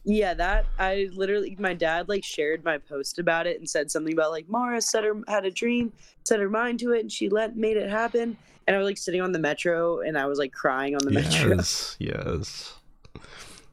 Yeah, 0.06 0.34
that 0.34 0.66
I 0.78 1.10
literally 1.14 1.56
my 1.60 1.74
dad 1.74 2.10
like 2.10 2.24
shared 2.24 2.64
my 2.64 2.78
post 2.78 3.20
about 3.20 3.48
it 3.48 3.60
and 3.60 3.70
said 3.70 3.90
something 3.90 4.14
about 4.14 4.32
like 4.32 4.50
Mara 4.50 4.82
said 4.82 5.04
her 5.04 5.20
had 5.28 5.46
a 5.46 5.52
dream, 5.52 5.94
set 6.26 6.40
her 6.40 6.50
mind 6.50 6.80
to 6.80 6.92
it, 6.92 7.00
and 7.00 7.12
she 7.12 7.30
let 7.30 7.56
made 7.56 7.78
it 7.78 7.90
happen. 7.90 8.38
And 8.68 8.76
I 8.76 8.80
was 8.80 8.86
like 8.86 8.98
sitting 8.98 9.22
on 9.22 9.32
the 9.32 9.40
metro 9.40 10.02
and 10.02 10.18
I 10.18 10.26
was 10.26 10.40
like 10.40 10.54
crying 10.54 10.96
on 10.96 11.04
the 11.04 11.12
metro. 11.12 11.56
Yes, 11.56 11.98
yes. 12.00 12.74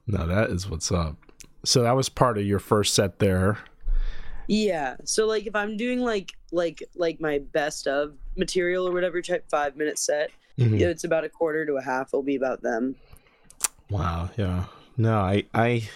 No, 0.07 0.27
that 0.27 0.51
is 0.51 0.69
what's 0.69 0.91
up. 0.91 1.17
So 1.65 1.83
that 1.83 1.95
was 1.97 2.09
part 2.09 2.39
of 2.39 2.45
your 2.45 2.59
first 2.59 2.95
set 2.95 3.19
there. 3.19 3.59
Yeah. 4.49 4.97
So 5.05 5.27
like 5.27 5.47
if 5.47 5.55
I'm 5.55 5.77
doing 5.77 6.01
like 6.01 6.33
like 6.53 6.83
like 6.97 7.21
my 7.21 7.39
best 7.39 7.87
of 7.87 8.15
material 8.37 8.89
or 8.89 8.93
whatever 8.93 9.23
type 9.23 9.45
five 9.51 9.77
minute 9.77 9.99
set, 9.99 10.31
Mhm. 10.59 10.81
it's 10.81 11.05
about 11.05 11.25
a 11.25 11.29
quarter 11.29 11.65
to 11.67 11.75
a 11.77 11.83
half. 11.83 12.09
It'll 12.09 12.23
be 12.23 12.37
about 12.37 12.63
them. 12.63 12.97
Wow, 13.89 14.31
yeah. 14.37 14.65
No, 14.97 15.19
I 15.19 15.45
I 15.55 15.89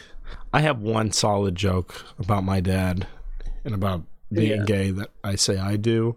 I 0.53 0.61
have 0.61 0.81
one 0.81 1.11
solid 1.13 1.55
joke 1.57 2.05
about 2.19 2.45
my 2.45 2.61
dad 2.61 3.07
and 3.65 3.75
about 3.75 4.03
being 4.33 4.61
Yeah. 4.61 4.65
gay 4.65 4.91
that 4.93 5.11
I 5.23 5.35
say 5.37 5.59
I 5.59 5.77
do. 5.77 6.17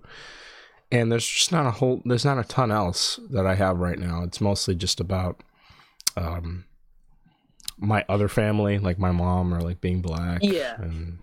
And 0.91 1.11
there's 1.11 1.27
just 1.27 1.51
not 1.51 1.65
a 1.65 1.71
whole 1.71 2.01
there's 2.05 2.23
not 2.25 2.37
a 2.39 2.43
ton 2.43 2.71
else 2.71 3.19
that 3.31 3.45
I 3.47 3.55
have 3.55 3.79
right 3.79 3.99
now. 3.99 4.23
It's 4.23 4.39
mostly 4.39 4.75
just 4.75 4.99
about 4.99 5.41
um 6.15 6.65
my 7.77 8.03
other 8.09 8.27
family, 8.27 8.79
like 8.79 8.97
my 8.99 9.11
mom 9.11 9.53
or 9.53 9.61
like 9.61 9.81
being 9.81 10.01
black. 10.01 10.39
Yeah. 10.41 10.79
And 10.81 11.19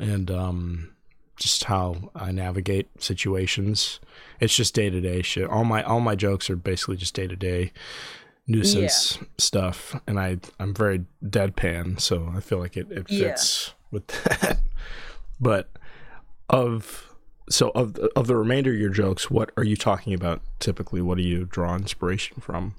and 0.00 0.30
um 0.30 0.92
just 1.38 1.64
how 1.64 2.10
I 2.14 2.32
navigate 2.32 2.88
situations. 3.02 4.00
It's 4.40 4.54
just 4.56 4.74
day 4.74 4.88
to 4.90 5.00
day 5.00 5.22
shit. 5.22 5.48
All 5.48 5.64
my 5.64 5.82
all 5.82 6.00
my 6.00 6.14
jokes 6.14 6.48
are 6.50 6.56
basically 6.56 6.96
just 6.96 7.14
day 7.14 7.26
to 7.26 7.36
day 7.36 7.72
nuisance 8.46 9.18
stuff, 9.38 9.98
and 10.06 10.18
I 10.20 10.38
I'm 10.60 10.74
very 10.74 11.04
deadpan, 11.24 12.00
so 12.00 12.32
I 12.34 12.40
feel 12.40 12.58
like 12.58 12.76
it 12.76 12.86
it 12.90 13.06
Yeah. 13.10 13.28
fits 13.30 13.74
with 13.90 14.06
that. 14.24 14.60
But 15.40 15.70
of 16.48 17.10
so 17.50 17.70
of 17.70 17.94
the, 17.94 18.10
of 18.16 18.26
the 18.26 18.36
remainder 18.36 18.70
of 18.72 18.78
your 18.78 18.90
jokes, 18.90 19.30
what 19.30 19.50
are 19.56 19.64
you 19.64 19.76
talking 19.76 20.14
about 20.14 20.40
typically? 20.58 21.00
What 21.02 21.16
do 21.18 21.22
you 21.24 21.44
draw 21.44 21.74
inspiration 21.74 22.40
from? 22.40 22.74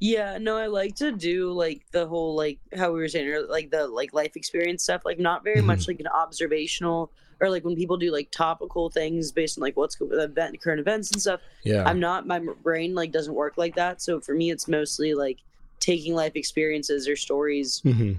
Yeah, 0.00 0.38
no, 0.38 0.56
I 0.56 0.66
like 0.66 0.96
to 0.96 1.12
do 1.12 1.52
like 1.52 1.82
the 1.92 2.06
whole 2.06 2.34
like 2.34 2.58
how 2.74 2.90
we 2.90 3.00
were 3.00 3.08
saying 3.08 3.28
earlier, 3.28 3.46
like 3.46 3.70
the 3.70 3.86
like 3.86 4.14
life 4.14 4.34
experience 4.34 4.82
stuff, 4.82 5.02
like 5.04 5.18
not 5.18 5.44
very 5.44 5.60
much 5.60 5.86
like 5.86 6.00
an 6.00 6.06
observational 6.06 7.12
or 7.38 7.50
like 7.50 7.64
when 7.64 7.76
people 7.76 7.98
do 7.98 8.10
like 8.10 8.30
topical 8.30 8.88
things 8.88 9.30
based 9.30 9.58
on 9.58 9.62
like 9.62 9.76
what's 9.76 9.96
go- 9.96 10.06
event 10.12 10.58
current 10.62 10.80
events 10.80 11.10
and 11.12 11.20
stuff. 11.20 11.40
Yeah, 11.64 11.84
I'm 11.86 12.00
not 12.00 12.26
my 12.26 12.40
brain 12.62 12.94
like 12.94 13.12
doesn't 13.12 13.34
work 13.34 13.58
like 13.58 13.74
that. 13.74 14.00
So 14.00 14.20
for 14.20 14.34
me, 14.34 14.50
it's 14.50 14.68
mostly 14.68 15.12
like 15.12 15.38
taking 15.80 16.14
life 16.14 16.32
experiences 16.34 17.06
or 17.06 17.16
stories 17.16 17.80
hmm 17.80 18.12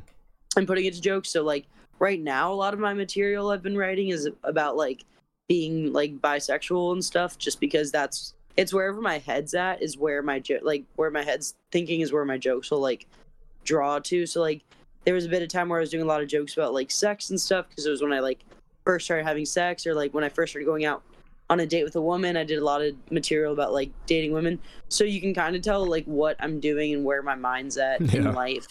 and 0.57 0.67
putting 0.67 0.85
it 0.85 0.93
to 0.93 1.01
jokes. 1.01 1.29
So 1.29 1.43
like 1.43 1.65
right 1.99 2.19
now, 2.19 2.51
a 2.51 2.55
lot 2.55 2.73
of 2.73 2.79
my 2.79 2.93
material 2.93 3.49
I've 3.49 3.63
been 3.63 3.77
writing 3.77 4.09
is 4.09 4.29
about 4.43 4.75
like 4.77 5.03
being 5.47 5.91
like 5.93 6.19
bisexual 6.19 6.93
and 6.93 7.03
stuff, 7.03 7.37
just 7.37 7.59
because 7.59 7.91
that's 7.91 8.35
it's 8.57 8.73
wherever 8.73 9.01
my 9.01 9.17
head's 9.19 9.53
at 9.53 9.81
is 9.81 9.97
where 9.97 10.21
my 10.21 10.39
jo- 10.39 10.59
like 10.61 10.83
where 10.95 11.09
my 11.11 11.23
head's 11.23 11.55
thinking 11.71 12.01
is 12.01 12.11
where 12.11 12.25
my 12.25 12.37
jokes 12.37 12.69
will 12.71 12.79
like 12.81 13.07
draw 13.63 13.99
to. 13.99 14.25
So 14.25 14.41
like 14.41 14.61
there 15.05 15.13
was 15.13 15.25
a 15.25 15.29
bit 15.29 15.41
of 15.41 15.49
time 15.49 15.69
where 15.69 15.79
I 15.79 15.81
was 15.81 15.89
doing 15.89 16.03
a 16.03 16.07
lot 16.07 16.21
of 16.21 16.27
jokes 16.27 16.55
about 16.57 16.73
like 16.73 16.91
sex 16.91 17.29
and 17.29 17.39
stuff 17.39 17.67
because 17.69 17.85
it 17.85 17.89
was 17.91 18.01
when 18.01 18.13
I 18.13 18.19
like 18.19 18.39
first 18.85 19.05
started 19.05 19.25
having 19.25 19.45
sex 19.45 19.85
or 19.87 19.93
like 19.93 20.13
when 20.13 20.23
I 20.23 20.29
first 20.29 20.51
started 20.51 20.65
going 20.65 20.85
out 20.85 21.01
on 21.49 21.59
a 21.59 21.65
date 21.65 21.83
with 21.83 21.95
a 21.95 22.01
woman. 22.01 22.37
I 22.37 22.43
did 22.43 22.59
a 22.59 22.63
lot 22.65 22.81
of 22.81 22.95
material 23.11 23.53
about 23.53 23.73
like 23.73 23.91
dating 24.05 24.31
women, 24.31 24.59
so 24.89 25.03
you 25.03 25.19
can 25.21 25.33
kind 25.33 25.55
of 25.55 25.61
tell 25.61 25.85
like 25.85 26.05
what 26.05 26.35
I'm 26.39 26.59
doing 26.59 26.93
and 26.93 27.03
where 27.03 27.21
my 27.21 27.35
mind's 27.35 27.77
at 27.77 28.01
Yeah. 28.13 28.15
in 28.21 28.33
life 28.33 28.67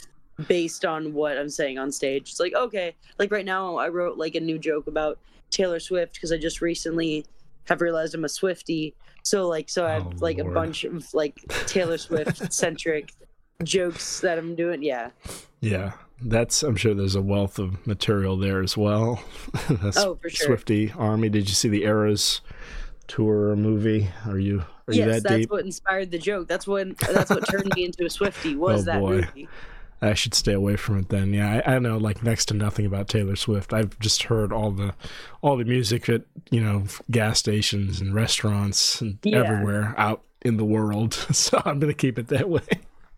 based 0.49 0.85
on 0.87 1.12
what 1.12 1.37
I'm 1.37 1.51
saying 1.51 1.78
on 1.78 1.93
stage. 1.93 2.31
It's 2.31 2.41
like, 2.41 2.55
okay, 2.55 2.95
like 3.18 3.31
right 3.31 3.45
now 3.45 3.76
I 3.76 3.89
wrote 3.89 4.16
like 4.16 4.35
a 4.35 4.41
new 4.41 4.59
joke 4.59 4.87
about 4.87 5.18
Taylor 5.51 5.81
Swift 5.81 6.14
because 6.14 6.33
I 6.33 6.39
just 6.39 6.61
recently 6.62 7.26
have 7.64 7.80
realized 7.80 8.14
I'm 8.14 8.24
a 8.24 8.28
Swifty. 8.28 8.94
So 9.22 9.46
like 9.48 9.68
so 9.68 9.86
I 9.86 9.92
have 9.92 10.06
Oh, 10.06 10.12
like 10.20 10.38
Lord. 10.38 10.50
a 10.50 10.54
bunch 10.54 10.84
of 10.84 11.12
like 11.14 11.36
Taylor 11.66 11.98
Swift 11.98 12.52
centric 12.52 13.12
jokes 13.62 14.20
that 14.20 14.38
I'm 14.38 14.54
doing. 14.54 14.82
Yeah. 14.82 15.11
yeah. 15.61 15.92
That's 16.22 16.62
I'm 16.62 16.76
sure 16.76 16.92
there's 16.94 17.14
a 17.14 17.22
wealth 17.22 17.58
of 17.58 17.86
material 17.86 18.36
there 18.36 18.62
as 18.62 18.76
well. 18.76 19.22
That's 19.70 19.96
Oh, 19.98 20.16
for 20.16 20.28
sure. 20.28 20.46
Swifty 20.48 20.92
Army. 20.98 21.28
Did 21.30 21.48
you 21.48 21.54
see 21.54 21.68
the 21.70 21.84
Eras 21.84 22.40
tour 23.06 23.56
movie? 23.56 24.08
Are 24.26 24.38
you 24.38 24.64
are 24.86 24.92
you 24.94 25.04
yes, 25.04 25.16
that 25.16 25.22
that's 25.28 25.36
deep? 25.42 25.50
what 25.50 25.64
inspired 25.64 26.11
the 26.11 26.18
joke. 26.18 26.46
That's 26.48 26.66
what 26.66 26.96
that's 26.98 27.30
what 27.30 27.48
turned 27.48 27.72
me 27.74 27.84
into 27.84 28.04
a 28.04 28.11
Swifty 28.11 28.54
oh, 28.56 28.58
was 28.58 28.82
Oh, 28.82 28.84
that 28.84 29.00
boy. 29.00 29.11
movie. 29.22 29.48
I 30.03 30.14
should 30.14 30.32
stay 30.34 30.53
away 30.55 30.76
from 30.76 30.98
it 30.98 31.09
then. 31.11 31.34
Yeah, 31.34 31.62
I, 31.66 31.74
I 31.74 31.78
know 31.78 31.98
like 31.98 32.22
next 32.22 32.46
to 32.46 32.55
nothing 32.55 32.86
about 32.86 33.09
Taylor 33.09 33.36
Swift. 33.36 33.72
I've 33.72 33.98
just 33.98 34.24
heard 34.24 34.53
all 34.53 34.70
the 34.70 34.94
all 35.42 35.57
the 35.57 35.64
music 35.64 36.09
at 36.09 36.22
you 36.51 36.61
know 36.61 36.84
gas 37.11 37.38
stations 37.38 38.01
and 38.01 38.14
restaurants 38.14 39.01
and 39.01 39.18
Yeah. 39.24 39.38
everywhere 39.38 39.94
out 39.98 40.22
in 40.42 40.57
the 40.57 40.64
world. 40.64 41.14
So 41.32 41.61
I'm 41.64 41.78
gonna 41.78 41.92
keep 41.94 42.18
it 42.18 42.28
that 42.28 42.48
way. 42.48 42.62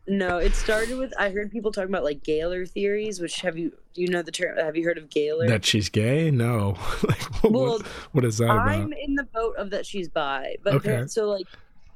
no, 0.09 0.39
it 0.39 0.55
started 0.55 0.99
with 0.99 1.13
I 1.17 1.31
heard 1.31 1.53
people 1.53 1.71
talking 1.71 1.89
about 1.91 2.03
like 2.03 2.25
Gaylor 2.25 2.67
theories, 2.67 3.21
which 3.21 3.41
have 3.43 3.57
you 3.57 3.71
do 3.95 4.03
you 4.03 4.09
know 4.09 4.23
the 4.23 4.33
term? 4.33 4.57
Have 4.59 4.75
you 4.77 4.85
heard 4.85 4.99
of 4.99 5.09
Gaylor? 5.11 5.47
That 5.47 5.65
she's 5.65 5.89
gay? 5.89 6.31
No. 6.33 6.71
like, 7.09 7.23
what, 7.45 7.53
Well, 7.53 7.83
what 8.11 8.25
is 8.25 8.39
that 8.39 8.51
I'm 8.51 8.93
in 8.93 9.15
the 9.15 9.25
boat 9.25 9.55
of 9.57 9.71
that 9.71 9.87
she's 9.87 10.09
bi, 10.09 10.57
but 10.65 10.75
Okay. 10.75 11.05
so 11.07 11.29
like 11.29 11.47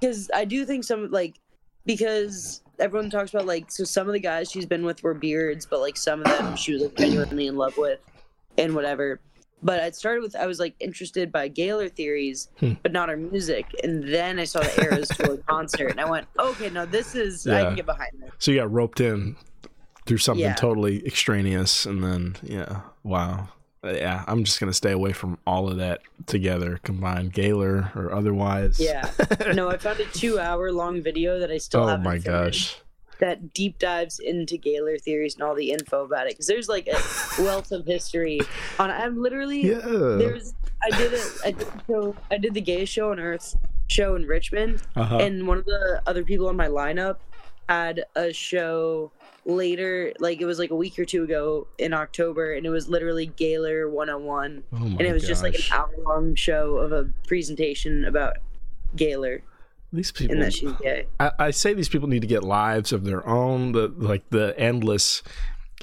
because 0.00 0.30
I 0.32 0.44
do 0.44 0.64
think 0.64 0.84
some 0.84 1.10
like 1.10 1.40
because 1.84 2.62
everyone 2.78 3.10
talks 3.10 3.32
about 3.32 3.46
like 3.46 3.70
so 3.70 3.84
some 3.84 4.06
of 4.06 4.12
the 4.12 4.20
guys 4.20 4.50
she's 4.50 4.66
been 4.66 4.84
with 4.84 5.02
were 5.02 5.14
beards, 5.14 5.66
but 5.66 5.80
like 5.80 5.96
some 5.96 6.20
of 6.20 6.26
them 6.26 6.56
she 6.56 6.72
was 6.72 6.82
like 6.82 6.96
genuinely 6.96 7.46
in 7.46 7.56
love 7.56 7.76
with 7.76 8.00
and 8.58 8.74
whatever. 8.74 9.20
But 9.62 9.80
I 9.80 9.90
started 9.90 10.22
with 10.22 10.36
I 10.36 10.46
was 10.46 10.60
like 10.60 10.74
interested 10.80 11.32
by 11.32 11.48
Gaylor 11.48 11.88
theories, 11.88 12.48
Hmm. 12.60 12.74
but 12.82 12.92
not 12.92 13.08
her 13.08 13.16
music, 13.16 13.66
and 13.82 14.06
then 14.12 14.38
I 14.38 14.44
saw 14.44 14.60
the 14.60 14.82
Eras 14.84 15.08
Tour 15.08 15.36
concert, 15.48 15.88
and 15.90 16.00
I 16.00 16.08
went, 16.08 16.26
okay, 16.38 16.68
no, 16.70 16.84
this 16.86 17.14
is 17.14 17.46
I 17.46 17.62
can 17.64 17.74
get 17.76 17.86
behind 17.86 18.10
this. 18.20 18.30
So 18.38 18.50
you 18.50 18.58
got 18.58 18.70
roped 18.70 19.00
in 19.00 19.34
through 20.04 20.18
something 20.18 20.44
Yeah. 20.44 20.54
totally 20.54 21.04
extraneous, 21.06 21.86
and 21.86 22.04
then 22.04 22.36
yeah, 22.42 22.82
wow, 23.02 23.48
yeah. 23.94 24.24
I'm 24.26 24.44
just 24.44 24.58
gonna 24.60 24.72
stay 24.72 24.92
away 24.92 25.12
from 25.12 25.38
all 25.46 25.68
of 25.68 25.76
that 25.78 26.00
together, 26.26 26.80
combined, 26.82 27.32
Gaylor 27.32 27.92
or 27.94 28.12
otherwise. 28.12 28.80
Yeah. 28.80 29.10
No, 29.54 29.68
I 29.70 29.76
found 29.76 30.00
a 30.00 30.04
two-hour 30.06 30.72
long 30.72 31.02
video 31.02 31.38
that 31.38 31.50
I 31.50 31.58
still 31.58 31.84
oh 31.84 31.86
haven't 31.86 32.04
my 32.04 32.18
gosh. 32.18 32.76
that 33.20 33.54
deep 33.54 33.78
dives 33.78 34.18
into 34.18 34.56
Gaylor 34.56 34.98
theories 34.98 35.34
and 35.34 35.42
all 35.44 35.54
the 35.54 35.70
info 35.70 36.04
about 36.04 36.26
it 36.26 36.30
because 36.34 36.46
there's 36.46 36.68
like 36.68 36.88
a 36.88 36.98
wealth 37.42 37.70
of 37.72 37.86
history 37.86 38.40
on. 38.78 38.90
I'm 38.90 39.22
literally 39.22 39.60
Yeah. 39.62 39.78
there's 39.78 40.52
I 40.82 40.96
did 40.98 41.12
it. 41.14 41.26
I 41.44 41.50
did. 41.52 42.14
I 42.30 42.36
did 42.38 42.54
the 42.54 42.60
gay 42.60 42.84
show 42.84 43.10
on 43.12 43.18
Earth 43.20 43.56
show 43.88 44.14
in 44.16 44.26
Richmond, 44.26 44.82
Uh-huh. 44.96 45.18
and 45.18 45.46
one 45.46 45.58
of 45.58 45.64
the 45.64 46.02
other 46.06 46.22
people 46.24 46.48
on 46.48 46.56
my 46.56 46.68
lineup 46.68 47.16
had 47.68 48.04
a 48.14 48.32
show 48.32 49.10
later 49.44 50.12
like 50.18 50.40
it 50.40 50.44
was 50.44 50.58
like 50.58 50.70
a 50.70 50.74
week 50.74 50.98
or 50.98 51.04
two 51.04 51.22
ago 51.22 51.66
in 51.78 51.92
october 51.92 52.52
and 52.52 52.66
it 52.66 52.70
was 52.70 52.88
literally 52.88 53.26
gaylor 53.26 53.88
101 53.88 54.62
oh 54.72 54.76
my 54.76 54.86
and 54.86 55.00
it 55.00 55.12
was 55.12 55.26
just 55.26 55.42
like 55.42 55.54
an 55.54 55.60
hour 55.72 55.90
long 56.04 56.34
show 56.34 56.76
of 56.76 56.92
a 56.92 57.08
presentation 57.26 58.04
about 58.04 58.38
gaylor 58.96 59.42
These 59.92 60.12
people. 60.12 60.34
and 60.34 60.42
that 60.42 60.52
she's 60.52 60.72
gay 60.72 61.06
I, 61.20 61.30
I 61.38 61.50
say 61.50 61.74
these 61.74 61.88
people 61.88 62.08
need 62.08 62.22
to 62.22 62.26
get 62.26 62.42
lives 62.42 62.92
of 62.92 63.04
their 63.04 63.26
own. 63.26 63.72
The 63.72 63.92
like 63.96 64.28
the 64.30 64.54
endless 64.58 65.22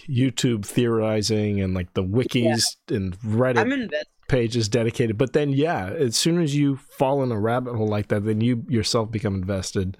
YouTube 0.10 0.66
theorizing 0.66 1.62
and 1.62 1.74
like 1.74 1.94
the 1.94 2.04
wikis 2.04 2.64
and 2.90 3.18
Reddit 3.20 3.90
pages 4.28 4.68
dedicated. 4.70 5.18
But 5.18 5.34
then, 5.34 5.50
yeah, 5.50 5.88
as 5.88 6.16
soon 6.16 6.42
as 6.42 6.56
you 6.56 6.78
fall 6.78 7.24
in 7.24 7.32
a 7.32 7.40
rabbit 7.40 7.76
hole 7.76 7.88
like 7.88 8.08
that, 8.08 8.26
then 8.26 8.42
you 8.42 8.66
yourself 8.68 9.12
become 9.12 9.36
invested. 9.36 9.98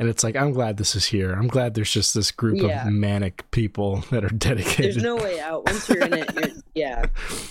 And 0.00 0.08
it's 0.08 0.22
like, 0.22 0.36
I'm 0.36 0.52
glad 0.52 0.76
this 0.76 0.94
is 0.94 1.06
here. 1.06 1.32
I'm 1.32 1.48
glad 1.48 1.74
there's 1.74 1.90
just 1.90 2.14
this 2.14 2.30
group 2.30 2.58
Yeah. 2.62 2.86
of 2.86 2.92
manic 2.92 3.50
people 3.50 4.04
that 4.12 4.24
are 4.24 4.28
dedicated. 4.28 4.94
there's 4.94 5.02
no 5.02 5.16
way 5.16 5.40
out 5.40 5.66
once 5.66 5.88
you're 5.88 6.02
in 6.04 6.12
it 6.12 6.30
you're, 6.34 6.50
yeah 6.76 7.06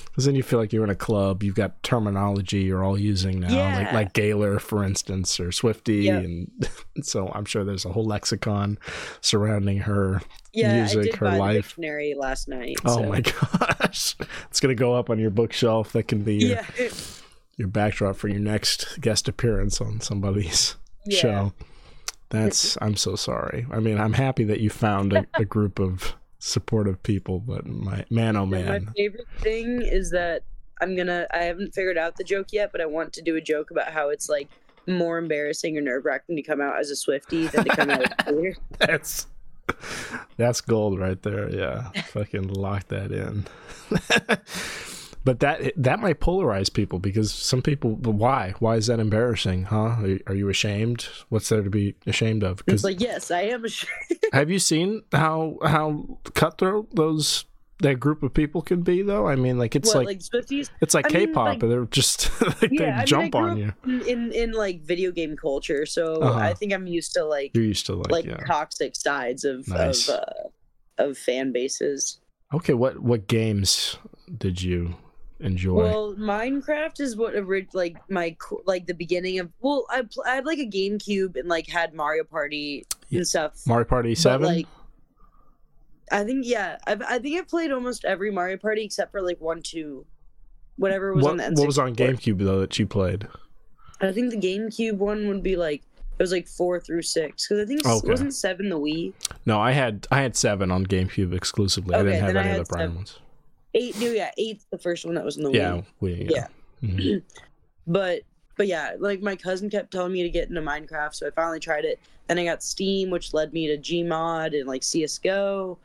Because 0.06 0.24
then 0.26 0.34
you 0.36 0.44
feel 0.44 0.58
like 0.58 0.72
you're 0.72 0.86
in 0.86 0.90
a 0.90 0.96
club. 0.96 1.44
You've 1.44 1.56
got 1.56 1.84
terminology 1.84 2.60
you're 2.62 2.86
all 2.86 2.98
using 2.98 3.42
now, 3.42 3.48
like 3.50 3.88
Yeah. 3.88 3.92
like 3.94 4.14
Gaylor, 4.14 4.60
for 4.60 4.84
instance, 4.86 5.40
or 5.42 5.52
Swifty, 5.52 6.04
Yeah. 6.06 6.20
and 6.20 6.70
so 7.04 7.30
I'm 7.36 7.44
sure 7.44 7.66
there's 7.66 7.84
a 7.84 7.90
whole 7.92 8.06
lexicon 8.06 8.78
surrounding 9.20 9.80
her. 9.80 10.22
yeah 10.54 10.74
Music, 10.78 11.00
i 11.00 11.04
did 11.04 11.16
her 11.16 11.26
buy 11.26 11.38
life. 11.38 11.54
the 11.56 11.62
dictionary 11.82 12.14
last 12.18 12.48
night 12.48 12.78
Oh 12.86 12.96
so- 12.96 13.10
my 13.10 13.20
gosh, 13.22 14.16
it's 14.50 14.62
gonna 14.62 14.74
go 14.74 14.94
up 14.96 15.10
on 15.10 15.20
your 15.20 15.32
bookshelf. 15.32 15.92
That 15.92 16.08
can 16.08 16.24
be 16.24 16.36
your, 16.36 16.50
yeah 16.78 16.90
your 17.58 17.68
backdrop 17.68 18.16
for 18.16 18.28
your 18.30 18.40
next 18.40 19.02
guest 19.02 19.28
appearance 19.28 19.82
on 19.82 20.00
somebody's 20.00 20.76
Yeah. 21.06 21.20
show. 21.20 21.54
That's 22.30 22.78
I'm 22.82 22.96
so 22.96 23.16
sorry. 23.16 23.66
I 23.72 23.80
mean, 23.80 24.00
I'm 24.00 24.14
happy 24.14 24.44
that 24.46 24.60
you 24.60 24.70
found 24.70 25.14
a, 25.14 25.26
a 25.36 25.46
group 25.46 25.80
of 25.80 26.16
supportive 26.40 27.02
people, 27.04 27.40
but 27.40 27.66
my 27.66 28.06
man, 28.10 28.36
oh 28.36 28.46
man. 28.46 28.86
My 28.86 28.92
favorite 28.94 29.28
thing 29.40 29.82
is 29.82 30.12
that 30.12 30.44
I'm 30.82 30.96
gonna. 30.96 31.28
I 31.32 31.44
haven't 31.44 31.74
figured 31.74 31.98
out 31.98 32.16
the 32.16 32.24
joke 32.24 32.48
yet, 32.52 32.72
but 32.72 32.82
I 32.82 32.86
want 32.86 33.14
to 33.14 33.22
do 33.22 33.36
a 33.36 33.42
joke 33.42 33.72
about 33.72 33.92
how 33.92 34.10
it's 34.10 34.30
like 34.30 34.50
more 34.88 35.18
embarrassing 35.18 35.78
or 35.78 35.82
nerve 35.82 36.06
wracking 36.06 36.36
to 36.36 36.42
come 36.42 36.62
out 36.62 36.80
as 36.80 36.90
a 36.90 36.96
Swifty 36.96 37.48
than 37.48 37.66
to 37.66 37.76
come 37.76 37.90
out 37.90 38.04
as 38.04 38.12
queer. 38.26 38.56
that's 38.80 39.28
that's 40.38 40.62
gold 40.62 41.00
right 41.00 41.22
there. 41.24 41.50
Yeah, 41.50 41.90
fucking 42.08 42.48
lock 42.48 42.88
that 42.88 43.12
in. 43.12 43.46
But 45.28 45.42
that 45.42 45.74
that 45.76 46.00
might 46.00 46.22
polarize 46.22 46.72
people 46.74 47.00
because 47.00 47.34
some 47.34 47.62
people. 47.62 47.98
But 47.98 48.12
why? 48.12 48.54
Why 48.60 48.78
is 48.78 48.88
that 48.88 49.02
embarrassing? 49.02 49.64
Huh? 49.66 49.98
Are, 50.02 50.20
are 50.28 50.36
you 50.36 50.48
ashamed? 50.48 51.10
What's 51.28 51.50
there 51.50 51.62
to 51.62 51.70
be 51.70 51.96
ashamed 52.06 52.44
of? 52.44 52.60
It's 52.60 52.64
Because 52.64 52.84
like, 52.86 53.02
yes, 53.02 53.30
I 53.30 53.42
am 53.42 53.66
ashamed. 53.66 53.92
have 54.32 54.50
you 54.50 54.58
seen 54.58 55.04
how 55.12 55.58
how 55.62 56.18
cutthroat 56.34 56.96
those 56.96 57.44
that 57.80 57.96
group 58.00 58.24
of 58.24 58.34
people 58.34 58.62
can 58.62 58.84
be? 58.84 59.02
Though 59.02 59.28
I 59.28 59.36
mean, 59.36 59.58
like 59.60 59.76
it's 59.76 59.94
what, 59.94 60.06
like, 60.06 60.22
like, 60.34 60.68
it's 60.80 60.94
like 60.94 61.08
I 61.14 61.18
mean, 61.18 61.28
K-pop. 61.28 61.48
like- 61.48 61.60
they're 61.60 61.84
just 61.88 62.32
like 62.62 62.62
Yeah, 62.62 62.68
they 62.70 62.78
mean, 62.78 62.94
I 62.94 63.04
jump 63.04 63.32
grew 63.34 63.42
on 63.42 63.58
you. 63.58 63.74
In, 63.84 64.02
in 64.08 64.32
in 64.32 64.52
like 64.54 64.82
video 64.84 65.12
game 65.12 65.36
culture, 65.36 65.86
so 65.86 66.22
Uh-huh. 66.22 66.40
I 66.40 66.54
think 66.54 66.72
I'm 66.72 66.88
used 66.88 67.12
to 67.16 67.26
like 67.26 67.52
You're 67.54 67.66
used 67.66 67.86
to 67.88 67.96
like, 67.96 68.12
like 68.12 68.26
yeah. 68.26 68.38
toxic 68.48 68.96
sides 68.96 69.44
of 69.44 69.68
Nice. 69.68 70.08
of 70.08 70.16
uh, 70.16 71.04
of 71.10 71.18
fan 71.18 71.52
bases. 71.52 72.22
Okay, 72.54 72.74
what 72.74 73.00
what 73.04 73.28
games 73.28 73.98
did 74.38 74.62
you 74.62 74.96
enjoy? 75.40 75.76
Well, 75.84 76.16
Minecraft 76.16 77.00
is 77.00 77.16
what 77.16 77.36
orig- 77.36 77.74
like 77.74 77.98
my 78.10 78.36
like 78.66 78.86
the 78.88 78.94
beginning 78.94 79.40
of. 79.40 79.50
Well, 79.62 79.86
I 79.90 80.02
pl- 80.04 80.24
I 80.26 80.36
had 80.36 80.46
like 80.46 80.60
a 80.60 80.66
GameCube 80.68 81.36
and 81.36 81.48
like 81.48 81.68
had 81.68 81.94
Mario 81.94 82.24
Party 82.24 82.86
Yeah. 83.10 83.20
and 83.20 83.28
stuff. 83.28 83.62
Mario 83.68 83.86
Party 83.86 84.16
Seven. 84.16 84.46
like, 84.48 84.68
I 86.12 86.24
think 86.24 86.46
yeah, 86.46 86.78
I've, 86.88 87.02
I 87.02 87.20
think 87.20 87.38
I've 87.40 87.48
played 87.48 87.72
almost 87.72 88.06
every 88.06 88.32
Mario 88.32 88.58
Party 88.58 88.84
except 88.84 89.12
for 89.12 89.22
like 89.22 89.40
one, 89.42 89.62
two, 89.62 90.06
whatever 90.78 91.14
was 91.14 91.24
what, 91.24 91.32
on 91.32 91.38
the 91.38 91.52
what 91.62 91.68
was 91.68 91.80
on 91.80 91.96
GameCube 91.96 92.40
though 92.40 92.60
that 92.62 92.78
you 92.80 92.88
played? 92.88 93.28
I 94.00 94.12
think 94.12 94.32
the 94.32 94.38
GameCube 94.38 94.98
one 94.98 95.28
would 95.28 95.44
be 95.44 95.56
like 95.56 95.82
it 96.20 96.24
was 96.24 96.32
like 96.32 96.48
four 96.48 96.80
through 96.80 97.02
six 97.04 97.48
because 97.48 97.64
I 97.64 97.68
think 97.68 97.86
Okay. 97.86 98.08
wasn't 98.10 98.34
seven 98.34 98.70
the 98.70 98.80
Wii. 98.80 99.14
No, 99.46 99.60
I 99.60 99.72
had 99.72 100.08
I 100.12 100.22
had 100.22 100.36
seven 100.36 100.72
on 100.72 100.86
GameCube 100.86 101.34
exclusively. 101.34 101.94
I 101.96 102.04
didn't 102.04 102.22
have 102.22 102.36
I 102.36 102.40
any 102.42 102.58
of 102.60 102.68
the 102.68 102.74
prime 102.74 102.96
ones. 102.96 103.20
Eight, 103.78 104.00
no, 104.00 104.08
yeah, 104.08 104.32
eight's 104.40 104.66
the 104.72 104.78
first 104.78 105.06
one 105.06 105.14
that 105.16 105.24
was 105.24 105.38
in 105.38 105.44
the 105.44 105.52
Yeah, 105.52 105.82
we, 106.00 106.28
Yeah. 106.30 106.48
Mhm. 106.84 107.22
But 107.90 108.24
but 108.58 108.68
yeah, 108.68 108.96
like 109.00 109.22
my 109.22 109.36
cousin 109.36 109.70
kept 109.70 109.92
telling 109.92 110.12
me 110.12 110.24
to 110.24 110.30
get 110.30 110.50
into 110.50 110.62
Minecraft, 110.62 111.14
so 111.14 111.28
I 111.28 111.30
finally 111.30 111.60
tried 111.60 111.86
it. 111.86 112.00
Then 112.28 112.40
I 112.40 112.44
got 112.44 112.64
Steam, 112.64 113.12
which 113.12 113.34
led 113.34 113.54
me 113.54 113.68
to 113.68 113.78
Gmod 113.78 114.60
and 114.60 114.68
like 114.68 114.84
CS:GO, 114.84 115.78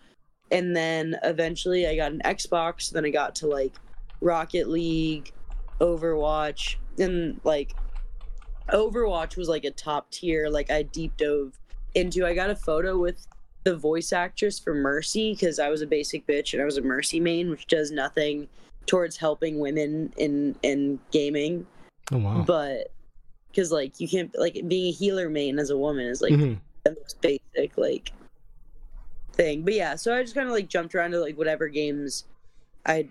and 0.50 0.74
then 0.74 1.16
eventually 1.22 1.86
I 1.86 1.94
got 1.94 2.12
an 2.12 2.22
Xbox. 2.24 2.90
Then 2.90 3.04
I 3.04 3.10
got 3.10 3.34
to 3.36 3.46
like 3.46 3.74
Rocket 4.20 4.68
League, 4.68 5.32
Overwatch, 5.80 6.76
and 6.98 7.38
like 7.44 7.74
Overwatch 8.70 9.36
was 9.36 9.48
like 9.48 9.64
a 9.64 9.70
top 9.70 10.10
tier. 10.10 10.48
Like 10.48 10.70
I 10.70 10.82
deep 10.82 11.16
dove 11.18 11.52
into. 11.94 12.26
I 12.26 12.34
got 12.34 12.50
a 12.50 12.56
photo 12.56 12.98
with 12.98 13.26
the 13.64 13.76
voice 13.76 14.12
actress 14.12 14.58
for 14.58 14.74
Mercy 14.74 15.32
because 15.32 15.58
I 15.58 15.68
was 15.68 15.82
a 15.82 15.86
basic 15.86 16.26
bitch 16.26 16.52
and 16.52 16.60
I 16.62 16.64
was 16.64 16.78
a 16.78 16.82
Mercy 16.82 17.20
main, 17.20 17.48
which 17.50 17.66
does 17.66 17.90
nothing 17.90 18.48
towards 18.86 19.16
helping 19.16 19.58
women 19.60 20.12
in 20.16 20.56
in 20.62 20.98
gaming 21.12 21.64
Oh 22.10 22.18
wow. 22.18 22.42
but 22.44 22.90
because 23.50 23.70
like 23.70 24.00
you 24.00 24.08
can't 24.08 24.36
like 24.36 24.60
being 24.66 24.88
a 24.88 24.90
healer 24.90 25.28
main 25.30 25.60
as 25.60 25.70
a 25.70 25.76
woman 25.78 26.06
is 26.06 26.20
like 26.20 26.32
Mhm. 26.32 26.58
the 26.84 26.96
most 27.00 27.20
basic 27.20 27.78
like 27.78 28.10
thing 29.34 29.62
but 29.62 29.74
yeah 29.74 29.94
so 29.94 30.12
i 30.14 30.20
just 30.20 30.34
kind 30.34 30.48
of 30.48 30.52
like 30.52 30.68
jumped 30.68 30.94
around 30.96 31.12
to 31.12 31.20
like 31.20 31.38
whatever 31.38 31.68
games 31.68 32.24
i 32.84 33.08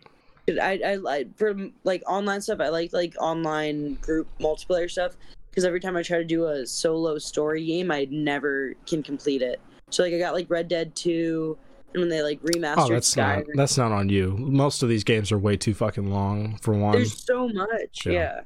I, 0.61 0.79
I, 0.83 0.97
I 1.07 1.25
for 1.37 1.55
like 1.85 2.03
online 2.05 2.41
stuff 2.41 2.59
i 2.59 2.67
like 2.67 2.91
like 2.91 3.15
online 3.17 3.93
group 3.95 4.27
multiplayer 4.39 4.91
stuff 4.91 5.15
because 5.49 5.63
every 5.63 5.79
time 5.79 5.95
i 5.95 6.03
try 6.03 6.17
to 6.17 6.25
do 6.25 6.47
a 6.47 6.65
solo 6.67 7.17
story 7.17 7.65
game 7.65 7.91
i 7.91 8.07
never 8.11 8.73
can 8.85 9.01
complete 9.01 9.41
it 9.41 9.61
so 9.91 10.03
like 10.03 10.13
i 10.13 10.17
got 10.17 10.33
like 10.33 10.49
red 10.49 10.67
dead 10.67 10.95
2 10.95 11.57
and 11.93 12.01
when 12.01 12.09
they 12.09 12.21
like 12.21 12.41
remastered 12.41 12.75
Oh, 12.77 12.87
that's 12.89 13.15
not 13.17 13.43
that's 13.55 13.77
not 13.77 13.91
on 13.91 14.07
you. 14.09 14.35
Most 14.37 14.81
of 14.81 14.87
these 14.89 15.03
games 15.03 15.29
are 15.31 15.37
way 15.37 15.57
too 15.57 15.73
fucking 15.73 16.09
long. 16.09 16.57
For 16.61 16.73
one, 16.73 16.93
there's 16.93 17.21
so 17.21 17.47
much 17.49 18.05
Yeah. 18.05 18.11
yeah 18.13 18.41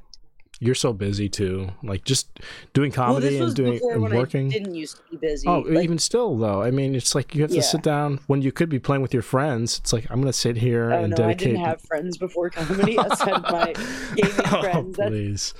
you're 0.58 0.74
so 0.74 0.92
busy 0.94 1.28
too. 1.28 1.68
Like 1.82 2.02
just 2.04 2.40
doing 2.72 2.90
comedy 2.90 3.38
was 3.38 3.48
and 3.50 3.56
doing 3.56 3.80
and 3.92 4.02
working. 4.10 4.46
i 4.46 4.50
didn't 4.50 4.74
used 4.74 4.96
to 4.96 5.02
be 5.10 5.16
busy 5.18 5.46
Oh, 5.46 5.58
Like, 5.60 5.84
even 5.84 5.98
still 5.98 6.34
though, 6.38 6.62
I 6.62 6.70
mean, 6.70 6.94
it's 6.94 7.14
like 7.14 7.34
you 7.34 7.42
have 7.42 7.50
to 7.50 7.62
sit 7.62 7.82
down 7.82 8.20
when 8.26 8.40
you 8.42 8.50
could 8.52 8.70
be 8.70 8.78
playing 8.78 9.02
with 9.02 9.12
your 9.12 9.22
friends. 9.22 9.78
It's 9.78 9.92
like 9.92 10.06
I'm 10.10 10.18
gonna 10.20 10.32
sit 10.32 10.56
here 10.56 10.90
Oh 10.92 11.04
and 11.04 11.10
no, 11.10 11.24
I 11.24 11.28
dedicate. 11.34 11.52
didn't 11.52 11.66
have 11.66 11.82
friends 11.82 12.16
before 12.16 12.48
comedy. 12.50 12.98
Outside 12.98 13.42
my 13.42 13.74
gaming 14.16 14.32
oh, 14.46 14.60
friends. 14.62 14.96
That's- 14.96 15.08
please. 15.10 15.54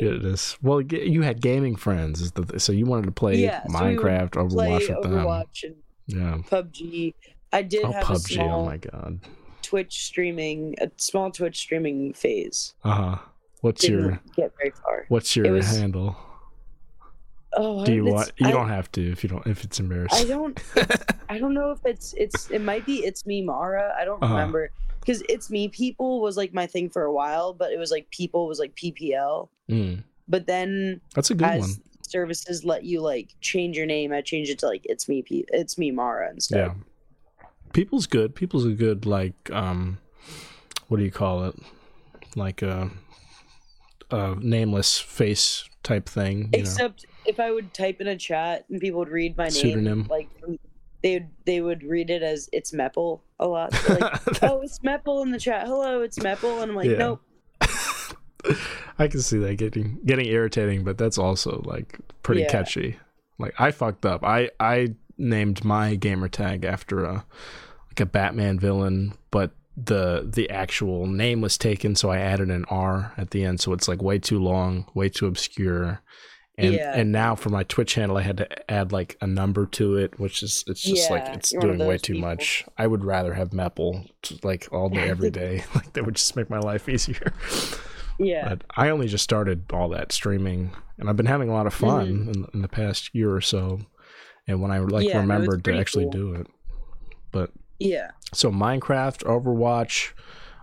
Goodness. 0.00 0.56
Well, 0.62 0.80
you 0.80 1.22
had 1.22 1.40
gaming 1.40 1.76
friends, 1.76 2.32
so 2.58 2.72
you 2.72 2.86
wanted 2.86 3.06
to 3.06 3.12
play 3.12 3.36
Yeah, 3.36 3.62
so 3.66 3.72
Minecraft, 3.74 4.32
play 4.50 4.68
Overwatch 4.70 4.88
with 4.88 5.02
them. 5.02 5.12
Overwatch 5.12 5.64
and 5.64 5.74
Yeah. 6.06 6.38
PUBG. 6.48 7.14
I 7.52 7.62
did 7.62 7.84
Oh, 7.84 7.92
have 7.92 8.02
a 8.10 8.12
PUBG. 8.14 8.34
small 8.34 8.60
Oh 8.62 8.64
my 8.66 8.76
god. 8.78 9.20
Twitch 9.62 10.04
streaming, 10.04 10.74
a 10.80 10.90
small 10.96 11.30
Twitch 11.30 11.58
streaming 11.58 12.12
phase. 12.14 12.74
Uh 12.84 12.90
huh. 12.90 13.16
What's 13.60 13.82
Didn't 13.82 14.00
your 14.00 14.20
get 14.36 14.52
very 14.58 14.70
far. 14.70 15.04
What's 15.08 15.36
your 15.36 15.52
was- 15.52 15.76
handle? 15.76 16.16
Oh, 17.54 17.84
Do 17.84 17.92
you 17.92 18.06
want? 18.06 18.32
You 18.38 18.46
I, 18.46 18.50
don't 18.50 18.70
have 18.70 18.90
to 18.92 19.12
if 19.12 19.22
you 19.22 19.28
don't. 19.28 19.46
If 19.46 19.62
it's 19.62 19.78
embarrassing, 19.78 20.24
I 20.26 20.28
don't. 20.28 20.58
I 21.28 21.38
don't 21.38 21.52
know 21.52 21.70
if 21.70 21.80
it's 21.84 22.14
it's. 22.16 22.50
It 22.50 22.60
might 22.62 22.86
be 22.86 23.04
it's 23.04 23.26
me 23.26 23.42
Mara. 23.42 23.94
I 23.98 24.06
don't 24.06 24.22
Uh-huh. 24.22 24.32
remember 24.34 24.70
because 25.04 25.22
it's 25.28 25.50
me 25.50 25.68
people 25.68 26.20
was 26.20 26.36
like 26.36 26.54
my 26.54 26.66
thing 26.66 26.88
for 26.88 27.02
a 27.02 27.12
while, 27.12 27.52
but 27.52 27.72
it 27.72 27.78
was 27.78 27.90
like 27.90 28.08
people 28.10 28.46
was 28.46 28.58
like 28.58 28.74
PPL. 28.76 29.48
Mm, 29.70 30.04
But 30.28 30.46
then 30.46 31.00
that's 31.14 31.30
a 31.30 31.34
good 31.34 31.58
one. 31.60 31.70
services 32.02 32.64
let 32.64 32.84
you 32.84 33.00
like 33.00 33.34
change 33.40 33.76
your 33.76 33.86
name, 33.86 34.12
I 34.12 34.20
changed 34.22 34.50
it 34.50 34.58
to 34.60 34.66
like 34.66 34.82
it's 34.84 35.08
me. 35.08 35.22
P- 35.22 35.44
it's 35.48 35.76
me 35.76 35.90
Mara 35.90 36.30
instead. 36.30 36.58
Yeah. 36.66 36.74
People's 37.72 38.06
good. 38.06 38.34
People's 38.34 38.64
a 38.66 38.70
good 38.72 39.04
like 39.06 39.50
um, 39.50 39.98
what 40.88 40.98
do 40.98 41.04
you 41.04 41.10
call 41.10 41.44
it? 41.46 41.56
Like 42.36 42.62
a, 42.62 42.90
a 44.10 44.36
nameless 44.38 44.98
face 44.98 45.68
type 45.82 46.08
thing. 46.08 46.50
You 46.52 46.60
Except 46.60 47.06
if 47.24 47.40
I 47.40 47.50
would 47.50 47.72
type 47.74 48.00
in 48.00 48.06
a 48.08 48.16
chat 48.16 48.66
and 48.70 48.80
people 48.80 48.98
would 49.00 49.08
read 49.08 49.36
my 49.36 49.44
name, 49.44 49.52
Pseudonym. 49.52 50.06
like 50.10 50.28
they 51.02 51.14
would 51.14 51.28
they 51.46 51.60
would 51.60 51.82
read 51.82 52.10
it 52.10 52.22
as 52.22 52.48
it's 52.52 52.72
Meppel 52.72 53.20
a 53.38 53.46
lot. 53.46 53.70
They're 53.86 53.98
like, 53.98 54.42
oh, 54.42 54.60
it's 54.62 54.78
Meppel 54.80 55.22
in 55.22 55.30
the 55.30 55.38
chat. 55.40 55.66
Hello, 55.66 56.02
it's 56.02 56.18
Meppel, 56.18 56.62
and 56.62 56.70
I'm 56.70 56.76
like, 56.76 56.90
Yeah. 56.90 56.96
nope. 56.98 57.22
I 58.98 59.08
can 59.08 59.20
see 59.20 59.38
that 59.38 59.56
getting 59.56 59.98
getting 60.04 60.26
irritating, 60.26 60.84
but 60.84 60.98
that's 60.98 61.18
also 61.18 61.62
like 61.64 61.98
pretty 62.22 62.42
Yeah. 62.42 62.50
catchy. 62.50 62.98
Like 63.38 63.54
I 63.58 63.70
fucked 63.70 64.04
up. 64.06 64.24
I 64.24 64.50
I 64.60 64.94
named 65.18 65.64
my 65.64 65.94
gamer 65.94 66.28
tag 66.28 66.64
after 66.64 67.04
a 67.04 67.24
like 67.88 68.00
a 68.00 68.06
Batman 68.06 68.58
villain, 68.58 69.14
but 69.30 69.52
the 69.76 70.28
the 70.30 70.50
actual 70.50 71.06
name 71.06 71.40
was 71.40 71.56
taken, 71.56 71.94
so 71.94 72.10
I 72.10 72.18
added 72.18 72.50
an 72.50 72.64
R 72.68 73.12
at 73.16 73.30
the 73.30 73.44
end, 73.44 73.60
so 73.60 73.72
it's 73.72 73.88
like 73.88 74.02
way 74.02 74.18
too 74.18 74.38
long, 74.38 74.86
way 74.94 75.08
too 75.08 75.26
obscure. 75.26 76.02
And 76.58 76.74
Yeah. 76.74 76.92
and 76.94 77.10
now 77.12 77.34
for 77.34 77.48
my 77.48 77.62
Twitch 77.64 77.94
handle, 77.94 78.18
I 78.18 78.22
had 78.22 78.36
to 78.36 78.70
add 78.70 78.92
like 78.92 79.16
a 79.22 79.26
number 79.26 79.64
to 79.66 79.96
it, 79.96 80.20
which 80.20 80.42
is 80.42 80.64
it's 80.66 80.82
just 80.82 81.10
like 81.10 81.24
it's 81.34 81.52
you're 81.52 81.62
one 81.62 81.70
of 81.70 81.76
doing 81.78 81.88
way 81.88 81.98
too 81.98 82.12
people. 82.14 82.28
much. 82.28 82.64
I 82.76 82.86
would 82.86 83.04
rather 83.04 83.32
have 83.34 83.50
t- 84.22 84.38
like 84.42 84.68
all 84.70 84.88
day, 84.90 85.08
every 85.08 85.30
day. 85.42 85.64
like 85.74 85.92
that 85.94 86.04
would 86.04 86.16
just 86.16 86.36
make 86.36 86.50
my 86.50 86.58
life 86.58 86.88
easier. 86.88 87.32
Yeah. 88.18 88.50
But 88.50 88.64
I 88.76 88.90
only 88.90 89.08
just 89.08 89.24
started 89.24 89.64
all 89.72 89.88
that 89.90 90.12
streaming, 90.12 90.72
and 90.98 91.08
I've 91.08 91.16
been 91.16 91.26
having 91.26 91.48
a 91.48 91.54
lot 91.54 91.66
of 91.66 91.72
fun 91.74 92.06
in, 92.34 92.46
in 92.52 92.62
the 92.62 92.68
past 92.68 93.14
year 93.14 93.34
or 93.34 93.40
so. 93.40 93.80
And 94.46 94.60
when 94.60 94.70
I 94.70 94.78
like 94.80 95.06
Mm-hmm. 95.06 95.08
Yeah, 95.08 95.14
no, 95.14 95.20
remembered 95.20 95.64
to 95.64 95.76
actually 95.78 96.04
cool. 96.04 96.10
do 96.12 96.34
it, 96.34 96.46
but 97.30 97.50
yeah. 97.78 98.10
so 98.34 98.50
Minecraft, 98.50 99.24
Overwatch 99.24 100.12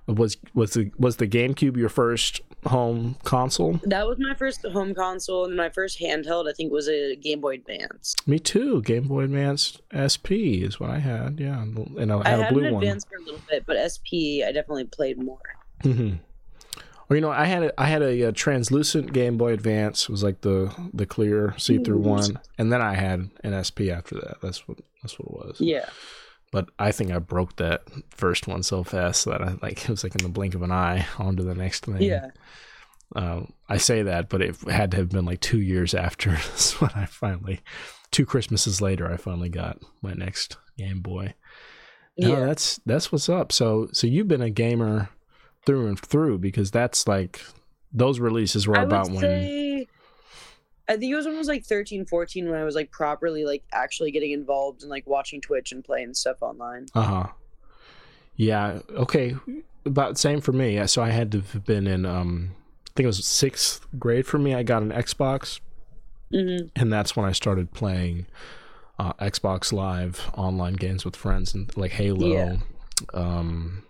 was 0.06 0.38
was 0.54 0.74
the 0.74 0.92
was 1.00 1.18
the 1.18 1.28
GameCube 1.28 1.78
your 1.78 1.90
first 1.90 2.42
home 2.66 3.16
console? 3.24 3.80
That 3.84 4.08
was 4.08 4.18
my 4.20 4.34
first 4.34 4.66
home 4.66 4.94
console, 4.94 5.46
and 5.46 5.56
my 5.56 5.70
first 5.70 6.00
handheld, 6.00 6.50
I 6.50 6.54
think, 6.54 6.72
was 6.72 6.88
a 6.90 7.16
Game 7.16 7.42
Boy 7.42 7.56
Advance. 7.56 8.16
Me 8.28 8.40
too. 8.40 8.82
Game 8.82 9.08
Boy 9.08 9.24
Advance 9.24 9.80
SP 9.94 10.32
is 10.64 10.80
what 10.80 10.90
I 10.90 11.00
had. 11.00 11.40
Yeah, 11.40 11.62
and 11.62 12.12
I 12.12 12.20
I 12.20 12.30
had 12.30 12.40
a 12.40 12.44
had 12.44 12.54
blue 12.54 12.66
an 12.66 12.74
one. 12.74 12.84
Advance 12.84 13.06
for 13.06 13.16
a 13.16 13.22
little 13.24 13.42
bit, 13.50 13.66
but 13.66 13.78
SP, 13.80 14.44
I 14.46 14.52
definitely 14.54 14.86
played 14.86 15.18
more. 15.22 15.40
hmm 15.82 16.14
Or 17.10 17.16
you 17.16 17.22
know, 17.22 17.32
I 17.32 17.46
had 17.46 17.64
a, 17.64 17.82
I 17.82 17.86
had 17.86 18.02
a, 18.02 18.28
uh 18.28 18.32
translucent 18.34 19.14
Game 19.14 19.38
Boy 19.38 19.54
Advance. 19.54 20.04
It 20.04 20.10
was 20.10 20.24
like 20.24 20.42
the 20.42 20.74
the 20.94 21.06
clear 21.06 21.56
see 21.58 21.78
through 21.78 21.98
Ooh. 22.00 22.10
one, 22.10 22.40
and 22.58 22.72
then 22.72 22.82
I 22.82 22.94
had 22.96 23.30
an 23.44 23.64
SP 23.64 23.90
after 23.90 24.16
that. 24.16 24.38
That's 24.42 24.68
what 24.68 24.80
that's 25.02 25.18
what 25.18 25.28
it 25.28 25.48
was. 25.48 25.62
Yeah. 25.62 25.90
But 26.52 26.70
I 26.80 26.92
think 26.92 27.12
I 27.12 27.20
broke 27.20 27.58
that 27.58 27.84
first 28.10 28.48
one 28.48 28.64
so 28.64 28.84
fast 28.84 29.26
that 29.26 29.42
I 29.42 29.56
like 29.62 29.84
it 29.84 29.90
was 29.90 30.04
like 30.04 30.16
in 30.16 30.24
the 30.24 30.30
blink 30.30 30.56
of 30.56 30.62
an 30.64 30.72
eye 30.72 31.06
onto 31.20 31.44
the 31.44 31.56
next 31.56 31.86
thing. 31.86 32.02
Yeah. 32.02 32.32
Uh, 33.16 33.42
I 33.68 33.78
say 33.78 34.04
that, 34.04 34.30
but 34.30 34.42
it 34.42 34.56
had 34.70 34.92
to 34.92 34.98
have 34.98 35.10
been 35.10 35.26
like 35.26 35.42
two 35.42 35.60
years 35.62 35.94
after 35.96 36.30
this 36.54 36.80
when 36.80 36.92
I 36.96 37.06
finally, 37.06 37.62
two 38.12 38.26
Christmases 38.26 38.82
later, 38.82 39.12
I 39.12 39.18
finally 39.18 39.50
got 39.50 39.80
my 40.02 40.14
next 40.14 40.58
Game 40.78 41.02
Boy. 41.02 41.34
No, 42.18 42.30
Yeah. 42.30 42.46
that's 42.46 42.80
that's 42.86 43.12
what's 43.12 43.30
up. 43.30 43.52
So 43.52 43.90
so 43.94 44.06
you've 44.08 44.28
been 44.28 44.42
a 44.42 44.50
gamer 44.50 45.10
through 45.66 45.88
and 45.88 46.00
through 46.00 46.38
because 46.40 46.70
that's 46.72 47.08
like 47.08 47.42
those 47.92 48.20
releases 48.20 48.68
were 48.68 48.78
I 48.78 48.84
about 48.84 49.10
when 49.10 49.22
I 50.90 50.98
think 50.98 51.12
it 51.12 51.16
was 51.16 51.26
when 51.26 51.36
I 51.36 51.38
was 51.38 51.48
like 51.48 51.64
13, 51.66 52.06
14 52.06 52.50
when 52.50 52.60
I 52.60 52.64
was 52.66 52.76
like 52.76 52.92
properly 52.92 53.46
like 53.46 53.64
actually 53.72 54.12
getting 54.12 54.32
involved 54.32 54.82
and 54.82 54.90
like 54.90 55.06
watching 55.08 55.40
Twitch 55.40 55.72
and 55.72 55.84
playing 55.86 56.14
stuff 56.16 56.38
online. 56.42 56.88
uh 56.96 57.02
huh. 57.04 57.28
Yeah. 58.36 58.80
Okay. 58.90 59.36
About 59.86 60.18
same 60.18 60.42
for 60.42 60.52
me. 60.52 60.76
Yeah, 60.76 60.86
So 60.88 61.02
I 61.02 61.10
had 61.10 61.32
to 61.34 61.42
have 61.42 61.66
been 61.66 61.88
in 61.88 62.06
um 62.06 62.56
I 62.88 62.92
think 62.96 63.04
it 63.06 63.08
was 63.08 63.26
sixth 63.26 63.86
grade 63.98 64.26
for 64.26 64.38
me. 64.40 64.54
I 64.56 64.64
got 64.64 64.82
an 64.82 64.92
Xbox 64.92 65.60
hmm 66.32 66.58
and 66.76 66.92
that's 66.92 67.16
when 67.16 67.26
I 67.26 67.32
started 67.32 67.72
playing 67.72 68.26
uh, 69.00 69.14
Xbox 69.14 69.72
Live 69.72 70.30
online 70.36 70.74
games 70.74 71.06
with 71.06 71.16
friends 71.16 71.54
and 71.54 71.76
like 71.78 71.92
Halo, 71.92 72.28
Yeah. 72.28 72.58
um, 73.14 73.84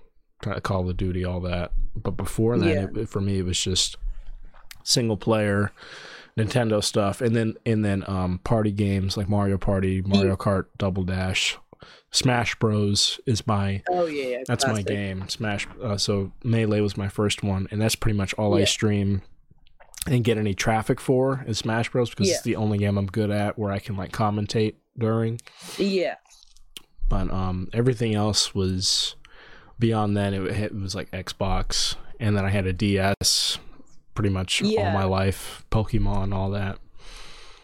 Call 0.61 0.87
of 0.89 0.97
Duty, 0.97 1.25
all 1.25 1.39
that. 1.41 1.71
But 1.95 2.11
before 2.11 2.57
that, 2.59 2.67
Yeah. 2.95 3.01
it, 3.01 3.09
for 3.09 3.19
me, 3.19 3.39
it 3.39 3.45
was 3.45 3.59
just 3.59 3.97
single 4.83 5.17
player 5.17 5.71
Nintendo 6.39 6.83
stuff, 6.83 7.21
and 7.21 7.35
then 7.35 7.55
and 7.65 7.83
then 7.83 8.03
um, 8.07 8.39
party 8.43 8.71
games 8.71 9.17
like 9.17 9.29
Mario 9.29 9.57
Party, 9.57 10.01
Mario 10.01 10.35
Kart, 10.35 10.65
Double 10.77 11.03
Dash, 11.03 11.57
Smash 12.11 12.55
Bros 12.55 13.19
is 13.25 13.45
my 13.45 13.83
Oh 13.89 14.05
yeah, 14.05 14.23
yeah. 14.37 14.43
that's 14.47 14.65
my 14.65 14.81
game. 14.81 15.27
Smash. 15.29 15.67
Uh, 15.83 15.97
so 15.97 16.31
Melee 16.43 16.81
was 16.81 16.97
my 16.97 17.07
first 17.07 17.43
one, 17.43 17.67
and 17.71 17.81
that's 17.81 17.95
pretty 17.95 18.17
much 18.17 18.33
all 18.35 18.55
I 18.55 18.63
stream 18.63 19.21
and 20.07 20.23
get 20.23 20.37
any 20.37 20.53
traffic 20.53 20.99
for 20.99 21.43
is 21.47 21.57
Smash 21.59 21.89
Bros. 21.91 22.09
because 22.09 22.27
Yeah. 22.27 22.35
it's 22.35 22.43
the 22.43 22.55
only 22.55 22.77
game 22.77 22.97
I'm 22.97 23.05
good 23.07 23.29
at 23.31 23.59
where 23.59 23.71
I 23.71 23.79
can 23.79 23.95
like 23.97 24.11
commentate 24.11 24.75
during. 24.97 25.39
Yeah. 25.77 26.15
But 27.09 27.31
um, 27.31 27.69
everything 27.73 28.13
else 28.15 28.53
was 28.55 29.15
beyond 29.77 30.15
that. 30.17 30.33
It, 30.33 30.41
it 30.45 30.75
was 30.75 30.93
like 30.95 31.09
Xbox, 31.11 31.95
and 32.19 32.37
then 32.37 32.45
I 32.45 32.49
had 32.49 32.65
a 32.67 32.73
DS. 32.73 33.57
Pretty 34.19 34.33
much 34.33 34.61
all 34.61 34.91
my 34.91 35.05
life, 35.05 35.63
Pokemon, 35.71 36.33
all 36.35 36.49
that. 36.49 36.77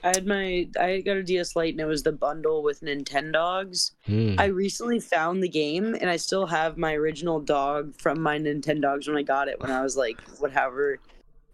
I 0.06 0.08
had 0.08 0.26
my 0.26 0.70
I 0.80 1.02
got 1.02 1.18
a 1.18 1.24
DS 1.24 1.54
Lite 1.54 1.74
and 1.74 1.82
it 1.82 1.86
was 1.86 2.04
the 2.04 2.14
bundle 2.14 2.64
with 2.64 2.80
Nintendogs. 2.80 3.92
Hmm. 4.06 4.36
I 4.38 4.46
recently 4.46 5.02
found 5.02 5.44
the 5.44 5.50
game 5.50 5.98
and 6.00 6.10
I 6.10 6.16
still 6.16 6.46
have 6.46 6.78
my 6.78 6.94
original 6.94 7.42
dog 7.42 7.94
from 8.00 8.22
my 8.22 8.40
Nintendogs 8.40 9.06
when 9.06 9.18
I 9.18 9.24
got 9.24 9.50
it 9.50 9.60
when 9.60 9.70
I 9.70 9.82
was 9.82 9.98
like 9.98 10.22
whatever 10.40 11.00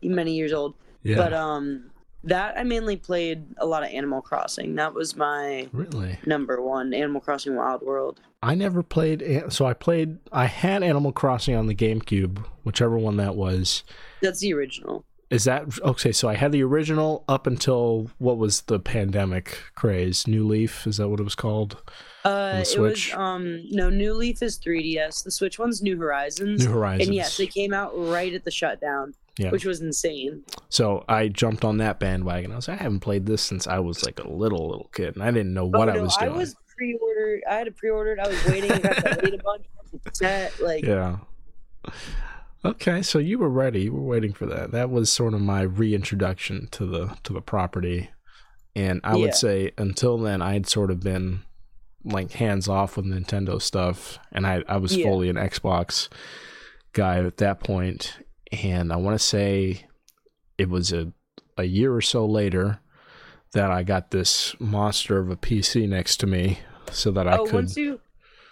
many 0.04 0.36
years 0.36 0.54
old. 0.54 0.76
yeah, 1.02 1.16
But 1.16 1.34
um 1.34 1.90
that 2.24 2.58
I 2.58 2.64
mainly 2.64 2.98
played 2.98 3.46
a 3.58 3.66
lot 3.66 3.84
of 3.84 3.90
Animal 3.90 4.22
Crossing. 4.22 4.76
That 4.76 4.94
was 4.94 5.16
my 5.16 5.68
really. 5.72 6.20
number 6.26 6.62
one, 6.62 6.94
Animal 6.94 7.22
Crossing 7.22 7.56
Wild 7.56 7.82
World. 7.82 8.22
I 8.44 8.56
never 8.56 8.84
played. 8.84 9.44
So 9.50 9.66
I 9.66 9.74
played. 9.74 10.18
I 10.32 10.46
had 10.46 10.84
Animal 10.84 11.12
Crossing 11.12 11.56
on 11.56 11.68
the 11.68 11.76
GameCube, 11.76 12.44
whichever 12.64 12.98
one 12.98 13.18
that 13.18 13.36
was. 13.36 13.84
That's 14.22 14.40
the 14.40 14.54
original. 14.54 15.06
Is 15.32 15.46
that 15.46 15.80
okay? 15.82 16.12
So 16.12 16.28
I 16.28 16.36
had 16.36 16.52
the 16.52 16.62
original 16.62 17.24
up 17.30 17.48
until 17.48 18.12
what 18.18 18.38
was 18.38 18.62
the 18.64 18.80
pandemic 18.80 19.58
craze? 19.76 20.28
New 20.28 20.46
Leaf 20.46 20.86
is 20.86 20.98
that 20.98 21.08
what 21.08 21.22
it 21.22 21.24
was 21.24 21.36
called? 21.36 21.82
Uh, 22.26 22.62
it 22.70 22.78
was 22.78 23.14
um 23.14 23.64
no 23.72 23.90
New 23.90 24.14
Leaf 24.14 24.44
is 24.44 24.60
3DS. 24.60 25.24
The 25.24 25.32
Switch 25.32 25.58
one's 25.58 25.82
New 25.82 25.98
Horizons. 25.98 26.66
New 26.66 26.74
Horizons. 26.74 27.08
And 27.08 27.16
yes, 27.16 27.38
they 27.38 27.48
came 27.48 27.74
out 27.74 27.94
right 27.96 28.34
at 28.34 28.44
the 28.44 28.52
shutdown, 28.52 29.14
Yeah. 29.42 29.50
which 29.52 29.66
was 29.66 29.82
insane. 29.82 30.44
So 30.70 31.04
I 31.08 31.28
jumped 31.28 31.66
on 31.66 31.78
that 31.78 32.00
bandwagon. 32.00 32.52
I 32.52 32.56
was 32.56 32.68
like, 32.68 32.80
I 32.80 32.84
haven't 32.84 33.00
played 33.00 33.26
this 33.26 33.42
since 33.42 33.66
I 33.68 33.80
was 33.80 34.06
like 34.06 34.20
a 34.20 34.28
little 34.30 34.70
little 34.70 34.90
kid, 34.94 35.16
and 35.16 35.24
I 35.24 35.32
didn't 35.32 35.54
know 35.54 35.64
oh, 35.64 35.78
what 35.78 35.90
oh, 35.90 35.94
I 35.94 36.00
was 36.00 36.16
doing. 36.18 36.32
I 36.32 36.36
was 36.38 36.56
pre-ordered. 36.76 37.42
I 37.50 37.56
had 37.56 37.68
it 37.68 37.78
pre-ordered. 37.78 38.20
I 38.20 38.28
was 38.28 38.46
waiting. 38.46 38.72
I 38.72 38.80
got 38.80 38.96
to 38.98 39.20
wait 39.24 39.34
a 39.34 39.44
bunch. 39.44 39.66
Set 40.14 40.60
like 40.62 40.86
yeah. 40.86 41.18
Okay, 42.64 43.02
so 43.02 43.18
you 43.18 43.40
were 43.40 43.50
ready. 43.50 43.84
You 43.84 43.94
were 43.94 44.02
waiting 44.02 44.34
for 44.34 44.46
that. 44.46 44.72
That 44.72 44.90
was 44.92 45.12
sort 45.12 45.34
of 45.34 45.42
my 45.42 45.62
reintroduction 45.62 46.68
to 46.72 46.86
the 46.86 47.18
to 47.24 47.34
the 47.34 47.42
property, 47.42 48.10
and 48.76 49.02
I 49.04 49.16
Yeah. 49.16 49.22
would 49.22 49.36
say 49.36 49.72
until 49.78 50.18
then 50.18 50.42
I'd 50.42 50.68
sort 50.68 50.92
of 50.92 51.00
been 51.00 51.42
like 52.04 52.32
hands 52.34 52.68
off 52.68 52.98
with 52.98 53.06
Nintendo 53.06 53.62
stuff, 53.62 54.20
and 54.32 54.46
I 54.46 54.64
I 54.68 54.78
was 54.78 54.96
Yeah. 54.96 55.06
fully 55.06 55.30
an 55.30 55.38
Xbox 55.38 56.08
guy 56.94 57.18
at 57.24 57.38
that 57.38 57.60
point. 57.62 58.20
And 58.52 58.92
I 58.92 58.98
want 58.98 59.16
to 59.16 59.24
say 59.24 59.86
it 60.58 60.70
was 60.70 60.92
a 60.92 61.14
a 61.58 61.64
year 61.64 61.94
or 61.94 62.02
so 62.02 62.26
later 62.26 62.80
that 63.54 63.70
I 63.72 63.84
got 63.84 64.12
this 64.12 64.56
monster 64.60 65.18
of 65.20 65.30
a 65.30 65.36
PC 65.36 65.88
next 65.88 66.18
to 66.22 66.28
me, 66.28 66.60
so 66.92 67.12
that 67.12 67.28
I 67.28 67.38
oh, 67.38 67.46
could. 67.46 67.54
once 67.54 67.78
you, 67.78 68.00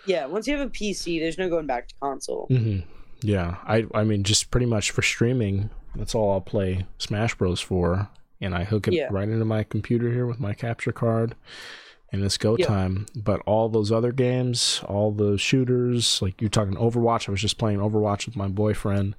yeah, 0.05 0.25
once 0.25 0.47
you 0.47 0.57
have 0.57 0.67
a 0.67 0.69
PC, 0.69 1.19
there's 1.19 1.37
no 1.37 1.49
going 1.49 1.65
back 1.67 1.87
to 1.87 1.95
console. 2.01 2.45
hmm 2.47 2.79
Yeah, 3.21 3.57
I 3.65 3.85
I 3.93 4.03
mean 4.03 4.23
just 4.23 4.51
pretty 4.51 4.65
much 4.65 4.91
for 4.91 5.01
streaming. 5.01 5.69
That's 5.95 6.13
all 6.13 6.31
I'll 6.31 6.41
play 6.41 6.85
Smash 6.97 7.35
Bros 7.35 7.59
for, 7.61 8.09
and 8.41 8.53
I 8.53 8.63
hook 8.63 8.87
it 8.87 8.93
Yeah. 8.93 9.07
right 9.09 9.27
into 9.27 9.45
my 9.45 9.63
computer 9.63 10.11
here 10.11 10.25
with 10.25 10.39
my 10.39 10.53
capture 10.53 10.91
card, 10.91 11.35
and 12.11 12.23
it's 12.23 12.37
go 12.37 12.57
Yeah. 12.57 12.67
time. 12.67 13.05
But 13.15 13.41
all 13.45 13.69
those 13.69 13.91
other 13.91 14.11
games, 14.11 14.81
all 14.87 15.11
the 15.11 15.37
shooters, 15.37 16.21
like 16.21 16.39
you're 16.41 16.49
talking 16.49 16.75
Overwatch. 16.75 17.27
I 17.27 17.31
was 17.31 17.41
just 17.41 17.57
playing 17.57 17.79
Overwatch 17.79 18.25
with 18.25 18.35
my 18.35 18.47
boyfriend. 18.47 19.15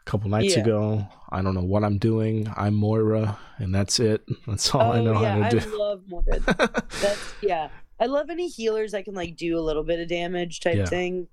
A 0.00 0.10
couple 0.10 0.30
nights 0.30 0.54
Yeah. 0.56 0.62
ago. 0.62 1.06
I 1.30 1.42
don't 1.42 1.54
know 1.54 1.62
what 1.64 1.84
I'm 1.84 1.98
doing. 1.98 2.52
I'm 2.56 2.74
Moira, 2.74 3.38
and 3.58 3.74
that's 3.74 4.00
it. 4.00 4.24
That's 4.46 4.74
all 4.74 4.92
I 4.92 5.00
know 5.00 5.14
Oh, 5.14 5.22
yeah, 5.22 5.42
how 5.42 5.48
to 5.50 5.56
I 5.56 5.60
do. 5.60 5.72
I 5.74 5.76
love 5.76 6.02
Moira. 6.08 6.40
That's 7.00 7.34
yeah. 7.42 7.68
I 8.00 8.06
love 8.06 8.30
any 8.30 8.48
healers 8.48 8.92
that 8.92 9.04
can 9.04 9.14
like 9.14 9.36
do 9.36 9.58
a 9.58 9.60
little 9.60 9.84
bit 9.84 10.00
of 10.00 10.08
damage 10.08 10.60
type 10.60 10.76
Yeah. 10.76 10.86
thing. 10.86 11.28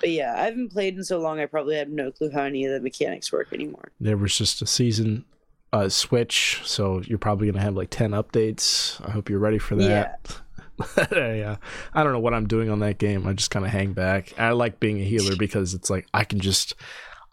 But 0.00 0.10
yeah, 0.10 0.34
I 0.36 0.44
haven't 0.44 0.70
played 0.70 0.96
in 0.96 1.04
so 1.04 1.18
long. 1.18 1.40
I 1.40 1.46
probably 1.46 1.76
have 1.76 1.88
no 1.88 2.10
clue 2.10 2.30
how 2.30 2.42
any 2.42 2.64
of 2.64 2.72
the 2.72 2.80
mechanics 2.80 3.32
work 3.32 3.52
anymore. 3.52 3.90
there 4.00 4.16
was 4.16 4.36
just 4.36 4.62
a 4.62 4.66
season 4.66 5.24
uh, 5.72 5.88
switch, 5.88 6.60
so 6.64 7.00
you're 7.04 7.18
probably 7.18 7.46
gonna 7.50 7.62
have 7.62 7.74
like 7.74 7.90
ten 7.90 8.10
updates. 8.12 9.00
I 9.06 9.10
hope 9.10 9.28
you're 9.30 9.38
ready 9.38 9.58
for 9.58 9.74
that. 9.76 10.20
Yeah. 10.26 10.36
Yeah. 11.12 11.56
I 11.92 12.02
don't 12.02 12.12
know 12.14 12.20
what 12.20 12.32
I'm 12.32 12.46
doing 12.48 12.70
on 12.70 12.78
that 12.80 12.96
game. 12.96 13.26
I 13.26 13.34
just 13.34 13.50
kind 13.50 13.66
of 13.66 13.70
hang 13.70 13.92
back. 13.92 14.32
I 14.38 14.52
like 14.52 14.80
being 14.80 14.98
a 15.00 15.04
healer 15.04 15.36
because 15.38 15.74
it's 15.74 15.90
like 15.90 16.06
I 16.14 16.24
can 16.24 16.40
just 16.40 16.74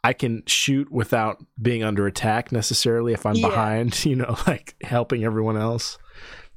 I 0.08 0.14
can 0.14 0.44
shoot 0.48 0.90
without 0.90 1.44
being 1.62 1.84
under 1.84 2.08
attack 2.08 2.54
necessarily 2.54 3.12
if 3.12 3.26
I'm 3.26 3.36
Yeah. 3.36 3.50
behind, 3.50 4.06
you 4.12 4.16
know, 4.16 4.38
like 4.48 4.76
helping 4.82 5.26
everyone 5.26 5.58
else 5.58 5.98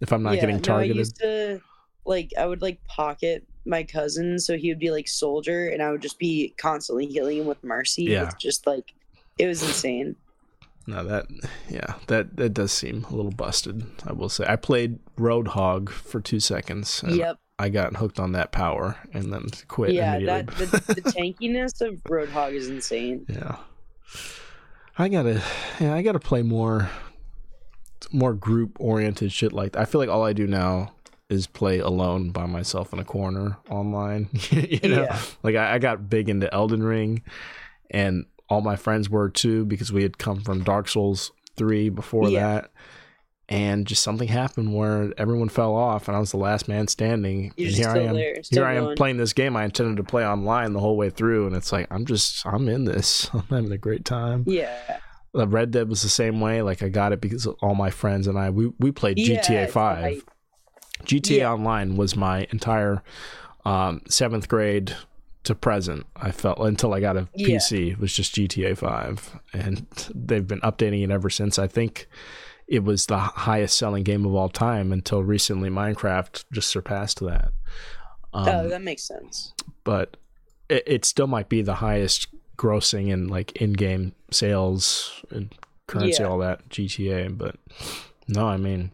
if 0.01 0.13
I'm 0.13 0.23
not 0.23 0.35
yeah, 0.35 0.43
getting 0.43 0.57
no, 0.57 0.61
I 0.61 0.63
targeted. 0.63 0.97
used 0.97 1.17
to 1.17 1.61
like 2.05 2.31
I 2.39 2.47
would 2.47 2.63
like 2.63 2.83
pocket 2.85 3.45
my 3.67 3.83
cousin, 3.83 4.39
so 4.39 4.57
he 4.57 4.69
would 4.69 4.79
be 4.79 4.93
like 4.93 5.09
soldier, 5.09 5.67
and 5.69 5.83
I 5.83 5.91
would 5.91 6.01
just 6.01 6.19
be 6.21 6.55
constantly 6.59 7.07
healing 7.07 7.39
him 7.39 7.47
with 7.47 7.63
mercy. 7.65 8.05
Yeah. 8.05 8.27
with 8.27 8.39
just 8.39 8.69
like 8.69 8.95
it 9.37 9.49
was 9.49 9.63
insane. 9.65 10.15
No, 10.87 11.03
that 11.05 11.27
yeah, 11.69 11.95
that 12.07 12.37
that 12.37 12.51
does 12.55 12.71
seem 12.73 13.05
a 13.11 13.15
little 13.17 13.33
busted. 13.33 13.85
I 14.07 14.13
will 14.13 14.29
say. 14.29 14.47
I 14.49 14.55
played 14.55 15.01
Roadhog 15.19 15.89
for 15.89 16.21
two 16.21 16.39
seconds. 16.41 17.03
Yep. 17.07 17.37
I 17.61 17.69
got 17.69 17.97
hooked 17.97 18.19
on 18.19 18.33
that 18.33 18.53
power 18.53 18.97
and 19.13 19.33
then 19.33 19.49
quit 19.69 19.93
yeah, 19.93 20.19
that 20.19 20.47
the, 20.47 20.65
the 20.95 21.03
tankiness 21.03 21.81
of 21.81 22.03
Roadhog 22.05 22.53
is 22.55 22.69
insane. 22.69 23.27
yeah, 23.29 23.57
I 24.99 25.09
gotta 25.09 25.43
yeah, 25.79 25.95
I 25.95 26.03
gotta 26.03 26.19
play 26.21 26.43
more 26.43 26.91
more 28.13 28.35
group 28.35 28.77
oriented 28.81 29.33
shit 29.33 29.53
like 29.53 29.73
that. 29.73 29.81
I 29.81 29.85
feel 29.85 30.01
like 30.01 30.09
all 30.11 30.25
I 30.25 30.33
do 30.33 30.47
now 30.47 30.93
is 31.29 31.47
play 31.47 31.79
alone 31.79 32.31
by 32.31 32.47
myself 32.47 32.93
in 32.93 32.99
a 32.99 33.05
corner 33.05 33.57
online. 33.69 34.29
you 34.51 34.89
know, 34.89 35.03
Yeah. 35.03 35.19
like 35.43 35.55
I, 35.55 35.75
I 35.75 35.79
got 35.79 36.09
big 36.11 36.29
into 36.29 36.53
Elden 36.53 36.83
Ring, 36.83 37.23
and 37.91 38.25
all 38.49 38.63
my 38.63 38.77
friends 38.77 39.09
were 39.09 39.29
too 39.31 39.65
because 39.65 39.93
we 39.93 40.03
had 40.03 40.19
come 40.19 40.41
from 40.41 40.65
Dark 40.65 40.89
Souls 40.89 41.31
three 41.57 41.89
before 41.89 42.29
Yeah. 42.31 42.41
that, 42.55 42.71
and 43.51 43.85
just 43.87 44.03
something 44.03 44.29
happened 44.29 44.73
where 44.75 45.13
everyone 45.19 45.49
fell 45.49 45.75
off, 45.75 46.07
and 46.09 46.17
I 46.17 46.21
was 46.21 46.31
the 46.31 46.37
last 46.39 46.69
man 46.69 46.87
standing. 46.89 47.53
You're 47.57 47.67
and 47.69 47.77
here 47.77 47.89
I 47.91 47.99
am. 47.99 48.15
here 48.51 48.65
I 48.65 48.75
am 48.77 48.95
playing 48.95 49.17
this 49.17 49.33
game 49.33 49.57
I 49.57 49.65
intended 49.65 49.97
to 49.97 50.05
play 50.05 50.25
online 50.25 50.73
the 50.73 50.81
whole 50.81 50.97
way 50.97 51.11
through, 51.11 51.49
and 51.49 51.57
it's 51.57 51.73
like 51.73 51.87
I'm 51.91 52.07
just 52.07 52.47
I'm 52.47 52.69
in 52.69 52.85
this. 52.85 53.29
I'm 53.35 53.43
having 53.51 53.73
a 53.73 53.79
great 53.79 54.05
time. 54.05 54.45
Yeah, 54.47 54.99
Uh, 55.35 55.47
Red 55.49 55.73
Dead 55.73 55.89
was 55.89 56.03
the 56.03 56.09
same 56.09 56.41
way. 56.41 56.63
Like 56.63 56.83
I 56.83 56.89
got 56.89 57.13
it 57.13 57.21
because 57.21 57.47
all 57.47 57.75
my 57.75 57.91
friends 57.91 58.27
and 58.27 58.39
I 58.39 58.51
we 58.51 58.73
we 58.79 58.93
played 58.93 59.19
Yeah, 59.19 59.41
GTA 59.41 59.69
Five. 59.71 60.03
like- 60.15 60.23
GTA 61.05 61.39
Yeah. 61.39 61.53
Online 61.53 61.97
was 61.97 62.15
my 62.15 62.47
entire 62.53 63.03
um, 63.65 64.03
seventh 64.09 64.49
grade 64.49 64.95
to 65.45 65.55
present. 65.55 66.05
I 66.15 66.31
felt 66.31 66.59
until 66.59 66.93
I 66.93 67.01
got 67.01 67.17
a 67.17 67.27
Yeah. 67.35 67.57
PC. 67.57 67.93
It 67.93 67.99
was 67.99 68.13
just 68.15 68.35
GTA 68.35 68.77
Five, 68.77 69.39
and 69.55 69.87
they've 70.15 70.47
been 70.47 70.61
updating 70.61 71.03
it 71.03 71.11
ever 71.11 71.31
since. 71.31 71.59
I 71.59 71.67
think 71.67 72.07
it 72.71 72.85
was 72.85 73.07
the 73.07 73.19
highest 73.19 73.77
selling 73.77 74.05
game 74.05 74.25
of 74.25 74.35
all 74.35 74.49
time 74.49 74.93
until 74.93 75.23
recently. 75.23 75.69
Minecraft 75.69 76.45
just 76.53 76.71
surpassed 76.71 77.21
that. 77.21 77.51
Um, 78.33 78.49
oh, 78.49 78.69
that 78.69 78.81
makes 78.83 79.03
sense. 79.03 79.53
but 79.85 80.17
it, 80.69 80.85
it 80.87 81.05
still 81.05 81.27
might 81.27 81.49
be 81.49 81.63
the 81.63 81.75
highest 81.75 82.29
grossing 82.57 83.09
in 83.09 83.27
like 83.29 83.53
in-game 83.61 84.13
sales 84.31 85.23
and 85.31 85.53
currency 85.89 86.23
Yeah. 86.23 86.29
all 86.29 86.39
that 86.39 86.69
GTA 86.69 87.37
but 87.37 87.57
no 88.29 88.47
I 88.47 88.57
mean 88.57 88.93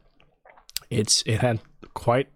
it's 0.88 1.22
it 1.26 1.40
had 1.40 1.58
quite 1.92 2.28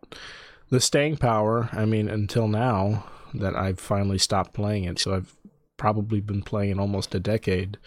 the 0.70 0.80
staying 0.80 1.16
power 1.16 1.70
I 1.72 1.84
mean 1.86 2.09
until 2.11 2.49
now 2.49 3.05
that 3.32 3.55
I've 3.57 3.78
finally 3.80 4.18
stopped 4.18 4.53
playing 4.53 4.84
it 4.84 4.99
so 4.99 5.14
I've 5.14 5.34
probably 5.78 6.20
been 6.20 6.43
playing 6.43 6.72
it 6.72 6.78
almost 6.80 7.14
a 7.14 7.20
decade 7.20 7.78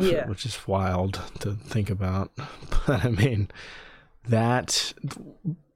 Yeah. 0.00 0.26
which 0.28 0.46
is 0.46 0.66
wild 0.66 1.20
to 1.40 1.52
think 1.52 1.90
about 1.90 2.30
but 2.86 3.04
I 3.04 3.10
mean 3.10 3.50
that 4.28 4.94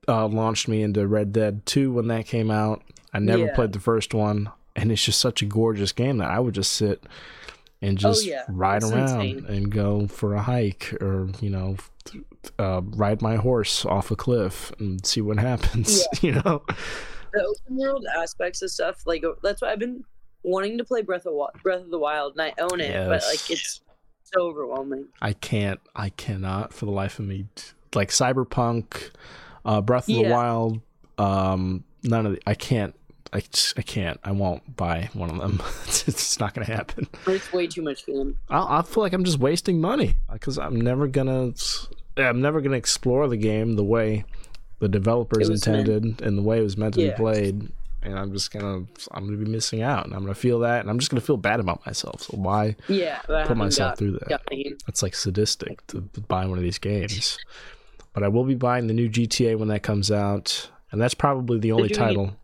uh, 0.09 0.26
launched 0.26 0.68
me 0.68 0.82
into 0.82 1.06
Red 1.06 1.32
Dead 1.32 1.66
2 1.66 1.92
when 1.92 2.06
that 2.09 2.24
came 2.26 2.50
out. 2.50 2.82
I 3.12 3.18
never 3.18 3.44
Yeah. 3.46 3.54
played 3.54 3.72
the 3.72 3.80
first 3.80 4.14
one, 4.14 4.50
and 4.74 4.90
it's 4.90 5.04
just 5.04 5.20
such 5.20 5.42
a 5.42 5.44
gorgeous 5.44 5.92
game 5.92 6.16
that 6.18 6.30
I 6.30 6.40
would 6.40 6.54
just 6.54 6.72
sit 6.72 7.02
and 7.82 7.98
just 7.98 8.24
Oh, 8.24 8.28
yeah. 8.30 8.44
ride 8.48 8.82
It's 8.82 8.90
around 8.90 9.20
insane. 9.26 9.44
and 9.46 9.70
go 9.70 10.06
for 10.06 10.34
a 10.34 10.40
hike 10.40 10.94
or, 11.02 11.28
you 11.42 11.50
know, 11.50 11.76
uh, 12.59 12.80
ride 12.82 13.20
my 13.20 13.36
horse 13.36 13.84
off 13.84 14.11
a 14.11 14.16
cliff 14.16 14.72
and 14.78 15.04
see 15.04 15.20
what 15.20 15.38
happens, 15.50 16.06
you 16.22 16.32
know? 16.32 16.62
the 17.34 17.44
open 17.44 17.76
world 17.76 18.06
aspects 18.18 18.62
of 18.62 18.70
stuff 18.70 19.06
like 19.06 19.22
that's 19.42 19.61
why 19.61 19.70
I've 19.70 19.78
been 19.78 20.02
wanting 20.44 20.78
to 20.78 20.84
play 20.84 21.02
Breath 21.02 21.26
of 21.26 21.34
Breath 21.62 21.82
of 21.82 21.90
the 21.90 21.98
Wild 21.98 22.32
and 22.32 22.40
I 22.40 22.54
own 22.59 22.80
it, 22.80 22.94
but 23.06 23.22
like 23.28 23.50
it's 23.50 23.82
so 24.34 24.42
overwhelming. 24.42 25.06
I 25.20 25.32
can't, 25.32 25.80
I 25.94 26.10
cannot 26.10 26.72
for 26.72 26.84
the 26.86 26.90
life 26.92 27.18
of 27.18 27.26
me. 27.26 27.46
Like 27.94 28.10
Cyberpunk, 28.10 29.10
uh, 29.64 29.80
Breath 29.80 30.08
of 30.08 30.14
the 30.14 30.28
Wild, 30.28 30.80
um, 31.16 31.84
none 32.02 32.26
of 32.26 32.32
the, 32.32 32.40
I 32.46 32.54
can't, 32.54 32.94
I, 33.32 33.42
I 33.76 33.82
can't, 33.82 34.18
I 34.24 34.32
won't 34.32 34.76
buy 34.76 35.10
one 35.12 35.30
of 35.30 35.38
them. 35.38 35.60
it's, 35.84 36.06
it's 36.08 36.38
not 36.40 36.54
going 36.54 36.66
to 36.66 36.72
happen. 36.74 37.06
It's 37.26 37.52
way 37.52 37.66
too 37.66 37.82
much 37.82 38.04
for 38.04 38.12
them. 38.12 38.38
I, 38.48 38.78
I 38.78 38.82
feel 38.82 39.02
like 39.02 39.12
I'm 39.12 39.24
just 39.24 39.38
wasting 39.38 39.80
money 39.80 40.14
because 40.32 40.58
I'm 40.58 40.80
never 40.80 41.06
gonna 41.06 41.52
I'm 42.16 42.40
never 42.40 42.60
gonna 42.60 42.76
explore 42.76 43.28
the 43.28 43.36
game 43.36 43.74
the 43.76 43.84
way 43.84 44.24
the 44.80 44.88
developers 44.88 45.48
was 45.50 45.66
meant- 45.66 45.88
intended 45.88 46.22
and 46.22 46.38
the 46.38 46.42
way 46.42 46.58
it 46.58 46.62
was 46.62 46.76
meant 46.76 46.94
to 46.94 47.02
Yeah. 47.02 47.10
be 47.10 47.16
played. 47.16 47.68
And 48.03 48.16
I'm 48.18 48.32
just 48.32 48.51
gonna 48.53 48.86
I'm 49.12 49.24
gonna 49.26 49.36
be 49.36 49.51
missing 49.51 49.82
out, 49.82 50.05
and 50.07 50.14
I'm 50.14 50.20
gonna 50.22 50.34
feel 50.34 50.61
that, 50.61 50.80
and 50.80 50.88
I'm 50.90 50.99
just 50.99 51.11
gonna 51.11 51.20
feel 51.20 51.36
bad 51.36 51.59
about 51.61 51.84
myself. 51.84 52.22
So 52.22 52.36
why 52.36 52.76
Yeah, 52.88 53.20
put 53.26 53.57
myself 53.57 53.92
got- 53.92 53.99
through 53.99 54.12
that? 54.12 54.40
That's 54.86 55.03
like 55.03 55.14
sadistic 55.14 55.84
to 55.88 56.01
buy 56.28 56.46
one 56.46 56.59
of 56.59 56.64
these 56.64 56.78
games. 56.78 57.36
But 58.14 58.22
I 58.22 58.28
will 58.28 58.44
be 58.44 58.55
buying 58.55 58.86
the 58.86 58.94
new 58.94 59.09
GTA 59.09 59.57
when 59.59 59.68
that 59.68 59.82
comes 59.82 60.11
out, 60.11 60.70
and 60.92 61.01
that's 61.01 61.14
probably 61.14 61.59
the 61.59 61.72
only 61.72 61.88
title. 61.88 62.36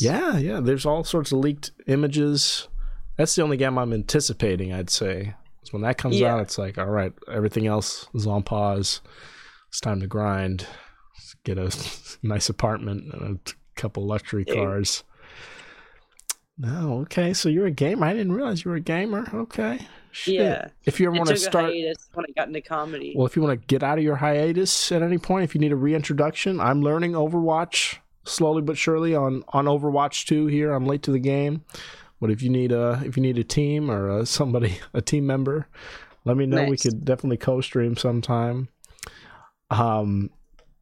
Yeah, 0.00 0.38
yeah. 0.38 0.60
There's 0.60 0.86
all 0.86 1.04
sorts 1.04 1.30
of 1.32 1.38
leaked 1.38 1.72
images. 1.86 2.68
That's 3.16 3.34
the 3.36 3.42
only 3.42 3.56
game 3.56 3.78
I'm 3.78 3.92
anticipating. 3.92 4.72
I'd 4.72 4.90
say. 4.90 5.34
'Cause 5.60 5.72
when 5.72 5.82
that 5.82 5.98
comes 5.98 6.18
Yeah. 6.20 6.34
out, 6.34 6.40
it's 6.40 6.58
like, 6.58 6.78
all 6.78 6.86
right, 6.86 7.12
everything 7.30 7.66
else 7.66 8.06
is 8.14 8.26
on 8.26 8.42
pause. 8.42 9.00
It's 9.68 9.80
time 9.80 10.00
to 10.00 10.06
grind. 10.06 10.66
Get 11.44 11.58
a 11.58 11.70
nice 12.22 12.48
apartment 12.48 13.12
and 13.14 13.38
a 13.46 13.52
couple 13.74 14.04
luxury 14.04 14.44
cars. 14.44 15.04
No, 16.56 17.00
okay. 17.02 17.32
So 17.32 17.48
you're 17.48 17.66
a 17.66 17.70
gamer. 17.70 18.06
I 18.06 18.12
didn't 18.12 18.32
realize 18.32 18.64
you 18.64 18.70
were 18.70 18.76
a 18.76 18.80
gamer. 18.80 19.28
Okay. 19.34 19.80
Shit. 20.12 20.34
Yeah. 20.34 20.68
If 20.84 21.00
you 21.00 21.06
ever 21.08 21.16
want 21.16 21.30
to 21.30 21.36
start, 21.36 21.72
hiatus 21.72 22.08
when 22.14 22.24
I 22.28 22.32
got 22.32 22.46
into 22.46 22.60
comedy. 22.60 23.14
well, 23.16 23.26
if 23.26 23.34
you 23.34 23.42
want 23.42 23.60
to 23.60 23.66
get 23.66 23.82
out 23.82 23.98
of 23.98 24.04
your 24.04 24.16
hiatus 24.16 24.92
at 24.92 25.02
any 25.02 25.18
point, 25.18 25.44
if 25.44 25.54
you 25.54 25.60
need 25.60 25.72
a 25.72 25.76
reintroduction, 25.76 26.60
I'm 26.60 26.82
learning 26.82 27.12
Overwatch 27.12 27.96
slowly 28.24 28.62
but 28.62 28.78
surely 28.78 29.14
on 29.14 29.44
on 29.48 29.66
Overwatch 29.66 30.26
2 30.26 30.46
here. 30.46 30.72
I'm 30.72 30.86
late 30.86 31.02
to 31.02 31.10
the 31.10 31.18
game. 31.18 31.64
But 32.20 32.30
if 32.30 32.42
you 32.42 32.48
need 32.48 32.72
a 32.72 33.02
if 33.04 33.16
you 33.16 33.22
need 33.22 33.38
a 33.38 33.44
team 33.44 33.90
or 33.90 34.10
uh 34.10 34.24
somebody 34.24 34.78
a 34.94 35.02
team 35.02 35.26
member, 35.26 35.66
let 36.24 36.36
me 36.36 36.46
know. 36.46 36.64
We 36.64 36.76
could 36.76 37.04
definitely 37.04 37.36
co-stream 37.36 37.96
sometime. 37.96 38.68
Um 39.70 40.30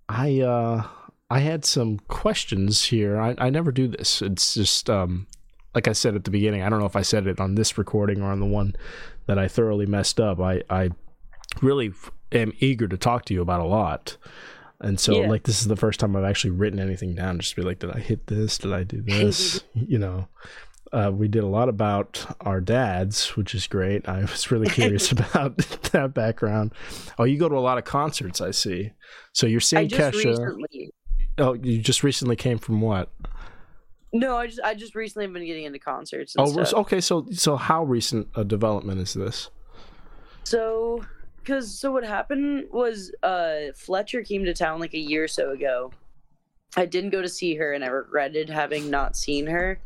I 0.08 0.40
uh 0.40 0.84
I 1.32 1.38
had 1.40 1.64
some 1.64 1.98
questions 2.08 2.84
here. 2.84 3.18
I, 3.20 3.34
I 3.38 3.50
never 3.50 3.72
do 3.72 3.88
this. 3.88 4.20
It's 4.22 4.54
just 4.54 4.88
um 4.90 5.26
like 5.74 5.88
I 5.88 5.92
said 5.92 6.14
at 6.14 6.24
the 6.24 6.30
beginning, 6.30 6.62
I 6.62 6.68
don't 6.68 6.80
know 6.80 6.86
if 6.86 6.96
I 6.96 7.02
said 7.02 7.26
it 7.26 7.40
on 7.40 7.54
this 7.54 7.78
recording 7.78 8.20
or 8.22 8.30
on 8.30 8.40
the 8.40 8.46
one 8.46 8.74
that 9.26 9.38
I 9.38 9.48
thoroughly 9.48 9.86
messed 9.86 10.20
up. 10.20 10.38
I, 10.38 10.62
I 10.68 10.90
really 11.62 11.92
am 12.30 12.52
eager 12.60 12.86
to 12.88 12.96
talk 12.98 13.24
to 13.26 13.34
you 13.34 13.40
about 13.40 13.60
a 13.60 13.64
lot. 13.64 14.18
And 14.80 15.00
so, 15.00 15.22
Yeah. 15.22 15.28
like, 15.28 15.44
this 15.44 15.60
is 15.62 15.68
the 15.68 15.76
first 15.76 15.98
time 16.00 16.14
I've 16.14 16.24
actually 16.24 16.50
written 16.50 16.78
anything 16.78 17.14
down. 17.14 17.38
Just 17.38 17.56
be 17.56 17.62
like, 17.62 17.78
did 17.78 17.90
I 17.90 18.00
hit 18.00 18.26
this? 18.26 18.58
Did 18.58 18.72
I 18.74 18.82
do 18.82 19.00
this? 19.06 19.62
you 19.74 19.98
know, 19.98 20.28
uh, 20.92 21.10
we 21.14 21.26
did 21.28 21.42
a 21.44 21.46
lot 21.46 21.70
about 21.70 22.26
our 22.42 22.60
dads, 22.60 23.34
which 23.36 23.54
is 23.54 23.66
great. 23.66 24.06
I 24.08 24.20
was 24.22 24.50
really 24.50 24.68
curious 24.68 25.10
about 25.16 25.56
that 25.92 26.12
background. 26.12 26.72
Oh, 27.18 27.24
you 27.24 27.38
go 27.38 27.48
to 27.48 27.56
a 27.56 27.60
lot 27.60 27.78
of 27.78 27.84
concerts, 27.84 28.42
I 28.42 28.50
see. 28.50 28.90
So 29.32 29.46
you're 29.46 29.58
I 29.58 29.60
seeing 29.60 29.88
just 29.88 30.16
Kesha. 30.16 30.24
recently. 30.26 30.90
Oh, 31.38 31.54
you 31.54 31.78
just 31.78 32.02
recently 32.02 32.36
came 32.36 32.58
from 32.58 32.80
what? 32.80 33.10
No, 34.12 34.36
I 34.36 34.46
just 34.46 34.60
I 34.62 34.74
just 34.74 34.94
recently 34.94 35.26
been 35.26 35.46
getting 35.46 35.64
into 35.64 35.78
concerts. 35.78 36.34
And 36.36 36.46
Oh, 36.46 36.50
stuff. 36.64 36.74
okay. 36.74 37.00
So, 37.00 37.26
so 37.32 37.56
how 37.56 37.84
recent 37.84 38.28
a 38.34 38.44
development 38.44 39.00
is 39.00 39.14
this? 39.14 39.48
So, 40.44 41.02
because 41.38 41.78
so 41.78 41.90
what 41.90 42.04
happened 42.04 42.66
was 42.70 43.10
uh 43.22 43.72
Fletcher 43.74 44.22
came 44.22 44.44
to 44.44 44.52
town 44.54 44.80
like 44.80 44.94
a 44.94 44.98
year 44.98 45.24
or 45.24 45.28
so 45.28 45.50
ago. 45.50 45.92
I 46.76 46.86
didn't 46.86 47.10
go 47.10 47.20
to 47.22 47.28
see 47.28 47.54
her, 47.56 47.72
and 47.72 47.84
I 47.84 47.88
regretted 47.88 48.48
having 48.48 48.90
not 48.90 49.16
seen 49.16 49.46
her. 49.46 49.78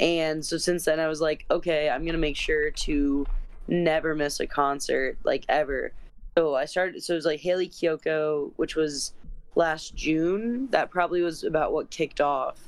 And 0.00 0.44
so 0.44 0.56
since 0.58 0.84
then, 0.84 1.00
I 1.00 1.08
was 1.08 1.20
like, 1.20 1.44
okay, 1.50 1.90
I'm 1.90 2.04
gonna 2.06 2.18
make 2.18 2.36
sure 2.36 2.70
to 2.70 3.26
never 3.66 4.14
miss 4.14 4.40
a 4.40 4.46
concert 4.46 5.18
like 5.24 5.44
ever. 5.48 5.92
So 6.38 6.54
I 6.54 6.64
started. 6.64 7.02
So 7.02 7.12
it 7.12 7.16
was 7.16 7.26
like 7.26 7.40
Hayley 7.40 7.68
Kiyoko, 7.68 8.52
which 8.56 8.76
was 8.76 9.12
last 9.54 9.94
June. 9.94 10.68
That 10.70 10.90
probably 10.90 11.22
was 11.22 11.44
about 11.44 11.72
what 11.72 11.90
kicked 11.90 12.20
off 12.20 12.58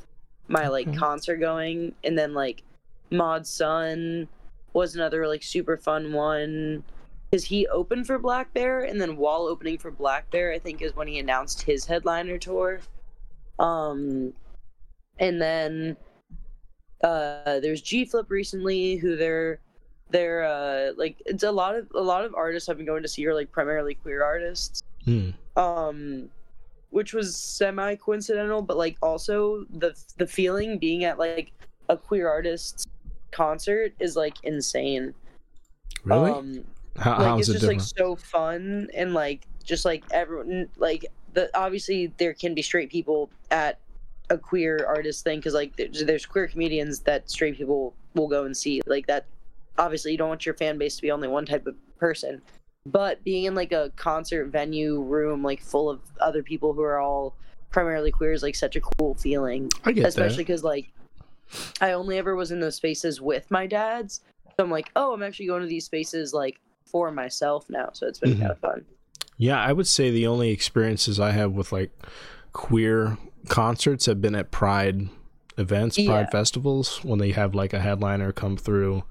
my 0.48 0.68
like 0.68 0.88
Okay. 0.88 0.96
concert 0.96 1.36
going, 1.36 1.94
and 2.04 2.18
then 2.18 2.34
like 2.34 2.62
Mod 3.10 3.46
Sun 3.46 4.28
was 4.72 4.94
another 4.94 5.26
like 5.26 5.42
super 5.42 5.76
fun 5.76 6.12
one 6.12 6.82
because 7.30 7.44
he 7.44 7.66
opened 7.68 8.06
for 8.06 8.18
Black 8.18 8.52
Bear, 8.52 8.82
and 8.82 9.00
then 9.00 9.16
while 9.16 9.42
opening 9.42 9.78
for 9.78 9.90
Black 9.90 10.28
Bear, 10.30 10.52
I 10.52 10.58
think 10.58 10.82
is 10.82 10.96
when 10.96 11.06
he 11.06 11.18
announced 11.18 11.62
his 11.62 11.86
headliner 11.86 12.38
tour. 12.38 12.80
Um, 13.58 14.32
and 15.18 15.40
then 15.40 15.96
uh, 17.04 17.60
there's 17.60 17.82
G 17.82 18.04
Flip 18.04 18.26
recently, 18.28 18.96
who 18.96 19.16
they're 19.16 19.60
they're 20.10 20.42
uh 20.42 20.92
like 20.96 21.22
it's 21.24 21.44
a 21.44 21.52
lot 21.52 21.76
of 21.76 21.86
a 21.94 22.00
lot 22.00 22.24
of 22.24 22.34
artists 22.34 22.68
I've 22.68 22.76
been 22.76 22.86
going 22.86 23.02
to 23.02 23.08
see 23.08 23.24
are 23.26 23.34
like 23.34 23.52
primarily 23.52 23.94
queer 23.94 24.24
artists. 24.24 24.82
Hmm. 25.04 25.30
Um, 25.56 26.28
which 26.90 27.14
was 27.14 27.36
semi 27.36 27.94
coincidental, 27.96 28.62
but 28.62 28.76
like 28.76 28.96
also 29.02 29.64
the 29.70 29.94
the 30.18 30.26
feeling 30.26 30.78
being 30.78 31.04
at 31.04 31.18
like 31.18 31.52
a 31.88 31.96
queer 31.96 32.28
artist's 32.28 32.86
concert 33.30 33.94
is 33.98 34.16
like 34.16 34.36
insane. 34.42 35.14
Really? 36.04 36.30
Um, 36.30 36.64
How, 36.96 37.12
like 37.12 37.20
how 37.20 37.38
it's 37.38 37.48
just 37.48 37.66
like 37.66 37.80
so 37.80 38.16
fun 38.16 38.88
and 38.94 39.14
like 39.14 39.46
just 39.64 39.84
like 39.84 40.04
everyone 40.10 40.68
like 40.76 41.06
the 41.34 41.48
obviously 41.56 42.12
there 42.18 42.34
can 42.34 42.54
be 42.54 42.62
straight 42.62 42.90
people 42.90 43.30
at 43.50 43.78
a 44.28 44.38
queer 44.38 44.84
artist 44.86 45.24
thing 45.24 45.38
because 45.38 45.54
like 45.54 45.76
there's, 45.76 46.04
there's 46.04 46.26
queer 46.26 46.48
comedians 46.48 47.00
that 47.00 47.30
straight 47.30 47.56
people 47.56 47.94
will 48.14 48.28
go 48.28 48.44
and 48.44 48.56
see 48.56 48.80
like 48.86 49.06
that 49.06 49.26
obviously 49.78 50.12
you 50.12 50.18
don't 50.18 50.28
want 50.28 50.44
your 50.44 50.54
fan 50.54 50.78
base 50.78 50.96
to 50.96 51.02
be 51.02 51.10
only 51.10 51.28
one 51.28 51.46
type 51.46 51.66
of 51.66 51.76
person 51.98 52.42
but 52.86 53.22
being 53.24 53.44
in 53.44 53.54
like 53.54 53.72
a 53.72 53.92
concert 53.96 54.46
venue 54.46 55.00
room 55.02 55.42
like 55.42 55.60
full 55.60 55.90
of 55.90 56.00
other 56.20 56.42
people 56.42 56.72
who 56.72 56.82
are 56.82 56.98
all 56.98 57.34
primarily 57.70 58.10
queer 58.10 58.32
is 58.32 58.42
like 58.42 58.54
such 58.54 58.76
a 58.76 58.80
cool 58.80 59.14
feeling 59.14 59.70
I 59.84 59.92
get 59.92 60.06
especially 60.06 60.44
because 60.44 60.64
like 60.64 60.90
I 61.80 61.92
only 61.92 62.16
ever 62.18 62.34
was 62.36 62.50
in 62.52 62.60
those 62.60 62.76
spaces 62.76 63.20
with 63.20 63.50
my 63.50 63.66
dad's. 63.66 64.20
So 64.56 64.62
I'm 64.62 64.70
like, 64.70 64.88
oh, 64.94 65.12
I'm 65.12 65.22
actually 65.22 65.46
going 65.46 65.62
to 65.62 65.66
these 65.66 65.84
spaces 65.84 66.32
like 66.32 66.60
for 66.84 67.10
myself 67.10 67.68
now. 67.68 67.90
So 67.92 68.06
it's 68.06 68.20
been 68.20 68.34
Mhm. 68.34 68.38
kind 68.40 68.50
of 68.52 68.58
fun. 68.60 68.84
Yeah, 69.36 69.60
I 69.60 69.72
would 69.72 69.88
say 69.88 70.10
the 70.10 70.28
only 70.28 70.50
experiences 70.50 71.18
I 71.18 71.32
have 71.32 71.50
with 71.50 71.72
like 71.72 71.90
queer 72.52 73.18
concerts 73.48 74.06
have 74.06 74.20
been 74.20 74.36
at 74.36 74.52
Pride 74.52 75.08
events, 75.58 75.96
Pride 75.96 76.06
Yeah. 76.06 76.30
festivals, 76.30 77.02
when 77.02 77.18
they 77.18 77.32
have 77.32 77.52
like 77.52 77.72
a 77.72 77.80
headliner 77.80 78.30
come 78.30 78.56
through 78.56 79.02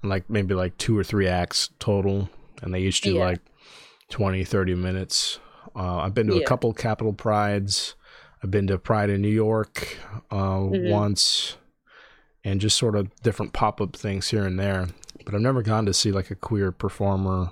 and 0.00 0.08
like 0.08 0.30
maybe 0.30 0.54
like 0.54 0.78
two 0.78 0.96
or 0.96 1.04
three 1.04 1.26
acts 1.28 1.68
total, 1.78 2.30
and 2.64 2.74
they 2.74 2.80
each 2.80 3.00
do 3.02 3.14
Yeah. 3.14 3.24
like 3.26 3.40
20, 4.10 4.42
30 4.44 4.74
minutes. 4.74 5.38
Uh, 5.76 5.98
I've 5.98 6.14
been 6.14 6.26
to 6.28 6.36
a 6.38 6.44
couple 6.44 6.72
Capital 6.72 7.12
Prides. 7.12 7.94
I've 8.42 8.50
been 8.50 8.66
to 8.68 8.78
Pride 8.78 9.10
in 9.10 9.22
New 9.22 9.28
York 9.28 9.98
uh, 10.30 10.58
Mhm. 10.58 10.90
once, 10.90 11.56
and 12.44 12.60
just 12.60 12.76
sort 12.76 12.96
of 12.96 13.08
different 13.22 13.52
pop 13.52 13.80
up 13.80 13.96
things 13.96 14.28
here 14.28 14.44
and 14.44 14.58
there. 14.58 14.88
But 15.24 15.34
I've 15.34 15.40
never 15.40 15.62
gone 15.62 15.86
to 15.86 15.94
see 15.94 16.12
like 16.12 16.30
a 16.30 16.34
queer 16.34 16.72
performer. 16.72 17.50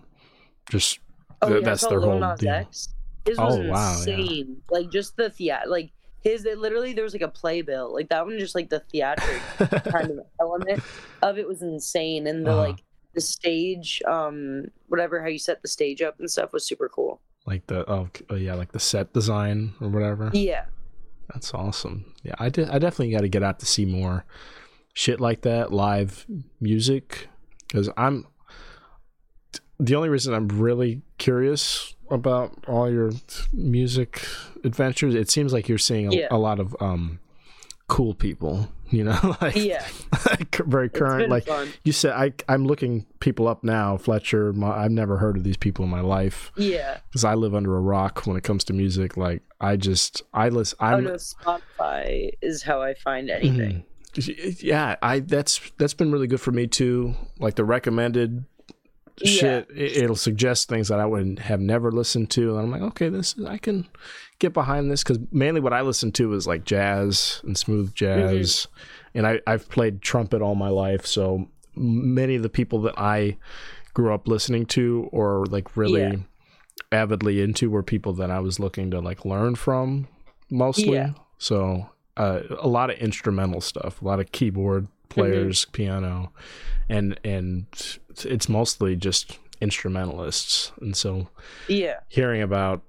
Just 0.71 0.99
Oh, 1.41 1.49
Th- 1.49 1.61
yeah, 1.61 1.69
that's 1.71 1.85
their 1.87 2.01
whole 2.01 2.21
Nas 2.21 2.39
deal. 2.39 2.51
X. 2.53 2.89
His 3.25 3.37
was 3.39 3.57
Oh, 3.59 3.69
wow, 3.69 3.93
yeah. 4.07 4.17
insane. 4.17 4.63
Like 4.71 4.91
just 4.91 5.17
the 5.17 5.29
theat, 5.31 5.69
like 5.69 5.91
his. 6.21 6.45
It 6.45 6.59
literally 6.59 6.93
there 6.93 7.03
was 7.03 7.15
like 7.15 7.23
a 7.23 7.29
playbill. 7.29 7.93
Like 7.93 8.09
that 8.11 8.25
one, 8.25 8.39
just 8.39 8.55
like 8.55 8.69
the 8.71 8.81
theatric 8.93 9.41
kind 9.87 10.11
of 10.11 10.21
element 10.41 10.83
of 11.23 11.39
it 11.39 11.49
was 11.49 11.63
insane, 11.63 12.27
and 12.29 12.47
the 12.47 12.51
Uh-huh. 12.53 12.61
like 12.61 12.85
the 13.15 13.21
stage, 13.21 14.01
um, 14.07 14.65
whatever 14.89 15.21
how 15.23 15.29
you 15.29 15.39
set 15.39 15.63
the 15.63 15.69
stage 15.69 16.03
up 16.03 16.19
and 16.19 16.31
stuff 16.31 16.53
was 16.53 16.67
super 16.67 16.89
cool. 16.89 17.21
like 17.47 17.67
the 17.67 17.89
oh, 17.91 18.09
oh 18.31 18.35
yeah, 18.37 18.55
like 18.55 18.73
the 18.73 18.81
set 18.81 19.13
design 19.13 19.75
or 19.81 19.89
whatever. 19.89 20.31
Yeah, 20.33 20.65
That's 21.33 21.53
awesome. 21.55 22.15
Yeah, 22.23 22.35
I 22.39 22.49
did. 22.49 22.69
I 22.71 22.79
definitely 22.79 23.13
got 23.13 23.23
to 23.23 23.29
get 23.29 23.43
out 23.43 23.59
to 23.61 23.67
see 23.67 23.85
more 23.85 24.25
shit 24.95 25.21
like 25.21 25.41
that, 25.43 25.73
live 25.73 26.27
music, 26.61 27.29
because 27.69 27.89
I'm. 27.97 28.27
The 29.81 29.97
only 29.97 30.09
reason 30.11 30.33
I'm 30.33 30.49
really 30.49 31.03
curious 31.19 31.95
about 32.09 32.53
all 32.69 32.89
your 32.91 33.11
music 33.53 34.25
adventures, 34.63 35.15
it 35.17 35.29
seems 35.31 35.53
like 35.53 35.69
you're 35.69 35.79
seeing 35.79 36.13
a, 36.13 36.17
Yeah. 36.17 36.29
a 36.31 36.39
lot 36.39 36.61
of 36.61 36.77
um, 36.81 37.19
cool 37.89 38.15
people. 38.15 38.69
You 38.93 39.05
know, 39.05 39.37
like, 39.41 39.57
yeah, 39.57 39.85
very 40.67 40.89
current. 40.91 41.31
Like 41.31 41.47
fun. 41.47 41.69
you 41.83 41.93
said, 41.93 42.13
I 42.13 42.33
I'm 42.49 42.67
looking 42.67 43.07
people 43.21 43.49
up 43.49 43.65
now. 43.65 43.97
Fletcher, 43.97 44.53
my, 44.53 44.71
I've 44.85 44.91
never 44.91 45.17
heard 45.17 45.37
of 45.37 45.45
these 45.45 45.57
people 45.57 45.85
in 45.85 45.91
my 45.91 46.03
life 46.03 46.53
Yeah. 46.57 46.99
because 47.09 47.25
I 47.25 47.35
live 47.35 47.55
under 47.55 47.75
a 47.77 47.81
rock 47.81 48.27
when 48.27 48.37
it 48.37 48.43
comes 48.45 48.65
to 48.65 48.73
music. 48.75 49.17
Like 49.17 49.43
I 49.61 49.77
just 49.77 50.23
I 50.35 50.51
listen. 50.51 50.77
oh 50.81 50.85
I'm 50.85 51.05
no, 51.05 51.15
Spotify 51.15 52.33
is 52.43 52.63
how 52.63 52.83
I 52.83 52.95
find 52.95 53.31
anything. 53.31 53.85
Mhm. 54.15 54.63
Yeah, 54.63 54.97
I 55.01 55.21
that's 55.21 55.59
that's 55.79 55.95
been 55.95 56.13
really 56.13 56.27
good 56.27 56.41
for 56.43 56.53
me 56.53 56.67
too. 56.67 57.15
Like 57.39 57.55
the 57.55 57.65
recommended 57.65 58.45
Yeah. 59.21 59.31
shit, 59.31 59.71
it, 59.75 59.97
it'll 59.99 60.17
suggest 60.17 60.69
things 60.69 60.89
that 60.89 60.99
I 61.01 61.07
would 61.07 61.39
have 61.41 61.61
never 61.61 61.91
listened 61.93 62.31
to, 62.31 62.57
and 62.57 62.61
I'm 62.61 62.71
like, 62.71 62.83
okay, 62.93 63.09
this 63.09 63.37
is, 63.39 63.45
I 63.45 63.59
can 63.59 63.87
get 64.39 64.53
behind 64.53 64.91
this 64.91 65.03
because 65.05 65.19
mainly 65.31 65.61
what 65.61 65.73
I 65.73 65.83
listen 65.83 66.13
to 66.13 66.33
is 66.35 66.47
like 66.47 66.65
jazz 66.65 67.41
and 67.45 67.57
smooth 67.57 67.95
jazz, 67.95 68.67
and 69.15 69.27
I 69.27 69.41
I've 69.47 69.69
played 69.69 70.01
trumpet 70.03 70.41
all 70.43 70.55
my 70.55 70.69
life, 70.71 71.07
so 71.07 71.49
many 71.77 72.35
of 72.37 72.43
the 72.43 72.49
people 72.49 72.81
that 72.83 72.95
I 72.99 73.37
grew 73.95 74.13
up 74.15 74.27
listening 74.29 74.67
to 74.67 75.09
or 75.13 75.45
like 75.47 75.77
really 75.77 76.01
Yeah. 76.03 76.17
avidly 76.91 77.41
into 77.43 77.71
were 77.71 77.83
people 77.83 78.13
that 78.15 78.31
I 78.31 78.41
was 78.41 78.59
looking 78.59 78.91
to 78.91 79.01
like 79.01 79.25
learn 79.25 79.55
from 79.55 80.09
mostly. 80.51 80.95
Yeah. 80.95 81.11
So 81.39 81.89
uh, 82.17 82.41
a 82.59 82.69
lot 82.69 82.91
of 82.91 82.99
instrumental 82.99 83.61
stuff, 83.61 84.01
a 84.03 84.05
lot 84.05 84.21
of 84.21 84.33
keyboard 84.33 84.87
players, 85.15 85.65
piano, 85.67 86.33
and 86.89 87.19
and 87.25 87.67
it's 88.25 88.49
mostly 88.49 88.97
just 88.97 89.39
instrumentalists. 89.61 90.73
And 90.81 90.97
so 90.97 91.29
Yeah. 91.69 92.01
hearing 92.09 92.43
about 92.43 92.83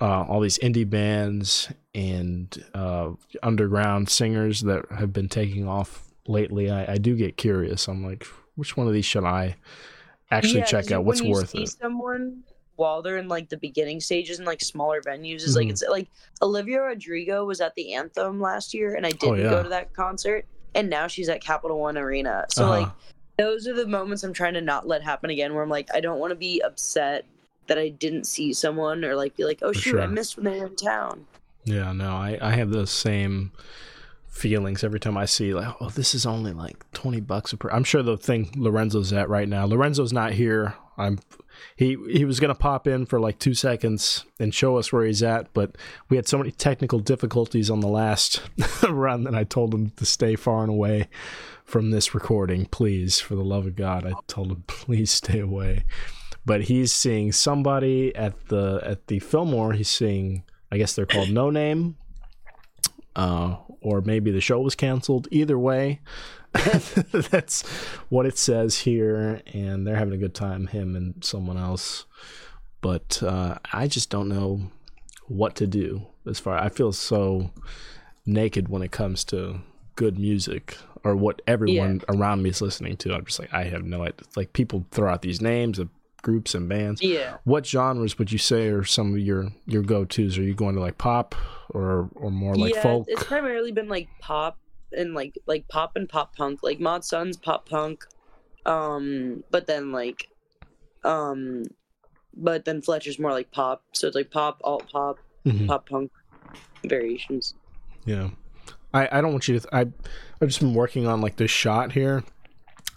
uh, 0.00 0.22
all 0.22 0.40
these 0.40 0.58
indie 0.58 0.88
bands 0.88 1.70
and 1.94 2.64
uh, 2.74 3.10
underground 3.42 4.08
singers 4.08 4.62
that 4.62 4.84
have 4.98 5.12
been 5.12 5.28
taking 5.28 5.68
off 5.68 6.04
lately, 6.26 6.70
I, 6.70 6.94
I 6.94 6.96
do 6.98 7.14
get 7.16 7.36
curious. 7.36 7.86
I'm 7.88 8.04
like, 8.04 8.24
which 8.56 8.76
one 8.76 8.86
of 8.86 8.92
these 8.92 9.04
should 9.04 9.24
I 9.24 9.56
actually 10.30 10.60
Yeah, 10.60 10.66
check 10.66 10.90
out? 10.90 11.04
What's 11.04 11.20
when 11.20 11.28
you 11.28 11.34
worth 11.34 11.50
see 11.50 11.62
it? 11.64 11.68
Someone 11.70 12.42
while 12.76 13.02
they're 13.02 13.18
in 13.18 13.26
like 13.28 13.48
the 13.48 13.56
beginning 13.56 13.98
stages 14.00 14.38
and 14.38 14.46
like 14.46 14.60
smaller 14.62 15.00
venues 15.00 15.42
is 15.42 15.56
like 15.56 15.66
Mhm. 15.66 15.70
it's 15.70 15.82
like 15.90 16.08
Olivia 16.40 16.80
Rodrigo 16.80 17.44
was 17.44 17.60
at 17.60 17.74
the 17.74 17.92
Anthem 17.94 18.40
last 18.40 18.72
year 18.72 18.94
and 18.94 19.04
I 19.04 19.10
didn't 19.10 19.28
Oh, 19.30 19.34
yeah. 19.34 19.50
go 19.50 19.62
to 19.64 19.68
that 19.70 19.92
concert 19.92 20.46
and 20.74 20.88
now 20.90 21.06
she's 21.06 21.28
at 21.28 21.40
Capital 21.40 21.78
One 21.78 21.96
Arena. 21.98 22.44
So 22.50 22.64
Uh-huh. 22.64 22.80
like 22.82 22.88
those 23.38 23.66
are 23.68 23.74
the 23.74 23.86
moments 23.86 24.24
I'm 24.24 24.32
trying 24.32 24.54
to 24.54 24.60
not 24.60 24.86
let 24.88 25.02
happen 25.02 25.30
again 25.30 25.54
where 25.54 25.62
I'm 25.62 25.68
like 25.70 25.88
I 25.94 26.00
don't 26.00 26.18
want 26.18 26.30
to 26.32 26.36
be 26.36 26.60
upset 26.60 27.24
that 27.68 27.78
I 27.78 27.88
didn't 27.90 28.24
see 28.24 28.52
someone 28.52 29.04
or 29.04 29.14
like 29.14 29.36
be 29.36 29.44
like 29.44 29.58
oh 29.62 29.72
For 29.72 29.78
shoot 29.78 30.00
I 30.00 30.06
missed 30.06 30.36
when 30.36 30.44
they 30.46 30.58
were 30.60 30.66
in 30.66 30.76
town. 30.76 31.26
Yeah, 31.64 31.92
no, 31.92 32.12
I, 32.12 32.38
I 32.40 32.52
have 32.52 32.70
those 32.70 32.90
same 32.90 33.52
feelings 34.26 34.84
every 34.84 35.00
time 35.00 35.16
I 35.16 35.24
see 35.26 35.52
like, 35.52 35.74
oh, 35.80 35.90
this 35.90 36.14
is 36.14 36.24
only 36.24 36.52
like 36.52 36.90
twenty 36.92 37.20
bucks 37.20 37.52
a 37.52 37.56
per. 37.56 37.68
I'm 37.70 37.84
sure 37.84 38.02
the 38.02 38.16
thing 38.16 38.50
Lorenzo's 38.56 39.12
at 39.12 39.28
right 39.28 39.48
now. 39.48 39.66
Lorenzo's 39.66 40.12
not 40.12 40.32
here. 40.32 40.74
I'm 40.96 41.18
he 41.76 41.96
he 42.10 42.24
was 42.24 42.40
gonna 42.40 42.54
pop 42.54 42.86
in 42.86 43.06
for 43.06 43.20
like 43.20 43.38
two 43.38 43.54
seconds 43.54 44.24
and 44.38 44.54
show 44.54 44.76
us 44.76 44.92
where 44.92 45.04
he's 45.04 45.22
at, 45.22 45.52
but 45.52 45.76
we 46.08 46.16
had 46.16 46.28
so 46.28 46.38
many 46.38 46.50
technical 46.50 46.98
difficulties 46.98 47.70
on 47.70 47.80
the 47.80 47.88
last 47.88 48.42
run 48.88 49.24
that 49.24 49.34
I 49.34 49.44
told 49.44 49.74
him 49.74 49.90
to 49.90 50.06
stay 50.06 50.36
far 50.36 50.62
and 50.62 50.70
away 50.70 51.08
from 51.64 51.90
this 51.90 52.14
recording, 52.14 52.66
please, 52.66 53.20
for 53.20 53.34
the 53.34 53.44
love 53.44 53.66
of 53.66 53.76
God. 53.76 54.06
I 54.06 54.14
told 54.26 54.50
him 54.50 54.64
please 54.66 55.10
stay 55.10 55.40
away. 55.40 55.84
But 56.46 56.62
he's 56.62 56.94
seeing 56.94 57.30
somebody 57.32 58.14
at 58.16 58.48
the 58.48 58.80
at 58.82 59.06
the 59.08 59.18
Fillmore. 59.18 59.74
He's 59.74 59.90
seeing 59.90 60.44
I 60.72 60.78
guess 60.78 60.94
they're 60.94 61.06
called 61.06 61.28
Noname, 61.28 61.94
uh, 63.18 63.56
or 63.80 64.00
maybe 64.00 64.30
the 64.30 64.40
show 64.40 64.60
was 64.60 64.74
canceled. 64.74 65.26
Either 65.30 65.58
way, 65.58 66.00
that's 66.52 67.66
what 68.08 68.26
it 68.26 68.38
says 68.38 68.78
here, 68.78 69.42
and 69.52 69.86
they're 69.86 69.96
having 69.96 70.14
a 70.14 70.18
good 70.18 70.34
time, 70.34 70.68
him 70.68 70.94
and 70.96 71.22
someone 71.22 71.58
else. 71.58 72.06
But 72.80 73.20
uh, 73.22 73.58
I 73.72 73.88
just 73.88 74.08
don't 74.08 74.28
know 74.28 74.70
what 75.26 75.56
to 75.56 75.66
do 75.66 76.06
as 76.26 76.38
far. 76.38 76.56
I 76.56 76.68
feel 76.68 76.92
so 76.92 77.50
naked 78.24 78.68
when 78.68 78.82
it 78.82 78.92
comes 78.92 79.24
to 79.24 79.60
good 79.96 80.16
music 80.16 80.78
or 81.02 81.16
what 81.16 81.42
everyone 81.48 82.00
around 82.08 82.42
me 82.42 82.50
is 82.50 82.62
listening 82.62 82.96
to. 82.98 83.14
I'm 83.14 83.24
just 83.24 83.40
like 83.40 83.52
I 83.52 83.64
have 83.64 83.84
no 83.84 84.02
idea. 84.02 84.26
Like 84.36 84.52
people 84.52 84.86
throw 84.92 85.12
out 85.12 85.22
these 85.22 85.40
names 85.40 85.80
of 85.80 85.88
groups 86.22 86.54
and 86.54 86.68
bands 86.68 87.00
Yeah. 87.02 87.36
what 87.44 87.64
genres 87.66 88.18
would 88.18 88.30
you 88.32 88.38
say 88.38 88.68
are 88.68 88.84
some 88.84 89.12
of 89.12 89.18
your 89.20 89.52
your 89.66 89.82
go-to's 89.82 90.36
are 90.38 90.42
you 90.42 90.54
going 90.54 90.74
to 90.74 90.80
like 90.80 90.98
pop 90.98 91.34
or 91.70 92.08
or 92.16 92.30
more 92.30 92.54
like 92.56 92.74
yeah, 92.74 92.82
folk 92.82 93.04
it's 93.08 93.22
primarily 93.24 93.70
been 93.72 93.88
like 93.88 94.08
pop 94.20 94.58
and 94.92 95.14
like 95.14 95.38
like 95.46 95.68
pop 95.68 95.92
and 95.96 96.08
pop 96.08 96.34
punk. 96.34 96.60
Like 96.62 96.80
Mod 96.80 97.04
Sun's 97.04 97.36
pop 97.36 97.68
punk. 97.68 98.04
Um, 98.64 99.44
but 99.50 99.66
then 99.66 99.92
like, 99.92 100.30
um, 101.04 101.64
but 102.34 102.64
then 102.64 102.80
Fletcher's 102.80 103.18
more 103.18 103.32
like 103.32 103.50
pop. 103.50 103.82
So 103.92 104.06
it's 104.06 104.16
like 104.16 104.30
pop, 104.30 104.60
alt 104.64 104.90
pop, 104.90 105.18
Mhm. 105.44 105.66
pop 105.68 105.88
punk 105.88 106.10
variations. 106.86 107.54
Yeah. 108.06 108.30
I, 108.94 109.08
I 109.12 109.20
don't 109.20 109.32
want 109.32 109.46
you 109.48 109.58
to. 109.60 109.68
I, 109.76 109.80
I've 109.80 110.48
just 110.48 110.60
been 110.60 110.72
working 110.74 111.06
on 111.06 111.20
like 111.20 111.36
this 111.36 111.50
shot 111.50 111.92
here. 111.92 112.24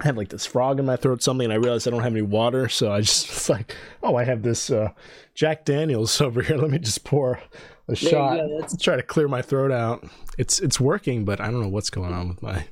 I 0.01 0.05
have 0.05 0.17
like 0.17 0.29
this 0.29 0.45
frog 0.45 0.79
in 0.79 0.85
my 0.85 0.95
throat, 0.95 1.21
something, 1.21 1.45
and 1.45 1.53
I 1.53 1.57
realized 1.57 1.87
I 1.87 1.91
don't 1.91 2.01
have 2.01 2.13
any 2.13 2.21
water. 2.23 2.67
So 2.69 2.91
I 2.91 3.01
just 3.01 3.29
was 3.33 3.49
like, 3.49 3.75
oh, 4.03 4.15
I 4.15 4.23
have 4.23 4.41
this 4.41 4.69
uh, 4.71 4.89
Jack 5.35 5.63
Daniels 5.65 6.19
over 6.21 6.41
here. 6.41 6.57
Let 6.57 6.71
me 6.71 6.79
just 6.79 7.03
pour 7.03 7.39
a 7.87 7.95
shot. 7.95 8.37
that's- 8.37 8.75
Try 8.81 8.95
to 8.95 9.03
clear 9.03 9.27
my 9.27 9.41
throat 9.41 9.71
out. 9.71 10.03
It's 10.37 10.59
it's 10.59 10.79
working, 10.79 11.23
but 11.25 11.39
I 11.39 11.45
don't 11.51 11.61
know 11.61 11.69
what's 11.69 11.89
going 11.89 12.13
on 12.13 12.29
with 12.29 12.41
my. 12.41 12.65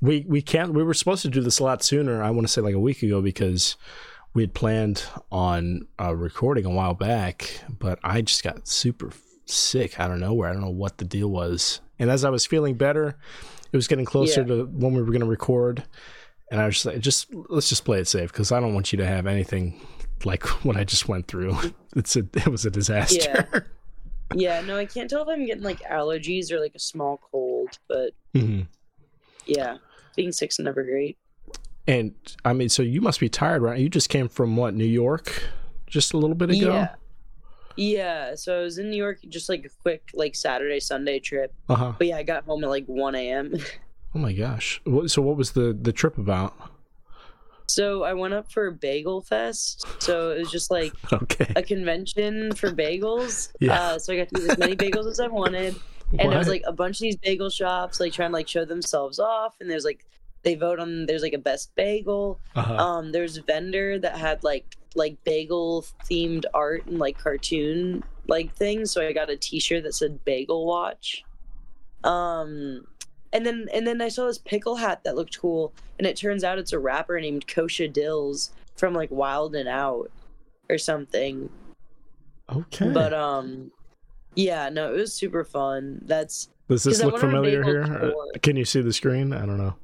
We 0.00 0.24
we 0.28 0.40
can't. 0.42 0.72
We 0.72 0.82
were 0.82 0.94
supposed 0.94 1.22
to 1.22 1.28
do 1.28 1.42
this 1.42 1.58
a 1.58 1.64
lot 1.64 1.82
sooner. 1.82 2.22
I 2.22 2.30
want 2.30 2.46
to 2.46 2.52
say 2.52 2.60
like 2.60 2.74
a 2.74 2.78
week 2.80 3.02
ago 3.02 3.20
because 3.20 3.76
we 4.32 4.42
had 4.42 4.54
planned 4.54 5.04
on 5.32 5.88
uh, 6.00 6.14
recording 6.14 6.64
a 6.64 6.70
while 6.70 6.94
back, 6.94 7.62
but 7.80 7.98
I 8.04 8.22
just 8.22 8.44
got 8.44 8.68
super 8.68 9.10
sick 9.46 9.98
out 9.98 10.12
of 10.12 10.18
nowhere. 10.20 10.48
I 10.48 10.52
don't 10.52 10.62
know 10.62 10.70
what 10.70 10.98
the 10.98 11.04
deal 11.04 11.28
was. 11.28 11.80
And 11.98 12.08
as 12.10 12.24
I 12.24 12.30
was 12.30 12.46
feeling 12.46 12.76
better, 12.76 13.18
it 13.72 13.76
was 13.76 13.88
getting 13.88 14.04
closer 14.04 14.42
Yeah. 14.42 14.46
to 14.46 14.64
when 14.66 14.94
we 14.94 15.00
were 15.02 15.08
going 15.08 15.20
to 15.20 15.26
record. 15.26 15.82
And 16.50 16.60
I 16.60 16.66
was 16.66 16.74
just 16.74 16.86
like, 16.86 16.98
just 17.00 17.28
let's 17.48 17.68
just 17.68 17.84
play 17.84 18.00
it 18.00 18.08
safe 18.08 18.32
because 18.32 18.50
I 18.52 18.58
don't 18.60 18.74
want 18.74 18.92
you 18.92 18.96
to 18.98 19.06
have 19.06 19.26
anything 19.26 19.80
like 20.24 20.44
what 20.64 20.76
I 20.76 20.84
just 20.84 21.08
went 21.08 21.26
through. 21.28 21.56
It's 21.96 22.14
a 22.14 22.20
it 22.34 22.46
was 22.46 22.64
a 22.64 22.70
disaster. 22.70 23.48
Yeah, 23.52 23.60
yeah 24.34 24.60
no, 24.60 24.76
I 24.76 24.86
can't 24.86 25.10
tell 25.10 25.22
if 25.22 25.28
I'm 25.28 25.44
getting 25.44 25.64
like 25.64 25.80
allergies 25.80 26.52
or 26.52 26.60
like 26.60 26.76
a 26.76 26.78
small 26.78 27.20
cold, 27.32 27.78
but 27.88 28.10
Mhm. 28.32 28.68
yeah, 29.44 29.78
being 30.14 30.30
sick's 30.30 30.60
never 30.60 30.84
great. 30.84 31.18
And 31.88 32.14
I 32.44 32.52
mean, 32.52 32.68
so 32.68 32.82
you 32.84 33.00
must 33.00 33.18
be 33.18 33.28
tired, 33.28 33.62
right? 33.62 33.76
You 33.80 33.88
just 33.88 34.08
came 34.08 34.28
from 34.28 34.56
what 34.56 34.72
New 34.74 34.84
York, 34.84 35.42
just 35.88 36.12
a 36.12 36.16
little 36.16 36.36
bit 36.36 36.50
ago. 36.50 36.74
Yeah. 36.74 36.94
Yeah, 37.76 38.34
so 38.36 38.60
I 38.60 38.62
was 38.62 38.78
in 38.78 38.90
New 38.90 38.96
York 38.96 39.18
just 39.28 39.48
like 39.48 39.64
a 39.64 39.68
quick 39.82 40.10
like 40.14 40.36
Saturday 40.36 40.78
Sunday 40.78 41.18
trip. 41.18 41.52
Uh 41.68 41.74
huh. 41.74 41.92
But 41.98 42.06
yeah, 42.06 42.18
I 42.18 42.22
got 42.22 42.44
home 42.44 42.62
at 42.62 42.70
like 42.70 42.86
1 42.86 43.14
a.m. 43.16 43.54
Oh 44.14 44.18
my 44.18 44.32
gosh. 44.32 44.80
So 45.06 45.22
what 45.22 45.36
was 45.36 45.52
the 45.52 45.76
the 45.80 45.92
trip 45.92 46.18
about? 46.18 46.54
So 47.66 48.02
I 48.02 48.14
went 48.14 48.34
up 48.34 48.50
for 48.50 48.72
Bagel 48.72 49.20
Fest. 49.20 49.86
So 50.02 50.32
it 50.32 50.40
was 50.40 50.50
just 50.50 50.70
like 50.72 50.92
Okay. 51.12 51.52
a 51.54 51.62
convention 51.62 52.52
for 52.54 52.70
bagels. 52.72 53.52
Yeah. 53.60 53.80
Uh, 53.80 53.98
so 54.00 54.12
I 54.12 54.16
got 54.16 54.28
to 54.30 54.42
eat 54.42 54.50
as 54.50 54.58
many 54.58 54.74
bagels 54.74 55.06
as 55.08 55.20
I 55.20 55.28
wanted. 55.28 55.76
And 56.18 56.32
it 56.32 56.36
was 56.36 56.48
like 56.48 56.62
a 56.66 56.72
bunch 56.72 56.96
of 56.96 57.02
these 57.02 57.16
bagel 57.16 57.48
shops 57.48 58.00
like 58.00 58.12
trying 58.12 58.30
to 58.30 58.34
like 58.34 58.48
show 58.48 58.64
themselves 58.64 59.20
off. 59.20 59.54
And 59.60 59.70
there's 59.70 59.84
like 59.84 60.04
they 60.42 60.56
vote 60.56 60.80
on 60.80 61.06
there's 61.06 61.22
like 61.22 61.32
a 61.34 61.38
best 61.38 61.72
bagel. 61.76 62.40
Uh-huh. 62.56 62.74
Um, 62.74 63.12
there's 63.12 63.36
a 63.36 63.42
vendor 63.42 64.00
that 64.00 64.18
had 64.18 64.42
like 64.42 64.76
like 64.96 65.22
bagel 65.22 65.84
themed 66.10 66.44
art 66.52 66.86
and 66.86 66.98
like 66.98 67.18
cartoon 67.18 68.02
like 68.26 68.52
things. 68.56 68.90
So 68.90 69.06
I 69.06 69.12
got 69.12 69.30
a 69.30 69.36
T-shirt 69.36 69.84
that 69.84 69.94
said 69.94 70.24
Bagel 70.24 70.66
Watch. 70.66 71.22
Um, 72.02 72.84
and 73.32 73.44
then 73.46 73.68
and 73.72 73.86
then 73.86 74.00
I 74.00 74.08
saw 74.08 74.26
this 74.26 74.38
pickle 74.38 74.76
hat 74.76 75.04
that 75.04 75.16
looked 75.16 75.38
cool, 75.38 75.72
and 75.98 76.06
it 76.06 76.16
turns 76.16 76.44
out 76.44 76.58
it's 76.58 76.72
a 76.72 76.78
rapper 76.78 77.20
named 77.20 77.46
Kosha 77.46 77.92
Dillz 77.92 78.50
from 78.76 78.94
like 78.94 79.10
Wild 79.10 79.54
and 79.54 79.68
Out 79.68 80.10
or 80.68 80.78
something. 80.78 81.48
okay. 82.54 82.90
But 82.90 83.12
um, 83.12 83.70
yeah, 84.34 84.68
no, 84.68 84.92
it 84.92 84.96
was 84.96 85.12
super 85.12 85.44
fun. 85.44 86.00
That's 86.04 86.48
Does 86.68 86.84
this 86.84 87.02
look 87.02 87.14
went 87.14 87.24
on 87.24 87.30
a 87.30 87.32
familiar 87.32 87.62
here? 87.62 87.82
Uh. 87.82 88.38
Can 88.42 88.56
you 88.56 88.64
see 88.64 88.80
the 88.80 88.92
screen? 88.92 89.32
I 89.32 89.40
don't 89.46 89.58
know. 89.58 89.74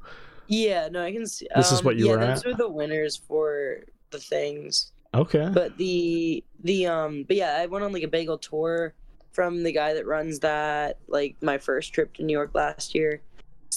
yeah, 0.48 0.88
no, 0.88 1.02
I 1.02 1.12
can 1.12 1.26
see. 1.26 1.48
This 1.54 1.72
is 1.72 1.80
um, 1.80 1.84
what 1.84 1.96
you 1.96 2.06
yeah, 2.06 2.12
were 2.12 2.18
those 2.26 2.44
at? 2.44 2.46
are 2.46 2.54
the 2.54 2.68
winners 2.68 3.16
for 3.16 3.78
the 4.10 4.18
things. 4.18 4.92
Okay. 5.14 5.48
but 5.52 5.76
the 5.78 6.44
the 6.62 6.86
um 6.86 7.24
but 7.26 7.36
yeah 7.36 7.56
i 7.58 7.64
went 7.64 7.82
on 7.82 7.90
like 7.92 8.02
a 8.02 8.08
bagel 8.08 8.36
tour 8.36 8.92
from 9.32 9.62
the 9.62 9.72
guy 9.72 9.94
that 9.94 10.04
runs 10.06 10.40
that 10.40 10.98
like 11.08 11.36
my 11.40 11.56
first 11.56 11.94
trip 11.94 12.12
to 12.14 12.22
new 12.22 12.34
york 12.34 12.50
last 12.52 12.94
year 12.94 13.22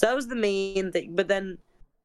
so 0.00 0.06
that 0.06 0.16
was 0.16 0.28
the 0.28 0.36
main 0.36 0.90
thing 0.92 1.14
but 1.14 1.28
then 1.28 1.58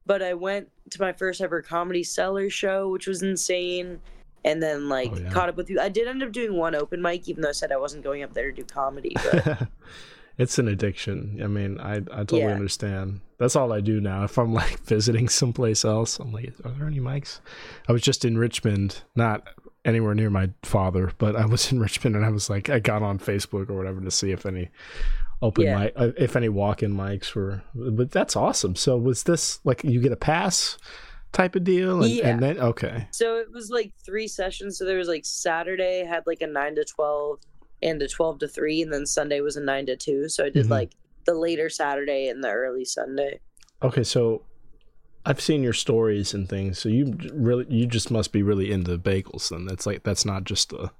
but 0.04 0.22
i 0.22 0.34
went 0.34 0.68
to 0.90 1.00
my 1.00 1.12
first 1.12 1.40
ever 1.40 1.62
comedy 1.62 2.02
cellar 2.04 2.50
show 2.50 2.88
which 2.90 3.06
was 3.06 3.22
insane 3.22 4.00
and 4.44 4.62
then 4.62 4.88
like 4.88 5.10
Oh, 5.12 5.18
yeah. 5.18 5.30
caught 5.30 5.48
up 5.48 5.56
with 5.56 5.70
you 5.70 5.80
i 5.80 5.88
did 5.88 6.06
end 6.06 6.22
up 6.22 6.30
doing 6.32 6.56
one 6.56 6.74
open 6.74 7.00
mic 7.00 7.26
even 7.28 7.42
though 7.42 7.48
i 7.48 7.52
said 7.52 7.72
i 7.72 7.76
wasn't 7.76 8.04
going 8.04 8.22
up 8.22 8.34
there 8.34 8.50
to 8.50 8.56
do 8.56 8.64
comedy 8.64 9.14
but 9.14 9.68
it's 10.38 10.58
an 10.58 10.68
addiction. 10.68 11.40
I 11.42 11.46
mean, 11.46 11.80
I 11.80 11.94
I 11.96 12.00
totally 12.28 12.42
Yeah. 12.42 12.52
understand. 12.52 13.20
That's 13.38 13.56
all 13.56 13.72
I 13.72 13.80
do 13.80 14.02
now. 14.02 14.22
If 14.24 14.36
I'm 14.36 14.52
like 14.52 14.78
visiting 14.84 15.30
someplace 15.30 15.82
else, 15.82 16.18
I'm 16.18 16.30
like, 16.30 16.52
are 16.62 16.72
there 16.72 16.86
any 16.86 17.00
mics? 17.00 17.40
I 17.88 17.92
was 17.92 18.02
just 18.02 18.22
in 18.22 18.36
Richmond, 18.36 19.02
not 19.14 19.48
anywhere 19.86 20.14
near 20.14 20.28
my 20.28 20.50
father, 20.62 21.10
but 21.16 21.36
I 21.36 21.46
was 21.46 21.72
in 21.72 21.80
Richmond, 21.80 22.16
and 22.16 22.24
I 22.26 22.28
was 22.28 22.50
like, 22.50 22.68
I 22.68 22.80
got 22.80 23.02
on 23.02 23.18
Facebook 23.18 23.70
or 23.70 23.78
whatever 23.78 24.02
to 24.02 24.10
see 24.10 24.30
if 24.30 24.44
any 24.44 24.68
open 25.42 25.64
Yeah. 25.64 25.78
mic, 25.78 25.92
uh, 25.96 26.12
if 26.16 26.34
any 26.36 26.48
walk-in 26.48 26.92
mics 26.94 27.34
were. 27.34 27.62
But 27.74 28.10
that's 28.10 28.36
awesome. 28.36 28.74
So 28.76 28.96
was 28.96 29.24
this 29.24 29.60
like 29.64 29.84
you 29.84 30.00
get 30.00 30.12
a 30.12 30.16
pass 30.16 30.78
type 31.32 31.54
of 31.56 31.64
deal, 31.64 32.02
and, 32.02 32.10
Yeah. 32.12 32.28
and 32.28 32.42
then 32.42 32.58
okay, 32.58 33.08
so 33.10 33.36
it 33.36 33.48
was 33.52 33.68
like 33.68 33.92
three 34.06 34.26
sessions 34.26 34.78
so 34.78 34.86
there 34.86 34.96
was 34.96 35.08
like 35.08 35.26
saturday 35.26 36.02
had 36.02 36.22
like 36.26 36.40
a 36.40 36.46
9 36.46 36.76
to 36.76 36.84
12 36.84 37.40
and 37.82 38.00
a 38.00 38.08
12 38.08 38.38
to 38.38 38.48
3 38.48 38.80
and 38.80 38.90
then 38.92 39.04
sunday 39.04 39.42
was 39.42 39.54
a 39.56 39.60
9 39.60 39.84
to 39.86 39.96
2 39.96 40.30
so 40.30 40.46
i 40.46 40.48
did 40.48 40.64
Mhm. 40.66 40.70
like 40.70 40.92
the 41.26 41.34
later 41.34 41.68
saturday 41.68 42.28
and 42.28 42.42
the 42.42 42.48
early 42.50 42.86
sunday 42.86 43.40
okay. 43.82 44.02
So 44.04 44.46
I've 45.26 45.40
seen 45.40 45.62
your 45.62 45.72
stories 45.74 46.32
and 46.32 46.48
things. 46.48 46.78
So 46.78 46.88
you 46.88 47.18
really, 47.34 47.66
you 47.68 47.84
just 47.86 48.10
must 48.12 48.32
be 48.32 48.42
really 48.44 48.70
into 48.72 48.96
bagels. 48.96 49.50
Then 49.50 49.66
that's 49.66 49.84
like 49.84 50.04
that's 50.04 50.24
not 50.24 50.44
just 50.44 50.72
a 50.72 50.90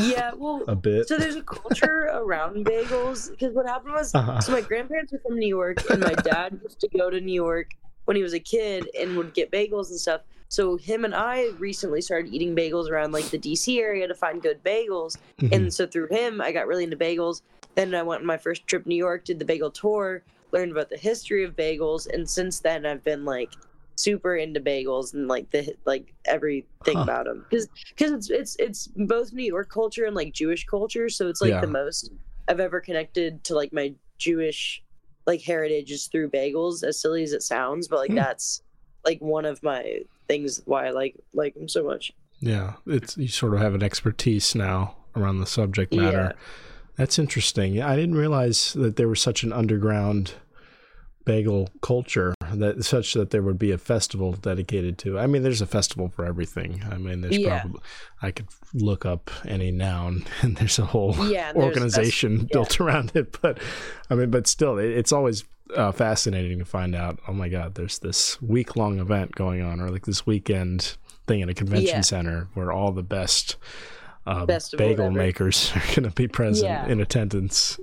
yeah 0.00 0.32
well 0.34 0.62
a 0.68 0.74
bit. 0.76 1.08
so 1.08 1.16
there's 1.18 1.36
a 1.36 1.42
culture 1.42 2.08
around 2.14 2.64
bagels 2.64 3.30
because 3.30 3.54
what 3.54 3.66
happened 3.66 3.92
was 3.94 4.14
Uh-huh. 4.14 4.40
so 4.40 4.52
my 4.52 4.60
grandparents 4.60 5.12
were 5.12 5.18
from 5.18 5.38
new 5.38 5.48
york 5.48 5.78
and 5.90 6.00
my 6.00 6.14
dad 6.14 6.58
used 6.62 6.80
to 6.80 6.88
go 6.88 7.10
to 7.10 7.20
new 7.20 7.32
york 7.34 7.70
when 8.04 8.16
he 8.16 8.22
was 8.22 8.34
a 8.34 8.40
kid 8.40 8.88
and 8.98 9.16
would 9.16 9.34
get 9.34 9.50
bagels 9.50 9.90
and 9.90 9.98
stuff 10.00 10.22
so 10.48 10.76
him 10.76 11.04
and 11.04 11.14
i 11.14 11.50
recently 11.58 12.00
started 12.00 12.32
eating 12.32 12.54
bagels 12.54 12.88
around 12.90 13.12
like 13.12 13.28
the 13.30 13.38
dc 13.38 13.78
area 13.78 14.06
to 14.06 14.14
find 14.14 14.42
good 14.42 14.62
bagels 14.64 15.16
Mhm. 15.40 15.52
and 15.52 15.74
so 15.74 15.86
through 15.86 16.08
him 16.08 16.40
i 16.40 16.52
got 16.52 16.66
really 16.66 16.84
into 16.84 16.96
bagels 16.96 17.42
then 17.74 17.94
i 17.94 18.02
went 18.02 18.20
on 18.20 18.26
my 18.26 18.38
first 18.38 18.66
trip 18.66 18.84
to 18.84 18.88
new 18.88 18.96
york 18.96 19.24
did 19.24 19.38
the 19.38 19.44
bagel 19.44 19.70
tour 19.70 20.22
learned 20.52 20.70
about 20.72 20.88
the 20.88 20.96
history 20.96 21.42
of 21.44 21.56
bagels 21.56 22.06
and 22.12 22.28
since 22.30 22.60
then 22.60 22.86
i've 22.86 23.02
been 23.04 23.24
like 23.24 23.50
super 23.96 24.36
into 24.36 24.60
bagels 24.60 25.14
and 25.14 25.26
like 25.26 25.50
the 25.50 25.74
like 25.86 26.14
everything 26.26 26.66
Huh. 26.96 27.02
about 27.02 27.24
them 27.26 27.44
because 27.48 27.66
because 27.88 28.12
it's 28.12 28.30
it's 28.30 28.56
it's 28.58 28.86
both 28.94 29.32
new 29.32 29.44
york 29.44 29.70
culture 29.70 30.04
and 30.04 30.14
like 30.14 30.32
jewish 30.34 30.64
culture 30.66 31.08
so 31.08 31.28
it's 31.28 31.40
like 31.40 31.50
Yeah. 31.50 31.60
the 31.62 31.66
most 31.66 32.10
i've 32.48 32.60
ever 32.60 32.80
connected 32.80 33.42
to 33.44 33.54
like 33.54 33.72
my 33.72 33.94
jewish 34.18 34.82
like 35.26 35.40
heritage 35.42 35.90
is 35.90 36.06
through 36.08 36.30
bagels 36.30 36.84
as 36.84 37.00
silly 37.00 37.22
as 37.22 37.32
it 37.32 37.42
sounds 37.42 37.88
but 37.88 37.98
like 37.98 38.10
Hmm. 38.10 38.16
that's 38.16 38.62
like 39.04 39.18
one 39.20 39.44
of 39.46 39.62
my 39.62 40.00
things 40.28 40.60
why 40.66 40.86
i 40.86 40.90
like 40.90 41.16
like 41.32 41.54
them 41.54 41.68
so 41.68 41.82
much 41.84 42.12
yeah, 42.38 42.74
it's 42.86 43.16
you 43.16 43.28
sort 43.28 43.54
of 43.54 43.60
have 43.60 43.74
an 43.74 43.82
expertise 43.82 44.54
now 44.54 44.94
around 45.16 45.38
the 45.40 45.46
subject 45.46 45.94
matter. 45.94 46.34
That's 46.96 47.18
interesting. 47.18 47.72
Yeah, 47.72 47.88
I 47.88 47.96
didn't 47.96 48.14
realize 48.16 48.74
that 48.74 48.96
there 48.96 49.08
was 49.08 49.22
such 49.22 49.42
an 49.42 49.54
underground 49.54 50.34
bagel 51.24 51.70
culture 51.80 52.34
that 52.60 52.84
such 52.84 53.14
that 53.14 53.30
there 53.30 53.42
would 53.42 53.58
be 53.58 53.70
a 53.72 53.78
festival 53.78 54.32
dedicated 54.32 54.98
to. 54.98 55.18
I 55.18 55.26
mean, 55.26 55.42
there's 55.42 55.60
a 55.60 55.66
festival 55.66 56.08
for 56.08 56.24
everything. 56.24 56.82
I 56.90 56.96
mean, 56.98 57.20
there's 57.20 57.38
Yeah. 57.38 57.60
probably 57.60 57.80
I 58.22 58.30
could 58.30 58.48
look 58.74 59.04
up 59.06 59.30
any 59.46 59.70
noun 59.70 60.24
and 60.42 60.56
there's 60.56 60.78
a 60.78 60.86
whole 60.86 61.14
yeah 61.28 61.52
organization 61.54 62.40
yeah. 62.40 62.46
built 62.52 62.80
around 62.80 63.12
it. 63.14 63.38
But 63.40 63.58
I 64.10 64.14
mean, 64.14 64.30
but 64.30 64.46
still, 64.46 64.78
it, 64.78 64.90
it's 64.90 65.12
always 65.12 65.44
uh, 65.74 65.92
fascinating 65.92 66.58
to 66.58 66.64
find 66.64 66.94
out. 66.94 67.18
Oh 67.28 67.32
my 67.32 67.48
God, 67.48 67.74
there's 67.74 67.98
this 67.98 68.40
week 68.40 68.76
long 68.76 68.98
event 68.98 69.32
going 69.34 69.62
on, 69.62 69.80
or 69.80 69.90
like 69.90 70.06
this 70.06 70.26
weekend 70.26 70.96
thing 71.26 71.42
at 71.42 71.48
a 71.48 71.54
convention 71.54 72.02
center 72.02 72.48
where 72.54 72.72
all 72.72 72.92
the 72.92 73.02
best. 73.02 73.56
Uh, 74.28 74.44
bagel 74.76 75.08
makers 75.12 75.70
are 75.76 75.94
going 75.94 76.02
to 76.02 76.10
be 76.10 76.26
present 76.26 76.90
in 76.90 77.00
attendance. 77.00 77.78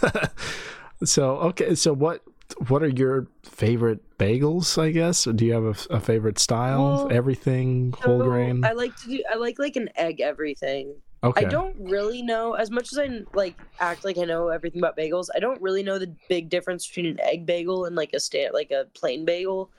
so 1.04 1.38
okay, 1.38 1.74
so 1.74 1.92
what 1.92 2.22
what 2.68 2.82
are 2.82 2.88
your 2.88 3.26
favorite 3.42 4.18
bagels? 4.18 4.80
I 4.80 4.90
guess, 4.90 5.26
or 5.26 5.32
do 5.32 5.44
you 5.44 5.52
have 5.52 5.64
a, 5.64 5.94
a 5.96 6.00
favorite 6.00 6.38
style? 6.38 6.82
Well, 7.06 7.08
Everything 7.12 7.92
whole 8.02 8.20
So, 8.20 8.24
grain. 8.24 8.64
I 8.64 8.72
like 8.72 8.96
to 9.02 9.08
do. 9.08 9.22
I 9.30 9.36
like 9.36 9.58
like 9.58 9.76
an 9.76 9.88
egg 9.96 10.20
everything. 10.20 10.94
okay, 11.22 11.44
I 11.46 11.48
don't 11.48 11.76
really 11.78 12.22
know 12.22 12.54
as 12.54 12.70
much 12.70 12.92
as 12.92 12.98
I 12.98 13.20
like 13.34 13.54
act 13.80 14.04
like 14.04 14.18
I 14.18 14.24
know 14.24 14.48
everything 14.48 14.80
about 14.80 14.96
bagels. 14.96 15.28
I 15.34 15.40
don't 15.40 15.60
really 15.60 15.82
know 15.82 15.98
the 15.98 16.14
big 16.28 16.48
difference 16.48 16.86
between 16.86 17.06
an 17.06 17.20
egg 17.20 17.44
bagel 17.46 17.84
and 17.84 17.96
like 17.96 18.12
a 18.14 18.20
sta- 18.20 18.50
like 18.52 18.70
a 18.70 18.86
plain 18.94 19.24
bagel. 19.24 19.70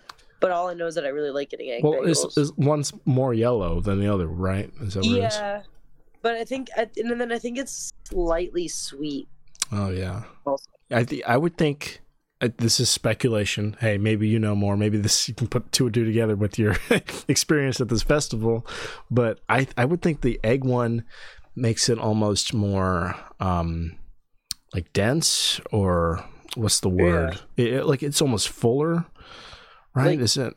But 0.41 0.51
all 0.51 0.70
I 0.70 0.74
know 0.74 0.88
is 0.88 0.95
that 0.95 1.05
I 1.05 1.09
really 1.09 1.32
like 1.32 1.49
getting 1.49 1.70
egg 1.70 1.84
Well, 1.84 2.03
is, 2.03 2.20
bagels. 2.20 2.38
is 2.38 2.53
one's 2.53 2.93
more 3.05 3.34
yellow 3.34 3.82
than 3.82 3.99
the 3.99 4.07
other, 4.07 4.28
right? 4.28 4.72
Is 4.80 4.93
that 4.93 5.05
what 5.05 5.11
it 5.17 5.24
is? 5.26 5.36
yeah, 5.36 5.63
but 6.22 6.36
I 6.36 6.45
think 6.45 6.70
I, 6.78 6.89
and 6.97 7.20
then 7.20 7.32
I 7.32 7.39
think 7.39 7.57
it's 7.57 7.91
slightly 8.05 8.67
sweet. 8.67 9.28
Oh 9.72 9.89
yeah. 9.89 10.24
Also. 10.45 10.65
I 10.91 11.03
th- 11.03 11.24
I 11.28 11.36
would 11.38 11.57
think 11.57 12.01
this 12.40 12.80
is 12.80 12.90
speculation. 12.90 13.76
Hey, 13.80 13.98
maybe 13.98 14.28
you 14.28 14.40
know 14.40 14.56
more. 14.56 14.78
Maybe 14.78 14.98
this 14.98 15.28
you 15.28 15.34
can 15.34 15.48
put 15.48 15.72
two 15.72 15.88
or 15.88 15.92
two 15.92 16.06
together 16.06 16.36
with 16.36 16.58
your 16.58 16.78
experience 17.28 17.82
at 17.82 17.90
this 17.90 18.04
festival. 18.04 18.66
But 19.12 19.40
I 19.50 19.68
I 19.78 19.86
would 19.86 20.02
think 20.02 20.22
the 20.22 20.40
egg 20.44 20.64
one 20.64 21.04
makes 21.56 21.90
it 21.90 22.00
almost 22.00 22.54
more 22.54 23.16
um 23.40 23.98
like 24.74 24.94
dense 24.94 25.60
or 25.72 26.24
what's 26.56 26.80
the 26.80 26.90
word? 26.90 27.40
Yeah. 27.58 27.66
It, 27.66 27.86
like 27.86 28.04
it's 28.04 28.22
almost 28.22 28.50
fuller, 28.50 29.06
right? 29.94 30.12
Like, 30.12 30.20
is 30.20 30.38
it? 30.38 30.54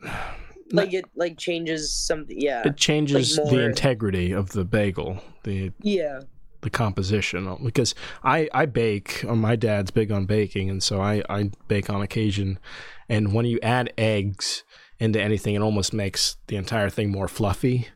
Like 0.71 0.93
it 0.93 1.05
like 1.15 1.37
changes 1.37 1.93
something. 1.93 2.39
Yeah, 2.39 2.63
it 2.65 2.77
changes 2.77 3.37
like 3.37 3.49
the 3.49 3.65
integrity 3.65 4.31
of 4.31 4.51
the 4.51 4.63
bagel. 4.63 5.21
The 5.43 5.71
yeah 5.81 6.21
the 6.63 6.69
composition 6.69 7.57
because 7.63 7.93
I 8.23 8.49
I 8.53 8.65
bake. 8.65 9.23
Uh, 9.23 9.35
my 9.35 9.55
dad's 9.55 9.91
big 9.91 10.11
on 10.11 10.25
baking, 10.25 10.69
and 10.69 10.81
so 10.81 11.01
I 11.01 11.23
I 11.29 11.51
bake 11.67 11.89
on 11.89 12.01
occasion. 12.01 12.59
And 13.07 13.33
when 13.33 13.45
you 13.45 13.59
add 13.61 13.93
eggs 13.97 14.63
into 14.99 15.21
anything, 15.21 15.55
it 15.55 15.61
almost 15.61 15.93
makes 15.93 16.37
the 16.47 16.55
entire 16.55 16.89
thing 16.89 17.11
more 17.11 17.27
fluffy, 17.27 17.89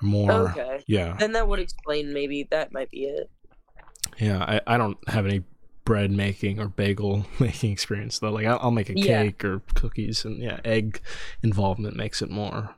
more. 0.00 0.50
Okay. 0.50 0.82
Yeah. 0.86 1.16
Then 1.18 1.32
that 1.32 1.48
would 1.48 1.60
explain 1.60 2.12
maybe 2.12 2.48
that 2.50 2.72
might 2.72 2.90
be 2.90 3.04
it. 3.04 3.30
Yeah, 4.18 4.38
I 4.42 4.60
I 4.66 4.76
don't 4.76 4.98
have 5.08 5.26
any 5.26 5.44
bread 5.84 6.10
making 6.10 6.58
or 6.58 6.68
bagel 6.68 7.26
making 7.38 7.72
experience 7.72 8.18
though. 8.18 8.30
Like 8.30 8.46
I'll, 8.46 8.58
I'll 8.60 8.70
make 8.70 8.90
a 8.90 8.94
cake 8.94 9.44
or 9.44 9.60
cookies, 9.74 10.24
and 10.24 10.42
yeah, 10.42 10.60
egg 10.64 11.00
involvement 11.42 11.96
makes 11.96 12.22
it 12.22 12.30
more 12.30 12.74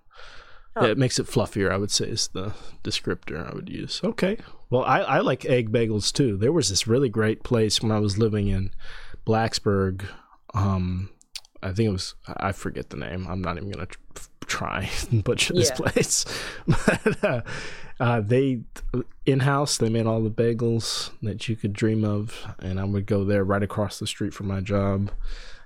Oh. 0.77 0.85
Yeah, 0.85 0.93
it 0.93 0.99
makes 0.99 1.19
it 1.19 1.27
fluffier, 1.27 1.73
I 1.73 1.79
would 1.79 1.91
say, 1.91 2.07
is 2.07 2.29
the 2.29 2.53
descriptor 2.85 3.51
I 3.51 3.55
would 3.55 3.71
use. 3.71 4.01
Okay. 4.05 4.37
Well, 4.69 4.85
I, 4.85 5.01
I 5.01 5.19
like 5.21 5.47
egg 5.47 5.73
bagels 5.73 6.13
too. 6.13 6.37
There 6.37 6.53
was 6.53 6.69
this 6.69 6.87
really 6.87 7.09
great 7.09 7.43
place 7.43 7.81
when 7.81 7.91
I 7.91 7.99
was 7.99 8.19
living 8.19 8.49
in 8.49 8.71
Blacksburg. 9.27 10.05
Um, 10.53 11.09
I 11.63 11.73
think 11.73 11.89
it 11.89 11.93
was, 11.93 12.15
I 12.27 12.53
forget 12.53 12.91
the 12.91 12.99
name. 12.99 13.27
I'm 13.27 13.41
not 13.41 13.57
even 13.57 13.71
going 13.71 13.87
to 13.87 13.97
try 14.45 14.91
and 15.11 15.25
butcher 15.25 15.55
this 15.55 15.71
yeah. 15.71 15.77
place. 15.77 16.25
but 16.67 17.25
uh, 17.25 17.41
uh, 17.99 18.21
they, 18.21 18.61
in 19.25 19.41
house, 19.41 19.79
they 19.79 19.89
made 19.89 20.07
all 20.07 20.23
the 20.23 20.31
bagels 20.31 21.11
that 21.23 21.49
you 21.49 21.57
could 21.57 21.73
dream 21.73 22.05
of. 22.05 22.55
And 22.59 22.79
I 22.79 22.85
would 22.85 23.07
go 23.07 23.25
there 23.25 23.45
right 23.45 23.63
across 23.63 23.99
the 23.99 24.07
street 24.07 24.35
from 24.35 24.49
my 24.49 24.61
job, 24.61 25.11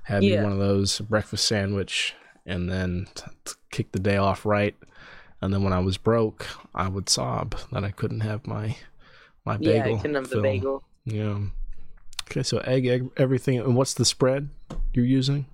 have 0.05 0.23
yeah. 0.23 0.37
me 0.37 0.45
one 0.45 0.53
of 0.53 0.59
those, 0.59 1.01
breakfast 1.01 1.47
sandwich, 1.47 2.15
and 2.47 2.71
then 2.71 3.09
t- 3.17 3.25
t- 3.45 3.53
kick 3.73 3.91
the 3.91 3.99
day 3.99 4.17
off 4.17 4.47
right 4.47 4.77
and 5.41 5.53
then 5.53 5.63
when 5.63 5.73
I 5.73 5.81
was 5.81 5.97
broke, 5.97 6.47
I 6.75 6.89
would 6.89 7.09
sob 7.09 7.57
that 7.73 7.85
I 7.85 7.91
couldn't 7.91 8.21
have 8.21 8.47
my 8.47 8.77
my 9.45 9.57
bagel. 9.57 9.75
Yeah, 9.75 9.97
I 9.97 10.01
couldn't 10.01 10.17
have 10.17 10.31
the 10.31 10.41
bagel. 10.41 10.83
Yeah. 11.05 11.39
Okay, 12.31 12.43
so 12.43 12.59
egg, 12.59 12.87
egg, 12.87 13.11
everything. 13.17 13.59
And 13.59 13.75
what's 13.75 13.95
the 13.95 14.05
spread 14.05 14.49
you're 14.93 15.05
using, 15.05 15.47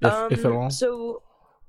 if, 0.00 0.12
um, 0.12 0.32
if 0.32 0.40
at 0.40 0.46
um, 0.46 0.56
all? 0.56 0.70
So 0.70 1.22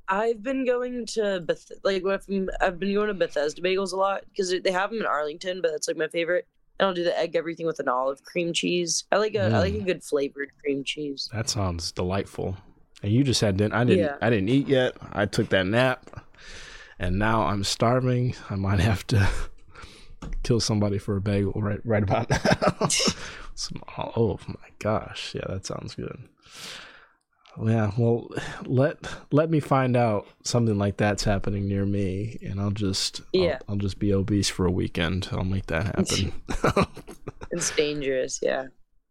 I've 0.08 0.42
been 0.42 0.66
going 0.66 1.06
to 1.08 1.42
Beth- 1.42 1.72
like 1.84 2.04
I've 2.06 2.80
been 2.80 2.94
going 2.94 3.08
to 3.08 3.14
Bethesda 3.14 3.62
Bagels 3.62 3.94
a 3.94 3.96
lot 3.96 4.24
because 4.30 4.54
they 4.64 4.72
have 4.72 4.90
them 4.90 5.00
in 5.00 5.06
Arlington, 5.06 5.62
but 5.62 5.72
that's 5.72 5.88
like 5.88 5.98
my 5.98 6.08
favorite. 6.08 6.48
And 6.80 6.88
I'll 6.88 6.94
do 6.94 7.04
the 7.04 7.18
egg 7.18 7.36
everything 7.36 7.66
with 7.66 7.80
an 7.80 7.88
olive 7.88 8.24
cream 8.24 8.52
cheese. 8.54 9.06
I 9.12 9.18
like 9.18 9.36
a 9.36 9.40
mm. 9.40 9.54
I 9.54 9.60
like 9.60 9.74
a 9.76 9.78
mm. 9.78 9.86
good 9.86 10.04
flavored 10.04 10.52
cream 10.62 10.84
cheese. 10.84 11.30
That 11.34 11.50
sounds 11.50 11.92
delightful. 11.92 12.58
And 13.04 13.12
you 13.12 13.24
just 13.24 13.42
had 13.42 13.58
dinner. 13.58 13.76
I 13.76 13.84
didn't. 13.84 14.04
Yeah. 14.04 14.16
I 14.22 14.30
didn't 14.30 14.50
eat 14.50 14.68
yet. 14.68 14.98
I 15.14 15.26
took 15.26 15.50
that 15.50 15.68
nap 15.68 16.25
and 17.00 17.20
now 17.20 17.44
I'm 17.44 17.64
starving. 17.64 18.36
I 18.50 18.56
might 18.56 18.80
have 18.80 19.06
to 19.08 19.28
kill 20.44 20.60
somebody 20.60 20.98
for 20.98 21.18
a 21.18 21.22
bagel 21.22 21.54
right 21.62 21.82
right 21.84 22.04
about 22.04 22.30
now. 22.30 22.88
Some, 23.58 23.82
oh 23.98 24.38
my 24.48 24.70
gosh, 24.80 25.34
yeah, 25.34 25.46
that 25.48 25.66
sounds 25.66 25.96
good. 25.96 26.20
Yeah, 27.64 27.92
well, 27.98 28.30
let 28.66 28.98
let 29.32 29.50
me 29.50 29.62
find 29.62 29.96
out 29.96 30.28
something 30.44 30.78
like 30.78 30.98
that's 30.98 31.24
happening 31.24 31.68
near 31.68 31.86
me, 31.86 32.38
and 32.42 32.60
I'll 32.60 32.72
just 32.72 33.22
yeah, 33.32 33.60
I'll, 33.68 33.76
I'll 33.76 33.78
just 33.78 33.98
be 33.98 34.14
obese 34.14 34.50
for 34.50 34.66
a 34.66 34.72
weekend. 34.72 35.30
I'll 35.32 35.46
make 35.46 35.68
that 35.68 35.86
happen. 35.86 36.34
it's 37.52 37.72
dangerous, 37.72 38.40
yeah. 38.42 38.66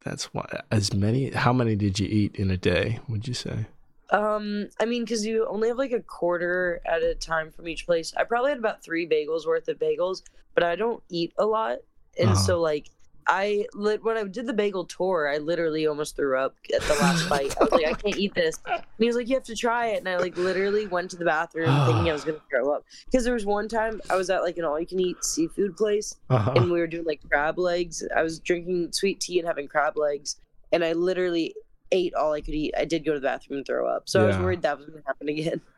That's 0.05 0.35
why. 0.35 0.47
As 0.70 0.93
many? 0.93 1.30
How 1.30 1.55
many 1.55 1.74
did 1.74 1.99
you 1.99 2.07
eat 2.07 2.37
in 2.37 2.51
a 2.51 2.59
day? 2.59 3.01
Would 3.09 3.26
you 3.26 3.35
say? 3.35 3.66
Um, 4.11 4.68
I 4.80 4.84
mean, 4.84 5.05
because 5.05 5.24
you 5.24 5.46
only 5.46 5.68
have 5.68 5.78
like 5.78 5.92
a 5.92 6.00
quarter 6.00 6.80
at 6.84 7.02
a 7.02 7.14
time 7.14 7.50
from 7.50 7.68
each 7.68 7.86
place. 7.86 8.12
I 8.16 8.24
probably 8.24 8.50
had 8.50 8.59
about 8.59 8.82
three 8.82 9.09
bagels 9.09 9.46
worth 9.46 9.68
of 9.68 9.78
bagels, 9.78 10.22
but 10.55 10.62
I 10.62 10.76
don't 10.76 11.02
eat 11.09 11.32
a 11.38 11.46
lot, 11.46 11.78
and 12.18 12.30
uh-huh. 12.30 12.38
so 12.38 12.61
like 12.61 12.90
I 13.26 13.66
lit 13.72 14.05
when 14.05 14.16
I 14.16 14.24
did 14.24 14.46
the 14.46 14.52
bagel 14.52 14.84
tour, 14.84 15.28
I 15.32 15.38
literally 15.38 15.86
almost 15.86 16.16
threw 16.16 16.38
up 16.38 16.57
at 16.74 16.82
the 16.82 16.94
last 16.94 17.28
bite. 17.30 17.55
I 17.59 17.64
was 17.64 17.72
like, 17.72 17.86
I 17.86 17.92
can't 17.94 18.16
eat 18.16 18.34
this. 18.34 18.59
And 18.66 18.82
he 18.98 19.07
was 19.07 19.16
like, 19.16 19.28
You 19.28 19.34
have 19.34 19.44
to 19.44 19.57
try 19.57 19.88
it. 19.88 19.98
And 19.98 20.09
I 20.09 20.16
like 20.16 20.36
literally 20.36 20.86
went 20.86 21.11
to 21.12 21.16
the 21.16 21.24
bathroom 21.24 21.74
thinking 21.86 22.11
I 22.11 22.12
was 22.12 22.24
gonna 22.24 22.38
throw 22.50 22.72
up. 22.72 22.84
Because 23.07 23.24
there 23.24 23.34
was 23.34 23.46
one 23.46 23.68
time 23.68 24.00
I 24.11 24.16
was 24.16 24.30
at 24.30 24.42
like 24.42 24.59
an 24.59 24.64
all 24.64 24.78
you 24.78 24.86
can 24.86 25.00
eat 25.00 25.24
seafood 25.24 25.76
place 25.76 26.16
uh-huh. 26.30 26.52
and 26.57 26.70
we 26.70 26.78
were 26.78 26.86
doing 26.86 27.05
like 27.05 27.20
crab 27.28 27.59
legs. 27.59 28.07
I 28.14 28.22
was 28.22 28.38
drinking 28.38 28.92
sweet 28.92 29.20
tea 29.20 29.38
and 29.38 29.48
having 29.48 29.68
crab 29.68 29.96
legs. 29.96 30.36
And 30.72 30.84
I 30.84 30.92
literally 30.92 31.55
ate 31.95 32.14
all 32.14 32.32
I 32.32 32.40
could 32.40 32.55
eat. 32.55 32.74
I 32.76 32.84
did 32.84 33.05
go 33.05 33.14
to 33.14 33.20
the 33.20 33.24
bathroom 33.24 33.59
and 33.59 33.66
throw 33.66 33.86
up. 33.86 34.09
So 34.09 34.20
yeah. 34.20 34.24
I 34.24 34.28
was 34.28 34.38
worried 34.38 34.62
that 34.62 34.78
was 34.78 34.86
going 34.86 35.01
to 35.01 35.07
happen 35.07 35.28
again. 35.28 35.61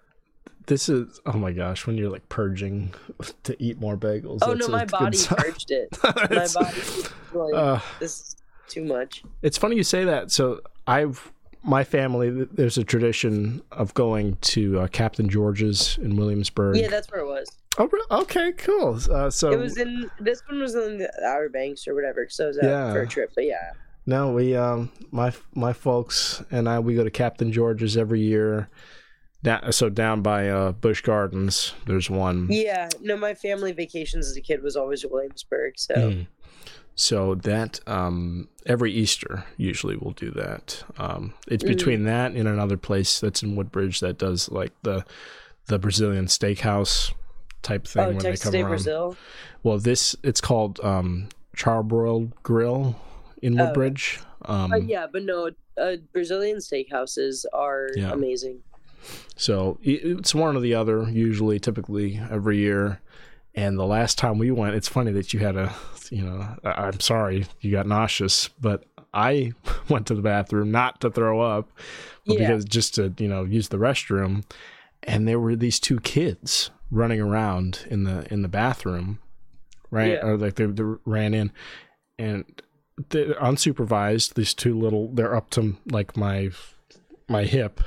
This 0.67 0.89
is 0.89 1.21
oh 1.27 1.39
my 1.39 1.53
gosh, 1.53 1.87
when 1.87 1.97
you're 1.97 2.11
like 2.11 2.29
purging 2.29 2.93
to 3.45 3.63
eat 3.63 3.81
more 3.81 3.97
bagels. 3.97 4.41
Oh 4.43 4.53
no, 4.53 4.67
my 4.67 4.85
body 4.85 5.17
purged 5.25 5.71
it. 5.71 5.97
my 6.03 6.49
body 6.53 6.81
like 7.33 7.55
uh, 7.55 7.79
this 8.01 8.21
is 8.21 8.37
too 8.67 8.85
much. 8.85 9.23
It's 9.43 9.57
funny 9.57 9.77
you 9.77 9.85
say 9.85 10.03
that. 10.03 10.33
So 10.33 10.61
I've 10.89 11.33
my 11.63 11.85
family 11.85 12.31
there's 12.31 12.79
a 12.79 12.83
tradition 12.83 13.63
of 13.71 13.95
going 13.95 14.39
to 14.41 14.81
uh, 14.81 14.89
Captain 14.89 15.29
George's 15.29 15.99
in 15.99 16.17
Williamsburg. 16.17 16.77
Yeah, 16.77 16.89
that's 16.89 17.13
where 17.13 17.21
it 17.21 17.29
was. 17.29 17.49
Oh, 17.79 17.89
okay, 18.11 18.51
cool. 18.53 18.99
Uh, 19.09 19.31
so 19.31 19.53
it 19.53 19.59
was 19.59 19.77
in 19.77 20.11
this 20.19 20.43
one 20.49 20.61
was 20.61 20.75
in 20.75 20.99
the 20.99 21.13
Outer 21.25 21.49
Banks 21.49 21.87
or 21.87 21.95
whatever. 21.95 22.23
Because 22.23 22.41
I 22.41 22.47
was 22.47 22.59
out 22.59 22.65
yeah. 22.65 22.93
for 22.93 23.03
a 23.03 23.07
trip, 23.07 23.31
but 23.37 23.45
yeah. 23.45 23.71
No, 24.07 24.33
we 24.33 24.55
um 24.57 24.91
my 25.11 25.33
my 25.55 25.73
folks 25.73 26.43
and 26.51 26.69
I 26.69 26.79
we 26.79 26.95
go 26.95 27.05
to 27.05 27.11
Captain 27.11 27.53
George's 27.53 27.97
every 27.97 28.21
year. 28.21 28.71
Down, 29.43 29.71
so 29.73 29.89
down 29.89 30.23
by 30.23 30.49
uh, 30.49 30.73
Busch 30.73 31.03
Gardens, 31.03 31.75
there's 31.87 32.09
one. 32.09 32.49
Yeah, 32.51 32.89
no, 33.01 33.17
my 33.17 33.35
family 33.35 33.71
vacations 33.73 34.29
as 34.29 34.37
a 34.37 34.41
kid 34.41 34.63
was 34.63 34.77
always 34.77 35.05
at 35.05 35.13
Williamsburg. 35.13 35.75
So, 35.77 35.95
mm. 35.95 36.27
so 36.95 37.35
that 37.37 37.79
um, 37.87 38.49
every 38.65 38.93
Easter 38.93 39.45
usually 39.57 39.97
we'll 39.97 40.15
do 40.15 40.31
that. 40.33 40.83
Um, 40.99 41.35
it's 41.47 41.63
mm. 41.63 41.69
between 41.69 42.05
that 42.05 42.33
and 42.33 42.49
another 42.49 42.77
place 42.77 43.21
that's 43.21 43.43
in 43.43 43.57
Woodbridge 43.57 44.01
that 44.01 44.19
does 44.19 44.51
like 44.51 44.73
the 44.83 45.05
the 45.67 45.79
Brazilian 45.79 46.27
steakhouse 46.27 47.13
type 47.63 47.87
thing 47.87 48.03
oh, 48.03 48.09
when 48.09 48.19
Texas 48.19 48.41
they 48.41 48.45
come 48.45 48.53
Day 48.53 48.63
around. 48.63 48.71
Brazil. 48.71 49.17
Well, 49.63 49.79
this 49.79 50.17
it's 50.23 50.41
called 50.41 50.81
um, 50.83 51.29
Charbroiled 51.57 52.33
Grill 52.43 52.97
in 53.43 53.59
oh, 53.59 53.65
Woodbridge. 53.65 54.21
Um, 54.45 54.73
uh, 54.73 54.77
yeah, 54.77 55.07
but 55.11 55.23
no, 55.23 55.51
uh, 55.81 55.97
Brazilian 56.13 56.59
steakhouses 56.59 57.45
are 57.53 57.89
yeah. 57.95 58.13
amazing. 58.13 58.63
So 59.37 59.79
it's 59.83 60.35
one 60.35 60.57
or 60.57 60.61
the 60.61 60.75
other, 60.75 61.09
usually, 61.11 61.61
typically 61.61 62.21
every 62.31 62.59
year. 62.59 63.01
And 63.55 63.79
the 63.79 63.87
last 63.87 64.19
time 64.19 64.39
we 64.39 64.51
went, 64.51 64.75
it's 64.75 64.89
funny 64.89 65.13
that 65.13 65.33
you 65.33 65.41
had 65.41 65.57
a, 65.57 65.75
you 66.11 66.23
know, 66.23 66.57
I'm 66.65 67.01
sorry 67.01 67.47
you 67.61 67.71
got 67.71 67.87
nauseous, 67.87 68.49
but 68.61 68.85
I 69.15 69.53
went 69.89 70.07
to 70.09 70.15
the 70.15 70.23
bathroom 70.23 70.71
not 70.71 71.01
to 71.01 71.11
throw 71.11 71.41
up, 71.41 71.71
but 72.27 72.39
yeah. 72.39 72.49
because 72.49 72.65
just 72.65 72.95
to, 72.97 73.15
you 73.19 73.29
know, 73.29 73.45
use 73.45 73.69
the 73.69 73.79
restroom. 73.79 74.45
And 75.03 75.27
there 75.27 75.39
were 75.39 75.57
these 75.57 75.79
two 75.79 76.01
kids 76.01 76.71
running 76.91 77.21
around 77.21 77.87
in 77.91 78.05
the 78.05 78.27
in 78.33 78.43
the 78.43 78.49
bathroom, 78.49 79.21
right? 79.91 80.13
Yeah. 80.13 80.27
Or 80.27 80.37
like 80.37 80.57
they, 80.57 80.67
they 80.67 80.83
ran 81.05 81.33
in, 81.33 81.53
and 82.19 82.45
they're 83.11 83.35
unsupervised. 83.35 84.35
These 84.35 84.55
two 84.55 84.79
little, 84.79 85.09
they're 85.13 85.35
up 85.35 85.51
to 85.51 85.77
like 85.91 86.17
my 86.17 86.51
my 87.29 87.45
hip. 87.45 87.81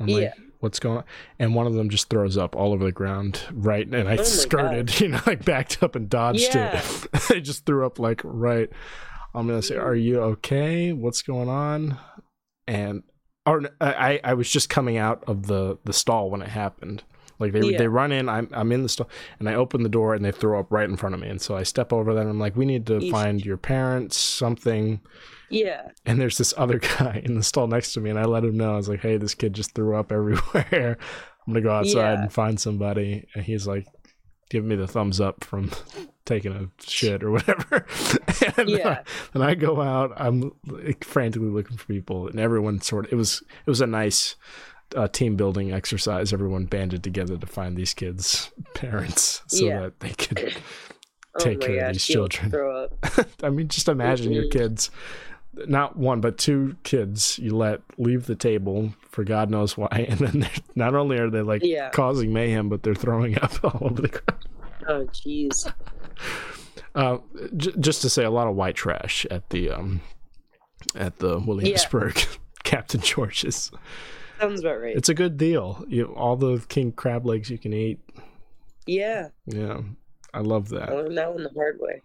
I'm 0.00 0.08
yeah. 0.08 0.16
like, 0.16 0.34
what's 0.60 0.80
going 0.80 0.98
on? 0.98 1.04
And 1.38 1.54
one 1.54 1.66
of 1.66 1.74
them 1.74 1.90
just 1.90 2.08
throws 2.08 2.36
up 2.36 2.56
all 2.56 2.72
over 2.72 2.84
the 2.84 2.92
ground, 2.92 3.42
right? 3.52 3.86
And 3.86 4.08
I 4.08 4.16
oh 4.16 4.22
skirted, 4.22 4.86
God. 4.88 5.00
you 5.00 5.08
know, 5.08 5.20
like 5.26 5.44
backed 5.44 5.82
up 5.82 5.94
and 5.94 6.08
dodged 6.08 6.54
yeah. 6.54 6.80
it. 7.14 7.30
I 7.30 7.40
just 7.40 7.66
threw 7.66 7.86
up 7.86 7.98
like 7.98 8.20
right. 8.24 8.70
I'm 9.34 9.46
gonna 9.46 9.62
say, 9.62 9.76
"Are 9.76 9.94
you 9.94 10.20
okay? 10.20 10.92
What's 10.92 11.22
going 11.22 11.48
on?" 11.48 11.98
And 12.66 13.02
or 13.46 13.62
I 13.80 14.20
I 14.22 14.34
was 14.34 14.50
just 14.50 14.68
coming 14.68 14.96
out 14.96 15.24
of 15.26 15.46
the 15.46 15.78
the 15.84 15.92
stall 15.92 16.30
when 16.30 16.42
it 16.42 16.48
happened, 16.48 17.02
like 17.38 17.52
they 17.52 17.60
yeah. 17.60 17.78
they 17.78 17.88
run 17.88 18.12
in, 18.12 18.28
I'm 18.28 18.48
I'm 18.52 18.72
in 18.72 18.82
the 18.82 18.88
store, 18.88 19.06
and 19.38 19.48
I 19.48 19.54
open 19.54 19.82
the 19.82 19.88
door, 19.88 20.14
and 20.14 20.24
they 20.24 20.32
throw 20.32 20.58
up 20.58 20.70
right 20.70 20.88
in 20.88 20.96
front 20.96 21.14
of 21.14 21.20
me. 21.20 21.28
And 21.28 21.40
so 21.40 21.56
I 21.56 21.62
step 21.62 21.92
over 21.92 22.10
and 22.10 22.28
I'm 22.28 22.38
like, 22.38 22.56
"We 22.56 22.64
need 22.64 22.86
to 22.86 23.10
find 23.10 23.44
your 23.44 23.56
parents, 23.56 24.16
something." 24.16 25.00
Yeah. 25.50 25.90
And 26.06 26.20
there's 26.20 26.38
this 26.38 26.54
other 26.56 26.78
guy 26.98 27.20
in 27.24 27.34
the 27.34 27.42
stall 27.42 27.66
next 27.66 27.92
to 27.94 28.00
me, 28.00 28.10
and 28.10 28.18
I 28.18 28.24
let 28.24 28.44
him 28.44 28.56
know. 28.56 28.74
I 28.74 28.76
was 28.76 28.88
like, 28.88 29.00
"Hey, 29.00 29.16
this 29.16 29.34
kid 29.34 29.54
just 29.54 29.74
threw 29.74 29.96
up 29.96 30.12
everywhere. 30.12 30.98
I'm 31.46 31.52
gonna 31.52 31.60
go 31.62 31.72
outside 31.72 32.14
yeah. 32.14 32.22
and 32.22 32.32
find 32.32 32.60
somebody." 32.60 33.26
And 33.34 33.44
he's 33.44 33.66
like, 33.66 33.86
"Give 34.50 34.64
me 34.64 34.76
the 34.76 34.86
thumbs 34.86 35.20
up 35.20 35.44
from 35.44 35.70
taking 36.24 36.52
a 36.52 36.68
shit 36.80 37.22
or 37.22 37.30
whatever. 37.30 37.86
and, 38.56 38.68
Yeah. 38.68 38.88
uh, 38.88 39.02
and 39.34 39.42
I 39.42 39.54
go 39.54 39.80
out, 39.80 40.12
I'm 40.16 40.52
like, 40.66 41.04
frantically 41.04 41.48
looking 41.48 41.76
for 41.76 41.86
people, 41.86 42.28
and 42.28 42.38
everyone 42.38 42.80
sort 42.80 43.06
of 43.06 43.12
it 43.12 43.16
was 43.16 43.42
it 43.66 43.70
was 43.70 43.80
a 43.80 43.86
nice 43.86 44.36
uh, 44.96 45.08
team 45.08 45.36
building 45.36 45.72
exercise. 45.72 46.32
Everyone 46.32 46.64
banded 46.66 47.02
together 47.02 47.36
to 47.36 47.46
find 47.46 47.76
these 47.76 47.94
kids' 47.94 48.50
parents 48.74 49.42
so 49.46 49.64
Yeah. 49.66 49.80
that 49.80 50.00
they 50.00 50.10
could. 50.10 50.56
Oh 51.34 51.42
Take 51.42 51.60
my 51.60 51.66
care 51.66 51.86
of 51.86 51.94
these 51.94 52.04
children. 52.04 52.52
I 53.42 53.48
mean, 53.48 53.66
just 53.68 53.88
imagine 53.88 54.32
your 54.32 54.44
Mhm. 54.44 54.50
kids, 54.52 54.90
not 55.66 55.96
one 55.96 56.20
but 56.20 56.36
two 56.36 56.76
kids, 56.82 57.38
you 57.38 57.56
let 57.56 57.80
leave 57.96 58.26
the 58.26 58.34
table 58.34 58.92
for 59.08 59.24
God 59.24 59.48
knows 59.48 59.74
why, 59.74 59.88
and 60.10 60.18
then 60.18 60.40
they're, 60.40 60.50
not 60.74 60.94
only 60.94 61.16
are 61.18 61.30
they 61.30 61.40
like 61.40 61.62
Yeah. 61.64 61.88
causing 61.88 62.34
mayhem, 62.34 62.68
but 62.68 62.82
they're 62.82 62.94
throwing 62.94 63.38
up 63.42 63.52
all 63.64 63.78
over 63.80 64.02
the 64.02 64.08
ground. 64.08 64.44
Oh 64.86 65.06
jeez. 65.06 65.72
Uh, 66.94 67.16
j- 67.56 67.72
just 67.80 68.02
to 68.02 68.10
say, 68.10 68.24
a 68.24 68.30
lot 68.30 68.46
of 68.46 68.54
white 68.54 68.74
trash 68.74 69.24
at 69.30 69.48
the 69.48 69.70
um, 69.70 70.02
at 70.94 71.18
the 71.18 71.38
Williamsburg 71.38 72.22
Captain 72.62 73.00
George's. 73.00 73.70
Sounds 74.42 74.60
about 74.60 74.80
right. 74.80 74.96
It's 74.96 75.08
a 75.08 75.14
good 75.14 75.36
deal. 75.36 75.84
You 75.88 76.06
all 76.16 76.36
the 76.36 76.58
king 76.68 76.92
crab 76.92 77.24
legs 77.26 77.48
you 77.50 77.58
can 77.58 77.72
eat. 77.72 78.00
yeah. 78.86 79.28
Yeah, 79.46 79.80
I 80.34 80.40
love 80.40 80.68
that. 80.70 80.90
I 80.90 80.94
learned 80.94 81.16
that 81.18 81.32
one 81.32 81.42
the 81.44 81.50
hard 81.54 81.78
way. 81.80 82.02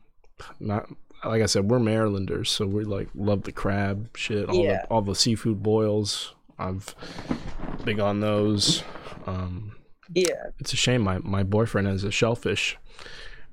Not 0.59 0.87
like 1.25 1.41
I 1.41 1.47
said, 1.47 1.69
we're 1.69 1.79
Marylanders, 1.79 2.49
so 2.51 2.65
we 2.67 2.83
like 2.83 3.09
love 3.15 3.41
the 3.43 3.51
crab 3.51 4.15
shit. 4.15 4.47
All 4.49 4.55
Yeah. 4.63 4.81
the 4.83 4.87
all 4.89 5.01
the 5.01 5.15
seafood 5.15 5.63
boils. 5.63 6.35
I've 6.59 6.93
big 7.83 7.99
on 7.99 8.19
those. 8.19 8.83
Um, 9.25 9.75
Yeah. 10.13 10.51
it's 10.59 10.73
a 10.73 10.77
shame 10.77 11.01
my 11.01 11.17
my 11.19 11.43
boyfriend 11.43 11.87
has 11.87 12.03
a 12.03 12.11
shellfish 12.11 12.77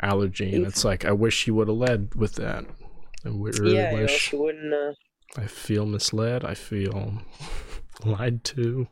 allergy, 0.01 0.55
and 0.55 0.67
it's 0.67 0.85
like 0.85 1.05
I 1.07 1.13
wish 1.13 1.45
he 1.47 1.51
would 1.51 1.69
have 1.69 1.77
led 1.79 2.15
with 2.15 2.35
that. 2.35 2.65
I 3.25 3.29
really 3.31 3.75
yeah. 3.77 3.95
You 3.95 4.03
wish. 4.03 4.33
also 4.35 4.45
wouldn't. 4.45 4.75
Uh, 4.75 4.93
I 5.37 5.47
feel 5.47 5.87
misled. 5.87 6.45
I 6.45 6.53
feel 6.55 7.23
lied 8.05 8.45
to. 8.45 8.87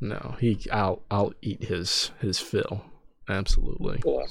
No, 0.00 0.34
he. 0.40 0.58
I'll. 0.72 1.02
I'll 1.10 1.32
eat 1.42 1.64
his 1.64 2.10
his 2.20 2.40
fill. 2.40 2.84
Absolutely. 3.28 4.02
yeah. 4.04 4.24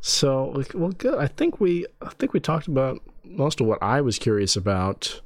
So, 0.00 0.46
like, 0.54 0.72
well, 0.74 0.92
good. 0.92 1.18
I 1.18 1.26
think 1.26 1.60
we. 1.60 1.84
I 2.00 2.08
think 2.10 2.32
we 2.32 2.40
talked 2.40 2.66
about 2.66 3.02
most 3.24 3.60
of 3.60 3.66
what 3.66 3.82
I 3.82 4.00
was 4.00 4.18
curious 4.18 4.56
about. 4.56 5.20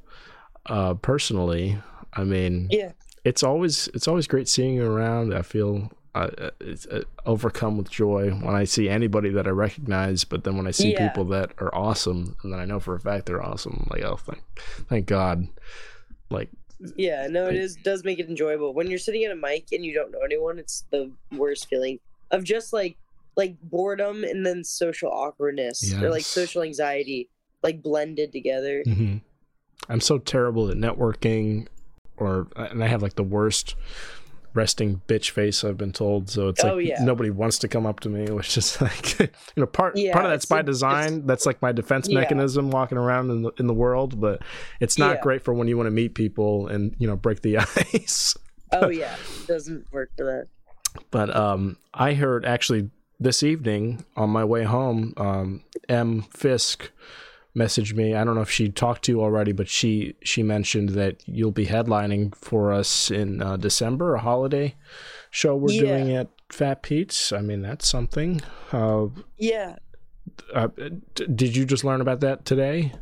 Uh, 0.65 0.93
personally, 0.95 1.79
I 2.13 2.23
mean, 2.25 2.67
Yeah. 2.69 2.91
it's 3.23 3.43
always 3.43 3.87
it's 3.93 4.07
always 4.07 4.27
great 4.27 4.49
seeing 4.49 4.75
you 4.75 4.85
around. 4.85 5.33
I 5.33 5.41
feel 5.41 5.89
uh, 6.13 6.49
it's, 6.59 6.85
uh, 6.87 7.03
overcome 7.25 7.77
with 7.77 7.89
joy 7.89 8.31
when 8.31 8.53
I 8.55 8.65
see 8.65 8.89
anybody 8.89 9.29
that 9.29 9.47
I 9.47 9.51
recognize. 9.51 10.23
But 10.25 10.43
then 10.43 10.57
when 10.57 10.67
I 10.67 10.71
see 10.71 10.91
Yeah. 10.91 11.07
people 11.09 11.25
that 11.25 11.51
are 11.59 11.73
awesome, 11.73 12.35
and 12.43 12.51
then 12.51 12.59
I 12.59 12.65
know 12.65 12.79
for 12.79 12.95
a 12.95 12.99
fact 12.99 13.25
they're 13.27 13.41
awesome, 13.43 13.83
I'm 13.83 13.87
like 13.97 14.03
oh, 14.09 14.17
thank, 14.17 14.41
thank 14.89 15.05
God. 15.05 15.47
Like, 16.29 16.49
Yeah, 16.97 17.27
no, 17.27 17.47
it 17.47 17.53
I- 17.53 17.59
is 17.59 17.75
does 17.77 18.03
make 18.03 18.19
it 18.19 18.27
enjoyable. 18.29 18.73
When 18.73 18.89
you're 18.89 18.99
sitting 18.99 19.23
at 19.23 19.31
a 19.31 19.35
mic 19.35 19.67
and 19.71 19.85
you 19.85 19.93
don't 19.93 20.11
know 20.11 20.19
anyone, 20.25 20.59
it's 20.59 20.83
the 20.91 21.11
worst 21.37 21.67
feeling 21.69 21.99
of 22.31 22.43
just 22.43 22.73
like 22.73 22.97
like 23.37 23.55
boredom 23.61 24.25
and 24.25 24.45
then 24.45 24.61
social 24.63 25.09
awkwardness 25.09 25.93
or 26.01 26.09
like 26.09 26.23
social 26.23 26.61
anxiety 26.63 27.29
like 27.63 27.81
blended 27.81 28.31
together. 28.33 28.83
mhm. 28.85 29.21
I'm 29.87 30.01
so 30.01 30.17
terrible 30.17 30.69
at 30.69 30.75
networking, 30.77 31.67
or 32.17 32.47
and 32.57 32.83
I 32.83 32.87
have 32.87 33.01
like 33.01 33.15
the 33.15 33.23
worst 33.23 33.75
resting 34.53 35.01
bitch 35.07 35.29
face 35.31 35.63
I've 35.63 35.77
been 35.77 35.91
told. 35.93 36.29
So 36.29 36.49
it's 36.49 36.63
like 36.63 36.73
Oh, 36.73 36.77
yeah. 36.77 37.01
nobody 37.03 37.29
wants 37.29 37.57
to 37.59 37.67
come 37.67 37.85
up 37.85 37.99
to 38.01 38.09
me, 38.09 38.29
which 38.31 38.57
is 38.57 38.79
like 38.81 39.19
you 39.19 39.27
know 39.57 39.65
part 39.65 39.95
Yeah, 39.97 40.13
part 40.13 40.25
of 40.25 40.31
that's 40.31 40.45
by 40.45 40.61
design. 40.61 41.25
That's 41.25 41.45
like 41.45 41.61
my 41.61 41.71
defense 41.71 42.07
Yeah. 42.09 42.19
mechanism 42.19 42.69
walking 42.71 42.97
around 42.97 43.29
in 43.31 43.41
the 43.43 43.51
in 43.59 43.67
the 43.67 43.73
world. 43.73 44.19
But 44.19 44.41
it's 44.79 44.97
not 44.97 45.21
great 45.21 45.43
for 45.43 45.53
when 45.53 45.67
you 45.67 45.77
want 45.77 45.87
to 45.87 45.91
meet 45.91 46.13
people 46.15 46.67
and 46.67 46.95
you 46.99 47.07
know 47.07 47.15
break 47.15 47.41
the 47.41 47.57
ice. 47.93 48.35
Oh 48.71 48.89
yeah, 48.89 49.15
doesn't 49.47 49.85
work 49.91 50.11
for 50.17 50.25
that. 50.25 50.47
But 51.09 51.33
um, 51.35 51.77
I 51.93 52.13
heard 52.13 52.45
actually 52.45 52.89
this 53.19 53.43
evening 53.43 54.03
on 54.17 54.29
my 54.29 54.43
way 54.43 54.63
home, 54.63 55.13
um, 55.17 55.63
M 55.87 56.23
Fisk 56.23 56.89
messaged 57.55 57.93
me. 57.93 58.15
I 58.15 58.23
don't 58.23 58.35
know 58.35 58.41
if 58.41 58.49
she 58.51 58.69
talked 58.69 59.03
to 59.05 59.11
you 59.11 59.21
already, 59.21 59.51
but 59.51 59.67
she 59.67 60.15
she 60.23 60.43
mentioned 60.43 60.89
that 60.89 61.21
you'll 61.25 61.51
be 61.51 61.65
headlining 61.65 62.35
for 62.35 62.71
us 62.71 63.11
in 63.11 63.41
uh, 63.41 63.57
December, 63.57 64.15
a 64.15 64.19
holiday 64.19 64.75
show 65.29 65.55
we're 65.55 65.71
Yeah. 65.73 65.81
doing 65.81 66.15
at 66.15 66.27
Fat 66.49 66.81
Pete's. 66.83 67.31
I 67.31 67.41
mean, 67.41 67.61
that's 67.61 67.87
something. 67.87 68.41
Uh, 68.71 69.07
Yeah, 69.37 69.75
uh, 70.53 70.67
d- 71.15 71.27
did 71.27 71.55
you 71.55 71.65
just 71.65 71.83
learn 71.83 72.01
about 72.01 72.19
that 72.21 72.45
today? 72.45 72.93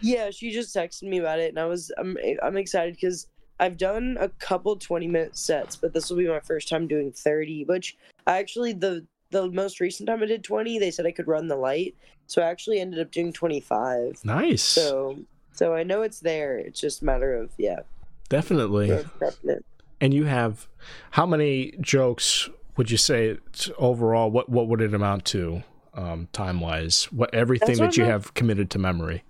yeah. 0.00 0.30
She 0.30 0.50
just 0.52 0.74
texted 0.74 1.04
me 1.04 1.18
about 1.18 1.38
it, 1.40 1.48
and 1.50 1.58
I 1.58 1.66
was 1.66 1.92
I'm 1.98 2.16
I'm 2.42 2.56
excited 2.56 2.94
because 2.94 3.26
I've 3.60 3.76
done 3.76 4.16
a 4.20 4.28
couple 4.28 4.76
20 4.76 5.08
minute 5.08 5.36
sets, 5.36 5.74
but 5.76 5.92
this 5.92 6.08
will 6.10 6.16
be 6.18 6.28
my 6.28 6.38
first 6.40 6.68
time 6.68 6.86
doing 6.86 7.10
30. 7.12 7.64
Which 7.64 7.96
I 8.26 8.38
actually 8.38 8.72
the 8.72 9.04
the 9.30 9.48
most 9.50 9.80
recent 9.80 10.08
time 10.08 10.22
I 10.22 10.26
did 10.26 10.42
20, 10.44 10.78
they 10.78 10.90
said 10.90 11.06
I 11.06 11.12
could 11.12 11.28
run 11.28 11.48
the 11.48 11.56
light, 11.56 11.94
so 12.26 12.42
I 12.42 12.46
actually 12.46 12.80
ended 12.80 13.00
up 13.00 13.10
doing 13.10 13.32
25. 13.32 14.24
Nice, 14.24 14.62
So 14.62 15.18
so 15.52 15.74
I 15.74 15.82
know 15.82 16.02
it's 16.02 16.20
there. 16.20 16.56
It's 16.56 16.80
just 16.80 17.02
a 17.02 17.04
matter 17.04 17.34
of 17.34 17.50
yeah, 17.58 17.80
definitely. 18.28 18.90
of. 18.90 19.64
And 20.00 20.14
you 20.14 20.24
have 20.24 20.68
how 21.10 21.26
many 21.26 21.74
jokes 21.80 22.48
would 22.76 22.90
you 22.90 22.96
say 22.96 23.28
it's 23.30 23.68
overall? 23.78 24.30
What 24.30 24.48
what 24.48 24.68
would 24.68 24.80
it 24.80 24.94
amount 24.94 25.24
to 25.26 25.62
um, 25.94 26.28
time 26.32 26.60
wise? 26.60 27.04
What 27.10 27.34
everything 27.34 27.66
That's 27.68 27.80
what 27.80 27.86
that 27.90 27.96
you 27.96 28.04
I'm- 28.04 28.12
have 28.12 28.34
committed 28.34 28.70
to 28.70 28.78
memory 28.78 29.24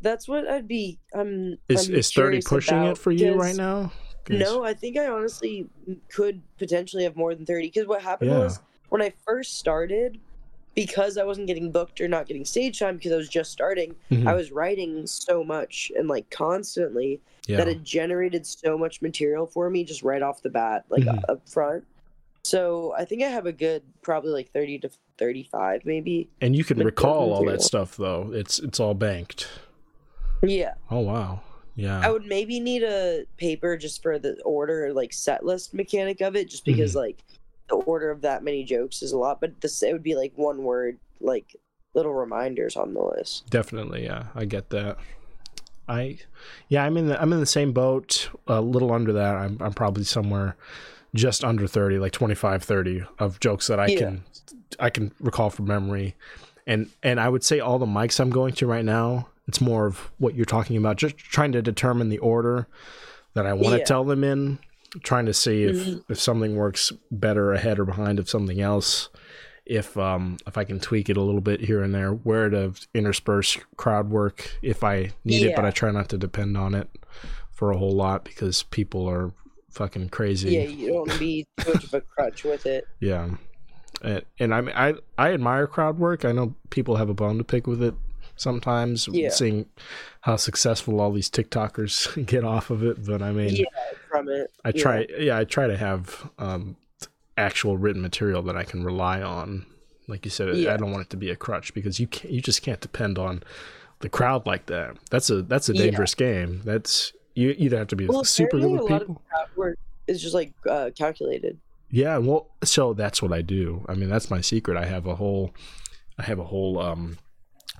That's 0.00 0.28
what 0.28 0.48
I'd 0.48 0.68
be. 0.68 0.98
I'm. 1.12 1.58
is 1.68 1.88
I'm 1.88 1.96
is 1.96 2.12
thirty 2.12 2.40
pushing 2.40 2.78
about, 2.78 2.92
it 2.92 2.98
for 2.98 3.10
you 3.10 3.34
right 3.34 3.56
now? 3.56 3.90
No, 4.30 4.62
I 4.62 4.74
think 4.74 4.96
I 4.96 5.08
honestly 5.08 5.66
could 6.10 6.42
potentially 6.58 7.02
have 7.04 7.16
more 7.16 7.34
than 7.34 7.46
30 7.46 7.66
because 7.68 7.86
what 7.88 8.02
happened 8.02 8.30
Yeah. 8.30 8.38
was 8.40 8.60
when 8.88 9.02
I 9.02 9.12
first 9.26 9.58
started, 9.58 10.18
because 10.74 11.18
I 11.18 11.24
wasn't 11.24 11.46
getting 11.48 11.70
booked 11.72 12.00
or 12.00 12.06
not 12.08 12.26
getting 12.26 12.44
stage 12.44 12.78
time 12.78 12.96
because 12.96 13.12
I 13.12 13.16
was 13.16 13.28
just 13.28 13.50
starting, 13.50 13.94
Mhm. 14.10 14.26
I 14.28 14.34
was 14.34 14.52
writing 14.52 15.06
so 15.06 15.42
much 15.42 15.90
and 15.96 16.08
like 16.08 16.30
constantly 16.30 17.20
yeah. 17.46 17.56
that 17.56 17.68
it 17.68 17.82
generated 17.82 18.46
so 18.46 18.78
much 18.78 19.02
material 19.02 19.46
for 19.46 19.68
me 19.70 19.82
just 19.84 20.02
right 20.02 20.22
off 20.22 20.40
the 20.42 20.50
bat, 20.50 20.84
like 20.88 21.02
Mhm. 21.02 21.22
up 21.28 21.48
front. 21.48 21.84
So 22.44 22.94
I 22.96 23.04
think 23.04 23.22
I 23.22 23.28
have 23.28 23.46
a 23.46 23.52
good 23.52 23.82
probably 24.02 24.30
like 24.30 24.52
30 24.52 24.78
to 24.80 24.90
35 25.18 25.84
maybe. 25.84 26.28
and 26.40 26.54
you 26.54 26.62
can 26.64 26.78
recall 26.78 27.32
all 27.32 27.44
that 27.46 27.60
stuff 27.62 27.96
though. 27.96 28.30
It's 28.32 28.58
it's 28.60 28.78
all 28.78 28.94
banked. 28.94 29.48
Yeah. 30.42 30.74
Oh 30.90 31.00
wow, 31.00 31.40
yeah. 31.74 32.00
I 32.00 32.10
would 32.10 32.24
maybe 32.26 32.60
need 32.60 32.84
a 32.84 33.24
paper 33.36 33.76
just 33.76 34.00
for 34.02 34.18
the 34.20 34.40
order, 34.44 34.92
like 34.94 35.12
set 35.12 35.44
list 35.44 35.74
mechanic 35.74 36.20
of 36.20 36.36
it, 36.36 36.48
just 36.48 36.64
because 36.64 36.92
Mm-hmm. 36.92 36.98
like 37.00 37.18
the 37.68 37.76
order 37.76 38.10
of 38.10 38.22
that 38.22 38.42
many 38.42 38.64
jokes 38.64 39.02
is 39.02 39.12
a 39.12 39.18
lot. 39.18 39.40
But 39.40 39.60
this 39.60 39.82
it 39.82 39.92
would 39.92 40.02
be 40.02 40.14
like 40.14 40.32
one 40.36 40.62
word, 40.62 40.98
like 41.20 41.56
little 41.94 42.14
reminders 42.14 42.76
on 42.76 42.94
the 42.94 43.02
list. 43.02 43.48
Definitely, 43.50 44.04
yeah. 44.04 44.26
I 44.34 44.44
get 44.44 44.70
that. 44.70 44.98
I 45.88 46.18
yeah, 46.68 46.84
I'm 46.84 46.96
in 46.96 47.08
the 47.08 47.20
I'm 47.20 47.32
in 47.32 47.40
the 47.40 47.46
same 47.46 47.72
boat, 47.72 48.28
a 48.46 48.60
little 48.60 48.92
under 48.92 49.12
that. 49.14 49.34
I'm 49.36 49.58
I'm 49.60 49.72
probably 49.72 50.04
somewhere 50.04 50.56
just 51.14 51.42
under 51.44 51.66
30, 51.66 51.98
like 51.98 52.12
25 52.12 52.62
30 52.62 53.02
of 53.18 53.40
jokes 53.40 53.66
that 53.68 53.80
I 53.80 53.86
Yeah. 53.86 53.98
can 53.98 54.24
I 54.78 54.90
can 54.90 55.12
recall 55.20 55.50
from 55.50 55.66
memory. 55.66 56.14
And 56.66 56.90
and 57.02 57.18
I 57.18 57.28
would 57.30 57.42
say 57.42 57.60
all 57.60 57.78
the 57.78 57.86
mics 57.86 58.20
I'm 58.20 58.28
going 58.30 58.52
to 58.54 58.66
right 58.66 58.84
now, 58.84 59.28
it's 59.46 59.60
more 59.60 59.86
of 59.86 60.10
what 60.18 60.34
you're 60.34 60.44
talking 60.44 60.76
about, 60.76 60.96
just 60.98 61.16
trying 61.16 61.52
to 61.52 61.62
determine 61.62 62.10
the 62.10 62.18
order 62.18 62.66
that 63.32 63.46
I 63.46 63.54
want 63.54 63.72
to 63.72 63.78
Yeah. 63.78 63.84
tell 63.84 64.04
them 64.04 64.22
in, 64.24 64.58
trying 65.02 65.26
to 65.26 65.34
see 65.34 65.64
if 65.64 65.76
Mhm. 65.76 66.04
if 66.08 66.18
something 66.18 66.56
works 66.56 66.92
better 67.10 67.52
ahead 67.52 67.78
or 67.78 67.84
behind 67.84 68.18
of 68.18 68.28
something 68.28 68.60
else 68.60 69.08
if 69.66 69.96
um 69.98 70.38
if 70.46 70.56
I 70.56 70.64
can 70.64 70.80
tweak 70.80 71.10
it 71.10 71.16
a 71.18 71.22
little 71.22 71.42
bit 71.42 71.60
here 71.60 71.82
and 71.82 71.94
there, 71.94 72.10
where 72.12 72.48
to 72.48 72.72
intersperse 72.94 73.58
crowd 73.76 74.08
work 74.10 74.50
if 74.62 74.82
I 74.82 75.10
need 75.24 75.42
it, 75.42 75.54
but 75.54 75.64
I 75.66 75.70
try 75.70 75.90
not 75.90 76.08
to 76.08 76.16
depend 76.18 76.56
on 76.56 76.74
it 76.74 76.88
for 77.52 77.70
a 77.70 77.76
whole 77.76 77.94
lot 77.94 78.24
because 78.24 78.62
people 78.62 79.06
are 79.06 79.32
fucking 79.70 80.08
crazy. 80.08 80.54
Yeah, 80.54 80.62
you 80.62 80.88
don't 80.92 81.18
be 81.18 81.44
too 81.60 81.74
much 81.74 81.84
of 81.84 81.92
a 81.94 82.00
crutch 82.00 82.44
with 82.44 82.64
it. 82.64 82.86
Yeah. 83.00 83.28
And, 84.00 84.22
and 84.38 84.54
I 84.54 84.88
I 84.88 84.94
I 85.18 85.32
admire 85.34 85.66
crowd 85.66 85.98
work. 85.98 86.24
I 86.24 86.32
know 86.32 86.54
people 86.70 86.96
have 86.96 87.10
a 87.10 87.14
bone 87.14 87.36
to 87.36 87.44
pick 87.44 87.66
with 87.66 87.82
it 87.82 87.94
sometimes, 88.40 89.08
Yeah. 89.10 89.30
seeing 89.30 89.66
how 90.22 90.36
successful 90.36 91.00
all 91.00 91.12
these 91.12 91.30
TikTokers 91.30 92.26
get 92.26 92.44
off 92.44 92.70
of 92.70 92.82
it. 92.82 93.04
But 93.04 93.22
I 93.22 93.32
mean, 93.32 93.56
Yeah, 93.56 93.64
from 94.10 94.28
it. 94.28 94.50
I 94.64 94.72
yeah. 94.74 94.82
try, 94.82 95.06
yeah. 95.18 95.38
I 95.38 95.44
try 95.44 95.66
to 95.66 95.76
have 95.76 96.30
um, 96.38 96.76
actual 97.36 97.76
written 97.76 98.02
material 98.02 98.42
that 98.42 98.56
I 98.56 98.64
can 98.64 98.84
rely 98.84 99.22
on. 99.22 99.66
Like 100.06 100.24
you 100.24 100.30
said, 100.30 100.48
I 100.66 100.76
don't 100.78 100.90
want 100.90 101.02
it 101.06 101.10
to 101.10 101.16
be 101.18 101.30
a 101.30 101.36
crutch 101.36 101.74
because 101.74 102.00
you 102.00 102.06
can't, 102.06 102.32
you 102.32 102.40
just 102.40 102.62
can't 102.62 102.80
depend 102.80 103.18
on 103.18 103.42
the 104.00 104.08
crowd 104.08 104.46
like 104.46 104.66
that. 104.66 104.96
That's 105.10 105.28
a 105.28 105.42
that's 105.42 105.68
a 105.68 105.74
Yeah. 105.74 105.82
dangerous 105.82 106.14
game. 106.14 106.62
That's 106.64 107.12
you 107.34 107.54
either 107.58 107.76
have 107.78 107.88
to 107.88 107.96
be 107.96 108.06
Well, 108.06 108.24
super 108.24 108.58
good 108.58 108.70
with 108.70 108.86
people. 108.88 109.20
work 109.54 109.78
is 110.06 110.22
just 110.22 110.34
like 110.34 110.52
uh, 110.68 110.90
calculated. 110.96 111.58
Yeah, 111.90 112.18
well, 112.18 112.48
so 112.64 112.94
that's 112.94 113.22
what 113.22 113.32
I 113.32 113.42
do. 113.42 113.84
I 113.88 113.94
mean, 113.94 114.08
that's 114.08 114.30
my 114.30 114.40
secret. 114.40 114.76
I 114.76 114.84
have 114.86 115.06
a 115.06 115.14
whole, 115.14 115.54
I 116.18 116.22
have 116.22 116.38
a 116.38 116.44
whole, 116.44 116.78
um, 116.78 117.18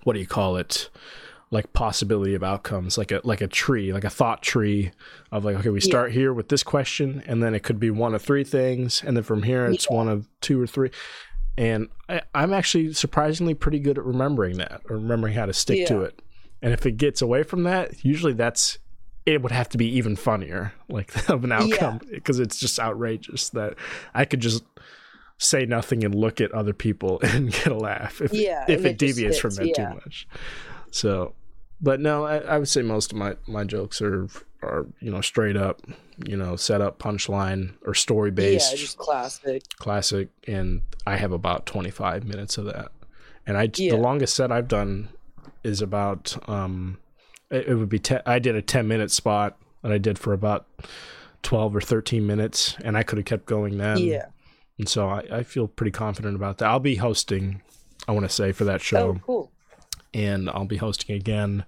what 0.09 0.15
do 0.15 0.21
you 0.21 0.27
call 0.27 0.57
it? 0.57 0.89
Like 1.51 1.75
possibility 1.75 2.35
of 2.35 2.43
outcomes, 2.43 2.97
like 2.97 3.13
a 3.13 3.21
like 3.25 3.43
a 3.43 3.47
tree, 3.47 3.93
like 3.93 4.05
a 4.05 4.11
thought 4.11 4.43
tree 4.43 4.91
of 5.31 5.45
like, 5.45 5.57
okay, 5.57 5.69
we 5.69 5.81
start 5.83 6.13
here 6.13 6.33
with 6.33 6.49
this 6.49 6.63
question, 6.63 7.23
and 7.27 7.43
then 7.43 7.55
it 7.55 7.63
could 7.63 7.79
be 7.79 7.91
one 7.91 8.15
of 8.15 8.23
three 8.23 8.43
things, 8.43 9.03
and 9.05 9.15
then 9.15 9.23
from 9.23 9.43
here 9.43 9.67
it's 9.67 9.87
Yeah. 9.91 9.97
one 9.97 10.09
of 10.09 10.27
two 10.41 10.59
or 10.59 10.67
three. 10.67 10.91
And 11.59 11.89
I, 12.09 12.23
I'm 12.35 12.55
actually 12.55 12.95
surprisingly 12.95 13.53
pretty 13.53 13.81
good 13.81 13.99
at 13.99 14.05
remembering 14.05 14.57
that, 14.57 14.81
or 14.89 14.97
remembering 14.97 15.35
how 15.35 15.45
to 15.45 15.53
stick 15.53 15.87
to 15.89 16.01
it. 16.03 16.23
And 16.63 16.73
if 16.73 16.87
it 16.87 16.93
gets 16.97 17.21
away 17.21 17.43
from 17.43 17.65
that, 17.65 18.03
usually 18.03 18.33
that's 18.33 18.79
it 19.27 19.43
would 19.43 19.53
have 19.53 19.69
to 19.71 19.77
be 19.79 19.89
even 19.97 20.17
funnier, 20.17 20.73
like 20.89 21.29
of 21.31 21.45
an 21.45 21.53
outcome, 21.53 22.01
because 22.11 22.39
it's 22.41 22.59
just 22.59 22.81
outrageous 22.81 23.51
that 23.51 23.75
I 24.15 24.25
could 24.25 24.41
just 24.41 24.65
say 25.39 25.65
nothing 25.65 26.05
and 26.05 26.15
look 26.15 26.41
at 26.41 26.53
other 26.53 26.73
people 26.73 27.21
and 27.23 27.53
get 27.53 27.69
a 27.69 27.75
laugh 27.77 28.21
if 28.21 28.33
Yeah, 28.33 28.65
if 28.69 28.85
it 28.85 28.91
it 28.93 28.99
deviates 28.99 29.39
from 29.39 29.59
it 29.59 29.69
yeah. 29.69 29.89
too 29.89 29.95
much. 29.95 30.29
So, 30.91 31.35
but 31.81 32.01
no, 32.01 32.25
I, 32.25 32.39
I 32.39 32.59
would 32.59 32.69
say 32.69 32.83
most 32.83 33.13
of 33.13 33.19
my 33.19 33.37
my 33.47 33.65
jokes 33.65 34.03
are 34.03 34.29
are 34.63 34.87
you 35.01 35.11
know 35.11 35.21
straight 35.21 35.57
up, 35.57 35.83
you 36.27 36.37
know, 36.37 36.57
set 36.57 36.81
up 36.81 36.99
punchline 36.99 37.75
or 37.87 37.95
story 37.95 38.31
based 38.31 38.73
Yeah, 38.73 38.77
just 38.77 38.99
classic. 38.99 39.63
classic, 39.79 40.29
and 40.47 40.83
I 41.07 41.17
have 41.17 41.33
about 41.33 41.67
25 41.67 42.25
minutes 42.25 42.59
of 42.59 42.65
that. 42.67 42.91
And 43.47 43.57
I 43.57 43.71
Yeah. 43.77 43.93
the 43.93 43.97
longest 43.99 44.35
set 44.35 44.51
I've 44.51 44.69
done 44.69 45.09
is 45.65 45.81
about 45.81 46.37
um 46.49 46.99
it, 47.51 47.69
it 47.69 47.75
would 47.77 47.89
be 47.89 47.99
10 47.99 48.23
I 48.27 48.39
did 48.41 48.57
a 48.57 48.63
10 48.63 48.87
minute 48.89 49.11
spot 49.11 49.57
that 49.83 49.93
I 49.93 49.99
did 49.99 50.19
for 50.19 50.33
about 50.33 50.67
12 51.43 51.77
or 51.77 51.81
13 51.81 52.27
minutes 52.27 52.77
and 52.85 52.97
I 52.97 53.03
could 53.05 53.19
have 53.19 53.25
kept 53.25 53.47
going 53.47 53.79
then. 53.79 53.99
yeah. 53.99 54.27
And 54.79 54.89
so 54.89 55.09
I, 55.09 55.25
I 55.33 55.43
feel 55.43 55.67
pretty 55.69 55.91
confident 55.91 56.37
about 56.37 56.59
that. 56.59 56.69
I'll 56.69 56.79
be 56.81 56.97
hosting 56.97 57.63
I 58.07 58.13
want 58.13 58.25
to 58.25 58.35
say 58.35 58.53
for 58.53 58.65
that 58.65 58.81
show 58.81 59.09
Oh, 59.17 59.21
cool. 59.27 59.51
and 60.15 60.49
I'll 60.49 60.65
be 60.65 60.77
hosting 60.79 61.15
again 61.17 61.65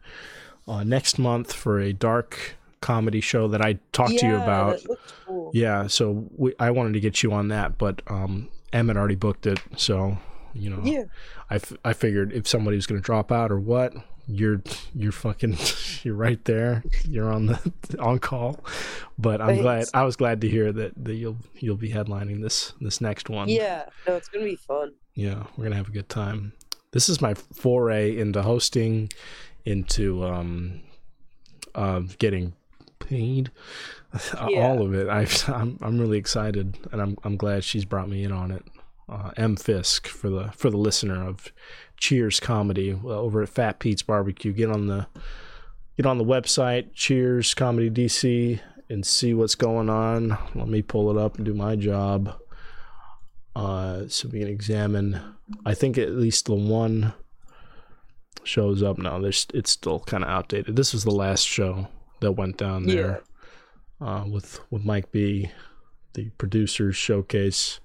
uh, 0.66 0.84
next 0.84 1.18
month 1.18 1.52
for 1.52 1.78
a 1.80 1.92
dark 1.92 2.54
comedy 2.80 3.20
show 3.20 3.46
that 3.48 3.60
I 3.60 3.78
talked 3.92 4.18
to 4.18 4.26
you 4.26 4.32
Yeah, 4.36 4.42
about. 4.42 4.78
Cool. 5.26 5.50
Yeah, 5.52 5.86
so 5.88 6.26
we, 6.36 6.54
I 6.58 6.70
wanted 6.70 6.94
to 6.94 7.00
get 7.00 7.22
you 7.22 7.32
on 7.32 7.48
that, 7.48 7.76
but 7.76 8.00
um, 8.06 8.48
Emmett 8.72 8.96
already 8.96 9.16
booked 9.16 9.46
it, 9.46 9.58
so 9.76 10.16
you 10.54 10.70
know, 10.70 10.80
Yeah. 10.82 11.04
I, 11.50 11.56
f- 11.56 11.72
I 11.84 11.92
figured 11.92 12.32
if 12.32 12.46
somebody 12.48 12.76
was 12.76 12.86
going 12.86 13.00
to 13.00 13.04
drop 13.04 13.30
out 13.30 13.50
or 13.52 13.58
what, 13.60 13.92
you're 14.30 14.62
you're 14.94 15.12
fucking 15.12 15.56
you're 16.02 16.14
right 16.14 16.42
there, 16.44 16.82
you're 17.08 17.32
on 17.32 17.46
the 17.46 17.72
on 17.98 18.18
call. 18.18 18.60
But 19.18 19.40
I'm 19.40 19.56
glad 19.58 19.86
I 19.94 20.04
was 20.04 20.16
glad 20.16 20.40
to 20.42 20.48
hear 20.48 20.72
that, 20.72 20.92
that 21.04 21.14
you'll 21.14 21.36
you'll 21.56 21.76
be 21.76 21.90
headlining 21.90 22.40
this 22.42 22.72
this 22.80 23.00
next 23.00 23.28
one. 23.28 23.48
Yeah. 23.48 23.86
No, 24.06 24.16
it's 24.16 24.28
gonna 24.28 24.44
be 24.44 24.56
fun. 24.56 24.92
yeah, 25.14 25.44
we're 25.56 25.64
gonna 25.64 25.76
have 25.76 25.88
a 25.88 25.92
good 25.92 26.08
time. 26.08 26.52
This 26.92 27.08
is 27.08 27.20
my 27.20 27.34
foray 27.34 28.16
into 28.18 28.42
hosting, 28.42 29.10
into 29.64 30.24
um, 30.24 30.80
uh, 31.74 32.00
getting 32.18 32.54
paid, 32.98 33.50
Yeah. 34.48 34.66
all 34.66 34.82
of 34.82 34.94
it. 34.94 35.08
I, 35.08 35.26
I'm 35.52 35.78
I'm 35.82 35.98
really 35.98 36.18
excited, 36.18 36.78
and 36.92 37.00
I'm 37.00 37.16
I'm 37.24 37.36
glad 37.36 37.62
she's 37.64 37.84
brought 37.84 38.08
me 38.08 38.24
in 38.24 38.32
on 38.32 38.50
it. 38.50 38.64
Uh, 39.08 39.30
M 39.36 39.56
Fisk 39.56 40.06
for 40.06 40.30
the 40.30 40.50
for 40.56 40.70
the 40.70 40.76
listener 40.76 41.26
of 41.26 41.52
Cheers 42.00 42.40
Comedy 42.40 42.92
uh, 42.92 43.08
over 43.08 43.42
at 43.42 43.48
Fat 43.48 43.78
Pete's 43.78 44.02
Barbecue. 44.02 44.52
Get 44.52 44.70
on 44.70 44.88
the 44.88 45.06
get 45.96 46.06
on 46.06 46.18
the 46.18 46.24
website 46.24 46.94
Cheers 46.94 47.54
Comedy 47.54 47.90
DC 47.90 48.58
and 48.88 49.06
see 49.06 49.34
what's 49.34 49.54
going 49.54 49.88
on. 49.88 50.36
Let 50.54 50.66
me 50.66 50.82
pull 50.82 51.10
it 51.10 51.22
up 51.22 51.36
and 51.36 51.44
do 51.44 51.54
my 51.54 51.76
job. 51.76 52.34
Uh, 53.54 54.04
so 54.08 54.28
we 54.28 54.40
can 54.40 54.48
examine. 54.48 55.20
I 55.64 55.74
think 55.74 55.98
at 55.98 56.10
least 56.12 56.46
the 56.46 56.54
one 56.54 57.12
shows 58.42 58.82
up 58.82 58.98
now. 58.98 59.18
There's 59.18 59.46
it's 59.54 59.70
still 59.70 60.00
kind 60.00 60.24
of 60.24 60.30
outdated. 60.30 60.76
This 60.76 60.92
was 60.92 61.04
the 61.04 61.10
last 61.10 61.46
show 61.46 61.88
that 62.20 62.32
went 62.32 62.56
down 62.56 62.86
there 62.86 63.22
uh, 64.00 64.24
with 64.28 64.60
with 64.70 64.84
Mike 64.84 65.12
B, 65.12 65.50
the 66.14 66.30
producers 66.38 66.96
showcase, 66.96 67.80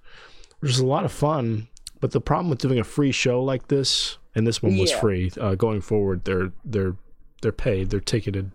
which 0.59 0.69
was 0.69 0.79
a 0.79 0.85
lot 0.85 1.05
of 1.05 1.11
fun. 1.11 1.67
But 2.01 2.11
the 2.11 2.22
problem 2.22 2.49
with 2.49 2.59
doing 2.59 2.80
a 2.80 2.84
free 2.84 3.11
show 3.11 3.41
like 3.43 3.67
this, 3.69 4.17
and 4.35 4.45
this 4.45 4.61
one 4.61 4.77
was 4.77 4.91
Yeah. 4.91 4.99
free. 4.99 5.31
Uh, 5.39 5.55
going 5.55 5.81
forward, 5.81 6.26
they're 6.26 6.51
they're 6.63 6.95
they're 7.41 7.51
paid. 7.51 7.89
They're 7.89 7.99
ticketed 7.99 8.51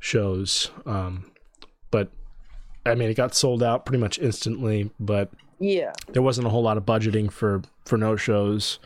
shows. 0.00 0.70
Um, 0.86 1.30
but 1.90 2.10
I 2.86 2.94
mean, 2.94 3.10
it 3.10 3.14
got 3.14 3.34
sold 3.34 3.62
out 3.62 3.84
pretty 3.86 4.00
much 4.00 4.18
instantly. 4.18 4.90
But 5.00 5.30
Yeah. 5.58 5.92
there 6.12 6.22
wasn't 6.22 6.46
a 6.46 6.50
whole 6.50 6.62
lot 6.62 6.76
of 6.76 6.84
budgeting 6.84 7.30
for 7.30 7.62
for 7.84 7.96
no 7.98 8.16
shows 8.16 8.78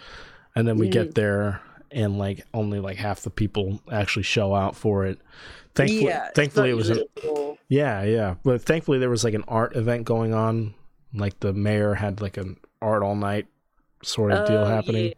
and 0.54 0.66
then 0.68 0.76
we 0.76 0.86
Mm. 0.88 0.92
get 0.92 1.14
there 1.16 1.60
and 1.90 2.18
like 2.18 2.46
only 2.54 2.78
like 2.78 2.96
half 2.96 3.20
the 3.22 3.30
people 3.30 3.80
actually 3.90 4.22
show 4.22 4.54
out 4.54 4.76
for 4.76 5.04
it 5.04 5.18
thankfully 5.74 6.04
yeah. 6.06 6.28
thankfully 6.36 6.70
it 6.70 6.74
was 6.74 6.88
a, 6.90 7.04
usual. 7.16 7.59
yeah 7.68 8.02
yeah 8.04 8.34
but 8.44 8.62
thankfully 8.62 8.98
there 9.00 9.10
was 9.10 9.24
like 9.24 9.34
an 9.34 9.42
art 9.48 9.74
event 9.76 10.04
going 10.04 10.32
on 10.32 10.72
like 11.14 11.38
the 11.40 11.52
mayor 11.52 11.94
had 11.94 12.20
like 12.20 12.36
an 12.36 12.56
art 12.80 13.02
all 13.02 13.16
night 13.16 13.46
sort 14.02 14.32
of 14.32 14.46
deal 14.46 14.58
Oh, 14.58 14.64
happening 14.66 15.06
yeah. 15.08 15.14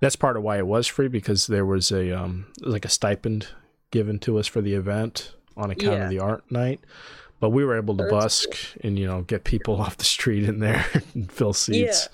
that's 0.00 0.16
part 0.16 0.36
of 0.36 0.42
why 0.42 0.58
it 0.58 0.66
was 0.66 0.86
free 0.86 1.08
because 1.08 1.46
there 1.46 1.66
was 1.66 1.90
a 1.92 2.12
um 2.12 2.46
like 2.60 2.84
a 2.84 2.88
stipend 2.88 3.48
given 3.90 4.18
to 4.20 4.38
us 4.38 4.46
for 4.46 4.60
the 4.60 4.74
event 4.74 5.32
on 5.56 5.70
account 5.70 5.96
Yeah. 5.98 6.04
of 6.04 6.10
the 6.10 6.18
art 6.18 6.50
night 6.50 6.80
but 7.40 7.50
we 7.50 7.64
were 7.64 7.76
able 7.76 7.96
to 7.98 8.04
That's 8.04 8.12
busk 8.12 8.56
and 8.82 8.98
you 8.98 9.06
know 9.06 9.22
get 9.22 9.44
people 9.44 9.80
off 9.80 9.96
the 9.98 10.04
street 10.04 10.44
in 10.44 10.58
there 10.60 10.84
and 11.14 11.30
fill 11.30 11.52
seats 11.52 12.08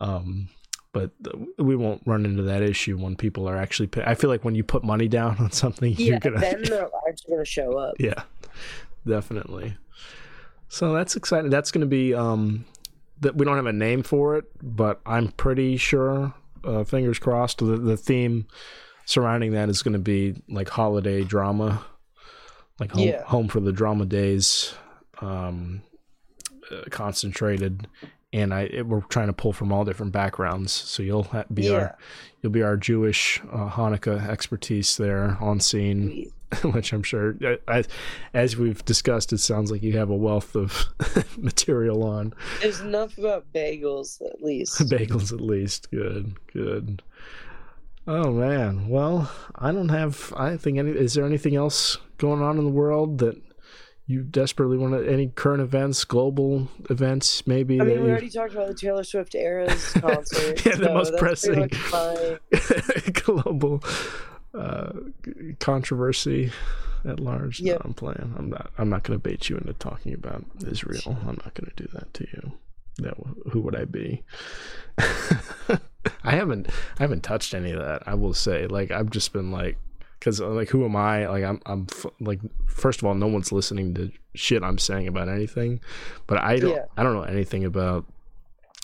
um 0.00 0.48
but 0.92 1.10
we 1.58 1.74
won't 1.74 2.02
run 2.04 2.26
into 2.26 2.42
that 2.42 2.62
issue 2.62 2.98
when 2.98 3.16
people 3.16 3.48
are 3.48 3.56
actually 3.56 3.86
pay- 3.86 4.04
i 4.06 4.14
feel 4.14 4.28
like 4.30 4.44
when 4.44 4.54
you 4.54 4.62
put 4.64 4.84
money 4.84 5.08
down 5.08 5.36
on 5.38 5.50
something 5.52 5.92
Yeah. 5.96 6.06
you're 6.06 6.18
gonna 6.20 6.40
Then 6.40 6.62
they're 6.64 6.88
actually 7.08 7.30
gonna 7.30 7.44
show 7.44 7.78
up. 7.78 7.94
yeah 7.98 8.22
definitely 9.06 9.76
so 10.68 10.92
that's 10.94 11.16
exciting 11.16 11.50
that's 11.50 11.70
going 11.70 11.80
to 11.82 11.86
be 11.86 12.14
um 12.14 12.64
that 13.20 13.36
we 13.36 13.44
don't 13.44 13.56
have 13.56 13.66
a 13.66 13.72
name 13.72 14.02
for 14.02 14.36
it 14.36 14.44
but 14.62 15.00
i'm 15.06 15.28
pretty 15.32 15.76
sure 15.76 16.34
uh, 16.64 16.84
fingers 16.84 17.18
crossed 17.18 17.58
the, 17.58 17.76
the 17.76 17.96
theme 17.96 18.46
surrounding 19.04 19.50
that 19.52 19.68
is 19.68 19.82
going 19.82 19.92
to 19.94 19.98
be 19.98 20.32
like 20.48 20.68
holiday 20.68 21.24
drama. 21.24 21.84
Like 22.78 22.92
home, 22.92 23.02
Yeah. 23.08 23.24
home 23.24 23.48
for 23.48 23.58
the 23.58 23.72
drama 23.72 24.06
days 24.06 24.72
um 25.20 25.82
uh, 26.70 26.82
concentrated. 26.90 27.88
And 28.32 28.54
i 28.54 28.62
it, 28.62 28.86
we're 28.86 29.00
trying 29.00 29.26
to 29.26 29.32
pull 29.32 29.52
from 29.52 29.72
all 29.72 29.84
different 29.84 30.12
backgrounds. 30.12 30.70
So 30.72 31.02
you'll 31.02 31.24
ha- 31.24 31.44
be 31.52 31.64
Yeah. 31.64 31.72
our 31.72 31.98
you'll 32.42 32.52
be 32.52 32.62
our 32.62 32.76
jewish 32.76 33.40
uh, 33.52 33.68
hanukkah 33.70 34.28
expertise 34.28 34.96
there 34.96 35.36
on 35.40 35.58
scene 35.58 36.30
which 36.62 36.92
I'm 36.92 37.02
sure, 37.02 37.34
uh, 37.44 37.56
as, 37.68 37.88
as 38.34 38.56
we've 38.56 38.84
discussed, 38.84 39.32
it 39.32 39.38
sounds 39.38 39.70
like 39.70 39.82
you 39.82 39.96
have 39.96 40.10
a 40.10 40.16
wealth 40.16 40.54
of 40.54 40.86
material 41.38 42.02
on 42.02 42.34
There's 42.60 42.80
enough 42.80 43.16
about 43.18 43.52
bagels 43.52 44.20
at 44.22 44.42
least. 44.42 44.78
bagels, 44.90 45.32
at 45.32 45.40
least. 45.40 45.90
Good, 45.90 46.36
good. 46.52 47.02
Oh 48.06 48.32
man, 48.32 48.88
well, 48.88 49.30
I 49.54 49.70
don't 49.70 49.90
have. 49.90 50.32
I 50.36 50.56
think 50.56 50.78
any. 50.78 50.90
Is 50.90 51.14
there 51.14 51.24
anything 51.24 51.54
else 51.54 51.98
going 52.18 52.42
on 52.42 52.58
in 52.58 52.64
the 52.64 52.70
world 52.70 53.18
that 53.18 53.40
you 54.06 54.24
desperately 54.24 54.76
want 54.76 54.94
to? 54.94 55.08
Any 55.08 55.28
current 55.28 55.62
events, 55.62 56.04
global 56.04 56.68
events, 56.90 57.46
maybe? 57.46 57.80
I 57.80 57.84
mean, 57.84 58.02
we 58.02 58.10
already 58.10 58.28
talked 58.28 58.54
about 58.54 58.66
the 58.66 58.74
Taylor 58.74 59.04
Swift 59.04 59.36
Eras 59.36 59.92
concert. 59.92 60.66
Yeah, 60.66 60.74
the 60.74 60.84
so 60.86 60.94
most 60.94 61.16
pressing. 61.16 61.70
global 63.12 63.84
uh, 64.54 64.92
controversy 65.60 66.52
at 67.04 67.20
large. 67.20 67.60
No, 67.62 67.80
I'm 67.84 67.94
playing. 67.94 68.34
I'm 68.36 68.50
not. 68.50 68.70
I'm 68.78 68.88
not 68.88 69.02
going 69.02 69.18
to 69.18 69.22
bait 69.22 69.48
you 69.48 69.56
into 69.56 69.72
talking 69.74 70.14
about 70.14 70.44
Israel. 70.66 71.16
I'm 71.22 71.38
not 71.44 71.54
going 71.54 71.70
to 71.74 71.82
do 71.82 71.88
that 71.92 72.12
to 72.14 72.26
you. 72.32 72.52
That 72.98 73.14
who 73.50 73.60
would 73.60 73.74
I 73.74 73.84
be? 73.84 74.22
I 74.98 75.78
haven't. 76.24 76.68
I 76.98 77.02
haven't 77.02 77.22
touched 77.22 77.54
any 77.54 77.72
of 77.72 77.80
that. 77.80 78.02
I 78.06 78.14
will 78.14 78.34
say. 78.34 78.66
Like 78.66 78.90
I've 78.90 79.10
just 79.10 79.32
been 79.32 79.50
like, 79.50 79.78
because 80.18 80.40
like 80.40 80.68
who 80.68 80.84
am 80.84 80.96
I? 80.96 81.26
Like 81.26 81.44
I'm. 81.44 81.60
I'm 81.66 81.86
f- 81.90 82.12
like 82.20 82.40
first 82.66 83.00
of 83.00 83.06
all, 83.06 83.14
no 83.14 83.28
one's 83.28 83.52
listening 83.52 83.94
to 83.94 84.12
shit 84.34 84.62
I'm 84.62 84.78
saying 84.78 85.08
about 85.08 85.28
anything. 85.28 85.80
But 86.26 86.38
I 86.38 86.56
don't. 86.58 86.70
Yeah. 86.70 86.84
I 86.96 87.02
don't 87.02 87.14
know 87.14 87.22
anything 87.22 87.64
about 87.64 88.04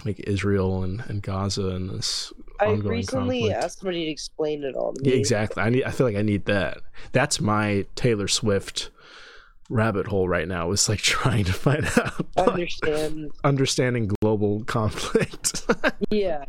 like 0.04 0.20
Israel 0.20 0.82
and, 0.84 1.02
and 1.08 1.22
Gaza 1.22 1.68
and 1.68 1.90
this 1.90 2.32
I 2.60 2.70
recently 2.70 3.40
conflict. 3.42 3.64
asked 3.64 3.78
somebody 3.80 4.04
to 4.06 4.10
explain 4.10 4.62
it 4.64 4.74
all 4.74 4.92
to 4.94 5.00
Yeah, 5.04 5.14
me. 5.14 5.18
exactly. 5.20 5.62
I 5.62 5.70
need. 5.70 5.84
I 5.84 5.90
feel 5.90 6.06
like 6.06 6.16
I 6.16 6.22
need 6.22 6.44
that. 6.46 6.78
That's 7.12 7.40
my 7.40 7.86
Taylor 7.94 8.28
Swift 8.28 8.90
rabbit 9.70 10.06
hole 10.06 10.28
right 10.28 10.48
now. 10.48 10.70
Is 10.72 10.88
like 10.88 10.98
trying 11.02 11.44
to 11.44 11.52
find 11.52 11.84
out, 11.96 12.26
like, 12.36 12.48
understand. 12.48 13.30
understanding 13.44 14.10
global 14.20 14.64
conflict 14.64 15.66
Yeah. 16.10 16.44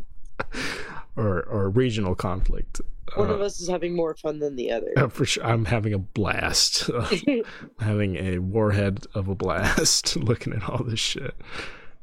or 1.15 1.43
or 1.43 1.69
regional 1.69 2.15
conflict. 2.15 2.81
One 3.15 3.30
Uh, 3.30 3.34
of 3.34 3.41
us 3.41 3.59
is 3.59 3.67
having 3.67 3.95
more 3.95 4.13
fun 4.15 4.38
than 4.39 4.55
the 4.55 4.71
other. 4.71 4.93
uh, 4.95 5.07
for 5.09 5.26
sure, 5.26 5.43
I'm 5.43 5.65
having 5.65 5.93
a 5.93 5.97
blast. 5.99 6.89
having 7.80 8.15
a 8.17 8.38
warhead 8.39 9.05
of 9.15 9.27
a 9.27 9.34
blast 9.35 10.15
looking 10.15 10.53
at 10.53 10.69
all 10.69 10.84
this 10.84 10.99
shit. 10.99 11.34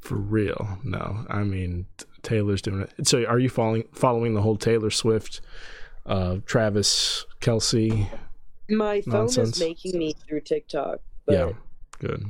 For 0.07 0.15
real? 0.17 0.79
No, 0.85 1.27
I 1.29 1.43
mean 1.43 1.87
Taylor's 2.23 2.63
doing 2.63 2.83
it. 2.83 3.07
So, 3.09 3.25
are 3.25 3.39
you 3.39 3.49
following 3.49 3.85
following 3.93 4.35
the 4.35 4.43
whole 4.43 4.57
Taylor 4.57 4.91
Swift, 4.91 5.41
uh, 6.07 6.39
Travis 6.47 7.25
Kelce? 7.41 8.09
My 8.69 9.01
phone 9.03 9.15
Nonsense. 9.15 9.57
is 9.57 9.61
making 9.61 9.99
me 9.99 10.13
through 10.13 10.41
TikTok. 10.41 11.01
But 11.27 11.33
Yeah, 11.35 11.53
good. 12.01 12.25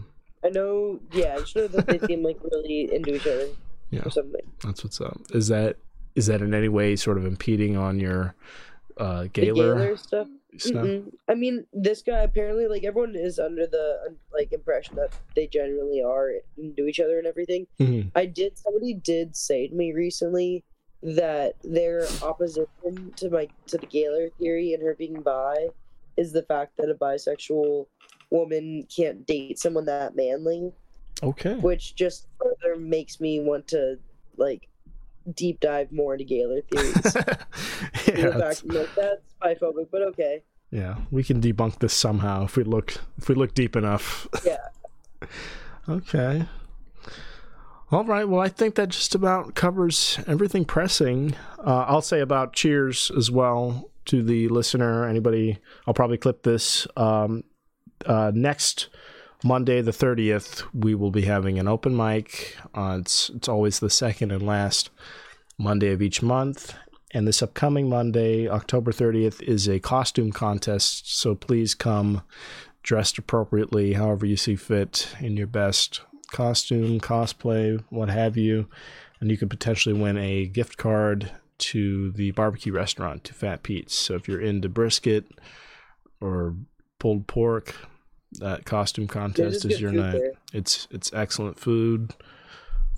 I 0.44 0.48
know. 0.50 1.00
Yeah, 1.12 1.34
I 1.36 1.38
just 1.40 1.56
know 1.56 1.66
that 1.68 1.86
they 1.86 1.98
seem 2.06 2.22
like 2.22 2.38
really 2.42 2.94
into 2.94 3.14
each 3.14 3.26
other 3.26 3.48
Yeah. 3.90 4.02
or 4.04 4.10
something. 4.10 4.42
That's 4.64 4.84
what's 4.84 5.00
up. 5.00 5.18
Is 5.34 5.48
that 5.48 5.76
is 6.14 6.26
that 6.26 6.40
in 6.42 6.54
any 6.54 6.68
way 6.68 6.96
sort 6.96 7.18
of 7.18 7.26
impeding 7.26 7.76
on 7.76 8.00
your 8.00 8.34
uh, 8.96 9.22
The 9.24 9.28
Gaylor, 9.28 9.74
Gaylor 9.74 9.96
stuff. 9.98 10.28
Mm-mm. 10.64 11.12
I 11.28 11.34
mean, 11.34 11.66
this 11.72 12.02
guy 12.02 12.20
apparently 12.22 12.66
like 12.68 12.84
everyone 12.84 13.14
is 13.16 13.38
under 13.38 13.66
the 13.66 14.16
like 14.32 14.52
impression 14.52 14.96
that 14.96 15.10
they 15.34 15.46
generally 15.46 16.02
are 16.02 16.30
into 16.58 16.86
each 16.86 17.00
other 17.00 17.18
and 17.18 17.26
everything. 17.26 17.66
Mhm. 17.80 18.10
I 18.14 18.26
did. 18.26 18.56
Somebody 18.58 18.94
did 18.94 19.34
say 19.36 19.68
to 19.68 19.74
me 19.74 19.92
recently 19.92 20.64
that 21.02 21.54
their 21.62 22.06
opposition 22.22 23.12
to 23.16 23.30
my 23.30 23.48
to 23.66 23.78
the 23.78 23.86
Gaylor 23.86 24.30
theory 24.38 24.72
and 24.72 24.82
her 24.82 24.94
being 24.94 25.20
bi 25.22 25.68
is 26.16 26.32
the 26.32 26.42
fact 26.42 26.76
that 26.78 26.90
a 26.90 26.94
bisexual 26.94 27.86
woman 28.30 28.86
can't 28.94 29.26
date 29.26 29.58
someone 29.58 29.84
that 29.84 30.16
manly, 30.16 30.72
Okay. 31.22 31.54
which 31.56 31.94
just 31.94 32.26
further 32.42 32.76
makes 32.76 33.20
me 33.20 33.40
want 33.40 33.68
to 33.68 33.98
like 34.36 34.68
deep 35.34 35.60
dive 35.60 35.92
more 35.92 36.14
into 36.14 36.24
Gaylor 36.24 36.60
theories. 36.62 36.96
yeah, 38.06 38.30
that's- 38.30 38.64
like, 38.64 38.94
that's 38.94 39.22
biphobic, 39.42 39.88
but 39.90 40.02
okay. 40.02 40.42
yeah, 40.70 40.96
we 41.10 41.22
can 41.22 41.40
debunk 41.40 41.78
this 41.78 41.92
somehow 41.94 42.44
if 42.44 42.56
we 42.56 42.64
look 42.64 42.96
if 43.18 43.28
we 43.28 43.34
look 43.34 43.54
deep 43.54 43.76
enough. 43.76 44.26
Yeah. 44.44 44.56
okay. 45.88 46.46
All 47.92 48.04
right. 48.04 48.28
Well, 48.28 48.40
I 48.40 48.48
think 48.48 48.74
that 48.74 48.88
just 48.88 49.14
about 49.14 49.54
covers 49.54 50.18
everything 50.26 50.64
pressing. 50.64 51.36
Uh, 51.58 51.84
I'll 51.86 52.02
say 52.02 52.20
about 52.20 52.52
cheers 52.52 53.12
as 53.16 53.30
well 53.30 53.90
to 54.06 54.24
the 54.24 54.48
listener. 54.48 55.06
Anybody? 55.06 55.58
I'll 55.86 55.94
probably 55.94 56.18
clip 56.18 56.42
this. 56.42 56.88
Um, 56.96 57.44
uh, 58.04 58.32
next 58.34 58.88
Monday, 59.44 59.80
the 59.80 59.92
thirtieth, 59.92 60.62
we 60.74 60.94
will 60.94 61.10
be 61.10 61.22
having 61.22 61.58
an 61.58 61.68
open 61.68 61.96
mic. 61.96 62.56
Uh, 62.74 62.98
it's 63.00 63.30
it's 63.30 63.48
always 63.48 63.78
the 63.78 63.90
second 63.90 64.32
and 64.32 64.46
last 64.46 64.90
Monday 65.58 65.92
of 65.92 66.02
each 66.02 66.22
month. 66.22 66.74
And 67.12 67.26
this 67.26 67.42
upcoming 67.42 67.88
Monday, 67.88 68.48
October 68.48 68.92
30th, 68.92 69.40
is 69.42 69.68
a 69.68 69.78
costume 69.78 70.32
contest. 70.32 71.16
So 71.18 71.34
please 71.34 71.74
come 71.74 72.22
dressed 72.82 73.18
appropriately, 73.18 73.94
however 73.94 74.26
you 74.26 74.36
see 74.36 74.54
fit, 74.54 75.08
in 75.20 75.36
your 75.36 75.46
best 75.46 76.00
costume, 76.30 77.00
cosplay, 77.00 77.82
what 77.90 78.08
have 78.08 78.36
you. 78.36 78.68
And 79.20 79.30
you 79.30 79.36
could 79.36 79.50
potentially 79.50 79.94
win 79.94 80.16
a 80.18 80.46
gift 80.46 80.76
card 80.76 81.32
to 81.58 82.12
the 82.12 82.32
barbecue 82.32 82.72
restaurant, 82.72 83.24
to 83.24 83.34
Fat 83.34 83.62
Pete's. 83.62 83.94
So 83.94 84.14
if 84.14 84.28
you're 84.28 84.40
into 84.40 84.68
brisket 84.68 85.26
or 86.20 86.54
pulled 86.98 87.26
pork, 87.26 87.74
that 88.32 88.64
costume 88.64 89.06
contest 89.06 89.64
is 89.64 89.80
your 89.80 89.92
night. 89.92 90.12
there. 90.12 90.32
It's 90.52 90.88
it's 90.90 91.12
excellent 91.12 91.58
food. 91.58 92.14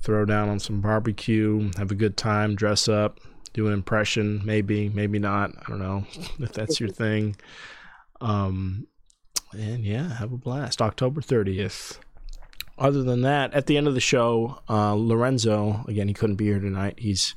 Throw 0.00 0.24
down 0.24 0.48
on 0.48 0.60
some 0.60 0.80
barbecue, 0.80 1.70
have 1.76 1.90
a 1.90 1.96
good 1.96 2.16
time, 2.16 2.54
dress 2.54 2.88
up, 2.88 3.18
do 3.52 3.66
an 3.66 3.72
impression, 3.72 4.40
maybe, 4.44 4.88
maybe 4.88 5.18
not. 5.18 5.50
I 5.56 5.68
don't 5.68 5.80
know 5.80 6.06
if 6.38 6.52
that's 6.52 6.78
your 6.78 6.88
thing. 6.88 7.36
Um, 8.20 8.86
and 9.52 9.84
yeah, 9.84 10.14
have 10.14 10.32
a 10.32 10.36
blast. 10.36 10.80
October 10.80 11.20
30th. 11.20 11.98
Other 12.78 13.02
than 13.02 13.22
that, 13.22 13.52
at 13.54 13.66
the 13.66 13.76
end 13.76 13.88
of 13.88 13.94
the 13.94 14.00
show, 14.00 14.60
uh, 14.68 14.94
Lorenzo, 14.94 15.84
again, 15.88 16.06
he 16.06 16.14
couldn't 16.14 16.36
be 16.36 16.44
here 16.44 16.60
tonight. 16.60 16.94
He's 16.98 17.34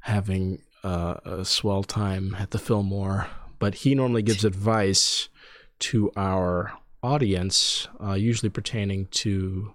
having 0.00 0.62
uh, 0.84 1.14
a 1.24 1.44
swell 1.46 1.82
time 1.82 2.36
at 2.38 2.50
the 2.50 2.58
Fillmore, 2.58 3.28
but 3.58 3.76
he 3.76 3.94
normally 3.94 4.22
gives 4.22 4.44
advice 4.44 5.30
to 5.78 6.12
our 6.14 6.72
audience, 7.02 7.88
uh, 8.02 8.12
usually 8.12 8.50
pertaining 8.50 9.06
to 9.06 9.72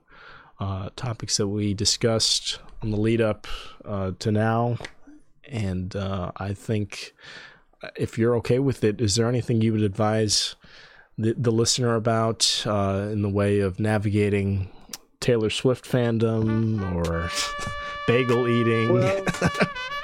uh, 0.59 0.89
topics 0.95 1.37
that 1.37 1.47
we 1.47 1.73
discussed 1.73 2.59
on 2.81 2.91
the 2.91 2.97
lead 2.97 3.21
up 3.21 3.47
uh, 3.83 4.11
to 4.19 4.31
now. 4.31 4.77
And 5.47 5.95
uh, 5.95 6.31
I 6.37 6.53
think 6.53 7.13
if 7.95 8.17
you're 8.17 8.35
okay 8.37 8.59
with 8.59 8.83
it, 8.83 9.01
is 9.01 9.15
there 9.15 9.27
anything 9.27 9.61
you 9.61 9.73
would 9.73 9.81
advise 9.81 10.55
the, 11.17 11.33
the 11.37 11.51
listener 11.51 11.95
about 11.95 12.63
uh, 12.65 13.09
in 13.11 13.21
the 13.21 13.29
way 13.29 13.59
of 13.59 13.79
navigating 13.79 14.69
Taylor 15.19 15.49
Swift 15.49 15.85
fandom 15.85 16.81
or 16.95 17.29
bagel 18.07 18.47
eating? 18.47 18.93
Well, 18.93 19.25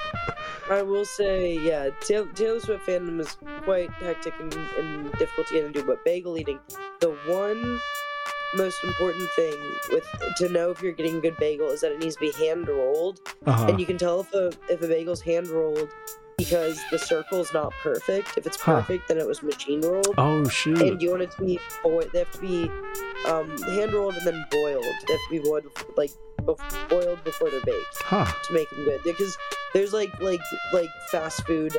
I 0.72 0.80
will 0.80 1.04
say, 1.04 1.58
yeah, 1.58 1.90
Taylor, 2.00 2.28
Taylor 2.34 2.58
Swift 2.58 2.86
fandom 2.86 3.20
is 3.20 3.36
quite 3.64 3.90
hectic 3.90 4.32
and, 4.40 4.54
and 4.78 5.12
difficult 5.12 5.46
to 5.48 5.54
get 5.54 5.64
into, 5.66 5.84
but 5.84 6.02
bagel 6.02 6.38
eating, 6.38 6.58
the 7.00 7.10
one 7.26 7.78
most 8.54 8.82
important 8.82 9.28
thing 9.36 9.54
with 9.90 10.06
to 10.38 10.48
know 10.48 10.70
if 10.70 10.82
you're 10.82 10.92
getting 10.92 11.16
a 11.16 11.20
good 11.20 11.36
bagel 11.36 11.68
is 11.68 11.82
that 11.82 11.92
it 11.92 11.98
needs 11.98 12.14
to 12.16 12.20
be 12.20 12.32
hand 12.32 12.68
rolled, 12.68 13.20
uh-huh. 13.44 13.66
and 13.68 13.80
you 13.80 13.84
can 13.84 13.98
tell 13.98 14.20
if 14.20 14.32
a 14.32 14.50
if 14.70 14.80
a 14.82 14.88
bagel's 14.88 15.20
hand 15.20 15.48
rolled 15.48 15.90
because 16.44 16.80
the 16.90 16.98
circle's 16.98 17.52
not 17.52 17.72
perfect. 17.82 18.36
If 18.36 18.46
it's 18.46 18.60
Huh. 18.60 18.76
perfect, 18.76 19.08
then 19.08 19.18
it 19.18 19.26
was 19.26 19.42
machine 19.42 19.80
rolled. 19.82 20.14
oh 20.18 20.48
shoot! 20.48 20.80
And 20.80 21.00
you 21.02 21.10
want 21.10 21.22
it 21.22 21.30
to 21.32 21.44
be 21.44 21.58
boiled. 21.82 22.10
They 22.12 22.18
have 22.20 22.30
to 22.32 22.38
be 22.40 22.70
um, 23.28 23.50
hand 23.62 23.92
rolled 23.92 24.14
and 24.16 24.26
then 24.26 24.44
boiled. 24.50 24.84
They 24.84 25.12
have 25.12 25.20
to 25.28 25.30
be 25.30 25.38
boiled 25.38 25.64
like 25.96 26.10
bef- 26.42 26.88
boiled 26.88 27.22
before 27.24 27.50
they're 27.50 27.60
baked 27.60 28.02
huh? 28.02 28.24
to 28.46 28.52
make 28.54 28.68
them 28.70 28.84
good 28.84 29.00
because 29.04 29.36
there's 29.74 29.92
like 29.92 30.12
like 30.20 30.40
like 30.72 30.88
fast 31.10 31.46
food 31.46 31.76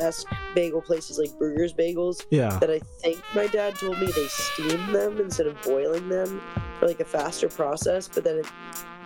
esque 0.00 0.26
bagel 0.54 0.80
places 0.82 1.18
like 1.18 1.30
Bruegger's 1.38 1.72
Bagels 1.72 2.24
Yeah. 2.30 2.58
that 2.60 2.70
I 2.70 2.78
think 3.02 3.20
my 3.34 3.46
dad 3.46 3.74
told 3.76 3.98
me 4.00 4.06
they 4.06 4.26
steam 4.28 4.92
them 4.92 5.18
instead 5.20 5.46
of 5.46 5.60
boiling 5.62 6.08
them 6.08 6.40
like 6.82 7.00
a 7.00 7.04
faster 7.04 7.48
process, 7.48 8.08
but 8.08 8.24
then 8.24 8.38
it 8.38 8.46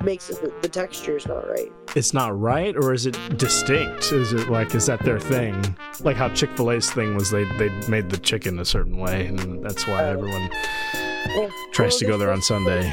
makes 0.03 0.29
it 0.31 0.41
the, 0.41 0.53
the 0.63 0.69
texture 0.69 1.17
is 1.17 1.27
not 1.27 1.49
right. 1.49 1.73
it's 1.95 2.13
not 2.13 2.39
right 2.39 2.75
or 2.77 2.93
is 2.93 3.07
it 3.07 3.17
distinct 3.39 4.13
is 4.13 4.33
it 4.33 4.51
like 4.51 4.75
is 4.75 4.87
that 4.87 5.01
their 5.05 5.21
thing 5.21 5.55
like 6.01 6.17
how 6.17 6.29
chick-fil-a's 6.31 6.91
thing 6.91 7.15
was 7.15 7.31
they 7.31 7.45
they 7.59 7.69
made 7.89 8.11
the 8.11 8.19
chicken 8.19 8.59
a 8.59 8.65
certain 8.65 8.99
way 8.99 9.27
and 9.27 9.65
that's 9.65 9.87
why 9.87 10.03
Uh, 10.05 10.09
everyone 10.09 10.51
Well, 11.37 11.49
tries 11.73 11.97
to 11.99 12.05
go 12.05 12.19
there 12.19 12.33
on 12.33 12.43
sunday 12.43 12.93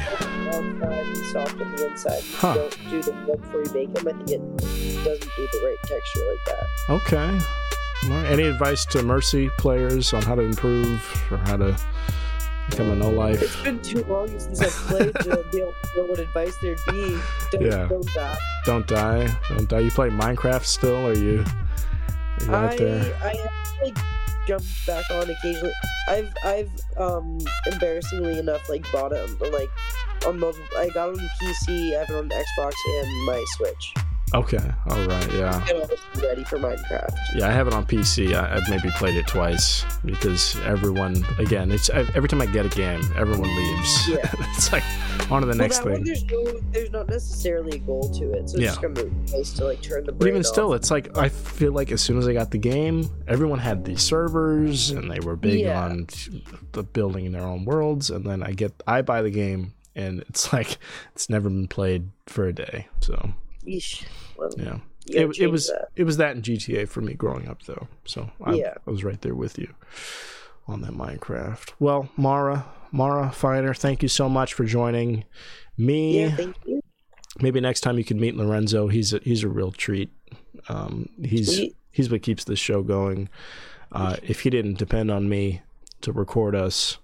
soft 1.32 1.60
on 1.60 1.74
the 1.76 1.86
inside. 1.90 2.22
Huh. 2.34 2.54
Don't 2.54 2.90
do 2.90 3.12
right 3.12 3.40
before 3.40 3.62
you 3.64 3.70
bake 3.72 3.94
them. 3.94 4.08
I 4.08 4.12
think 4.12 4.30
it 4.30 5.04
doesn't 5.04 5.30
do 5.36 5.48
the 5.52 5.60
right 5.64 5.78
texture 5.84 6.30
like 6.30 6.44
that. 6.46 6.66
okay 6.88 8.30
any 8.32 8.44
advice 8.44 8.84
to 8.86 9.02
mercy 9.02 9.48
players 9.58 10.12
on 10.14 10.22
how 10.22 10.34
to 10.34 10.42
improve 10.42 11.00
or 11.30 11.36
how 11.38 11.56
to 11.56 11.76
become 12.72 12.90
a 12.90 12.96
no 12.96 13.08
It's 13.08 13.40
life 13.42 13.64
been 13.64 13.80
too 13.80 14.02
long 14.04 14.28
since 14.38 14.60
I've 14.60 14.70
played 14.88 15.14
to 15.14 15.44
be 15.52 15.58
able 15.60 15.72
to 15.72 15.88
know 15.96 16.04
what 16.06 16.18
advice 16.18 16.54
there'd 16.62 16.78
be. 16.90 17.18
Don't, 17.50 17.62
Yeah. 17.62 17.86
don't 17.88 18.06
die. 18.14 18.36
don't 18.64 18.86
die 18.86 19.38
don't 19.48 19.68
die 19.68 19.78
you 19.80 19.90
play 19.90 20.08
minecraft 20.08 20.64
still 20.64 21.06
or 21.06 21.14
you 21.14 21.44
are 21.44 22.44
you 22.46 22.54
out 22.54 22.72
I 22.72 22.76
there 22.76 23.18
I 23.22 23.34
have 23.36 23.82
like 23.82 23.96
jumped 24.48 24.86
back 24.86 25.04
on 25.10 25.30
occasionally. 25.30 25.72
I've 26.08 26.32
I've 26.44 26.70
um 26.96 27.38
embarrassingly 27.70 28.38
enough 28.38 28.68
like 28.68 28.84
bought 28.92 29.12
it 29.12 29.40
like 29.52 29.70
on 30.26 30.38
mobile. 30.38 30.58
I 30.76 30.88
got 30.88 31.10
it 31.10 31.18
on 31.20 31.28
PC. 31.40 31.94
I 31.96 32.00
have 32.00 32.10
it 32.10 32.16
on 32.16 32.28
Xbox 32.28 32.72
and 32.86 33.26
my 33.26 33.44
Switch. 33.56 33.94
Okay 34.34 34.72
all 34.88 35.06
right 35.06 35.32
yeah 35.32 35.64
I'm 36.14 36.20
ready 36.20 36.44
for 36.44 36.58
Minecraft. 36.58 37.14
Yeah, 37.34 37.48
I 37.48 37.52
have 37.52 37.66
it 37.66 37.72
on 37.74 37.86
PC. 37.86 38.34
I, 38.34 38.56
I've 38.56 38.68
maybe 38.68 38.90
played 38.90 39.16
it 39.16 39.26
twice 39.26 39.84
because 40.04 40.56
everyone, 40.60 41.24
again, 41.38 41.70
it's 41.72 41.88
I, 41.90 42.00
every 42.14 42.28
time 42.28 42.40
I 42.42 42.46
get 42.46 42.66
a 42.66 42.68
game, 42.68 43.00
everyone 43.16 43.48
leaves. 43.54 44.08
Yeah. 44.08 44.16
it's 44.56 44.72
like 44.72 44.82
on 45.30 45.40
to 45.42 45.46
the 45.48 45.54
next 45.54 45.84
well, 45.84 45.94
that 45.94 46.04
thing. 46.04 46.04
One, 46.04 46.04
there's 46.04 46.24
no, 46.54 46.60
there's 46.70 46.90
not 46.90 47.08
necessarily 47.08 47.76
a 47.76 47.80
goal 47.80 48.10
to 48.14 48.32
it, 48.32 48.50
so 48.50 48.56
it's 48.56 48.62
Yeah. 48.62 48.66
just 48.68 48.82
kind 48.82 48.98
of 48.98 49.12
nice 49.32 49.52
to 49.54 49.64
like 49.64 49.80
turn 49.82 50.04
the. 50.04 50.12
But 50.12 50.28
even 50.28 50.44
still, 50.44 50.74
it's 50.74 50.90
like 50.90 51.16
I 51.16 51.28
feel 51.28 51.72
like 51.72 51.90
as 51.92 52.00
soon 52.02 52.18
as 52.18 52.28
I 52.28 52.34
got 52.34 52.50
the 52.50 52.58
game, 52.58 53.08
everyone 53.26 53.58
had 53.58 53.84
these 53.84 54.02
servers 54.02 54.90
and 54.90 55.10
they 55.10 55.20
were 55.20 55.36
big 55.36 55.60
Yeah. 55.60 55.84
on 55.84 56.06
the 56.72 56.82
building 56.82 57.32
their 57.32 57.44
own 57.44 57.64
worlds. 57.64 58.10
And 58.10 58.24
then 58.24 58.42
I 58.42 58.52
get, 58.52 58.72
I 58.86 59.02
buy 59.02 59.22
the 59.22 59.30
game, 59.30 59.72
and 59.96 60.20
it's 60.28 60.52
like 60.52 60.78
it's 61.14 61.30
never 61.30 61.48
been 61.48 61.68
played 61.68 62.10
for 62.26 62.46
a 62.46 62.52
day. 62.52 62.88
So 63.00 63.32
Yeesh. 63.66 64.04
Yeah, 64.56 64.78
it, 65.06 65.38
it 65.38 65.46
was 65.48 65.68
that. 65.68 65.88
it 65.96 66.04
was 66.04 66.16
that 66.18 66.36
in 66.36 66.42
GTA 66.42 66.88
for 66.88 67.00
me 67.00 67.14
growing 67.14 67.48
up 67.48 67.62
though. 67.64 67.88
So 68.04 68.30
I, 68.42 68.54
Yeah. 68.54 68.74
I 68.86 68.90
was 68.90 69.04
right 69.04 69.20
there 69.20 69.34
with 69.34 69.58
you 69.58 69.74
on 70.68 70.80
that 70.82 70.92
Minecraft. 70.92 71.72
Well, 71.80 72.08
Mara, 72.16 72.64
Mara 72.92 73.30
Feiner, 73.32 73.74
thank 73.74 74.02
you 74.02 74.08
so 74.08 74.28
much 74.28 74.54
for 74.54 74.64
joining 74.64 75.24
me. 75.76 76.20
Yeah, 76.22 76.36
thank 76.36 76.56
you. 76.66 76.80
Maybe 77.40 77.60
next 77.60 77.80
time 77.80 77.98
you 77.98 78.04
can 78.04 78.20
meet 78.20 78.36
Lorenzo. 78.36 78.88
He's 78.88 79.12
a, 79.14 79.18
he's 79.24 79.42
a 79.42 79.48
real 79.48 79.72
treat. 79.72 80.12
Um, 80.68 81.08
he's 81.22 81.56
Sweet. 81.56 81.76
he's 81.90 82.10
what 82.10 82.22
keeps 82.22 82.44
this 82.44 82.58
show 82.58 82.82
going. 82.82 83.28
Uh, 83.90 84.16
if 84.22 84.40
he 84.40 84.50
didn't 84.50 84.78
depend 84.78 85.10
on 85.10 85.28
me 85.28 85.62
to 86.02 86.12
record 86.12 86.54
us, 86.54 86.98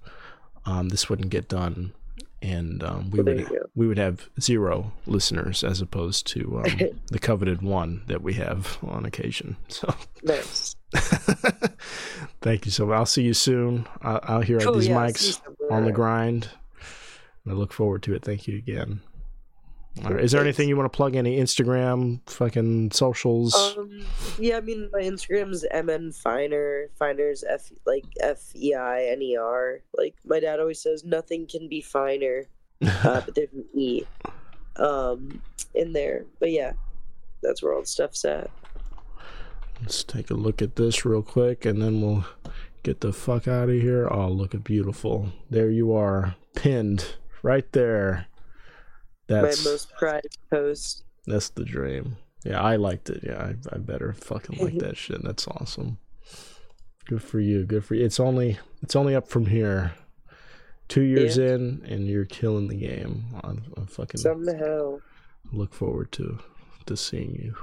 um, 0.66 0.90
this 0.90 1.08
wouldn't 1.08 1.30
get 1.30 1.48
done. 1.48 1.92
And 2.40 2.82
um, 2.84 3.10
we 3.10 3.20
Well, 3.22 3.34
would 3.36 3.48
we 3.74 3.86
would 3.88 3.98
have 3.98 4.28
zero 4.40 4.92
listeners 5.06 5.64
as 5.64 5.80
opposed 5.80 6.26
to 6.28 6.58
um, 6.64 6.78
the 7.10 7.18
coveted 7.18 7.62
one 7.62 8.02
that 8.06 8.22
we 8.22 8.34
have 8.34 8.78
on 8.86 9.04
occasion. 9.04 9.56
So 9.68 9.92
Nice. 10.22 10.76
thank 12.40 12.64
you 12.64 12.70
so 12.72 12.86
much. 12.86 12.96
I'll 12.96 13.06
see 13.06 13.22
you 13.22 13.34
soon. 13.34 13.86
I'll, 14.02 14.20
I'll 14.22 14.40
hear 14.40 14.58
Oh, 14.62 14.74
these 14.74 14.88
yeah, 14.88 14.98
I'll 14.98 15.08
see 15.14 15.28
you 15.28 15.34
mics 15.34 15.70
on 15.72 15.84
the 15.84 15.92
grind. 15.92 16.48
I 17.48 17.52
look 17.52 17.72
forward 17.72 18.02
to 18.04 18.14
it. 18.14 18.22
Thank 18.24 18.46
you 18.46 18.56
again. 18.58 19.00
Right. 20.02 20.24
Is 20.24 20.32
there 20.32 20.40
anything 20.40 20.68
you 20.68 20.76
want 20.76 20.90
to 20.90 20.96
plug? 20.96 21.16
Any 21.16 21.38
Instagram, 21.38 22.20
fucking 22.28 22.92
socials? 22.92 23.54
Um, 23.54 24.04
yeah, 24.38 24.56
I 24.56 24.60
mean, 24.60 24.88
my 24.92 25.00
Instagram's 25.00 25.64
mn 25.72 26.12
feiner. 26.12 26.88
Feiner's 26.98 27.44
f 27.48 27.70
like 27.86 28.04
f 28.20 28.54
e 28.54 28.74
i 28.74 29.04
n 29.04 29.22
e 29.22 29.36
r. 29.36 29.80
Like 29.96 30.14
my 30.24 30.40
dad 30.40 30.60
always 30.60 30.80
says, 30.80 31.04
nothing 31.04 31.46
can 31.46 31.68
be 31.68 31.80
finer, 31.80 32.44
uh, 32.82 33.20
but 33.24 33.34
there's 33.34 33.52
an 33.52 33.64
e, 33.74 34.02
um, 34.76 35.42
in 35.74 35.92
there. 35.92 36.24
But 36.38 36.52
yeah, 36.52 36.72
that's 37.42 37.62
where 37.62 37.74
all 37.74 37.80
the 37.80 37.86
stuff's 37.86 38.24
at. 38.24 38.50
Let's 39.80 40.02
take 40.04 40.30
a 40.30 40.34
look 40.34 40.62
at 40.62 40.76
this 40.76 41.04
real 41.04 41.22
quick, 41.22 41.64
and 41.64 41.82
then 41.82 42.00
we'll 42.00 42.24
get 42.82 43.00
the 43.00 43.12
fuck 43.12 43.46
out 43.46 43.68
of 43.68 43.80
here. 43.80 44.08
Oh, 44.10 44.28
look 44.28 44.54
at 44.54 44.64
beautiful. 44.64 45.32
There 45.50 45.70
you 45.70 45.92
are, 45.92 46.36
pinned 46.54 47.16
right 47.42 47.70
there. 47.72 48.27
That's 49.28 49.64
my 49.64 49.70
most 49.70 49.92
prized 49.96 50.38
post. 50.50 51.04
that's 51.26 51.50
the 51.50 51.64
dream. 51.64 52.16
Yeah, 52.44 52.62
I 52.62 52.76
liked 52.76 53.10
it. 53.10 53.20
Yeah, 53.24 53.38
I, 53.42 53.54
I 53.74 53.78
better 53.78 54.12
fucking 54.12 54.58
like 54.58 54.78
that 54.78 54.96
shit. 55.02 55.22
That's 55.22 55.46
awesome. 55.48 55.98
Good 57.06 57.22
for 57.22 57.40
you. 57.40 57.64
Good 57.64 57.84
for 57.84 57.94
you. 57.94 58.04
It's 58.04 58.20
only 58.20 58.58
it's 58.82 58.96
only 58.96 59.14
up 59.14 59.28
from 59.28 59.46
here. 59.46 59.92
Two 60.88 61.02
years 61.02 61.36
Yeah. 61.36 61.54
in, 61.54 61.82
and 61.86 62.06
you're 62.08 62.24
killing 62.24 62.68
the 62.68 62.76
game. 62.76 63.26
I'm, 63.44 63.62
I'm 63.76 63.86
fucking 63.86 64.20
Somehow. 64.20 65.00
look 65.52 65.74
forward 65.74 66.10
to 66.12 66.38
to 66.86 66.96
seeing 66.96 67.34
you 67.34 67.54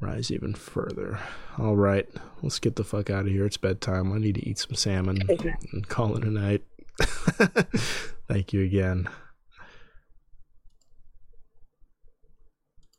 rise 0.00 0.30
even 0.30 0.52
further. 0.52 1.18
All 1.58 1.76
right, 1.76 2.06
let's 2.42 2.58
get 2.58 2.76
the 2.76 2.84
fuck 2.84 3.08
out 3.08 3.24
of 3.24 3.32
here. 3.32 3.46
It's 3.46 3.56
bedtime. 3.56 4.12
I 4.12 4.18
need 4.18 4.34
to 4.34 4.46
eat 4.46 4.58
some 4.58 4.74
salmon 4.74 5.22
and 5.72 5.88
call 5.88 6.16
it 6.18 6.24
a 6.24 6.30
night. 6.30 6.62
Thank 8.28 8.52
you 8.52 8.62
again. 8.62 9.08